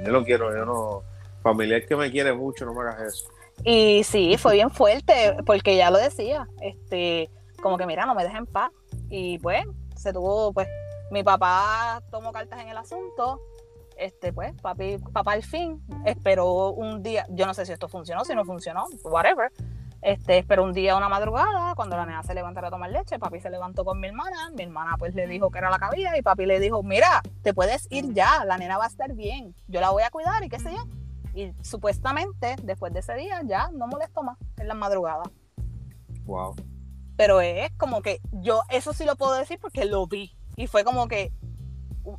yo 0.05 0.13
no 0.13 0.25
quiero, 0.25 0.55
yo 0.55 0.65
no. 0.65 1.03
Familiar 1.43 1.85
que 1.87 1.97
me 1.97 2.11
quiere 2.11 2.33
mucho, 2.33 2.65
no 2.65 2.73
me 2.73 2.83
hagas 2.83 3.15
eso. 3.15 3.29
Y 3.65 4.05
sí, 4.05 4.37
fue 4.39 4.55
bien 4.55 4.71
fuerte, 4.71 5.37
porque 5.47 5.77
ya 5.77 5.91
lo 5.91 5.99
decía, 5.99 6.49
este, 6.61 7.31
como 7.63 7.79
que 7.79 7.87
mira, 7.87 8.07
no 8.07 8.15
me 8.15 8.25
dejen 8.25 8.47
paz. 8.47 8.71
Y 9.09 9.39
pues, 9.39 9.65
se 9.97 10.13
tuvo, 10.13 10.53
pues, 10.53 10.69
mi 11.11 11.23
papá 11.23 12.03
tomó 12.11 12.33
cartas 12.33 12.61
en 12.61 12.69
el 12.69 12.77
asunto, 12.77 13.41
este, 13.97 14.33
pues, 14.33 14.53
papi, 14.61 14.99
papá 15.13 15.33
al 15.33 15.43
fin 15.43 15.83
esperó 16.05 16.71
un 16.71 17.03
día, 17.03 17.27
yo 17.31 17.47
no 17.47 17.55
sé 17.55 17.67
si 17.67 17.73
esto 17.73 17.89
funcionó, 17.89 18.25
si 18.25 18.35
no 18.35 18.45
funcionó, 18.45 18.87
whatever. 19.05 19.53
Este, 20.01 20.39
esperó 20.39 20.65
un 20.65 20.73
día, 20.73 20.97
una 20.97 21.09
madrugada, 21.09 21.77
cuando 21.77 21.97
la 21.97 22.05
nena 22.05 22.25
se 22.25 22.35
levantara 22.35 22.67
a 22.67 22.71
tomar 22.73 22.91
leche, 22.91 23.21
papi 23.21 23.39
se 23.39 23.51
levantó 23.51 23.85
con 23.85 24.01
mi 24.01 24.09
hermana, 24.09 24.51
mi 24.53 24.65
hermana 24.65 24.97
pues 24.99 25.15
le 25.15 25.29
dijo 25.29 25.49
que 25.53 25.59
era 25.59 25.71
la 25.71 25.79
cabida 25.79 26.19
y 26.19 26.23
papi 26.23 26.45
le 26.45 26.59
dijo, 26.59 26.83
mira, 26.83 27.23
te 27.43 27.55
puedes 27.55 27.87
ir 27.93 28.13
ya, 28.13 28.45
la 28.45 28.59
nena 28.59 28.79
va 28.79 28.85
a 28.87 28.89
estar 28.89 29.13
bien, 29.13 29.55
yo 29.69 29.81
la 29.81 29.91
voy 29.91 30.03
a 30.03 30.11
cuidar 30.11 30.43
y 30.43 30.49
qué 30.49 30.59
sé 30.59 30.73
yo. 30.73 30.83
Y 31.35 31.53
supuestamente, 31.63 32.57
después 32.63 32.93
de 32.93 33.01
ese 33.01 33.15
día, 33.15 33.41
ya 33.45 33.71
no 33.73 33.87
molestó 33.87 34.23
más 34.23 34.39
en 34.59 34.69
la 34.69 34.75
madrugada. 34.75 35.23
Wow. 36.25 36.55
Pero 37.17 37.41
es 37.41 37.71
como 37.77 38.03
que 38.03 38.21
yo, 38.33 38.63
eso 38.71 38.93
sí 38.93 39.05
lo 39.05 39.17
puedo 39.17 39.35
decir 39.35 39.59
porque 39.61 39.85
lo 39.85 40.07
vi. 40.07 40.37
Y 40.57 40.67
fue 40.67 40.85
como 40.85 41.09
que, 41.09 41.33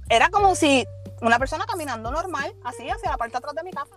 era 0.10 0.30
como 0.30 0.56
si 0.56 0.86
una 1.22 1.40
persona 1.40 1.66
caminando 1.66 2.12
normal, 2.12 2.56
así, 2.64 2.90
hacia 2.90 3.12
la 3.12 3.18
parte 3.18 3.38
atrás 3.38 3.54
de 3.56 3.64
mi 3.64 3.72
casa. 3.72 3.96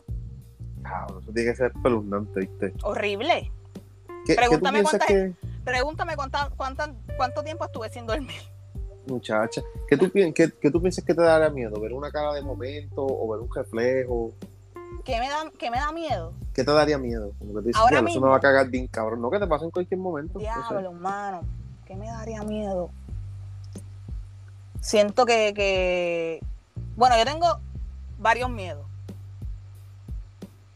eso 1.20 1.32
tiene 1.32 1.50
que 1.50 1.56
ser 1.56 1.72
espeluznante, 1.74 2.40
¿viste? 2.40 2.74
Horrible. 2.82 3.50
pregúntame 4.26 4.82
pregúntame 5.64 6.14
cuánto 6.16 7.42
tiempo 7.42 7.64
estuve 7.64 7.90
sin 7.90 8.06
dormir. 8.06 8.40
Muchacha, 9.06 9.62
¿qué 9.88 9.96
tú, 9.96 10.10
qué, 10.10 10.70
tú 10.70 10.80
piensas 10.80 11.04
que 11.04 11.14
te 11.14 11.22
daría 11.22 11.48
miedo? 11.50 11.80
¿Ver 11.80 11.92
una 11.92 12.10
cara 12.10 12.32
de 12.34 12.42
momento 12.42 13.06
o 13.06 13.28
ver 13.30 13.40
un 13.40 13.48
reflejo? 13.54 14.32
¿Qué 15.04 15.20
me 15.20 15.28
da, 15.28 15.50
qué 15.58 15.70
me 15.70 15.78
da 15.78 15.92
miedo? 15.92 16.32
¿Qué 16.52 16.64
te 16.64 16.72
daría 16.72 16.98
miedo? 16.98 17.32
Como 17.38 17.54
que 17.54 17.60
te 17.60 17.66
dices, 17.68 17.80
Ahora 17.80 18.00
eso 18.00 18.20
me 18.20 18.28
va 18.28 18.36
a 18.36 18.40
cagar 18.40 18.68
bien 18.68 18.86
cabrón. 18.88 19.20
No 19.20 19.30
que 19.30 19.38
te 19.38 19.46
pase 19.46 19.64
en 19.64 19.70
cualquier 19.70 20.00
momento. 20.00 20.38
Diablo, 20.38 20.80
hermano. 20.80 21.42
¿Qué 21.84 21.94
me 21.94 22.08
daría 22.08 22.42
miedo? 22.42 22.90
Siento 24.80 25.26
que, 25.26 25.52
que, 25.54 26.42
bueno, 26.96 27.16
yo 27.16 27.24
tengo 27.24 27.60
varios 28.18 28.50
miedos. 28.50 28.86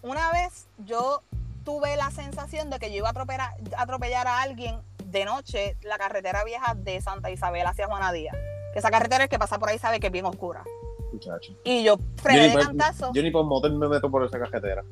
Una 0.02 0.32
vez 0.32 0.66
yo 0.78 1.22
tuve 1.64 1.96
la 1.96 2.10
sensación 2.10 2.70
de 2.70 2.78
que 2.78 2.90
yo 2.90 2.96
iba 2.96 3.08
a 3.08 3.82
atropellar, 3.82 4.26
a 4.26 4.42
alguien 4.42 4.80
de 5.04 5.24
noche 5.24 5.76
la 5.82 5.98
carretera 5.98 6.44
vieja 6.44 6.74
de 6.74 7.00
Santa 7.00 7.30
Isabel 7.30 7.66
hacia 7.66 7.86
Juana 7.86 8.12
Díaz. 8.12 8.36
Que 8.72 8.78
esa 8.78 8.90
carretera 8.90 9.24
es 9.24 9.30
que 9.30 9.38
pasa 9.38 9.58
por 9.58 9.68
ahí 9.68 9.78
sabe 9.78 10.00
que 10.00 10.06
es 10.06 10.12
bien 10.12 10.24
oscura. 10.24 10.64
Muchacho. 11.12 11.52
Y 11.64 11.82
yo 11.82 11.96
frené 12.16 12.48
de 12.48 12.64
cantazo. 12.64 13.12
Yo 13.12 13.22
ni 13.22 13.30
por 13.30 13.44
motor 13.44 13.72
me 13.72 13.88
meto 13.88 14.10
por 14.10 14.24
esa 14.24 14.38
carretera. 14.38 14.84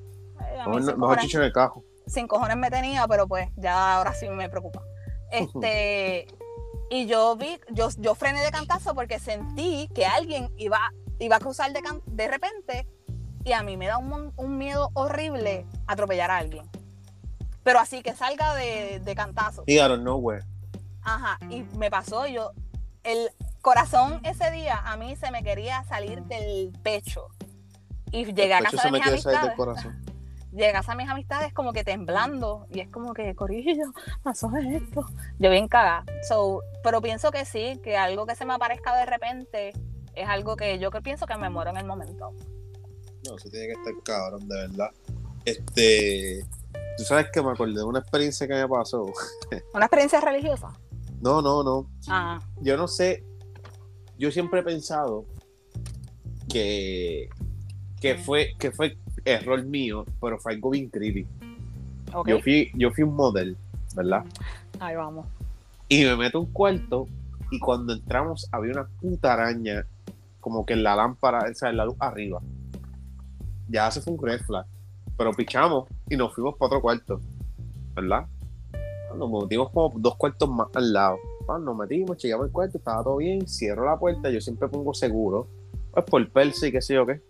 mejor, 0.67 1.19
chicho 1.19 1.39
en 1.39 1.45
el 1.45 1.53
cajo. 1.53 1.85
Sin 2.07 2.27
cojones 2.27 2.57
me 2.57 2.71
tenía, 2.71 3.07
pero 3.07 3.27
pues 3.29 3.49
ya 3.57 3.97
ahora 3.97 4.15
sí 4.15 4.29
me 4.29 4.49
preocupa. 4.49 4.83
Este. 5.31 6.27
y 6.91 7.07
yo 7.07 7.37
vi, 7.37 7.61
yo, 7.71 7.89
yo 7.99 8.15
frené 8.15 8.43
de 8.43 8.51
cantazo 8.51 8.95
porque 8.95 9.19
sentí 9.19 9.89
que 9.95 10.07
alguien 10.07 10.51
iba 10.57 10.93
iba 11.19 11.37
a 11.37 11.41
cruzar 11.41 11.73
de, 11.73 11.83
de 12.07 12.29
repente 12.29 12.87
y 13.45 13.53
a 13.53 13.63
mí 13.63 13.77
me 13.77 13.87
da 13.87 13.99
un, 13.99 14.33
un, 14.37 14.59
miedo 14.59 14.91
horrible 14.95 15.67
atropellar 15.87 16.31
a 16.31 16.39
alguien. 16.39 16.69
Pero 17.63 17.79
así 17.79 18.03
que 18.03 18.15
salga 18.15 18.55
de, 18.55 19.01
de 19.01 19.15
cantazo. 19.15 19.65
Y 19.67 19.75
I 19.75 19.89
don't 19.89 20.03
know 20.03 20.19
where. 20.19 20.45
Ajá, 21.03 21.39
y 21.51 21.63
me 21.77 21.91
pasó, 21.91 22.27
yo, 22.27 22.53
el 23.05 23.31
corazón 23.69 24.19
ese 24.25 24.51
día 24.51 24.79
a 24.83 24.97
mí 24.97 25.15
se 25.17 25.31
me 25.31 25.43
quería 25.43 25.85
salir 25.85 26.23
del 26.23 26.73
pecho. 26.83 27.29
Y 28.11 28.25
llegué 28.25 28.55
a 28.55 28.61
casa 28.63 28.85
de 28.85 28.93
mis 28.93 29.07
amistades. 29.07 29.53
Llegué 30.53 30.73
a 30.75 30.95
mis 30.95 31.09
amistades 31.11 31.53
como 31.53 31.75
que 31.75 31.85
temblando 31.85 32.67
y 32.71 32.81
es 32.81 32.89
como 32.89 33.13
que, 33.13 33.35
Corillo, 33.35 33.93
pasó 34.23 34.51
esto. 34.57 35.05
Yo 35.39 35.51
bien 35.51 35.69
cagada. 35.69 36.07
So, 36.27 36.63
pero 36.83 37.03
pienso 37.03 37.31
que 37.31 37.45
sí, 37.45 37.79
que 37.85 37.99
algo 37.99 38.25
que 38.25 38.35
se 38.37 38.47
me 38.47 38.55
aparezca 38.55 38.97
de 38.97 39.05
repente 39.05 39.75
es 40.15 40.27
algo 40.27 40.57
que 40.57 40.79
yo 40.79 40.91
que 40.91 41.03
pienso 41.03 41.27
que 41.27 41.37
me 41.37 41.51
muero 41.51 41.69
en 41.69 41.77
el 41.77 41.85
momento. 41.85 42.33
No, 43.29 43.37
eso 43.37 43.51
tiene 43.51 43.67
que 43.67 43.73
estar 43.73 43.93
cabrón, 44.03 44.49
de 44.49 44.57
verdad. 44.57 44.91
Este, 45.45 46.43
tú 46.97 47.05
sabes 47.05 47.27
que 47.31 47.43
me 47.43 47.51
acordé 47.51 47.75
de 47.75 47.85
una 47.85 47.99
experiencia 47.99 48.49
que 48.49 48.55
me 48.55 48.67
pasó. 48.67 49.05
¿Una 49.75 49.85
experiencia 49.85 50.23
religiosa? 50.23 50.73
No, 51.21 51.43
no, 51.43 51.63
no. 51.63 51.91
Ah. 52.09 52.39
Yo 52.63 52.79
no 52.79 52.89
sé, 52.89 53.28
yo 54.19 54.31
siempre 54.31 54.61
he 54.61 54.63
pensado 54.63 55.25
que, 56.49 57.29
que 58.01 58.17
fue, 58.17 58.55
que 58.59 58.73
fue 58.73 58.99
error 59.25 59.65
mío, 59.65 60.05
pero 60.21 60.39
fue 60.39 60.55
algo 60.55 60.71
bien 60.71 60.89
creepy. 60.89 61.27
Yo 62.27 62.41
fui, 62.41 62.71
yo 62.75 62.91
fui 62.91 63.05
un 63.05 63.15
model, 63.15 63.57
¿verdad? 63.95 64.25
Ahí 64.81 64.97
vamos. 64.97 65.27
Y 65.89 66.05
me 66.05 66.17
meto 66.17 66.39
a 66.39 66.41
un 66.43 66.53
cuarto 66.53 67.07
y 67.51 67.59
cuando 67.59 67.93
entramos 67.93 68.49
había 68.53 68.73
una 68.73 68.89
puta 69.01 69.33
araña 69.35 69.87
como 70.41 70.65
que 70.65 70.75
en 70.75 70.83
la 70.83 70.97
lámpara, 70.97 71.51
o 71.51 71.55
sea, 71.55 71.71
en 71.71 71.77
la 71.77 71.85
luz 71.85 71.97
arriba. 71.99 72.41
Ya 73.69 73.91
se 73.91 74.01
fue 74.01 74.15
un 74.15 74.23
red 74.23 74.41
flag. 74.41 74.67
Pero 75.17 75.33
pichamos 75.33 75.89
y 76.09 76.17
nos 76.17 76.35
fuimos 76.35 76.55
para 76.57 76.69
otro 76.69 76.81
cuarto, 76.81 77.21
¿verdad? 77.95 78.27
Nos 79.17 79.31
metimos 79.31 79.71
como 79.71 79.93
dos 79.99 80.17
cuartos 80.17 80.49
más 80.49 80.69
al 80.75 80.93
lado. 80.93 81.19
Pues 81.49 81.63
nos 81.63 81.75
metimos, 81.79 82.23
llegamos 82.23 82.45
al 82.45 82.53
cuarto, 82.53 82.77
estaba 82.77 83.03
todo 83.03 83.17
bien, 83.17 83.49
cierro 83.49 83.87
la 83.87 83.99
puerta, 83.99 84.29
yo 84.29 84.39
siempre 84.39 84.69
pongo 84.69 84.93
seguro, 84.93 85.49
pues 85.93 86.05
por 86.05 86.31
perse 86.31 86.69
y 86.69 86.73
qué 86.73 86.83
sé 86.83 86.93
yo 86.93 87.07
qué. 87.07 87.23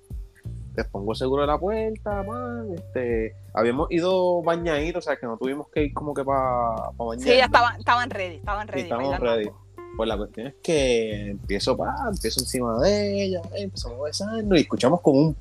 Les 0.75 0.89
pongo 0.89 1.14
seguro 1.14 1.43
de 1.43 1.47
la 1.47 1.57
puerta, 1.57 2.25
man, 2.25 2.66
este, 2.75 3.37
habíamos 3.55 3.87
ido 3.93 4.43
bañaditos, 4.43 5.07
o 5.07 5.09
sea 5.09 5.16
que 5.16 5.25
no 5.25 5.37
tuvimos 5.39 5.69
que 5.69 5.85
ir 5.85 5.95
como 5.95 6.14
que 6.14 6.25
para 6.25 6.91
bañar. 6.97 7.29
Sí, 7.29 7.37
ya 7.37 7.45
estaban, 7.45 7.79
estaban 7.79 8.11
ready, 8.11 8.37
estaban 8.39 8.66
ready. 8.66 8.91
bailando 8.91 9.25
ready. 9.25 9.51
Pues 9.97 10.09
la 10.09 10.16
cuestión 10.16 10.47
es 10.49 10.55
que 10.64 11.31
empiezo, 11.31 11.77
pa, 11.77 11.95
empiezo 12.12 12.41
encima 12.41 12.77
de 12.81 13.23
ella, 13.23 13.41
eh, 13.55 13.62
empezamos 13.62 14.01
a 14.01 14.03
besarnos 14.03 14.59
y 14.59 14.62
escuchamos 14.62 15.01
como 15.01 15.21
un, 15.21 15.37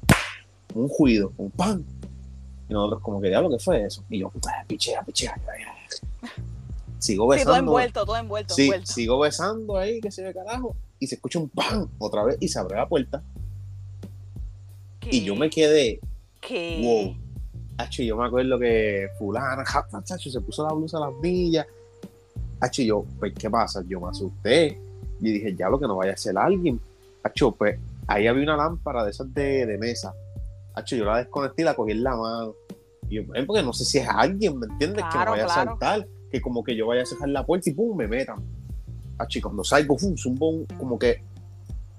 un 0.76 0.92
ruido, 1.00 1.34
un 1.38 1.50
pan. 1.50 1.84
Y 2.70 2.74
nosotros 2.74 3.02
como 3.02 3.20
que, 3.22 3.30
diablo, 3.30 3.50
¿qué 3.50 3.58
fue 3.58 3.84
eso? 3.86 4.04
Y 4.08 4.20
yo, 4.20 4.32
"Ah, 4.48 4.64
pichea, 4.68 5.02
pichea. 5.02 5.36
ya, 5.48 5.54
ya". 5.58 6.30
Sigo 7.00 7.24
Sí, 7.34 7.44
todo 7.44 7.52
besando. 7.54 7.58
envuelto, 7.60 8.06
todo 8.06 8.18
envuelto, 8.18 8.54
sí, 8.56 8.64
envuelto. 8.64 8.92
sigo 8.92 9.20
besando 9.20 9.78
ahí, 9.78 10.00
que 10.02 10.12
se 10.12 10.24
ve 10.24 10.34
carajo. 10.34 10.76
Y 11.00 11.08
se 11.08 11.16
escucha 11.16 11.38
un 11.40 11.50
pan 11.50 11.88
otra 12.00 12.24
vez 12.24 12.38
y 12.40 12.48
se 12.48 12.58
abre 12.60 12.76
la 12.78 12.88
puerta. 12.88 13.22
Y 15.10 15.24
yo 15.24 15.36
me 15.36 15.50
quedé, 15.50 16.00
¿Qué? 16.42 16.82
wow. 16.84 17.16
Hacho, 17.78 18.02
yo 18.02 18.18
me 18.18 18.26
acuerdo 18.26 18.58
que 18.58 19.08
fulana, 19.20 19.64
chacho, 20.04 20.30
se 20.32 20.42
puso 20.42 20.66
la 20.68 20.74
blusa 20.74 20.98
a 20.98 21.02
las 21.02 21.14
millas. 21.22 21.66
Hacho, 22.60 22.82
yo, 22.82 23.06
pues, 23.20 23.34
¿qué 23.36 23.50
pasa? 23.50 23.84
Yo 23.88 24.02
me 24.02 24.10
asusté. 24.10 24.82
Y 25.22 25.32
dije, 25.32 25.56
ya 25.56 25.70
lo 25.70 25.80
que 25.80 25.86
no 25.88 25.96
vaya 25.96 26.14
a 26.14 26.18
ser 26.18 26.38
alguien. 26.38 26.80
Hacho, 27.24 27.52
pues, 27.52 27.80
ahí 28.08 28.26
había 28.26 28.44
una 28.44 28.58
lámpara 28.58 29.04
de 29.06 29.12
esas 29.12 29.32
de, 29.34 29.66
de 29.68 29.78
mesa. 29.78 30.12
Hacho, 30.74 30.96
yo 30.96 31.06
la 31.06 31.18
desconecté 31.20 31.62
y 31.62 31.66
la 31.66 31.76
cogí 31.76 31.92
en 31.92 32.04
la 32.04 32.16
mano. 32.16 32.54
Y 33.10 33.16
yo, 33.16 33.22
"Ven, 33.28 33.46
porque 33.46 33.62
no 33.64 33.72
sé 33.74 33.86
si 33.86 34.00
es 34.00 34.08
alguien, 34.10 34.58
¿me 34.60 34.66
entiendes? 34.66 35.06
que 35.12 35.18
me 35.20 35.26
vaya 35.26 35.46
claro. 35.46 35.52
a 35.52 35.66
saltar. 35.80 36.08
Que 36.32 36.42
como 36.42 36.64
que 36.64 36.76
yo 36.76 36.88
vaya 36.88 37.04
a 37.04 37.06
cerrar 37.06 37.30
la 37.30 37.46
puerta 37.46 37.70
y 37.70 37.74
pum, 37.74 37.96
me 37.96 38.08
metan. 38.08 38.44
Hacho, 39.18 39.40
y 39.40 39.42
cuando 39.42 39.64
salgo, 39.64 39.96
pum, 39.96 40.16
zumbo 40.16 40.66
como 40.78 41.00
que 41.00 41.24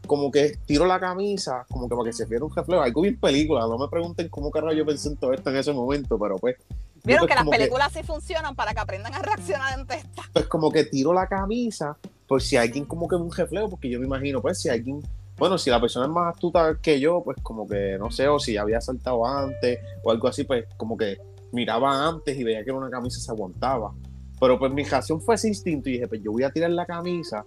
como 0.09 0.31
que 0.31 0.57
tiro 0.64 0.87
la 0.87 0.99
camisa, 0.99 1.64
como 1.70 1.89
que 1.89 1.95
para 1.95 2.09
que 2.09 2.12
se 2.14 2.24
viera 2.24 2.45
un 2.45 2.55
reflejo, 2.55 2.83
algo 2.83 3.03
bien 3.03 3.20
película, 3.20 3.61
no 3.61 3.79
me 3.79 3.89
pregunten 3.89 4.29
cómo 4.31 4.51
carajo 4.51 4.72
yo 4.72 4.87
pensé 4.87 5.11
en 5.11 5.16
todo 5.16 5.33
esto 5.35 5.51
en 5.51 5.57
ese 5.57 5.72
momento, 5.72 6.18
pero 6.18 6.37
pues, 6.39 6.57
Vieron 7.05 7.26
pues, 7.26 7.37
que 7.39 7.45
las 7.45 7.49
películas 7.49 7.93
sí 7.93 8.03
funcionan 8.03 8.57
para 8.57 8.72
que 8.72 8.81
aprendan 8.81 9.14
a 9.14 9.20
reaccionar 9.20 9.74
ante 9.74 9.97
esta. 9.97 10.22
pues 10.33 10.47
como 10.47 10.72
que 10.72 10.85
tiro 10.85 11.12
la 11.12 11.29
camisa 11.29 11.97
por 12.26 12.43
si 12.43 12.57
alguien 12.57 12.85
como 12.85 13.07
que 13.07 13.14
un 13.14 13.31
reflejo, 13.31 13.68
porque 13.68 13.89
yo 13.89 14.01
me 14.01 14.07
imagino, 14.07 14.43
pues 14.43 14.61
si 14.61 14.68
alguien, 14.68 15.01
bueno, 15.37 15.57
si 15.59 15.70
la 15.70 15.81
persona 15.81 16.07
es 16.07 16.12
más 16.12 16.35
astuta 16.35 16.76
que 16.83 16.99
yo, 16.99 17.22
pues 17.22 17.37
como 17.43 17.68
que 17.68 17.97
no 17.99 18.11
sé, 18.11 18.26
o 18.29 18.39
si 18.39 18.57
había 18.57 18.81
saltado 18.81 19.24
antes 19.26 19.79
o 20.03 20.11
algo 20.11 20.26
así, 20.26 20.45
pues 20.45 20.66
como 20.76 20.97
que 20.97 21.18
miraba 21.53 22.07
antes 22.07 22.37
y 22.37 22.45
veía 22.45 22.64
que 22.64 22.72
una 22.72 22.91
camisa 22.91 23.20
se 23.20 23.31
aguantaba. 23.31 23.95
Pero 24.41 24.59
pues 24.59 24.72
mi 24.72 24.84
reacción 24.84 25.20
fue 25.20 25.34
ese 25.34 25.49
instinto 25.49 25.89
y 25.89 25.93
dije, 25.95 26.09
pues 26.09 26.22
yo 26.22 26.32
voy 26.32 26.43
a 26.45 26.51
tirar 26.51 26.70
la 26.70 26.86
camisa, 26.86 27.45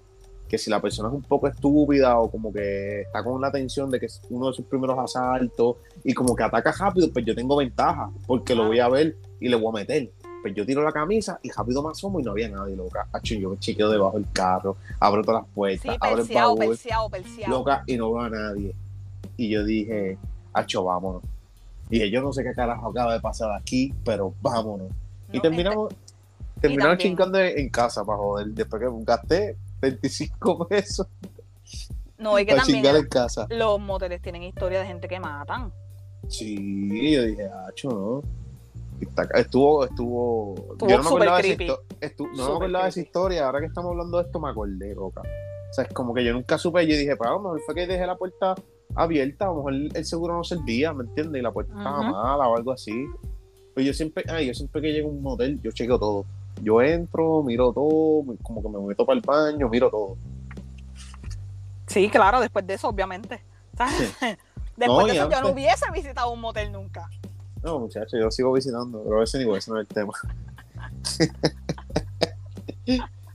que 0.48 0.58
si 0.58 0.70
la 0.70 0.82
persona 0.82 1.08
es 1.10 1.16
un 1.16 1.22
poco 1.22 1.48
estúpida 1.48 2.20
o 2.20 2.30
como 2.30 2.52
que 2.52 3.02
está 3.02 3.24
con 3.24 3.39
la 3.39 3.50
tensión 3.52 3.89
de 3.89 4.00
que 4.00 4.08
es 4.08 4.22
uno 4.30 4.48
de 4.48 4.54
sus 4.54 4.66
primeros 4.66 5.00
asaltos 5.00 5.78
y 6.04 6.14
como 6.14 6.36
que 6.36 6.44
ataca 6.44 6.74
rápido, 6.74 7.10
pues 7.14 7.24
yo 7.26 7.34
tengo 7.34 7.56
ventaja, 7.56 8.12
porque 8.28 8.54
lo 8.54 8.68
voy 8.68 8.80
a 8.80 8.89
ver 8.89 9.16
y 9.39 9.48
le 9.48 9.56
voy 9.56 9.70
a 9.70 9.80
meter. 9.80 10.12
Pues 10.42 10.54
yo 10.56 10.66
tiro 10.66 10.82
la 10.84 10.92
camisa 10.92 11.39
y 11.44 11.52
rápido 11.52 11.84
me 11.84 11.92
asomo 11.92 12.20
y 12.20 12.24
no 12.24 12.32
había 12.32 12.50
nadie, 12.50 12.76
loca. 12.76 13.08
Hacho, 13.14 13.36
yo 13.36 13.52
me 13.52 13.60
chiqueo 13.60 13.89
debajo 13.89 14.18
del 14.18 14.28
carro, 14.34 14.76
abro 15.00 15.22
todas 15.24 15.42
las 15.44 15.48
Sí, 15.48 15.54
puertas, 15.56 15.98
abro 16.02 16.24
el 16.24 16.28
baúl, 16.34 16.60
perseado, 16.60 17.10
perseado. 17.10 17.58
loca, 17.58 17.84
y 17.88 17.96
no 17.96 18.12
veo 18.12 18.22
a 18.24 18.30
nadie. 18.30 18.76
Y 19.38 19.50
yo 19.50 19.64
dije, 19.64 20.18
hacho, 20.52 20.84
vámonos. 20.84 21.22
Y 21.89 21.96
dije, 21.96 22.10
yo 22.12 22.22
no 22.22 22.34
sé 22.34 22.44
qué 22.44 22.54
carajo 22.54 22.89
acaba 22.89 23.14
de 23.14 23.20
pasar 23.22 23.52
aquí, 23.54 23.94
pero 24.04 24.34
vámonos. 24.42 24.88
y 25.32 25.38
No, 25.38 25.42
terminamos, 25.44 25.89
terminamos 25.89 26.11
también- 26.70 26.97
chingando 26.97 27.39
en, 27.39 27.70
casa 27.70 28.03
para 28.05 28.18
joder. 28.18 28.47
Después 28.47 28.82
que 28.82 28.88
gasté 29.03 29.57
25 29.82 30.68
pesos 30.68 31.07
No, 32.18 32.38
y 32.39 32.45
que 32.45 32.51
para 32.51 32.64
también 32.64 32.84
chingar 32.84 32.95
en 32.95 33.07
casa. 33.07 33.47
los 33.49 33.80
moteles 33.80 34.22
tienen 34.22 34.43
historia 34.43 34.80
de 34.80 34.86
gente 34.86 35.07
que 35.07 35.20
matan. 35.20 35.72
Sí, 36.28 37.14
yo 37.14 37.24
dije, 37.24 37.47
hacho, 37.68 37.89
no. 37.89 38.22
Y 38.99 39.05
está- 39.05 39.28
Estuvo, 39.34 39.84
estuvo. 39.86 40.55
Estuvo 40.74 40.89
yo 40.89 40.97
no 40.97 41.03
me 41.03 41.09
acordaba 41.09 41.41
de 41.41 41.47
esa, 41.49 41.55
creepy. 41.57 41.72
histo- 41.74 41.82
estu- 41.99 42.30
no 42.36 42.49
me 42.49 42.55
acordaba 42.55 42.84
de 42.84 42.89
esa 42.89 42.93
creepy. 42.95 43.07
historia. 43.07 43.45
Ahora 43.47 43.59
que 43.59 43.66
estamos 43.66 43.91
hablando 43.91 44.18
de 44.20 44.24
esto, 44.26 44.39
me 44.39 44.49
acordé, 44.49 44.93
loca. 44.93 45.22
O 45.22 45.74
sea, 45.74 45.86
es 45.86 45.93
como 45.93 46.14
que 46.14 46.24
yo 46.24 46.34
nunca 46.34 46.57
supe. 46.59 46.86
Yo 46.86 46.95
dije, 46.95 47.16
pues 47.16 47.28
a 47.30 47.34
lo 47.34 47.39
mejor 47.39 47.62
fue 47.66 47.74
que 47.74 47.88
dejé 47.88 48.05
la 48.05 48.16
puerta 48.16 48.53
abierta. 48.93 49.45
A 49.45 49.47
lo 49.47 49.55
mejor 49.55 49.74
el, 49.95 50.05
seguro 50.05 50.36
no 50.38 50.43
servía, 50.43 50.93
¿me 50.93 51.05
entiendes? 51.05 51.39
Y 51.39 51.43
la 51.43 51.51
puerta 51.51 51.74
estaba 51.76 52.03
mala 52.03 52.47
o 52.47 52.55
algo 52.55 52.72
así. 52.74 52.93
Pero 53.74 53.88
yo 53.88 53.93
siempre, 53.93 54.24
ay, 54.30 54.47
yo 54.47 54.53
siempre 54.53 54.82
que 54.82 54.91
llego 54.93 55.09
a 55.09 55.12
un 55.12 55.22
motel, 55.24 55.59
yo 55.64 55.72
chequeo 55.72 55.97
todo. 55.97 56.26
Yo 56.64 56.82
entro, 56.82 57.43
miro 57.43 57.72
todo, 57.74 58.24
como 58.41 58.62
que 58.62 58.70
me 58.70 58.80
meto 58.88 59.05
para 59.05 59.18
el 59.18 59.26
baño, 59.26 59.70
miro 59.70 59.89
todo. 59.89 60.18
Sí, 61.88 62.09
claro, 62.09 62.39
después 62.39 62.66
de 62.66 62.76
eso, 62.76 62.88
obviamente. 62.88 63.41
Después 64.78 65.05
No, 65.05 65.05
de 65.05 65.18
eso, 65.18 65.30
yo 65.30 65.41
no 65.41 65.49
hubiese 65.49 65.86
visitado 65.91 66.32
un 66.32 66.39
motel 66.39 66.72
nunca. 66.72 67.07
No, 67.62 67.80
muchachos, 67.80 68.14
yo 68.20 68.32
sigo 68.32 68.53
visitando, 68.53 69.03
pero 69.03 69.22
ese 69.22 69.38
ni 69.43 69.55
ese 69.55 69.70
no 69.70 69.80
es 69.80 69.88
el 69.88 69.93
tema. 69.93 70.14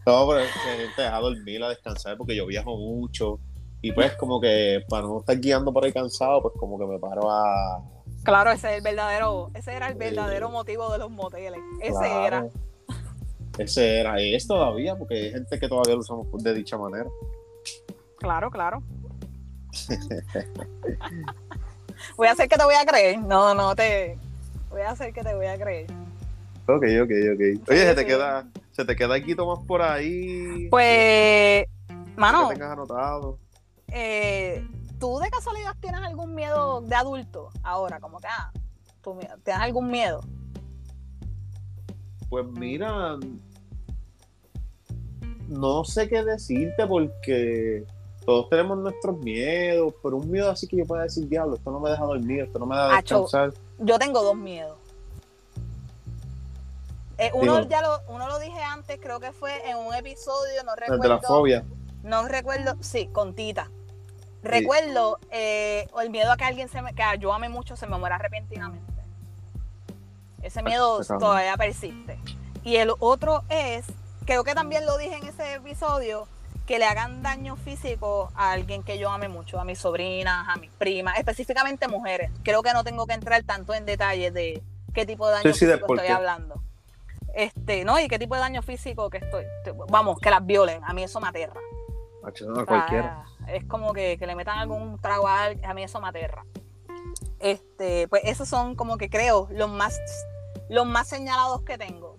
no, 0.07 0.29
pero 0.29 0.41
te 0.97 1.03
deja 1.03 1.19
dormir, 1.21 1.63
a 1.63 1.69
descansar, 1.69 2.17
porque 2.17 2.35
yo 2.35 2.47
viajo 2.47 2.77
mucho. 2.77 3.39
Y 3.83 3.93
pues, 3.93 4.15
como 4.15 4.41
que 4.41 4.83
para 4.89 5.03
no 5.07 5.21
estar 5.21 5.39
guiando 5.39 5.73
por 5.73 5.85
ahí 5.85 5.93
cansado, 5.93 6.43
pues 6.43 6.55
como 6.59 6.79
que 6.79 6.87
me 6.87 6.99
paro 6.99 7.31
a. 7.31 7.81
Claro, 8.25 8.51
ese 8.51 8.71
es 8.71 8.77
el 8.79 8.83
verdadero, 8.83 9.51
ese 9.55 9.75
era 9.75 9.89
el 9.89 9.95
verdadero 9.95 10.51
motivo 10.51 10.91
de 10.91 10.99
los 10.99 11.11
moteles. 11.11 11.61
Ese 11.81 11.93
Claro. 11.93 12.27
era. 12.27 12.47
Ese 13.59 14.01
era, 14.01 14.21
y 14.21 14.35
es 14.35 14.47
todavía, 14.47 14.97
porque 14.97 15.15
hay 15.15 15.31
gente 15.33 15.59
que 15.59 15.69
todavía 15.69 15.95
lo 15.95 16.01
usamos 16.01 16.27
de 16.43 16.55
dicha 16.55 16.77
manera. 16.77 17.09
Claro, 18.19 18.51
claro. 18.51 18.83
voy 22.17 22.27
a 22.29 22.33
hacer 22.33 22.49
que 22.49 22.57
te 22.57 22.65
voy 22.65 22.75
a 22.75 22.85
creer. 22.85 23.19
No, 23.21 23.55
no 23.55 23.75
te. 23.75 24.19
Voy 24.71 24.83
a 24.83 24.91
hacer 24.91 25.13
que 25.13 25.23
te 25.23 25.35
voy 25.35 25.47
a 25.47 25.57
creer. 25.59 25.87
Ok, 26.69 26.83
ok, 27.03 27.11
ok. 27.35 27.41
Oye, 27.41 27.61
Sí, 27.67 27.77
se 27.77 27.95
te 27.95 28.01
sí. 28.01 28.07
queda, 28.07 28.47
se 28.73 28.85
te 28.85 28.97
queda 28.97 29.15
aquí 29.15 29.35
más 29.35 29.59
por 29.67 29.83
ahí. 29.83 30.69
Pues, 30.71 31.65
mano, 32.17 32.49
Que 32.49 32.55
tengas 32.55 32.73
anotado. 32.73 33.39
eh, 33.89 34.67
¿tú 34.99 35.19
de 35.19 35.31
casualidad 35.31 35.75
tienes 35.81 36.01
algún 36.01 36.35
miedo 36.35 36.81
de 36.81 36.95
adulto 36.95 37.51
ahora? 37.63 38.01
Como 38.01 38.19
que, 38.19 38.27
ah, 38.29 38.51
¿tú 39.01 39.17
tienes 39.45 39.63
algún 39.63 39.91
miedo? 39.91 40.21
Pues 42.29 42.45
mira, 42.47 43.17
no 45.49 45.85
sé 45.85 46.09
qué 46.09 46.23
decirte 46.25 46.87
porque 46.87 47.85
todos 48.25 48.49
tenemos 48.49 48.79
nuestros 48.79 49.19
miedos, 49.19 49.95
pero 50.03 50.17
un 50.17 50.31
miedo 50.31 50.51
así 50.51 50.67
que 50.67 50.77
yo 50.77 50.85
pueda 50.85 51.05
decir, 51.05 51.29
diablo, 51.29 51.57
esto 51.57 51.71
no 51.71 51.81
me 51.81 51.91
deja 51.91 52.05
dormir, 52.05 52.41
esto 52.41 52.59
no 52.59 52.67
me 52.67 52.77
Acho. 52.77 53.23
descansar. 53.23 53.53
Yo 53.79 53.99
tengo 53.99 54.23
dos 54.23 54.37
miedos. 54.37 54.77
Eh, 57.19 57.31
uno 57.33 57.67
ya 57.67 57.81
lo, 57.81 58.01
uno 58.09 58.27
lo 58.27 58.39
dije 58.39 58.63
antes, 58.63 58.99
creo 59.01 59.21
que 59.21 59.33
fue 59.33 59.71
en 59.71 59.77
un 59.79 59.95
episodio, 59.95 60.63
no 60.65 60.73
El 60.75 60.81
recuerdo. 60.81 61.03
de 61.03 61.09
la 61.09 61.21
fobia. 61.21 61.65
No 62.03 62.29
recuerdo, 62.29 62.75
sí, 62.81 63.09
con 63.13 63.35
Tita. 63.35 63.71
Recuerdo 64.43 65.19
eh, 65.31 65.89
el 66.01 66.11
miedo 66.11 66.31
a 66.31 66.37
que 66.37 66.45
alguien 66.45 66.69
se 66.69 66.83
me, 66.83 66.95
que 66.95 67.03
yo 67.19 67.33
ame 67.33 67.49
mucho 67.49 67.75
se 67.75 67.87
me 67.87 67.99
muera 67.99 68.19
repentinamente. 68.19 68.93
Ese 70.43 70.63
miedo 70.63 71.03
todavía 71.05 71.57
persiste. 71.57 72.19
Y 72.63 72.77
el 72.77 72.93
otro 73.01 73.43
es, 73.49 73.87
creo 74.27 74.45
que 74.45 74.55
también 74.55 74.85
lo 74.85 74.99
dije 74.99 75.17
en 75.17 75.27
ese 75.27 75.55
episodio, 75.55 76.29
que 76.67 76.79
le 76.79 76.85
hagan 76.85 77.23
daño 77.23 77.57
físico 77.57 78.31
a 78.35 78.53
alguien 78.53 78.83
que 78.83 78.99
yo 78.99 79.11
ame 79.11 79.29
mucho, 79.29 79.61
a 79.61 79.65
mis 79.65 79.79
sobrinas, 79.79 80.49
a 80.49 80.57
mis 80.57 80.71
primas, 80.73 81.17
específicamente 81.17 81.87
mujeres. 81.89 82.31
Creo 82.43 82.63
que 82.63 82.73
no 82.73 82.83
tengo 82.83 83.07
que 83.07 83.15
entrar 83.15 83.43
tanto 83.45 83.73
en 83.73 83.87
detalle 83.87 84.33
de 84.33 84.63
qué 84.93 85.07
tipo 85.07 85.27
de 85.29 85.35
daño 85.35 85.53
Sí, 85.53 85.61
sí, 85.61 85.67
de 85.67 85.75
físico 85.75 85.95
estoy 85.95 86.11
hablando. 86.11 86.61
Este, 87.35 87.85
no, 87.85 87.99
y 88.01 88.09
qué 88.09 88.19
tipo 88.19 88.35
de 88.35 88.41
daño 88.41 88.63
físico 88.63 89.09
que 89.11 89.19
estoy, 89.19 89.45
vamos, 89.89 90.19
que 90.19 90.31
las 90.31 90.45
violen, 90.45 90.83
a 90.85 90.93
mí 90.93 91.05
eso 91.05 91.21
me 91.21 91.29
aterra. 91.29 91.61
O 92.23 92.35
sea, 92.35 92.65
cualquiera. 92.67 93.25
Es 93.47 93.65
como 93.67 93.93
que, 93.93 94.19
que 94.19 94.27
le 94.27 94.35
metan 94.35 94.59
algún 94.59 94.99
trago 95.01 95.29
a 95.29 95.45
alguien, 95.45 95.65
a 95.71 95.75
mí 95.75 95.85
eso 95.85 96.01
me 96.01 96.09
aterra. 96.09 96.45
Este, 97.39 98.09
pues 98.09 98.23
esos 98.25 98.49
son 98.49 98.75
como 98.75 98.97
que 98.97 99.09
creo 99.09 99.49
los 99.53 99.71
más 99.71 100.01
los 100.69 100.87
más 100.87 101.09
señalados 101.09 101.63
que 101.63 101.79
tengo. 101.79 102.16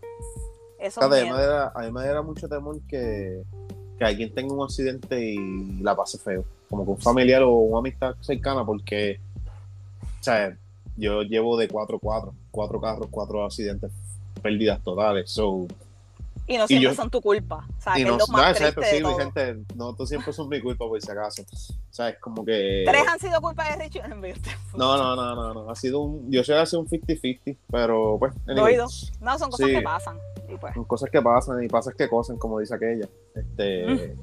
Esos 0.79 1.03
Fíjate, 1.03 1.21
a 1.21 1.23
mí 1.25 1.31
miedos. 1.31 1.39
me 1.39 1.45
da- 1.45 1.71
a 1.75 1.79
mí 1.81 1.91
me 1.91 2.05
da 2.07 2.21
mucho 2.21 2.47
temor 2.47 2.79
que, 2.87 3.43
que 3.97 4.05
alguien 4.05 4.33
tenga 4.33 4.53
un 4.53 4.63
accidente 4.63 5.19
y 5.19 5.79
la 5.81 5.95
pase 5.95 6.17
feo. 6.17 6.45
Como 6.69 6.85
que 6.85 6.91
un 6.91 6.97
familiar 6.99 7.43
o 7.43 7.51
una 7.51 7.79
amistad 7.79 8.15
cercana, 8.21 8.65
porque, 8.65 9.19
o 10.19 10.23
sea, 10.23 10.55
yo 10.95 11.21
llevo 11.23 11.57
de 11.57 11.67
4-4, 11.69 12.31
cuatro 12.51 12.81
carros, 12.81 13.07
cuatro 13.09 13.45
accidentes, 13.45 13.91
pérdidas 14.41 14.83
totales. 14.83 15.29
So, 15.31 15.67
y 16.49 16.57
no 16.57 16.65
siempre 16.67 16.95
son 16.95 17.09
tu 17.09 17.21
culpa. 17.21 17.65
O 17.77 17.81
sea, 17.81 17.93
y 17.99 18.03
que 18.03 18.09
no, 18.09 18.13
es 18.17 18.19
lo 18.19 18.27
más 18.33 18.41
no, 18.43 18.49
exacto, 18.51 18.81
sí, 18.83 19.03
mi 19.03 19.13
gente, 19.15 19.57
no, 19.75 19.93
tú 19.93 20.05
siempre 20.07 20.31
son 20.31 20.47
mi 20.47 20.61
culpa 20.61 20.85
por 20.87 21.01
si 21.01 21.11
acaso. 21.11 21.41
O 21.41 21.93
sea, 21.93 22.09
es 22.09 22.19
como 22.19 22.45
que... 22.45 22.85
Tres 22.87 23.03
han 23.05 23.19
sido 23.19 23.41
culpa 23.41 23.69
de 23.69 23.83
Richie. 23.83 24.01
No, 24.77 24.95
no, 24.97 25.15
no, 25.15 25.35
no, 25.35 25.53
no, 25.53 25.69
ha 25.71 25.75
sido 25.75 25.99
un, 26.01 26.31
yo 26.31 26.43
sé 26.43 26.53
hacer 26.55 26.79
un 26.79 26.87
50-50, 26.87 27.57
pero 27.71 28.17
pues, 28.19 28.33
anyway, 28.47 28.75
Doido. 28.75 28.87
No, 29.21 29.37
son 29.39 29.49
cosas 29.51 29.67
Sí. 29.67 29.73
que 29.75 29.81
pasan. 29.81 30.17
Y 30.49 30.57
pues, 30.57 30.73
son 30.73 30.85
cosas 30.85 31.09
que 31.09 31.21
pasan 31.21 31.63
y 31.63 31.67
pasas 31.67 31.93
que 31.95 32.07
cosen, 32.07 32.37
como 32.37 32.59
dice 32.59 32.75
aquella. 32.75 33.07
Este, 33.35 34.15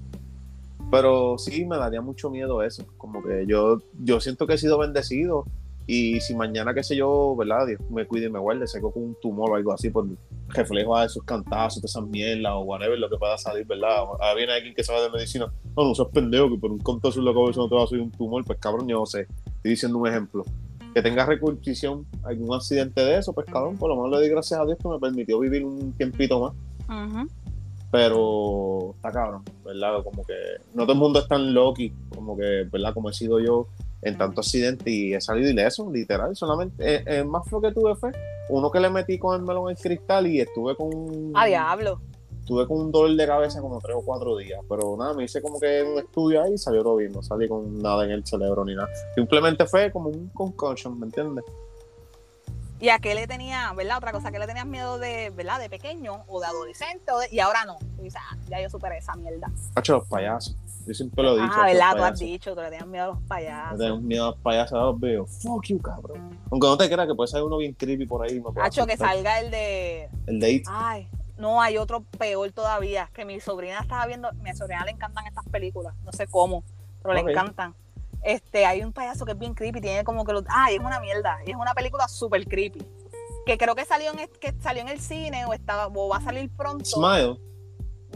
pero 0.90 1.38
sí 1.38 1.64
me 1.64 1.76
daría 1.76 2.00
mucho 2.00 2.30
miedo 2.30 2.62
eso, 2.62 2.84
como 2.96 3.22
que 3.22 3.46
yo, 3.46 3.78
yo 3.98 4.20
siento 4.20 4.46
que 4.46 4.54
he 4.54 4.58
sido 4.58 4.78
bendecido 4.78 5.44
y 5.86 6.20
si 6.20 6.34
mañana, 6.34 6.72
qué 6.72 6.82
sé 6.82 6.96
yo, 6.96 7.36
¿verdad? 7.36 7.66
Dios 7.66 7.80
me 7.90 8.06
cuide 8.06 8.26
y 8.26 8.30
me 8.30 8.38
guarde, 8.38 8.66
seco 8.66 8.90
con 8.90 9.02
un 9.02 9.16
tumor 9.20 9.50
o 9.50 9.54
algo 9.56 9.72
así, 9.72 9.90
por 9.90 10.06
reflejo 10.48 10.96
a 10.96 11.04
esos 11.04 11.22
cantazos, 11.24 11.82
de 11.82 11.86
esas 11.86 12.04
mierdas 12.04 12.52
o 12.54 12.60
whatever, 12.60 12.98
lo 12.98 13.10
que 13.10 13.18
pueda 13.18 13.36
salir, 13.36 13.66
¿verdad? 13.66 13.98
Ahora 13.98 14.34
viene 14.34 14.52
alguien 14.52 14.74
que 14.74 14.82
sabe 14.82 15.02
de 15.02 15.10
medicina, 15.10 15.52
no, 15.76 15.84
no 15.84 15.94
seas 15.94 16.08
pendejo, 16.08 16.48
que 16.48 16.58
por 16.58 16.70
un 16.70 16.78
cantazo 16.78 17.18
en 17.18 17.26
la 17.26 17.34
cabeza 17.34 17.60
no 17.60 17.68
te 17.68 17.74
va 17.74 17.84
a 17.84 17.86
salir 17.86 18.02
un 18.02 18.10
tumor, 18.10 18.44
pues 18.44 18.58
cabrón, 18.58 18.88
yo 18.88 19.00
no 19.00 19.06
sé, 19.06 19.26
estoy 19.46 19.70
diciendo 19.72 19.98
un 19.98 20.08
ejemplo. 20.08 20.44
Que 20.94 21.02
tenga 21.02 21.26
recursión, 21.26 22.06
algún 22.22 22.54
accidente 22.54 23.00
de 23.00 23.18
eso, 23.18 23.32
pues 23.32 23.46
cabrón, 23.46 23.76
por 23.76 23.90
lo 23.90 23.96
menos 23.96 24.12
le 24.12 24.16
doy 24.18 24.28
gracias 24.28 24.60
a 24.60 24.64
Dios 24.64 24.78
que 24.80 24.88
me 24.88 24.98
permitió 24.98 25.40
vivir 25.40 25.64
un 25.64 25.92
tiempito 25.92 26.40
más 26.40 26.52
ujú. 26.88 27.28
pero 27.90 28.94
está 28.96 29.10
cabrón, 29.10 29.42
¿verdad? 29.64 30.02
Como 30.04 30.24
que 30.24 30.34
no 30.74 30.84
todo 30.84 30.92
el 30.92 30.98
mundo 30.98 31.18
es 31.18 31.28
tan 31.28 31.52
loki, 31.52 31.92
como 32.14 32.36
que, 32.36 32.66
¿verdad? 32.70 32.94
Como 32.94 33.10
he 33.10 33.12
sido 33.12 33.40
yo 33.40 33.66
en 34.02 34.16
tanto 34.18 34.40
accidente 34.40 34.90
y 34.90 35.14
he 35.14 35.20
salido 35.20 35.50
ileso, 35.50 35.90
literal, 35.90 36.36
solamente, 36.36 36.96
eh, 36.96 37.04
eh, 37.06 37.24
más 37.24 37.50
lo 37.50 37.60
que 37.60 37.72
tuve 37.72 37.94
fue 37.96 38.12
uno 38.48 38.70
que 38.70 38.80
le 38.80 38.90
metí 38.90 39.18
con 39.18 39.34
el 39.34 39.46
melón 39.46 39.70
en 39.70 39.76
cristal 39.76 40.26
y 40.26 40.40
estuve 40.40 40.76
con, 40.76 41.32
a 41.34 41.46
diablo. 41.46 42.00
Estuve 42.44 42.66
con 42.68 42.78
un 42.78 42.92
dolor 42.92 43.16
de 43.16 43.26
cabeza 43.26 43.60
como 43.62 43.80
tres 43.80 43.96
o 43.96 44.02
cuatro 44.02 44.36
días, 44.36 44.60
pero 44.68 44.96
nada, 44.98 45.14
me 45.14 45.24
hice 45.24 45.40
como 45.40 45.58
que 45.58 45.82
un 45.82 45.98
estudio 45.98 46.42
ahí 46.42 46.52
y 46.52 46.58
salió 46.58 46.82
todo 46.82 46.96
bien, 46.96 47.10
no 47.12 47.22
salí 47.22 47.48
con 47.48 47.78
nada 47.82 48.04
en 48.04 48.10
el 48.10 48.26
cerebro 48.26 48.64
ni 48.66 48.74
nada, 48.74 48.88
simplemente 49.14 49.64
fue 49.66 49.90
como 49.90 50.10
un 50.10 50.28
concussion, 50.28 50.98
¿me 51.00 51.06
entiendes? 51.06 51.42
¿Y 52.80 52.90
a 52.90 52.98
qué 52.98 53.14
le 53.14 53.26
tenía, 53.26 53.72
verdad? 53.72 53.96
Otra 53.96 54.12
cosa, 54.12 54.30
que 54.30 54.38
le 54.38 54.46
tenías 54.46 54.66
miedo 54.66 54.98
de, 54.98 55.30
¿verdad? 55.30 55.58
De 55.58 55.70
pequeño 55.70 56.24
o 56.28 56.38
de 56.40 56.46
adolescente 56.46 57.10
o 57.12 57.18
de- 57.18 57.28
y 57.30 57.38
ahora 57.40 57.64
no. 57.64 57.78
Tú 57.96 58.02
dices, 58.02 58.20
ah, 58.30 58.36
ya 58.50 58.60
yo 58.60 58.68
superé 58.68 58.98
esa 58.98 59.14
mierda. 59.14 59.50
Hacho, 59.74 59.94
los 59.94 60.08
payasos, 60.08 60.54
yo 60.86 60.92
siempre 60.92 61.22
lo 61.24 61.30
he 61.38 61.42
dicho. 61.42 61.54
ah, 61.56 61.64
hacho, 61.64 61.64
los 61.64 61.72
¿verdad? 61.72 61.96
Tú 61.96 62.02
has 62.04 62.18
dicho, 62.18 62.54
tú 62.54 62.60
le 62.60 62.68
tenías 62.68 62.86
miedo 62.86 63.04
a 63.04 63.06
los 63.06 63.22
payasos. 63.22 63.78
tengo 63.78 63.98
miedo 64.00 64.24
a 64.24 64.30
los 64.32 64.38
payasos, 64.40 64.72
ahora 64.74 64.86
los 64.90 65.00
veo. 65.00 65.24
Fuck 65.26 65.64
you, 65.68 65.80
cabrón. 65.80 66.38
Aunque 66.50 66.66
no 66.66 66.76
te 66.76 66.90
creas 66.90 67.08
que 67.08 67.14
puede 67.14 67.28
ser 67.28 67.42
uno 67.42 67.56
bien 67.56 67.72
creepy 67.72 68.04
por 68.04 68.22
ahí. 68.22 68.42
Hacho, 68.60 68.86
que 68.86 68.98
salga 68.98 69.40
el 69.40 69.50
de. 69.50 70.10
El 70.26 70.40
de 70.40 70.50
It. 70.52 70.66
Ay, 70.68 71.08
no, 71.36 71.60
hay 71.60 71.78
otro 71.78 72.02
peor 72.18 72.52
todavía. 72.52 73.10
Que 73.12 73.24
mi 73.24 73.40
sobrina 73.40 73.80
estaba 73.80 74.06
viendo. 74.06 74.32
Mi 74.34 74.54
sobrina 74.54 74.84
le 74.84 74.92
encantan 74.92 75.26
estas 75.26 75.44
películas. 75.46 75.94
No 76.04 76.12
sé 76.12 76.26
cómo, 76.26 76.64
pero 77.02 77.14
le 77.14 77.20
encantan. 77.20 77.74
Este, 78.22 78.64
hay 78.64 78.82
un 78.82 78.92
payaso 78.92 79.24
que 79.24 79.32
es 79.32 79.38
bien 79.38 79.54
creepy. 79.54 79.80
Tiene 79.80 80.04
como 80.04 80.24
que 80.24 80.32
los. 80.32 80.44
Ay, 80.48 80.76
es 80.76 80.80
una 80.80 81.00
mierda. 81.00 81.38
Y 81.46 81.50
es 81.50 81.56
una 81.56 81.74
película 81.74 82.08
súper 82.08 82.46
creepy. 82.46 82.86
Que 83.46 83.58
creo 83.58 83.74
que 83.74 83.84
salió 83.84 84.12
en, 84.12 84.28
que 84.40 84.54
salió 84.60 84.82
en 84.82 84.88
el 84.88 85.00
cine 85.00 85.44
o, 85.44 85.52
estaba, 85.52 85.88
o 85.88 86.08
va 86.08 86.18
a 86.18 86.20
salir 86.22 86.50
pronto. 86.56 86.84
Smile. 86.84 87.38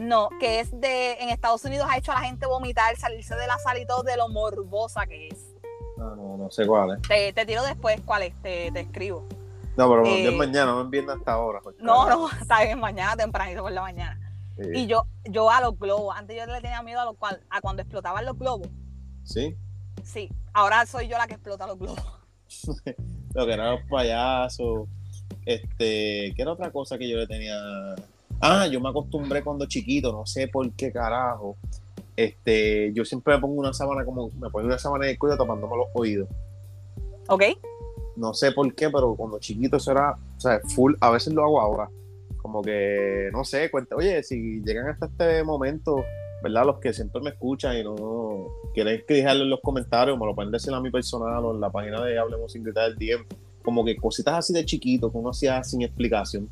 No, 0.01 0.29
que 0.39 0.61
es 0.61 0.71
de. 0.81 1.15
En 1.21 1.29
Estados 1.29 1.65
Unidos 1.65 1.89
ha 1.91 1.99
hecho 1.99 2.13
a 2.13 2.17
la 2.17 2.21
gente 2.23 2.47
vomitar, 2.47 2.97
salirse 2.97 3.35
de 3.35 3.47
la 3.47 3.59
sala 3.59 3.81
y 3.81 3.87
todo 3.87 4.05
de 4.05 4.17
lo 4.17 4.29
morbosa 4.29 5.07
que 5.07 5.29
es. 5.29 5.55
No, 5.97 6.15
no, 6.15 6.37
no 6.37 6.51
sé 6.51 6.67
cuál 6.67 6.93
es. 6.93 7.03
Te, 7.09 7.33
te 7.33 7.45
tiro 7.45 7.65
después 7.65 8.01
cuál 8.05 8.23
es, 8.23 8.35
te, 8.41 8.71
te 8.71 8.81
escribo. 8.81 9.27
No, 9.79 9.89
pero 9.89 10.05
Eh, 10.07 10.27
eh, 10.27 10.31
mañana, 10.33 10.67
no 10.73 10.77
me 10.79 10.83
envíen 10.83 11.09
hasta 11.09 11.33
ahora. 11.33 11.61
pues, 11.63 11.77
No, 11.79 12.09
no, 12.09 12.29
está 12.41 12.65
bien, 12.65 12.81
mañana 12.81 13.17
tempranito 13.17 13.63
por 13.63 13.71
la 13.73 13.83
mañana. 13.83 14.19
Sí. 14.57 14.65
Y 14.75 14.87
yo, 14.89 15.07
yo 15.31 15.49
a 15.51 15.61
los 15.61 15.79
globos, 15.79 16.17
antes 16.17 16.37
yo 16.37 16.45
le 16.53 16.61
tenía 16.61 16.83
miedo 16.83 17.01
a, 17.01 17.05
los, 17.05 17.17
cual- 17.17 17.41
a 17.49 17.61
cuando 17.61 17.83
explotaban 17.83 18.27
los 18.27 18.37
globos. 18.37 18.69
Sí. 19.23 19.57
Sí, 20.03 20.29
ahora 20.53 20.85
soy 20.85 21.07
yo 21.07 21.17
la 21.17 21.29
que 21.29 21.35
explota 21.35 21.67
los 21.67 21.79
globos. 21.79 22.03
Lo 23.35 23.47
que 23.47 23.53
eran 23.53 23.73
los 23.73 23.83
payasos. 23.89 24.89
Este, 25.45 26.33
¿qué 26.35 26.43
era 26.43 26.53
otra 26.53 26.73
cosa 26.73 26.97
que 26.99 27.09
yo 27.09 27.19
le 27.19 27.27
tenía? 27.27 27.55
Ah, 28.41 28.67
yo 28.67 28.81
me 28.81 28.89
acostumbré 28.89 29.45
cuando 29.45 29.67
chiquito, 29.67 30.11
no 30.13 30.27
sé 30.27 30.49
por 30.49 30.69
qué 30.73 30.91
carajo. 30.91 31.57
Este, 32.17 32.91
yo 32.95 33.05
siempre 33.05 33.35
me 33.35 33.41
pongo 33.41 33.61
una 33.61 33.73
sábana 33.73 34.05
como, 34.05 34.31
me 34.31 34.49
pongo 34.51 34.67
una 34.67 34.79
sábana 34.79 35.07
el 35.09 35.19
cuello 35.19 35.37
tapándome 35.37 35.77
los 35.77 35.87
oídos. 35.95 36.29
¿Ok? 37.29 37.43
No 38.19 38.35
sé 38.35 38.53
por 38.53 38.75
qué, 38.75 38.91
pero 38.91 39.15
cuando 39.15 39.39
chiquito 39.39 39.77
eso 39.77 39.93
era, 39.93 40.13
o 40.13 40.41
sea, 40.41 40.61
full, 40.75 40.95
a 41.01 41.11
veces 41.11 41.33
lo 41.33 41.45
hago 41.45 41.61
ahora. 41.61 41.89
Como 42.39 42.63
que, 42.63 43.31
no 43.33 43.45
sé, 43.45 43.71
cuenta, 43.71 43.97
oye, 43.97 44.23
si 44.23 44.61
llegan 44.65 44.89
hasta 44.89 45.07
este 45.07 45.45
momento, 45.45 46.05
¿verdad? 46.43 46.67
Los 46.67 46.79
que 46.79 46.93
siempre 46.93 47.21
me 47.21 47.31
escuchan 47.31 47.77
y 47.77 47.85
no 47.85 48.47
quieren 48.75 49.03
que 49.07 49.15
dejarlo 49.15 49.45
en 49.45 49.51
los 49.51 49.61
comentarios, 49.61 50.19
me 50.19 50.27
lo 50.27 50.35
pueden 50.35 50.53
decir 50.53 50.73
a 50.73 50.81
mi 50.81 50.91
personal 50.91 51.45
o 51.45 51.55
en 51.55 51.61
la 51.61 51.71
página 51.71 52.03
de 52.03 52.19
Hablemos 52.19 52.53
sin 52.53 52.65
gritar 52.65 52.91
el 52.91 52.97
DM. 52.97 53.25
Como 53.63 53.85
que 53.85 53.97
cositas 53.97 54.35
así 54.35 54.53
de 54.53 54.65
chiquito 54.65 55.11
que 55.11 55.19
uno 55.19 55.31
hacía 55.31 55.63
sin 55.63 55.83
explicación. 55.83 56.49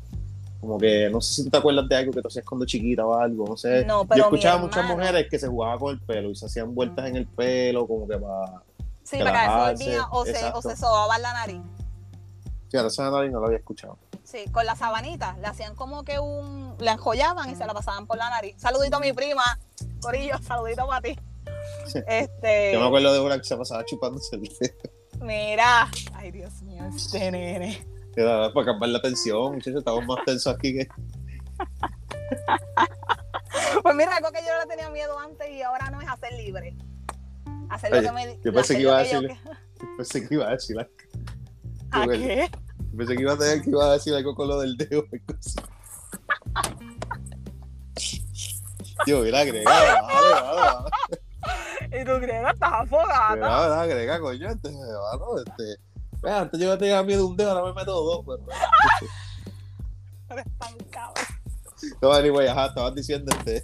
Como 0.59 0.77
que, 0.77 1.09
no 1.09 1.21
sé 1.21 1.43
si 1.43 1.49
te 1.49 1.57
acuerdas 1.57 1.87
de 1.87 1.95
algo 1.95 2.11
que 2.11 2.21
tú 2.21 2.27
hacías 2.27 2.45
cuando 2.45 2.65
chiquita 2.65 3.05
o 3.05 3.13
algo, 3.13 3.45
no 3.47 3.57
sé. 3.57 3.85
No, 3.85 4.03
Yo 4.03 4.07
pero 4.07 4.23
escuchaba 4.23 4.57
mi 4.57 4.65
muchas 4.65 4.85
mujeres 4.89 5.27
que 5.29 5.39
se 5.39 5.47
jugaban 5.47 5.79
con 5.79 5.93
el 5.93 6.01
pelo 6.01 6.31
y 6.31 6.35
se 6.35 6.45
hacían 6.45 6.73
vueltas 6.73 7.07
en 7.07 7.15
el 7.15 7.27
pelo, 7.27 7.87
como 7.87 8.07
que 8.07 8.17
para. 8.17 8.63
Sí, 9.07 9.19
para 9.19 9.31
que 9.31 9.37
se 9.37 9.45
relajarse, 9.45 9.83
dormía 9.85 10.07
o 10.11 10.25
se, 10.25 10.45
o 10.53 10.61
se 10.61 10.75
sobaban 10.75 11.21
la 11.21 11.31
nariz. 11.31 11.61
Fíjate, 12.69 12.87
esa 12.87 13.09
nariz 13.09 13.31
no 13.31 13.39
lo 13.39 13.45
había 13.45 13.59
escuchado. 13.59 13.97
Sí, 14.25 14.43
con 14.51 14.65
la 14.65 14.75
sabanita. 14.75 15.37
Le 15.39 15.47
hacían 15.47 15.75
como 15.75 16.03
que 16.03 16.19
un. 16.19 16.75
La 16.79 16.91
enjollaban 16.93 17.49
y 17.49 17.55
se 17.55 17.65
la 17.65 17.73
pasaban 17.73 18.05
por 18.05 18.17
la 18.17 18.29
nariz. 18.29 18.55
Saludito 18.57 18.97
a 18.97 18.99
mi 18.99 19.13
prima. 19.13 19.57
Corillo, 20.01 20.37
saludito 20.41 20.85
para 20.85 21.01
ti. 21.01 21.17
Este. 22.05 22.73
Yo 22.73 22.81
me 22.81 22.87
acuerdo 22.87 23.13
de 23.13 23.21
una 23.21 23.37
que 23.37 23.45
se 23.45 23.55
pasaba 23.55 23.85
chupándose 23.85 24.35
el 24.35 24.41
dedo. 24.43 24.73
Mira. 25.21 25.89
Ay, 26.13 26.31
Dios 26.31 26.61
mío, 26.63 26.83
este 26.93 27.31
nene. 27.31 27.87
Para 28.13 28.65
cambiar 28.65 28.89
la 28.89 29.01
tensión, 29.01 29.53
muchachos, 29.53 29.79
estamos 29.79 30.05
más 30.05 30.25
tensos 30.25 30.53
aquí 30.53 30.73
que. 30.73 30.87
Pues 33.81 33.95
mira, 33.95 34.15
algo 34.15 34.31
que 34.31 34.39
yo 34.41 34.53
no 34.53 34.59
le 34.59 34.67
tenía 34.67 34.89
miedo 34.89 35.17
antes 35.17 35.49
y 35.49 35.61
ahora 35.61 35.89
no 35.89 36.01
es 36.01 36.09
hacer 36.09 36.33
libre. 36.33 36.75
Hacer 37.69 37.91
lo 37.91 37.97
Oye, 37.97 38.07
que 38.07 38.13
me 38.13 38.39
yo 38.43 38.53
pensé 38.53 38.75
que 38.75 38.81
iba 38.81 38.97
a 38.97 39.03
yo 39.03 39.21
decir- 39.21 39.39
Pensé 39.97 40.27
que 40.27 40.33
iba 40.35 40.47
a 40.47 40.51
decir 40.51 40.79
algo. 40.79 40.91
¿A 41.91 42.05
bueno. 42.05 42.23
qué? 42.25 42.51
Pensé 42.97 43.15
que 43.15 43.21
iba 43.21 43.33
a, 43.33 43.37
tener, 43.37 43.61
que 43.61 43.69
iba 43.69 43.85
a 43.85 43.93
decir 43.93 44.13
algo 44.15 44.35
con 44.35 44.47
lo 44.47 44.59
del 44.59 44.75
dedo. 44.77 45.01
o 45.01 45.03
algo 45.13 45.39
así. 45.39 45.55
Tío, 49.05 49.21
mira, 49.21 49.39
agrega, 49.41 49.69
vale, 49.69 50.01
vale, 50.01 50.61
vale. 50.61 52.01
¿Y 52.01 52.03
tú 52.05 52.19
que 52.19 52.25
estás 52.25 52.73
afogada? 52.73 53.35
Vale, 53.35 53.75
agrega, 53.93 54.19
coño, 54.19 54.49
este, 54.49 54.71
mano, 54.71 55.37
este. 55.45 55.77
Antes 56.29 56.59
yo 56.59 56.77
tenía 56.77 57.03
miedo 57.03 57.21
de 57.21 57.27
un 57.27 57.37
dedo, 57.37 57.51
ahora 57.51 57.65
me 57.73 57.73
meto 57.79 57.91
dos, 58.03 58.25
pero. 58.25 58.57
Eres 60.29 60.45
tan 60.57 60.75
cabrón. 60.89 61.25
No, 62.01 62.11
anyway, 62.11 62.47
ajá, 62.47 62.65
estabas 62.67 62.95
diciendo 62.95 63.31
este. 63.37 63.63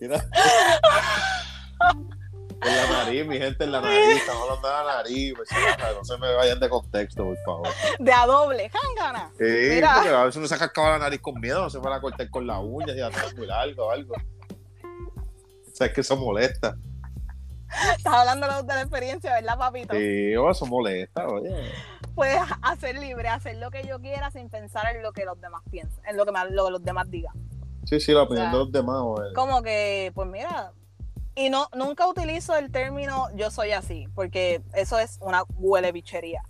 En 2.66 2.74
la 2.76 3.04
nariz, 3.04 3.26
mi 3.26 3.36
gente, 3.36 3.64
en 3.64 3.72
la 3.72 3.80
nariz, 3.82 4.16
estamos 4.16 4.42
hablando 4.44 4.68
de 4.68 4.74
la 4.74 4.84
nariz, 4.96 5.34
pues, 5.36 5.48
no 5.96 6.04
se 6.04 6.16
me 6.16 6.32
vayan 6.34 6.58
de 6.58 6.68
contexto, 6.70 7.24
por 7.24 7.36
favor. 7.44 7.68
De 7.98 8.10
a 8.12 8.24
doble, 8.24 8.70
jángana. 8.70 9.30
Sí, 9.38 9.44
Mira. 9.74 9.92
porque 9.96 10.08
a 10.08 10.22
veces 10.24 10.36
uno 10.38 10.46
se 10.46 10.54
ha 10.54 10.58
cascado 10.58 10.88
la 10.88 10.98
nariz 10.98 11.20
con 11.20 11.38
miedo, 11.40 11.60
no 11.60 11.68
se 11.68 11.76
van 11.78 11.92
a 11.92 12.00
cortar 12.00 12.30
con 12.30 12.46
las 12.46 12.58
uñas 12.62 12.96
y 12.96 13.02
atrás 13.02 13.34
muy 13.36 13.46
largo 13.46 13.86
o 13.86 13.90
algo. 13.90 14.14
O 14.14 15.74
sea, 15.74 15.88
es 15.88 15.92
que 15.92 16.00
eso 16.00 16.16
molesta. 16.16 16.74
Estás 17.98 18.14
hablando 18.14 18.46
de 18.62 18.74
la 18.74 18.80
experiencia, 18.80 19.34
¿verdad, 19.34 19.58
papito? 19.58 19.92
Sí, 19.94 20.34
o 20.36 20.50
eso 20.50 20.64
molesta, 20.64 21.26
oye. 21.26 21.70
Puedes 22.14 22.40
hacer 22.62 22.96
libre, 22.98 23.28
hacer 23.28 23.56
lo 23.56 23.70
que 23.70 23.84
yo 23.86 24.00
quiera 24.00 24.30
sin 24.30 24.48
pensar 24.48 24.94
en 24.96 25.02
lo 25.02 25.12
que 25.12 25.24
los 25.26 25.38
demás 25.40 25.62
piensan, 25.70 26.02
en 26.06 26.16
lo 26.16 26.24
que, 26.24 26.32
me- 26.32 26.50
lo 26.50 26.64
que 26.66 26.70
los 26.70 26.82
demás 26.82 27.10
digan. 27.10 27.34
Sí, 27.86 28.00
sí, 28.00 28.12
la 28.12 28.22
opinión 28.22 28.46
O 28.46 28.50
sea, 28.50 28.58
de 28.58 28.64
los 28.64 28.72
demás. 28.72 29.02
Como 29.34 29.62
que, 29.62 30.12
pues 30.14 30.28
mira, 30.28 30.72
y 31.34 31.50
no, 31.50 31.68
nunca 31.74 32.06
utilizo 32.06 32.54
el 32.56 32.70
término 32.70 33.28
yo 33.34 33.50
soy 33.50 33.72
así, 33.72 34.08
porque 34.14 34.62
eso 34.74 34.98
es 34.98 35.18
una 35.20 35.42
huele 35.56 35.92
bichería. 35.92 36.42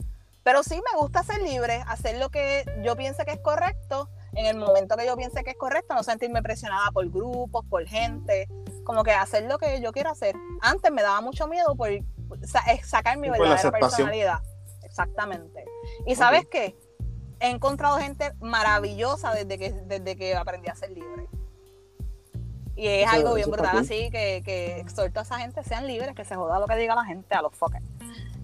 Pero 0.43 0.63
sí 0.63 0.75
me 0.75 1.01
gusta 1.01 1.23
ser 1.23 1.41
libre, 1.41 1.83
hacer 1.89 2.19
lo 2.19 2.29
que 2.29 2.65
yo 2.85 2.95
piense 2.97 3.25
que 3.25 3.33
es 3.33 3.41
correcto, 3.41 4.11
en 4.35 4.45
el 4.47 4.59
momento 4.59 4.97
que 4.97 5.07
yo 5.07 5.17
piense 5.17 5.43
que 5.43 5.51
es 5.53 5.57
correcto, 5.57 5.95
no 5.95 6.03
sentirme 6.03 6.43
presionada 6.43 6.91
por 6.93 7.09
grupos, 7.09 7.65
por 7.71 7.87
gente, 7.87 8.47
como 8.85 9.05
que 9.05 9.13
hacer 9.13 9.45
lo 9.45 9.57
que 9.59 9.81
yo 9.81 9.93
quiero 9.93 10.11
hacer. 10.11 10.35
Antes 10.61 10.93
me 10.93 11.03
daba 11.03 11.21
mucho 11.23 11.47
miedo 11.49 11.75
por 11.77 11.89
sa- 12.43 12.63
sacar 12.85 13.17
mi 13.17 13.29
verdadera 13.31 13.57
personalidad. 13.97 14.39
Exactamente. 14.83 15.65
Y 16.07 16.15
sabes 16.15 16.47
qué? 16.51 16.77
He 17.45 17.51
encontrado 17.51 17.99
gente 17.99 18.33
maravillosa 18.41 19.33
desde 19.35 19.59
que, 19.59 19.71
desde 19.73 20.17
que 20.17 20.35
aprendí 20.35 20.69
a 20.69 20.75
ser 20.75 20.91
libre. 20.93 21.29
Y 22.75 22.87
es 22.89 23.07
Eso- 23.07 23.17
algo 23.17 23.35
bien 23.35 23.51
brutal, 23.51 23.77
así 23.79 24.11
que, 24.11 24.43
que 24.45 24.81
exhorto 24.81 25.21
a 25.21 25.23
esa 25.25 25.39
gente, 25.39 25.63
sean 25.63 25.87
libres, 25.87 26.15
que 26.15 26.25
se 26.25 26.35
joda 26.37 26.59
lo 26.59 26.67
que 26.67 26.75
diga 26.77 26.95
la 26.95 27.05
gente 27.05 27.35
a 27.35 27.43
los 27.43 27.55
fuckers. 27.55 27.85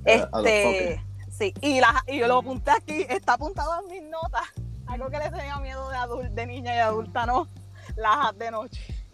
Eh, 0.04 0.22
a 0.32 0.38
los 0.38 0.46
Este, 0.46 1.04
sí, 1.30 1.54
y, 1.62 1.80
la, 1.80 2.04
y 2.06 2.18
yo 2.18 2.28
lo 2.28 2.38
apunté 2.38 2.70
aquí, 2.70 3.06
está 3.08 3.32
apuntado 3.34 3.80
en 3.80 3.86
mis 3.90 4.02
notas. 4.10 4.42
Algo 4.86 5.08
que 5.08 5.18
le 5.18 5.30
tenía 5.30 5.56
miedo 5.60 5.88
de 5.88 5.96
adulta, 5.96 6.28
de 6.28 6.46
niña 6.46 6.72
y 6.72 6.76
de 6.76 6.82
adulta, 6.82 7.24
no. 7.26 7.48
Lajas 7.96 8.36
de 8.38 8.50
noche. 8.50 9.04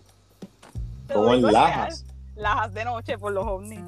¿Cómo 1.13 1.33
en. 1.33 1.43
Lajas? 1.43 2.05
Lajas 2.35 2.75
de 2.75 2.85
noche 2.85 3.19
por 3.19 3.33
los 3.33 3.47
ovnis. 3.47 3.81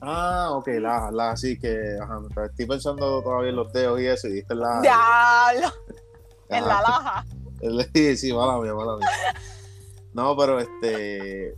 Ah, 0.00 0.50
ok, 0.52 0.68
la, 0.80 1.10
la, 1.10 1.36
sí 1.36 1.58
que, 1.58 1.96
ajá, 2.00 2.20
estoy 2.46 2.66
pensando 2.66 3.22
todavía 3.22 3.50
en 3.50 3.56
los 3.56 3.72
dedos 3.72 4.00
y 4.00 4.06
eso, 4.06 4.28
y 4.28 4.32
diste 4.32 4.54
la... 4.54 4.80
Diablo, 4.80 5.72
en 6.48 6.62
la 6.66 6.80
laja. 6.80 7.24
Sí, 7.92 8.16
sí, 8.16 8.32
mala 8.32 8.58
mía, 8.60 8.74
mala 8.74 8.96
mía. 8.96 9.08
No, 10.14 10.36
pero 10.36 10.60
este, 10.60 11.54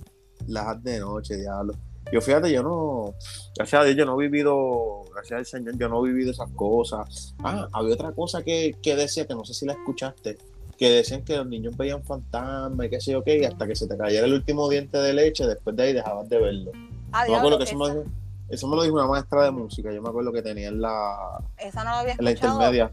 las 0.46 0.82
de 0.82 1.00
noche, 1.00 1.36
diablo. 1.36 1.74
Yo 2.12 2.20
fíjate, 2.20 2.50
yo 2.50 2.62
no, 2.62 3.14
gracias 3.54 3.82
a 3.82 3.84
Dios, 3.84 3.96
yo 3.96 4.06
no 4.06 4.20
he 4.20 4.26
vivido, 4.26 5.04
gracias 5.14 5.38
al 5.38 5.46
Señor, 5.46 5.78
yo 5.78 5.88
no 5.88 6.04
he 6.04 6.08
vivido 6.08 6.32
esas 6.32 6.50
cosas. 6.52 7.34
Ah, 7.44 7.68
había 7.72 7.94
otra 7.94 8.12
cosa 8.12 8.42
que, 8.42 8.74
que 8.82 8.96
decía, 8.96 9.26
que 9.26 9.34
no 9.34 9.44
sé 9.44 9.54
si 9.54 9.66
la 9.66 9.74
escuchaste, 9.74 10.38
que 10.76 10.90
decían 10.90 11.22
que 11.22 11.36
los 11.36 11.46
niños 11.46 11.76
veían 11.76 12.02
fantasmas 12.02 12.86
y 12.86 12.90
qué 12.90 13.00
sé 13.00 13.12
yo 13.12 13.22
qué, 13.22 13.38
y 13.38 13.44
hasta 13.44 13.66
que 13.66 13.76
se 13.76 13.86
te 13.86 13.96
cayera 13.96 14.26
el 14.26 14.32
último 14.32 14.68
diente 14.68 14.98
de 14.98 15.12
leche, 15.12 15.46
después 15.46 15.76
de 15.76 15.82
ahí 15.84 15.92
dejabas 15.92 16.28
de 16.28 16.38
verlo. 16.40 16.72
Ah, 17.12 17.26
Yo 17.26 17.32
me 17.32 17.38
acuerdo 17.38 17.58
que 17.58 17.64
eso 17.64 17.76
me, 17.76 18.02
eso 18.50 18.66
me 18.68 18.76
lo 18.76 18.82
dijo 18.82 18.94
una 18.96 19.06
maestra 19.06 19.44
de 19.44 19.50
música, 19.50 19.92
yo 19.92 20.02
me 20.02 20.08
acuerdo 20.08 20.32
que 20.32 20.42
tenía 20.42 20.68
en 20.68 20.80
la, 20.80 21.40
esa 21.58 21.84
no 21.84 21.90
lo 21.90 21.96
había 21.96 22.12
en 22.14 22.24
la 22.24 22.30
escuchado, 22.30 22.54
intermedia. 22.60 22.92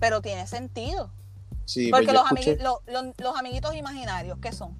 pero 0.00 0.20
tiene 0.20 0.46
sentido. 0.46 1.10
Sí, 1.64 1.90
pues 1.90 2.02
Porque 2.06 2.12
los, 2.12 2.24
amigui- 2.26 3.14
los 3.18 3.36
amiguitos 3.36 3.74
imaginarios, 3.74 4.38
¿qué 4.40 4.52
son? 4.52 4.74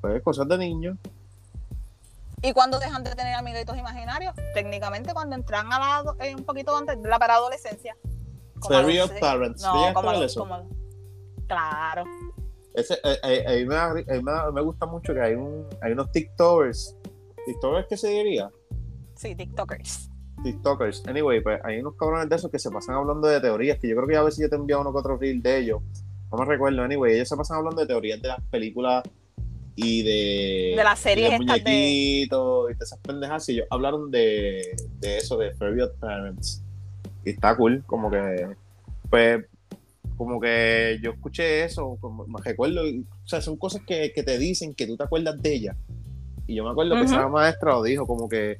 pues, 0.00 0.22
cosas 0.22 0.48
de 0.48 0.58
niños. 0.58 0.96
¿Y 2.42 2.52
cuando 2.54 2.80
dejan 2.80 3.04
de 3.04 3.14
tener 3.14 3.34
amiguitos 3.36 3.76
imaginarios? 3.78 4.34
Técnicamente 4.52 5.12
cuando 5.14 5.36
entran 5.36 5.72
a 5.72 5.78
la, 5.78 6.26
eh, 6.26 6.34
un 6.34 6.44
poquito 6.44 6.76
antes 6.76 7.00
de 7.00 7.08
la 7.08 7.18
preadolescencia. 7.20 7.96
A 8.68 8.78
of 8.80 9.12
Parents. 9.20 9.62
¿Tú 9.62 9.68
No, 9.68 9.94
como, 9.94 10.08
a 10.10 10.12
a 10.12 10.16
los- 10.16 10.24
eso? 10.32 10.40
como- 10.40 10.68
Claro. 11.46 12.04
Ese, 12.74 12.94
eh, 13.04 13.44
eh, 13.46 13.64
me, 13.66 13.74
da- 13.74 13.92
ahí 13.92 14.22
me, 14.22 14.32
da- 14.32 14.50
me 14.50 14.60
gusta 14.62 14.86
mucho 14.86 15.12
que 15.14 15.20
hay, 15.20 15.34
un, 15.34 15.68
hay 15.82 15.92
unos 15.92 16.10
TikTokers. 16.10 16.96
¿TikTokers 17.46 17.86
qué 17.88 17.96
se 17.96 18.08
diría? 18.08 18.50
Sí, 19.22 19.36
TikTokers. 19.36 20.10
TikTokers. 20.42 21.06
Anyway, 21.06 21.40
pues 21.40 21.60
hay 21.62 21.78
unos 21.78 21.94
cabrones 21.94 22.28
de 22.28 22.34
esos 22.34 22.50
que 22.50 22.58
se 22.58 22.70
pasan 22.72 22.96
hablando 22.96 23.28
de 23.28 23.40
teorías, 23.40 23.78
que 23.78 23.88
yo 23.88 23.94
creo 23.94 24.08
que 24.08 24.16
a 24.16 24.22
veces 24.24 24.40
yo 24.42 24.50
te 24.50 24.56
enviado 24.56 24.82
uno 24.82 24.92
que 24.92 24.98
otro 24.98 25.16
reel 25.16 25.40
de 25.40 25.58
ellos. 25.58 25.80
No 26.32 26.38
me 26.38 26.44
recuerdo. 26.44 26.82
Anyway, 26.82 27.14
ellos 27.14 27.28
se 27.28 27.36
pasan 27.36 27.58
hablando 27.58 27.80
de 27.82 27.86
teorías 27.86 28.20
de 28.20 28.28
las 28.28 28.40
películas 28.50 29.04
y 29.76 30.02
de... 30.02 30.74
De 30.76 30.82
las 30.82 30.98
series 30.98 31.28
y 31.28 31.30
de 31.30 31.36
estas 31.36 31.56
de- 31.56 31.70
muñequitos 31.70 32.70
y 32.70 32.74
de 32.74 32.84
esas 32.84 32.98
pendejas. 32.98 33.48
Y 33.48 33.52
ellos 33.52 33.66
hablaron 33.70 34.10
de, 34.10 34.74
de 34.98 35.18
eso, 35.18 35.36
de 35.36 35.52
Fairy 35.52 35.82
Odd 35.82 35.92
Parents. 36.00 36.60
Y 37.24 37.30
está 37.30 37.56
cool, 37.56 37.84
como 37.86 38.10
que... 38.10 38.56
Pues 39.08 39.44
como 40.16 40.40
que 40.40 40.98
yo 41.02 41.12
escuché 41.12 41.64
eso, 41.64 41.96
como, 42.00 42.26
me 42.26 42.40
recuerdo, 42.42 42.82
o 42.82 43.26
sea, 43.28 43.40
son 43.40 43.56
cosas 43.56 43.82
que, 43.86 44.12
que 44.12 44.22
te 44.22 44.38
dicen 44.38 44.74
que 44.74 44.86
tú 44.86 44.96
te 44.96 45.04
acuerdas 45.04 45.40
de 45.40 45.54
ellas. 45.54 45.76
Y 46.46 46.56
yo 46.56 46.64
me 46.64 46.70
acuerdo 46.70 46.94
que 46.96 47.02
esa 47.02 47.28
maestra 47.28 47.72
lo 47.72 47.82
dijo, 47.82 48.06
como 48.06 48.28
que, 48.28 48.58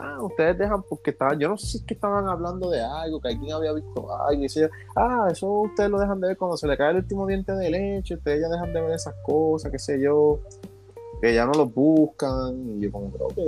ah, 0.00 0.18
ustedes 0.22 0.58
dejan, 0.58 0.82
porque 0.82 1.10
estaban, 1.10 1.38
yo 1.38 1.48
no 1.48 1.56
sé 1.56 1.66
si 1.66 1.76
es 1.78 1.84
que 1.84 1.94
estaban 1.94 2.28
hablando 2.28 2.70
de 2.70 2.82
algo, 2.82 3.20
que 3.20 3.28
alguien 3.28 3.52
había 3.52 3.72
visto 3.72 4.14
algo, 4.16 4.32
y 4.40 4.42
decía, 4.44 4.68
ah, 4.96 5.28
eso 5.30 5.48
ustedes 5.50 5.90
lo 5.90 5.98
dejan 5.98 6.20
de 6.20 6.28
ver 6.28 6.36
cuando 6.36 6.56
se 6.56 6.66
le 6.66 6.76
cae 6.76 6.90
el 6.90 6.96
último 6.98 7.26
diente 7.26 7.52
de 7.52 7.70
leche, 7.70 8.14
ustedes 8.14 8.40
ya 8.42 8.48
dejan 8.48 8.72
de 8.72 8.80
ver 8.80 8.92
esas 8.92 9.14
cosas, 9.24 9.70
qué 9.70 9.78
sé 9.78 10.00
yo, 10.00 10.40
que 11.20 11.34
ya 11.34 11.46
no 11.46 11.52
los 11.52 11.72
buscan, 11.72 12.76
y 12.78 12.80
yo 12.80 12.92
como 12.92 13.06
ok. 13.06 13.38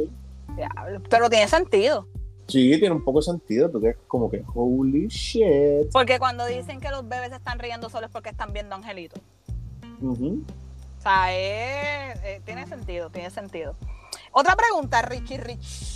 Pero 1.10 1.28
tiene 1.28 1.48
sentido. 1.48 2.06
Sí, 2.48 2.78
tiene 2.78 2.94
un 2.94 3.02
poco 3.04 3.18
de 3.18 3.24
sentido, 3.24 3.70
porque 3.72 3.88
es 3.90 3.96
como 4.06 4.30
que, 4.30 4.44
holy 4.54 5.08
shit. 5.08 5.90
Porque 5.92 6.18
cuando 6.20 6.46
dicen 6.46 6.80
que 6.80 6.90
los 6.90 7.06
bebés 7.08 7.30
se 7.30 7.36
están 7.36 7.58
riendo 7.58 7.90
solo 7.90 8.06
es 8.06 8.12
porque 8.12 8.30
están 8.30 8.52
viendo 8.52 8.74
angelitos. 8.76 9.20
Ujú. 10.00 10.42
O 10.98 11.02
sea, 11.02 11.32
es- 11.34 12.18
eh, 12.24 12.40
tiene 12.44 12.66
sentido, 12.66 13.10
tiene 13.10 13.30
sentido. 13.30 13.74
Otra 14.32 14.54
pregunta, 14.54 15.02
Richie 15.02 15.38
Rich. 15.38 15.95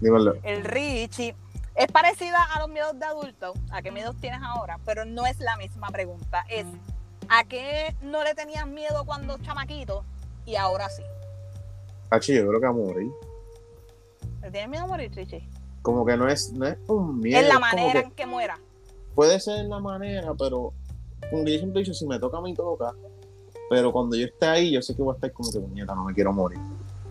Dímelo. 0.00 0.34
El 0.42 0.64
Richie 0.64 1.34
es 1.74 1.86
parecida 1.88 2.42
a 2.54 2.60
los 2.60 2.68
miedos 2.68 2.98
de 2.98 3.04
adulto, 3.04 3.54
a 3.70 3.82
qué 3.82 3.90
miedos 3.90 4.16
tienes 4.20 4.40
ahora, 4.42 4.78
pero 4.84 5.04
no 5.04 5.26
es 5.26 5.38
la 5.40 5.56
misma 5.56 5.88
pregunta. 5.88 6.44
Es 6.48 6.66
¿a 7.28 7.44
qué 7.44 7.94
no 8.02 8.22
le 8.24 8.34
tenías 8.34 8.66
miedo 8.66 9.04
cuando 9.04 9.38
chamaquito 9.38 10.04
y 10.44 10.56
ahora 10.56 10.88
sí? 10.88 11.02
Hachi, 12.10 12.34
yo 12.34 12.46
creo 12.48 12.60
que 12.60 12.66
a 12.66 12.72
morir. 12.72 13.10
¿Le 14.42 14.50
tienes 14.50 14.68
miedo 14.68 14.84
a 14.84 14.86
morir, 14.86 15.12
Richie? 15.14 15.48
como 15.86 16.04
que 16.04 16.16
no 16.16 16.26
es, 16.26 16.52
no 16.52 16.66
es 16.66 16.76
un 16.88 17.20
miedo. 17.20 17.40
es 17.40 17.46
la 17.46 17.60
manera 17.60 17.92
que 17.92 17.98
en 18.00 18.10
que 18.10 18.26
muera. 18.26 18.58
puede 19.14 19.38
ser 19.38 19.66
la 19.66 19.78
manera, 19.78 20.34
pero 20.36 20.72
como 21.30 21.44
que 21.44 21.52
yo 21.52 21.58
siempre 21.60 21.80
he 21.80 21.84
dicho, 21.84 21.94
si 21.94 22.04
me 22.08 22.18
toca 22.18 22.38
a 22.38 22.40
mí, 22.40 22.54
toca. 22.54 22.92
Pero 23.70 23.92
cuando 23.92 24.16
yo 24.16 24.26
esté 24.26 24.46
ahí, 24.46 24.72
yo 24.72 24.82
sé 24.82 24.96
que 24.96 25.02
voy 25.02 25.12
a 25.12 25.14
estar 25.14 25.32
como 25.32 25.52
que, 25.52 25.60
puñeta, 25.60 25.94
no 25.94 26.02
me 26.02 26.12
quiero 26.12 26.32
morir. 26.32 26.58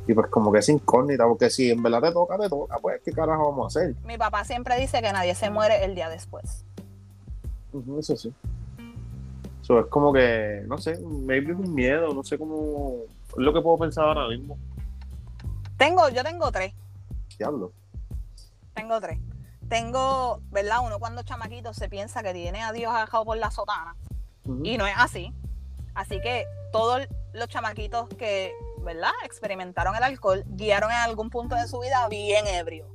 Y 0.08 0.14
pues 0.14 0.28
como 0.28 0.52
que 0.52 0.60
es 0.60 0.70
incógnita, 0.70 1.26
porque 1.26 1.50
si 1.50 1.72
en 1.72 1.82
verdad 1.82 2.02
te 2.02 2.12
toca, 2.12 2.38
te 2.38 2.48
toca, 2.48 2.78
pues 2.80 3.02
¿qué 3.04 3.12
carajo 3.12 3.50
vamos 3.50 3.76
a 3.76 3.80
hacer? 3.80 3.96
Mi 4.04 4.18
papá 4.18 4.44
siempre 4.44 4.80
dice 4.80 5.02
que 5.02 5.12
nadie 5.12 5.34
se 5.36 5.50
muere 5.50 5.84
el 5.84 5.96
día 5.96 6.10
después. 6.10 6.64
Eso 8.00 8.16
sí. 8.16 8.34
Eso 9.62 9.80
es 9.80 9.88
como 9.88 10.14
que, 10.14 10.64
no 10.68 10.78
sé, 10.78 11.00
maybe 11.00 11.52
es 11.52 11.58
un 11.58 11.74
miedo, 11.74 12.14
no 12.14 12.24
sé 12.24 12.38
cómo, 12.38 12.98
es 13.30 13.38
lo 13.38 13.52
que 13.52 13.62
puedo 13.62 13.80
pensar 13.80 14.06
ahora 14.06 14.28
mismo. 14.28 14.58
Tengo, 15.78 16.08
yo 16.10 16.24
tengo 16.24 16.52
tres. 16.52 16.74
Diablo. 17.38 17.72
Tengo 18.76 19.02
tres. 19.02 19.20
Tengo, 19.68 20.40
¿verdad? 20.52 20.78
Uno 20.86 21.00
cuando 21.00 21.24
chamaquito 21.24 21.74
se 21.74 21.90
piensa 21.90 22.22
que 22.22 22.34
tiene 22.34 22.62
a 22.62 22.72
Dios 22.72 22.94
agajado 22.94 23.26
por 23.26 23.38
la 23.38 23.50
sotana. 23.50 23.96
Y 24.64 24.78
no 24.78 24.86
es 24.86 24.94
así. 24.98 25.34
Así 25.96 26.22
que 26.22 26.46
todos 26.72 27.08
los 27.34 27.48
chamaquitos 27.48 28.08
que, 28.10 28.54
¿verdad? 28.86 29.12
Experimentaron 29.26 29.96
el 29.96 30.04
alcohol, 30.04 30.44
guiaron 30.48 30.92
en 30.92 30.98
algún 30.98 31.30
punto 31.30 31.56
de 31.56 31.68
su 31.68 31.80
vida 31.80 32.08
bien 32.08 32.48
ebrio. 32.48 32.88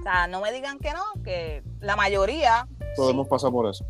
O 0.00 0.02
sea, 0.02 0.26
no 0.26 0.40
me 0.40 0.50
digan 0.52 0.78
que 0.78 0.92
no, 0.92 1.04
que 1.22 1.62
la 1.80 1.94
mayoría 1.94 2.66
Todos 2.96 3.08
sí, 3.08 3.14
hemos 3.14 3.28
pasado 3.28 3.52
por 3.52 3.68
eso. 3.68 3.84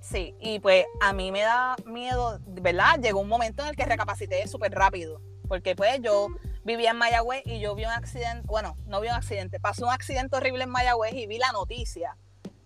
sí. 0.00 0.36
Y 0.40 0.60
pues 0.60 0.84
a 1.00 1.12
mí 1.12 1.32
me 1.32 1.40
da 1.40 1.74
miedo, 1.86 2.38
¿verdad? 2.46 3.00
Llegó 3.00 3.20
un 3.20 3.28
momento 3.28 3.62
en 3.62 3.70
el 3.70 3.76
que 3.76 3.84
recapacité 3.84 4.46
súper 4.46 4.72
rápido. 4.72 5.20
Porque 5.48 5.74
pues 5.74 6.00
yo 6.02 6.28
vivía 6.64 6.90
en 6.90 6.98
Mayagüez 6.98 7.42
y 7.44 7.60
yo 7.60 7.74
vi 7.74 7.84
un 7.84 7.90
accidente, 7.90 8.46
bueno, 8.46 8.76
no 8.86 9.00
vi 9.00 9.08
un 9.08 9.14
accidente, 9.14 9.58
pasó 9.58 9.86
un 9.86 9.92
accidente 9.92 10.36
horrible 10.36 10.64
en 10.64 10.70
Mayagüez 10.70 11.14
y 11.14 11.26
vi 11.26 11.38
la 11.38 11.52
noticia 11.52 12.16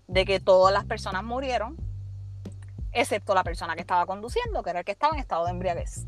de 0.06 0.24
que 0.24 0.40
todas 0.40 0.72
las 0.72 0.84
personas 0.84 1.24
murieron, 1.24 1.76
excepto 2.92 3.34
la 3.34 3.42
persona 3.44 3.74
que 3.74 3.80
estaba 3.80 4.06
conduciendo, 4.06 4.62
que 4.62 4.70
era 4.70 4.78
el 4.80 4.84
que 4.84 4.92
estaba 4.92 5.14
en 5.14 5.20
estado 5.20 5.44
de 5.44 5.50
embriaguez. 5.50 6.06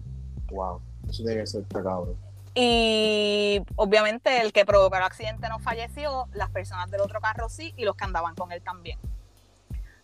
Wow. 0.51 0.83
Eso 1.09 1.23
tiene 1.25 1.41
que 1.41 1.47
ser 1.47 1.63
está 1.63 1.83
cabrón. 1.83 2.17
Y 2.55 3.61
obviamente 3.77 4.41
el 4.41 4.53
que 4.53 4.65
provocó 4.65 4.97
el 4.97 5.03
accidente 5.03 5.49
no 5.49 5.59
falleció, 5.61 6.27
las 6.33 6.51
personas 6.51 6.91
del 6.91 7.01
otro 7.01 7.21
carro 7.21 7.49
sí 7.49 7.73
y 7.77 7.85
los 7.85 7.95
que 7.97 8.05
andaban 8.05 8.35
con 8.35 8.51
él 8.53 8.63
también. 8.63 8.99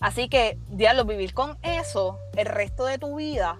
Así 0.00 0.28
que, 0.28 0.58
diablo, 0.68 1.04
vivir 1.04 1.32
con 1.34 1.56
eso 1.62 2.18
el 2.36 2.46
resto 2.46 2.84
de 2.84 2.98
tu 2.98 3.16
vida, 3.16 3.58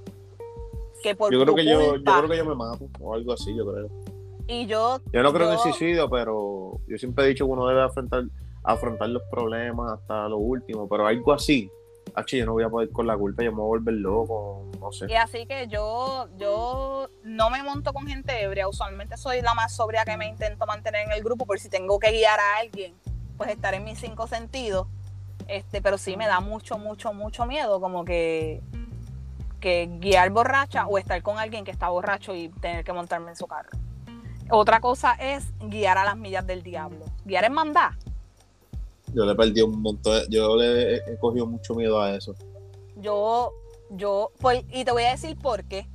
que 1.02 1.14
por 1.14 1.32
Yo 1.32 1.40
creo 1.40 1.52
tu 1.52 1.56
que 1.56 1.64
yo, 1.64 1.96
yo 1.96 2.02
creo 2.04 2.28
que 2.28 2.36
yo 2.36 2.44
me 2.44 2.54
mato, 2.54 2.86
o 3.00 3.14
algo 3.14 3.32
así, 3.32 3.54
yo 3.56 3.64
creo. 3.72 3.88
y 4.46 4.66
yo 4.66 5.00
Yo 5.12 5.22
no 5.22 5.32
creo 5.32 5.46
en 5.46 5.52
el 5.52 5.58
Yo- 5.58 5.62
suicidio, 5.64 6.10
pero 6.10 6.78
yo 6.86 6.98
siempre 6.98 7.24
he 7.24 7.28
dicho 7.28 7.46
que 7.46 7.50
uno 7.52 7.66
debe 7.66 7.82
afrontar, 7.82 8.24
afrontar 8.62 9.08
los 9.08 9.22
problemas 9.30 9.92
hasta 9.92 10.28
lo 10.28 10.36
último, 10.36 10.86
pero 10.88 11.06
algo 11.06 11.32
así, 11.32 11.70
Hachi, 12.14 12.38
yo 12.38 12.46
no 12.46 12.52
voy 12.52 12.64
a 12.64 12.68
poder 12.68 12.90
con 12.90 13.06
la 13.06 13.16
culpa, 13.16 13.42
yo 13.42 13.50
me 13.50 13.58
voy 13.58 13.64
a 13.64 13.68
volver 13.68 13.94
loco, 13.94 14.70
no 14.80 14.92
sé. 14.92 15.06
Y 15.08 15.14
así 15.14 15.46
que 15.46 15.66
yo, 15.66 16.28
yo 16.36 17.08
no 17.24 17.50
me 17.50 17.62
monto 17.62 17.92
con 17.92 18.06
gente 18.06 18.42
ebria. 18.42 18.68
Usualmente 18.68 19.16
soy 19.16 19.42
la 19.42 19.54
más 19.54 19.74
sobria 19.74 20.04
que 20.04 20.16
me 20.16 20.28
intento 20.28 20.66
mantener 20.66 21.06
en 21.06 21.12
el 21.12 21.22
grupo 21.22 21.44
por 21.44 21.58
si 21.58 21.68
tengo 21.68 21.98
que 21.98 22.12
guiar 22.12 22.38
a 22.38 22.58
alguien, 22.60 22.94
pues 23.36 23.50
estar 23.50 23.74
en 23.74 23.84
mis 23.84 23.98
cinco 23.98 24.26
sentidos. 24.26 24.86
Este, 25.48 25.82
pero 25.82 25.98
sí 25.98 26.16
me 26.16 26.26
da 26.26 26.40
mucho, 26.40 26.78
mucho, 26.78 27.12
mucho 27.12 27.46
miedo 27.46 27.80
como 27.80 28.04
que, 28.04 28.62
que 29.60 29.88
guiar 29.98 30.30
borracha 30.30 30.86
o 30.86 30.98
estar 30.98 31.22
con 31.22 31.38
alguien 31.38 31.64
que 31.64 31.70
está 31.70 31.88
borracho 31.88 32.34
y 32.34 32.48
tener 32.48 32.84
que 32.84 32.92
montarme 32.92 33.30
en 33.30 33.36
su 33.36 33.46
carro. 33.46 33.70
Otra 34.50 34.80
cosa 34.80 35.14
es 35.14 35.52
guiar 35.58 35.98
a 35.98 36.04
las 36.04 36.16
millas 36.16 36.46
del 36.46 36.62
diablo. 36.62 37.04
Guiar 37.24 37.44
en 37.44 37.54
mandar. 37.54 37.92
Yo 39.14 39.24
le 39.24 39.34
perdí 39.34 39.62
un 39.62 39.80
montón, 39.80 40.22
yo 40.28 40.56
le 40.56 40.96
he, 40.96 41.18
cogido 41.18 41.46
mucho 41.46 41.74
miedo 41.74 42.00
a 42.00 42.14
eso. 42.16 42.34
Yo, 42.96 43.52
yo, 43.90 44.32
pues, 44.40 44.64
y 44.70 44.84
te 44.84 44.90
voy 44.92 45.04
a 45.04 45.10
decir 45.12 45.38
por 45.38 45.64
qué. 45.64 45.86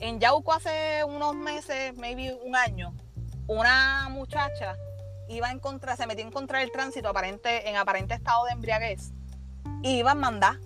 En 0.00 0.20
Yauco 0.20 0.52
hace 0.52 1.02
unos 1.04 1.34
meses, 1.34 1.96
maybe 1.96 2.32
un 2.44 2.54
año, 2.54 2.94
una 3.46 4.08
muchacha 4.10 4.76
iba 5.28 5.50
en 5.50 5.58
contra, 5.58 5.96
se 5.96 6.06
metió 6.06 6.24
en 6.24 6.30
contra 6.30 6.60
del 6.60 6.70
tránsito 6.70 7.08
aparente, 7.08 7.68
en 7.68 7.76
aparente 7.76 8.14
estado 8.14 8.44
de 8.44 8.52
embriaguez. 8.52 9.10
Y 9.82 9.98
iba 9.98 10.12
a 10.12 10.14
mandar. 10.14 10.58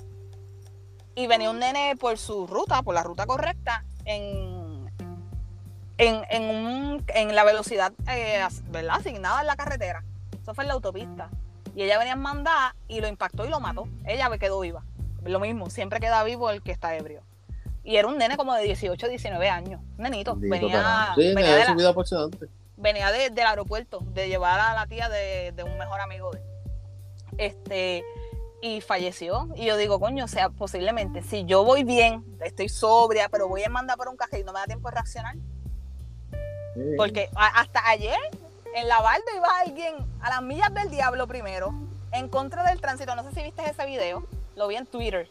Y 1.15 1.27
venía 1.27 1.51
un 1.51 1.59
nene 1.59 1.97
por 1.99 2.19
su 2.19 2.47
ruta, 2.47 2.83
por 2.83 2.95
la 2.95 3.03
ruta 3.03 3.25
correcta, 3.27 3.85
en, 4.05 4.91
en, 5.99 6.23
en, 6.31 6.43
un- 6.55 7.05
en 7.09 7.35
la 7.35 7.45
velocidad 7.45 7.93
eh, 8.09 8.41
asignada 8.91 9.41
en 9.41 9.47
la 9.47 9.57
carretera. 9.57 10.05
Eso 10.51 10.55
fue 10.57 10.65
en 10.65 10.69
la 10.69 10.75
autopista. 10.75 11.31
Y 11.77 11.83
ella 11.85 11.97
venía 11.97 12.15
en 12.15 12.19
mandada 12.19 12.75
y 12.89 13.01
lo 13.01 13.07
impactó 13.07 13.45
y 13.45 13.49
lo 13.49 13.61
mató. 13.61 13.87
Ella 14.05 14.29
quedó 14.37 14.59
viva. 14.59 14.83
Lo 15.23 15.39
mismo, 15.39 15.71
siempre 15.71 16.01
queda 16.01 16.25
vivo 16.25 16.51
el 16.51 16.61
que 16.61 16.73
está 16.73 16.97
ebrio. 16.97 17.23
Y 17.85 17.97
era 17.97 18.09
un 18.09 18.19
nene 18.19 18.37
como 18.37 18.53
de 18.55 18.65
18, 18.65 19.07
19 19.07 19.49
años. 19.49 19.81
Un 19.97 20.03
nenito. 20.03 20.35
Venía, 20.35 21.13
Sí, 21.15 21.21
venía, 21.35 21.55
de 21.57 21.65
la- 21.67 21.75
vida 21.75 21.93
venía 22.77 23.13
de- 23.13 23.31
del 23.31 23.47
aeropuerto, 23.47 24.01
de 24.13 24.27
llevar 24.29 24.59
a 24.59 24.75
la 24.75 24.87
tía 24.89 25.09
de, 25.09 25.53
de 25.53 25.63
un 25.63 25.79
mejor 25.79 26.01
amigo 26.01 26.33
de. 26.33 26.43
Este, 27.39 28.03
y 28.61 28.81
falleció. 28.81 29.49
Y 29.55 29.67
yo 29.67 29.77
digo, 29.77 30.01
coño, 30.01 30.25
o 30.25 30.29
sea, 30.29 30.51
posiblemente, 30.51 31.23
si 31.23 31.45
yo 31.45 31.63
voy 31.65 31.85
bien, 31.85 32.25
estoy 32.45 32.69
sobria, 32.69 33.29
pero 33.29 33.47
voy 33.49 33.63
a 33.63 33.69
mandar 33.71 33.97
por 33.97 34.09
un 34.09 34.17
cajero 34.17 34.43
y 34.43 34.45
no 34.45 34.53
me 34.53 34.59
da 34.59 34.67
tiempo 34.67 34.89
de 34.89 34.95
reaccionar. 34.97 35.37
Sí. 36.75 36.81
Porque 36.97 37.31
a- 37.37 37.61
hasta 37.61 37.89
ayer, 37.89 38.19
en 38.75 38.89
la 38.89 39.01
barda 39.01 39.25
iba 39.37 39.49
alguien 39.61 39.95
a 40.21 40.31
las 40.31 40.43
millas 40.43 40.73
del 40.75 40.91
diablo 40.91 41.27
primero, 41.27 41.73
en 42.13 42.29
contra 42.29 42.63
del 42.65 42.81
tránsito. 42.81 43.15
No 43.15 43.23
sé 43.25 43.33
si 43.33 43.43
viste 43.43 43.63
ese 43.69 43.87
video, 43.87 44.27
lo 44.57 44.69
vi 44.69 44.77
en 44.77 44.87
Twitter. 44.87 45.29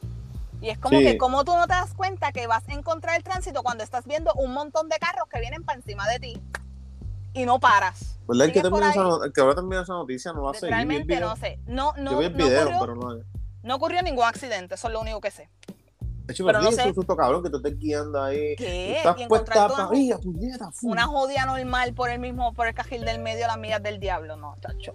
Y 0.62 0.70
es 0.70 0.78
como 0.78 0.98
Sí. 1.00 1.06
que, 1.06 1.18
como 1.18 1.46
tú 1.46 1.56
no 1.56 1.68
te 1.68 1.74
das 1.74 1.94
cuenta 1.94 2.32
que 2.32 2.46
vas 2.48 2.68
en 2.68 2.84
contra 2.84 3.14
del 3.14 3.24
tránsito 3.24 3.64
cuando 3.64 3.84
estás 3.84 4.06
viendo 4.06 4.34
un 4.34 4.52
montón 4.54 4.90
de 4.90 4.98
carros 5.00 5.28
que 5.32 5.40
vienen 5.40 5.64
para 5.64 5.78
encima 5.78 6.08
de 6.08 6.20
ti 6.20 6.42
y 7.34 7.46
no 7.46 7.60
paras. 7.60 8.18
¿Verdad? 8.28 8.48
El 8.48 8.54
que, 8.54 8.60
esa, 8.60 8.68
el 8.68 8.74
ahora 9.42 9.56
termina 9.56 9.82
esa 9.82 9.94
noticia 9.94 10.34
no 10.34 10.44
va 10.44 10.52
a 10.52 10.54
seguir. 10.54 10.74
Realmente 10.76 11.20
no 11.20 11.36
sé. 11.36 11.60
No, 11.66 11.94
no, 11.98 12.12
Yo 12.12 12.18
vi 12.20 12.26
el 12.26 12.38
no 12.38 12.46
video, 12.46 12.62
ocurrió, 12.76 12.80
pero 12.80 12.96
no. 12.96 13.24
no 13.64 13.76
ocurrió 13.76 14.02
ningún 14.02 14.26
accidente, 14.26 14.76
eso 14.76 14.88
es 14.88 14.94
lo 14.94 15.00
único 15.02 15.22
que 15.22 15.32
sé. 15.32 15.50
Hecho, 16.30 16.46
Pero 16.46 16.62
no 16.62 16.72
sé. 16.72 16.88
un 16.88 16.94
susto 16.96 17.16
cabrón 17.16 17.44
que 17.44 17.50
tú 17.50 17.58
estés 17.58 17.78
guiando 17.78 18.22
ahí. 18.22 18.56
¿Qué? 18.56 18.98
Estás 18.98 19.20
Y 19.20 19.26
puesta 19.28 19.54
encontrar 19.54 19.72
para 19.72 19.88
toda 19.88 19.98
ahí, 20.00 20.12
a 20.12 20.18
puñeta. 20.20 20.72
fu. 20.72 20.90
una 20.92 21.06
jodida 21.08 21.46
normal 21.46 21.94
por 21.94 22.10
el 22.10 22.20
mismo, 22.20 22.54
por 22.54 22.68
el 22.68 22.74
cajil 22.74 23.04
del 23.06 23.20
medio, 23.20 23.48
las 23.48 23.58
millas 23.58 23.82
del 23.82 24.00
diablo, 24.00 24.36
no, 24.38 24.56
chacho. 24.62 24.94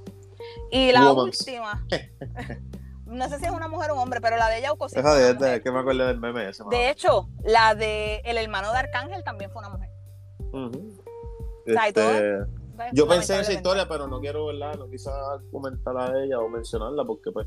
Y 0.71 0.93
la 0.93 1.11
Womans. 1.13 1.41
última, 1.41 1.85
no 3.07 3.29
sé 3.29 3.39
si 3.39 3.45
es 3.47 3.51
una 3.51 3.69
mujer 3.69 3.91
o 3.91 3.95
un 3.95 4.01
hombre, 4.01 4.21
pero 4.21 4.37
la 4.37 4.49
de 4.49 4.61
Yauco 4.63 4.89
sí. 4.89 5.01
Fue 5.01 5.03
de, 5.03 5.31
una 5.31 5.35
mujer. 5.41 5.63
que 5.63 5.73
me 5.73 5.79
acuerdo 5.81 6.07
del 6.07 6.21
meme 6.21 6.49
ese. 6.49 6.63
De 6.71 6.91
hecho, 6.91 7.29
la 7.45 7.75
de 7.75 8.17
el 8.25 8.37
hermano 8.39 8.71
de 8.73 8.79
Arcángel 8.79 9.25
también 9.25 9.51
fue 9.51 9.61
una 9.61 9.71
mujer. 9.71 9.91
Sea, 11.67 11.89
y 11.89 11.93
todo- 11.93 12.11
Este, 12.13 12.47
yo 12.93 13.07
pensé 13.09 13.35
en 13.35 13.41
esa 13.41 13.53
historia, 13.53 13.87
pero 13.89 14.07
no 14.09 14.21
quiero, 14.21 14.47
¿verdad? 14.47 14.75
No 14.79 14.89
quise 14.91 15.11
comentar 15.51 15.97
a 15.97 16.23
ella 16.23 16.39
o 16.41 16.49
mencionarla 16.49 17.05
porque, 17.05 17.31
pues, 17.33 17.47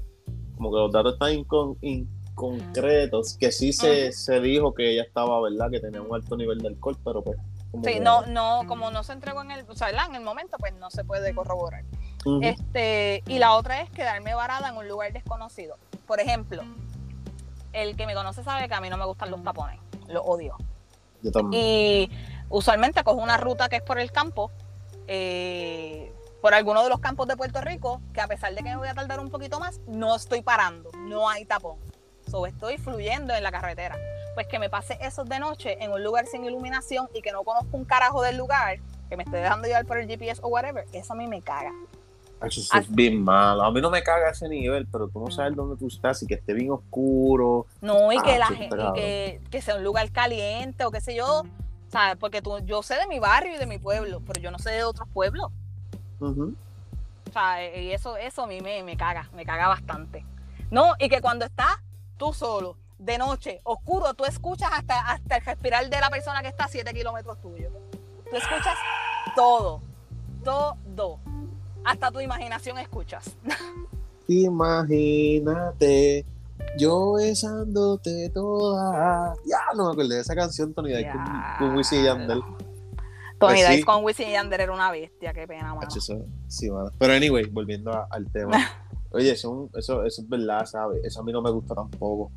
como 0.55 0.71
que 0.71 0.77
los 0.77 0.91
datos 0.91 1.13
están 1.13 1.31
incon- 1.33 1.77
inconcretos, 2.37 3.35
que 3.37 3.51
sí 3.51 3.73
se, 3.73 4.11
se 4.11 4.39
dijo 4.39 4.73
que 4.73 4.91
ella 4.93 5.03
estaba, 5.03 5.41
¿verdad? 5.41 5.69
Que 5.71 5.79
tenía 5.79 6.01
un 6.01 6.13
alto 6.13 6.37
nivel 6.37 6.59
de 6.59 6.69
alcohol, 6.69 6.97
pero 7.03 7.23
pues. 7.23 7.37
como 7.71 7.83
Sí, 7.83 7.93
que- 7.93 7.99
no, 7.99 8.25
no, 8.27 8.63
como 8.67 8.91
no 8.91 9.03
se 9.03 9.13
entregó 9.13 9.41
en 9.41 9.51
el, 9.51 9.65
o 9.67 9.75
sea, 9.75 9.89
en 9.89 10.15
el 10.15 10.21
momento, 10.23 10.57
pues 10.57 10.73
no 10.75 10.89
se 10.89 11.03
puede 11.03 11.33
corroborar. 11.33 11.83
Este, 12.41 13.23
y 13.27 13.39
la 13.39 13.53
otra 13.53 13.81
es 13.81 13.89
quedarme 13.89 14.33
varada 14.33 14.69
en 14.69 14.75
un 14.77 14.87
lugar 14.87 15.13
desconocido. 15.13 15.77
Por 16.05 16.19
ejemplo, 16.19 16.61
el 17.73 17.95
que 17.95 18.05
me 18.05 18.13
conoce 18.15 18.43
sabe 18.43 18.67
que 18.67 18.73
a 18.73 18.81
mí 18.81 18.89
no 18.89 18.97
me 18.97 19.05
gustan 19.05 19.31
los 19.31 19.41
tapones, 19.43 19.79
los 20.09 20.23
odio. 20.25 20.55
Yo 21.21 21.31
también. 21.31 21.63
Y 21.63 22.11
usualmente 22.49 23.03
cojo 23.03 23.21
una 23.21 23.37
ruta 23.37 23.69
que 23.69 23.77
es 23.77 23.81
por 23.81 23.97
el 23.99 24.11
campo, 24.11 24.51
eh, 25.07 26.11
por 26.41 26.53
alguno 26.53 26.83
de 26.83 26.89
los 26.89 26.99
campos 26.99 27.27
de 27.27 27.37
Puerto 27.37 27.61
Rico, 27.61 28.01
que 28.13 28.19
a 28.21 28.27
pesar 28.27 28.51
de 28.51 28.57
que 28.57 28.63
me 28.69 28.77
voy 28.77 28.87
a 28.89 28.93
tardar 28.93 29.19
un 29.21 29.29
poquito 29.29 29.59
más, 29.59 29.79
no 29.87 30.15
estoy 30.15 30.41
parando, 30.41 30.89
no 30.97 31.29
hay 31.29 31.45
tapón. 31.45 31.77
So, 32.29 32.45
estoy 32.45 32.77
fluyendo 32.77 33.33
en 33.33 33.43
la 33.43 33.51
carretera. 33.51 33.95
Pues 34.35 34.47
que 34.47 34.59
me 34.59 34.69
pase 34.69 34.97
eso 35.01 35.23
de 35.23 35.39
noche 35.39 35.77
en 35.83 35.91
un 35.91 36.03
lugar 36.03 36.27
sin 36.27 36.43
iluminación 36.45 37.07
y 37.13 37.21
que 37.21 37.31
no 37.31 37.43
conozco 37.43 37.75
un 37.75 37.85
carajo 37.85 38.21
del 38.21 38.37
lugar, 38.37 38.77
que 39.09 39.17
me 39.17 39.23
esté 39.23 39.37
dejando 39.37 39.67
llevar 39.67 39.85
por 39.85 39.97
el 39.97 40.07
GPS 40.07 40.41
o 40.43 40.47
whatever, 40.49 40.85
eso 40.93 41.13
a 41.13 41.15
mí 41.15 41.25
me 41.27 41.41
caga. 41.41 41.71
Eso 42.43 42.77
es 42.77 42.93
bien 42.93 43.23
malo. 43.23 43.63
A 43.63 43.71
mí 43.71 43.81
no 43.81 43.89
me 43.89 44.03
caga 44.03 44.29
ese 44.29 44.47
nivel, 44.47 44.85
pero 44.91 45.07
tú 45.07 45.19
no 45.19 45.31
sabes 45.31 45.55
dónde 45.55 45.75
tú 45.75 45.87
estás 45.87 46.21
y 46.21 46.27
que 46.27 46.35
esté 46.35 46.53
bien 46.53 46.69
oscuro. 46.69 47.65
No, 47.81 48.11
y 48.11 48.17
Ah, 48.19 48.23
que 48.23 48.37
la 48.37 48.47
sí, 48.49 48.55
gente, 48.57 48.77
y 48.77 48.93
que, 48.93 49.41
que 49.49 49.61
sea 49.61 49.75
un 49.77 49.83
lugar 49.83 50.11
caliente 50.11 50.85
o 50.85 50.91
qué 50.91 51.01
sé 51.01 51.15
yo, 51.15 51.41
¿sabes? 51.87 52.15
Porque 52.17 52.43
tú, 52.43 52.59
yo 52.59 52.83
sé 52.83 52.93
de 52.95 53.07
mi 53.07 53.17
barrio 53.17 53.55
y 53.55 53.57
de 53.57 53.65
mi 53.65 53.79
pueblo, 53.79 54.21
pero 54.27 54.39
yo 54.39 54.51
no 54.51 54.59
sé 54.59 54.69
de 54.69 54.83
otros 54.83 55.07
pueblos. 55.09 55.51
O 56.19 56.53
sea, 57.33 57.75
y 57.75 57.91
eso, 57.91 58.17
eso 58.17 58.43
a 58.43 58.47
mí 58.47 58.61
me, 58.61 58.83
me 58.83 58.95
caga, 58.97 59.29
me 59.33 59.43
caga 59.43 59.67
bastante. 59.67 60.23
No, 60.69 60.93
y 60.99 61.09
que 61.09 61.21
cuando 61.21 61.45
estás 61.45 61.75
tú 62.17 62.33
solo, 62.33 62.77
de 62.99 63.17
noche, 63.17 63.61
oscuro, 63.63 64.13
tú 64.13 64.25
escuchas 64.25 64.69
hasta, 64.73 64.99
hasta 65.11 65.37
el 65.37 65.45
respirar 65.45 65.89
de 65.89 65.99
la 65.99 66.09
persona 66.09 66.41
que 66.41 66.47
está 66.47 66.65
a 66.65 66.67
7 66.67 66.93
kilómetros 66.93 67.39
tuyo. 67.41 67.69
Tú 68.29 68.35
escuchas 68.35 68.75
todo, 69.35 69.81
todo. 70.43 71.19
Hasta 71.85 72.11
tu 72.11 72.19
imaginación 72.19 72.77
escuchas. 72.79 73.37
Imagínate, 74.27 76.25
yo 76.77 77.13
besándote 77.13 78.29
toda. 78.31 79.33
Ya 79.45 79.59
no 79.75 79.85
me 79.85 79.91
acuerdo 79.91 80.15
de 80.15 80.21
esa 80.21 80.35
canción, 80.35 80.73
Tony 80.73 80.89
Dice 80.93 81.11
con, 81.11 81.67
con 81.69 81.77
Wisin 81.77 82.01
y 82.01 82.03
Yandel. 82.03 82.41
Tony 82.41 82.55
Pues 83.39 83.65
sí. 83.65 83.71
Dice 83.71 83.85
con 83.85 84.03
Wisin 84.03 84.27
y 84.29 84.31
Yandel 84.33 84.61
era 84.61 84.73
una 84.73 84.91
bestia, 84.91 85.31
qué 85.33 85.47
pena, 85.47 85.73
mano. 85.75 85.89
Sí. 86.47 86.69
Pero 86.99 87.13
anyway, 87.13 87.45
volviendo 87.45 87.93
a- 87.93 88.07
al 88.09 88.29
tema. 88.31 88.57
Oye, 89.17 89.31
eso, 89.31 89.69
eso, 89.75 90.03
eso 90.05 90.21
es 90.21 90.29
verdad, 90.29 90.65
¿sabes? 90.65 91.03
Eso 91.03 91.19
a 91.21 91.23
mí 91.23 91.31
no 91.31 91.41
me 91.41 91.51
gusta 91.51 91.75
tampoco. 91.75 92.31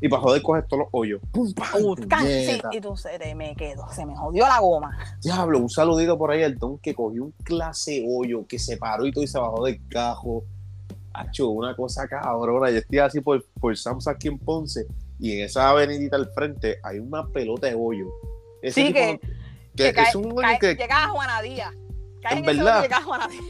Y 0.00 0.08
para 0.08 0.20
joder, 0.22 0.42
coges 0.42 0.64
todos 0.68 0.80
los 0.80 0.88
hoyos. 0.92 1.20
¡Pum, 1.32 1.52
pam! 1.54 1.82
Uh, 1.82 1.96
sí, 2.22 2.60
y 2.72 2.80
tú 2.80 2.96
se 2.96 3.18
te 3.18 3.34
me 3.34 3.54
quedo, 3.56 3.86
se 3.90 4.04
me 4.04 4.14
jodió 4.14 4.46
la 4.46 4.58
goma. 4.60 4.90
Diablo, 5.22 5.58
un 5.60 5.70
saludito 5.70 6.18
por 6.18 6.30
ahí 6.30 6.42
al 6.42 6.56
don 6.58 6.78
que 6.78 6.94
cogió 6.94 7.24
un 7.24 7.34
clase 7.42 8.04
hoyo, 8.06 8.46
que 8.46 8.58
se 8.58 8.76
paró 8.76 9.06
y 9.06 9.12
todo 9.12 9.24
y 9.24 9.28
se 9.28 9.38
bajó 9.38 9.64
del 9.64 9.80
cajo. 9.88 10.44
Hacho, 11.14 11.48
una 11.50 11.74
cosa 11.76 12.06
cabrona. 12.08 12.70
Yo 12.70 12.78
estoy 12.78 12.98
así 12.98 13.20
por, 13.20 13.44
por 13.60 13.76
Sam's 13.78 14.08
aquí 14.08 14.28
en 14.28 14.38
Ponce 14.38 14.86
y 15.20 15.32
en 15.38 15.44
esa 15.44 15.70
avenidita 15.70 16.16
al 16.16 16.28
frente 16.32 16.78
hay 16.82 16.98
una 16.98 17.26
pelota 17.28 17.68
de 17.68 17.74
hoyo. 17.78 18.06
Ese 18.60 18.80
Sí, 18.80 18.86
tipo- 18.88 18.98
que- 18.98 19.20
que 19.76 19.82
Que 19.84 19.92
cae- 19.94 20.08
es 20.08 20.14
un 20.16 20.26
hoyo 20.26 20.36
cae- 20.40 20.58
que, 20.58 20.74
Llegas 20.74 21.06
a 21.06 21.08
Juanadía. 21.10 21.72
En 22.30 22.42
verdad. 22.42 22.84
a 22.92 23.02
Juanadía. 23.02 23.40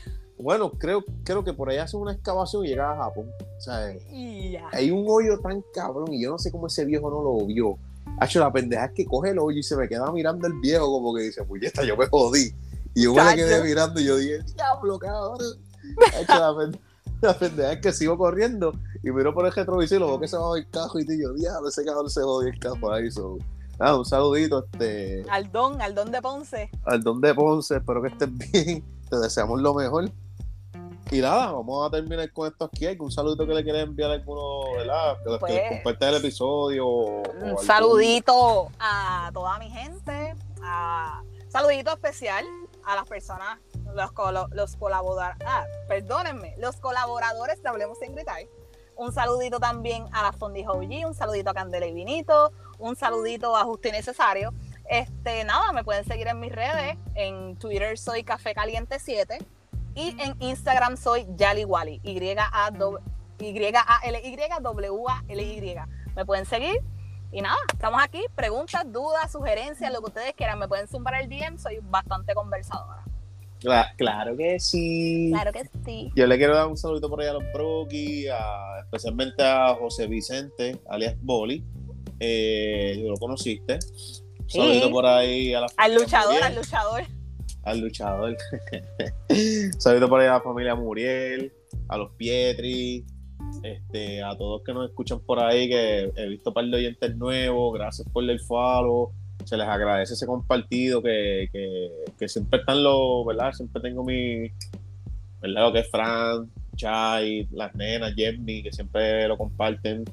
Bueno, 0.45 0.71
creo, 0.71 1.03
creo 1.25 1.43
que 1.43 1.53
por 1.55 1.69
ahí 1.71 1.79
hacen 1.79 2.01
una 2.01 2.13
excavación 2.13 2.65
y 2.65 2.69
llega 2.69 2.93
a 2.93 2.97
Japón. 3.05 3.27
O 3.59 3.61
sea, 3.61 3.93
Y 4.13 4.53
ya. 4.53 4.69
hay 4.73 4.91
un 4.91 5.05
hoyo 5.09 5.39
tan 5.41 5.65
cabrón 5.75 6.13
y 6.13 6.23
yo 6.23 6.31
no 6.33 6.39
sé 6.39 6.53
cómo 6.53 6.67
ese 6.67 6.85
viejo 6.85 7.11
no 7.11 7.23
lo 7.23 7.47
vio. 7.47 7.79
Hacho, 8.21 8.39
la 8.41 8.53
pendeja 8.53 8.85
es 8.85 8.93
que 8.93 9.07
coge 9.07 9.31
el 9.31 9.39
hoyo 9.39 9.59
y 9.59 9.63
se 9.63 9.75
me 9.77 9.89
queda 9.89 10.13
mirando 10.13 10.47
el 10.47 10.53
viejo 10.61 10.87
como 10.87 11.15
que 11.15 11.23
dice, 11.23 11.43
puñeta, 11.45 11.83
yo 11.83 11.97
me 11.97 12.07
jodí. 12.07 12.55
Y 12.95 13.05
yo 13.05 13.15
me 13.15 13.35
quedé 13.35 13.65
mirando 13.65 13.99
y 14.01 14.05
yo 14.05 14.17
dije, 14.17 14.41
diablo, 14.55 14.99
cabrón. 14.99 15.39
La, 16.29 16.55
pen- 16.57 16.79
la 17.21 17.39
pendeja 17.39 17.73
es 17.73 17.81
que 17.81 17.93
sigo 17.93 18.17
corriendo 18.19 18.73
y 19.03 19.11
miro 19.11 19.33
por 19.35 19.47
el 19.47 19.53
retrovisor 19.53 19.97
y 19.97 20.01
lo 20.01 20.07
veo 20.09 20.21
que 20.21 20.29
se 20.29 20.37
va 20.37 20.57
el 20.59 20.69
cajo 20.69 21.01
y 21.01 21.07
yo, 21.21 21.33
diablo, 21.33 21.69
ese 21.71 21.85
cabrón 21.85 22.09
se 22.11 22.21
jodió 22.23 22.51
el 22.51 22.59
cajo 22.59 22.93
ahí. 22.93 23.11
So. 23.11 23.39
Ah, 23.79 23.97
un 23.97 24.05
saludito 24.05 24.65
este, 24.71 25.25
Al 25.31 25.51
don, 25.51 25.81
al 25.83 25.95
don 25.95 26.13
de 26.13 26.23
Ponce. 26.23 26.71
al 26.85 27.03
don 27.03 27.21
de 27.21 27.35
Ponce, 27.35 27.77
espero 27.77 28.01
que 28.03 28.09
estés 28.09 28.29
bien, 28.53 28.85
te 29.11 29.17
deseamos 29.19 29.61
lo 29.61 29.75
mejor. 29.75 30.11
Y 31.11 31.21
nada, 31.21 31.53
vamos 31.53 31.87
a 31.87 31.91
terminar 31.91 32.33
con 32.33 32.49
esto 32.51 32.65
aquí. 32.65 32.87
¿Algún 32.87 33.11
saludito 33.13 33.47
que 33.47 33.55
le 33.55 33.63
quieras 33.63 33.83
enviar 33.83 34.11
a 34.11 34.15
alguno, 34.15 34.73
¿verdad? 34.77 35.17
Que, 35.25 35.39
Pues, 35.39 35.53
que 35.53 35.69
comparta 35.69 36.09
el 36.09 36.17
episodio. 36.17 36.87
o- 36.89 37.23
Un 37.43 37.59
saludito 37.59 38.69
a 38.81 39.31
toda 39.33 39.59
mi 39.59 39.71
gente. 39.71 40.35
A, 40.63 41.23
saludito 41.49 41.93
especial 41.93 42.45
a 42.85 42.97
las 42.97 43.07
personas, 43.07 43.59
los, 43.95 44.11
los 44.53 44.77
colaboradores. 44.77 45.37
Ah, 45.47 45.65
perdónenme, 45.89 46.55
los 46.59 46.77
colaboradores 46.77 47.63
de 47.63 47.69
Hablemos 47.69 47.99
sin 47.99 48.15
gritar. 48.15 48.39
Un 48.97 49.13
saludito 49.13 49.59
también 49.61 50.07
a 50.13 50.23
la 50.23 50.33
Fondija 50.33 50.73
OG, 50.73 51.07
un 51.07 51.15
saludito 51.15 51.51
a 51.51 51.55
Candela 51.55 51.87
y 51.87 51.93
Vinito, 51.93 52.53
un 52.79 52.97
saludito 52.97 53.57
a 53.57 53.65
Justo 53.65 53.89
y 53.89 53.93
Necesario. 53.93 54.53
Este, 54.89 55.45
nada, 55.45 55.73
me 55.73 55.83
pueden 55.85 56.05
seguir 56.05 56.29
en 56.29 56.39
mis 56.41 56.53
redes. 56.53 56.97
En 57.15 57.57
Twitter 57.57 57.99
soy 57.99 58.23
Café 58.25 58.55
Caliente 58.55 58.99
7 58.99 59.39
y 59.95 60.17
en 60.21 60.35
Instagram 60.41 60.97
soy 60.97 61.27
Yali 61.37 61.65
Wally. 61.65 62.01
Y-A-L-Y-W-A-L-Y. 64.45 65.77
Me 66.17 66.25
pueden 66.25 66.47
seguir. 66.47 66.77
Y 67.33 67.41
nada, 67.41 67.57
estamos 67.73 68.01
aquí. 68.03 68.23
Preguntas, 68.37 68.85
dudas, 68.93 69.33
sugerencias, 69.33 69.93
lo 69.93 70.01
que 70.01 70.07
ustedes 70.07 70.33
quieran. 70.35 70.59
Me 70.59 70.69
pueden 70.69 70.87
zumbar 70.87 71.15
el 71.21 71.29
DM. 71.29 71.59
Soy 71.59 71.79
bastante 71.83 72.33
conversadora. 72.35 73.03
Cla- 73.61 73.93
claro 73.97 74.37
que 74.37 74.61
sí. 74.61 75.31
Claro 75.33 75.53
que 75.53 75.63
sí. 75.85 76.13
Yo 76.15 76.27
le 76.27 76.37
quiero 76.39 76.55
dar 76.55 76.67
un 76.69 76.77
saludito 76.77 77.09
por 77.09 77.21
ahí 77.23 77.29
a 77.29 77.33
los 77.33 77.45
Broki, 77.53 78.29
a- 78.29 78.81
especialmente 78.85 79.43
a 79.43 79.75
José 79.75 80.07
Vicente, 80.07 80.81
alias 80.89 81.17
Boli. 81.21 81.65
Eh, 82.21 83.03
lo 83.05 83.17
conociste. 83.17 83.81
Sí. 84.47 84.59
saludito 84.59 84.91
por 84.91 85.07
ahí 85.07 85.55
a 85.55 85.61
la 85.63 85.67
Al 85.79 85.95
luchador, 85.95 86.43
al 86.43 86.55
luchador. 86.55 87.03
Al 87.65 87.81
luchador. 87.81 88.37
Saludito 89.79 90.09
por 90.09 90.21
ahí 90.21 90.29
a 90.29 90.33
la 90.33 90.41
familia 90.41 90.75
Muriel, 90.75 91.53
a 91.89 91.99
los 91.99 92.13
Pietri, 92.13 93.05
este, 93.63 94.23
a 94.23 94.37
todos 94.37 94.63
que 94.63 94.73
nos 94.73 94.89
escuchan 94.89 95.21
por 95.21 95.41
ahí, 95.41 95.69
que 95.69 96.13
he 96.15 96.29
visto 96.29 96.51
un 96.51 96.55
par 96.55 96.65
de 96.67 96.77
oyentes 96.77 97.17
nuevos, 97.17 97.75
gracias 97.75 98.09
por 98.09 98.29
el 98.29 98.41
follow. 98.41 99.13
se 99.45 99.57
les 99.57 99.67
agradece 99.67 100.15
ese 100.15 100.27
compartido 100.27 101.03
que, 101.03 101.49
que, 101.53 101.91
que 102.19 102.29
siempre 102.29 102.61
están 102.61 102.83
los, 102.83 103.25
¿verdad? 103.27 103.53
Siempre 103.53 103.83
tengo 103.83 104.05
mi, 104.05 104.51
¿verdad? 105.41 105.67
Lo 105.67 105.73
que 105.73 105.81
es 105.81 105.91
Fran, 105.91 106.51
Chai, 106.77 107.49
las 107.53 107.75
nenas, 107.75 108.15
Jenny, 108.15 108.63
que 108.63 108.73
siempre 108.73 109.29
lo 109.29 109.37
comparten. 109.37 110.05
De 110.05 110.13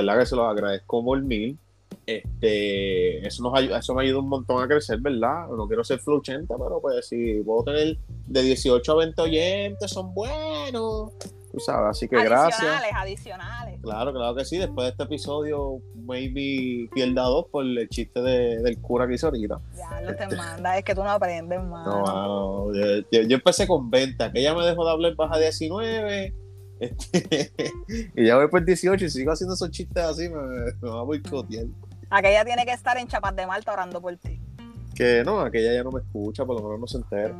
verdad 0.00 0.20
que 0.20 0.26
se 0.26 0.36
los 0.36 0.46
agradezco 0.46 1.04
por 1.04 1.22
mil. 1.22 1.58
Este, 2.06 3.26
eso, 3.26 3.42
nos 3.42 3.54
ayuda, 3.58 3.78
eso 3.78 3.94
me 3.94 4.02
ayuda 4.02 4.18
un 4.18 4.28
montón 4.28 4.62
a 4.62 4.66
crecer, 4.66 4.98
¿verdad? 5.00 5.46
No 5.56 5.66
quiero 5.66 5.84
ser 5.84 5.98
fluchenta, 6.00 6.54
pero 6.58 6.80
pues 6.80 7.06
si 7.06 7.40
puedo 7.44 7.64
tener 7.64 7.96
de 8.26 8.42
18 8.42 8.92
a 8.92 8.96
20 8.96 9.22
oyentes, 9.22 9.90
son 9.90 10.12
buenos. 10.14 11.12
Tú 11.52 11.60
sabes, 11.60 11.90
así 11.90 12.08
que 12.08 12.16
gracias. 12.16 12.58
Adicionales, 12.60 12.90
adicionales. 12.96 13.80
Claro, 13.82 14.12
claro 14.14 14.34
que 14.34 14.44
sí. 14.44 14.56
Después 14.56 14.86
de 14.86 14.90
este 14.92 15.02
episodio, 15.02 15.80
maybe 15.94 16.88
pierda 16.94 17.24
dos 17.24 17.44
por 17.52 17.64
el 17.66 17.88
chiste 17.90 18.22
de- 18.22 18.62
del 18.62 18.80
cura 18.80 19.06
que 19.06 19.14
hizo 19.14 19.26
ahorita. 19.26 19.60
Ya 19.76 20.00
lo 20.00 20.16
te 20.16 20.34
manda, 20.34 20.78
es 20.78 20.84
que 20.84 20.94
tú 20.94 21.04
no 21.04 21.10
aprendes, 21.10 21.62
mano. 21.62 22.04
No, 22.04 22.74
yo, 22.74 23.02
yo- 23.12 23.22
yo 23.28 23.36
empecé 23.36 23.66
con 23.66 23.90
20, 23.90 24.32
que 24.32 24.40
ella 24.40 24.54
me 24.54 24.64
dejó 24.64 24.84
de 24.86 24.90
hablar 24.92 25.14
baja 25.14 25.38
19. 25.38 26.34
este, 26.80 27.52
y 28.16 28.26
ya 28.26 28.36
voy 28.36 28.48
por 28.48 28.64
18 28.64 29.04
y 29.04 29.10
sigo 29.10 29.30
haciendo 29.32 29.54
esos 29.54 29.70
chistes 29.70 30.02
así, 30.02 30.28
me, 30.30 30.40
me 30.80 30.88
va 30.88 31.00
a 31.00 31.04
boicotear. 31.04 31.66
Aquella 32.12 32.44
tiene 32.44 32.64
que 32.66 32.72
estar 32.72 32.96
en 32.98 33.08
Chapas 33.08 33.34
de 33.34 33.46
Malta 33.46 33.72
orando 33.72 34.00
por 34.00 34.14
ti. 34.16 34.40
Que 34.94 35.22
no, 35.24 35.40
aquella 35.40 35.72
ya 35.72 35.82
no 35.82 35.90
me 35.90 36.00
escucha, 36.00 36.44
por 36.44 36.56
lo 36.60 36.62
menos 36.68 36.80
no 36.80 36.86
se 36.86 36.98
entera. 36.98 37.34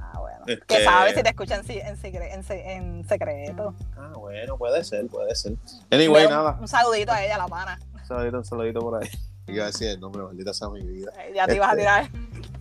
Ah, 0.00 0.18
bueno. 0.18 0.38
Este- 0.46 0.64
Que 0.66 0.84
sabes 0.84 1.14
si 1.14 1.22
te 1.22 1.28
escucha 1.28 1.56
en, 1.56 3.04
secreto. 3.06 3.74
Ah, 3.96 4.12
bueno, 4.16 4.56
puede 4.56 4.82
ser, 4.82 5.06
puede 5.08 5.34
ser. 5.34 5.52
Anyway, 5.90 6.26
nada. 6.28 6.56
Un 6.60 6.66
saludito 6.68 7.12
a 7.12 7.22
ella, 7.22 7.36
la 7.36 7.46
pana. 7.46 7.78
Un 7.94 8.06
saludito, 8.06 8.38
un 8.38 8.44
saludito 8.44 8.80
por 8.80 9.02
ahí. 9.02 9.08
Iba 9.48 9.64
a 9.64 9.66
decir 9.66 9.88
el 9.88 10.00
nombre, 10.00 10.22
maldita 10.22 10.52
sea 10.54 10.68
mi 10.70 10.82
vida. 10.82 11.12
Eh, 11.20 11.32
Ya 11.34 11.46
te 11.46 11.56
ibas 11.56 11.68
a 11.68 11.72
Este- 11.72 11.82
tirar. 11.82 12.08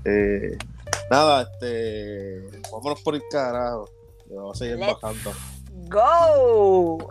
Eh, 0.06 0.58
nada, 1.10 1.42
este. 1.44 2.62
Vámonos 2.72 3.02
por 3.02 3.16
el 3.16 3.24
carajo. 3.32 3.90
Me 4.30 4.36
vamos 4.36 4.58
a 4.58 4.60
seguir 4.60 4.78
Let's 4.78 5.00
bajando. 5.02 5.32
Go. 5.90 7.10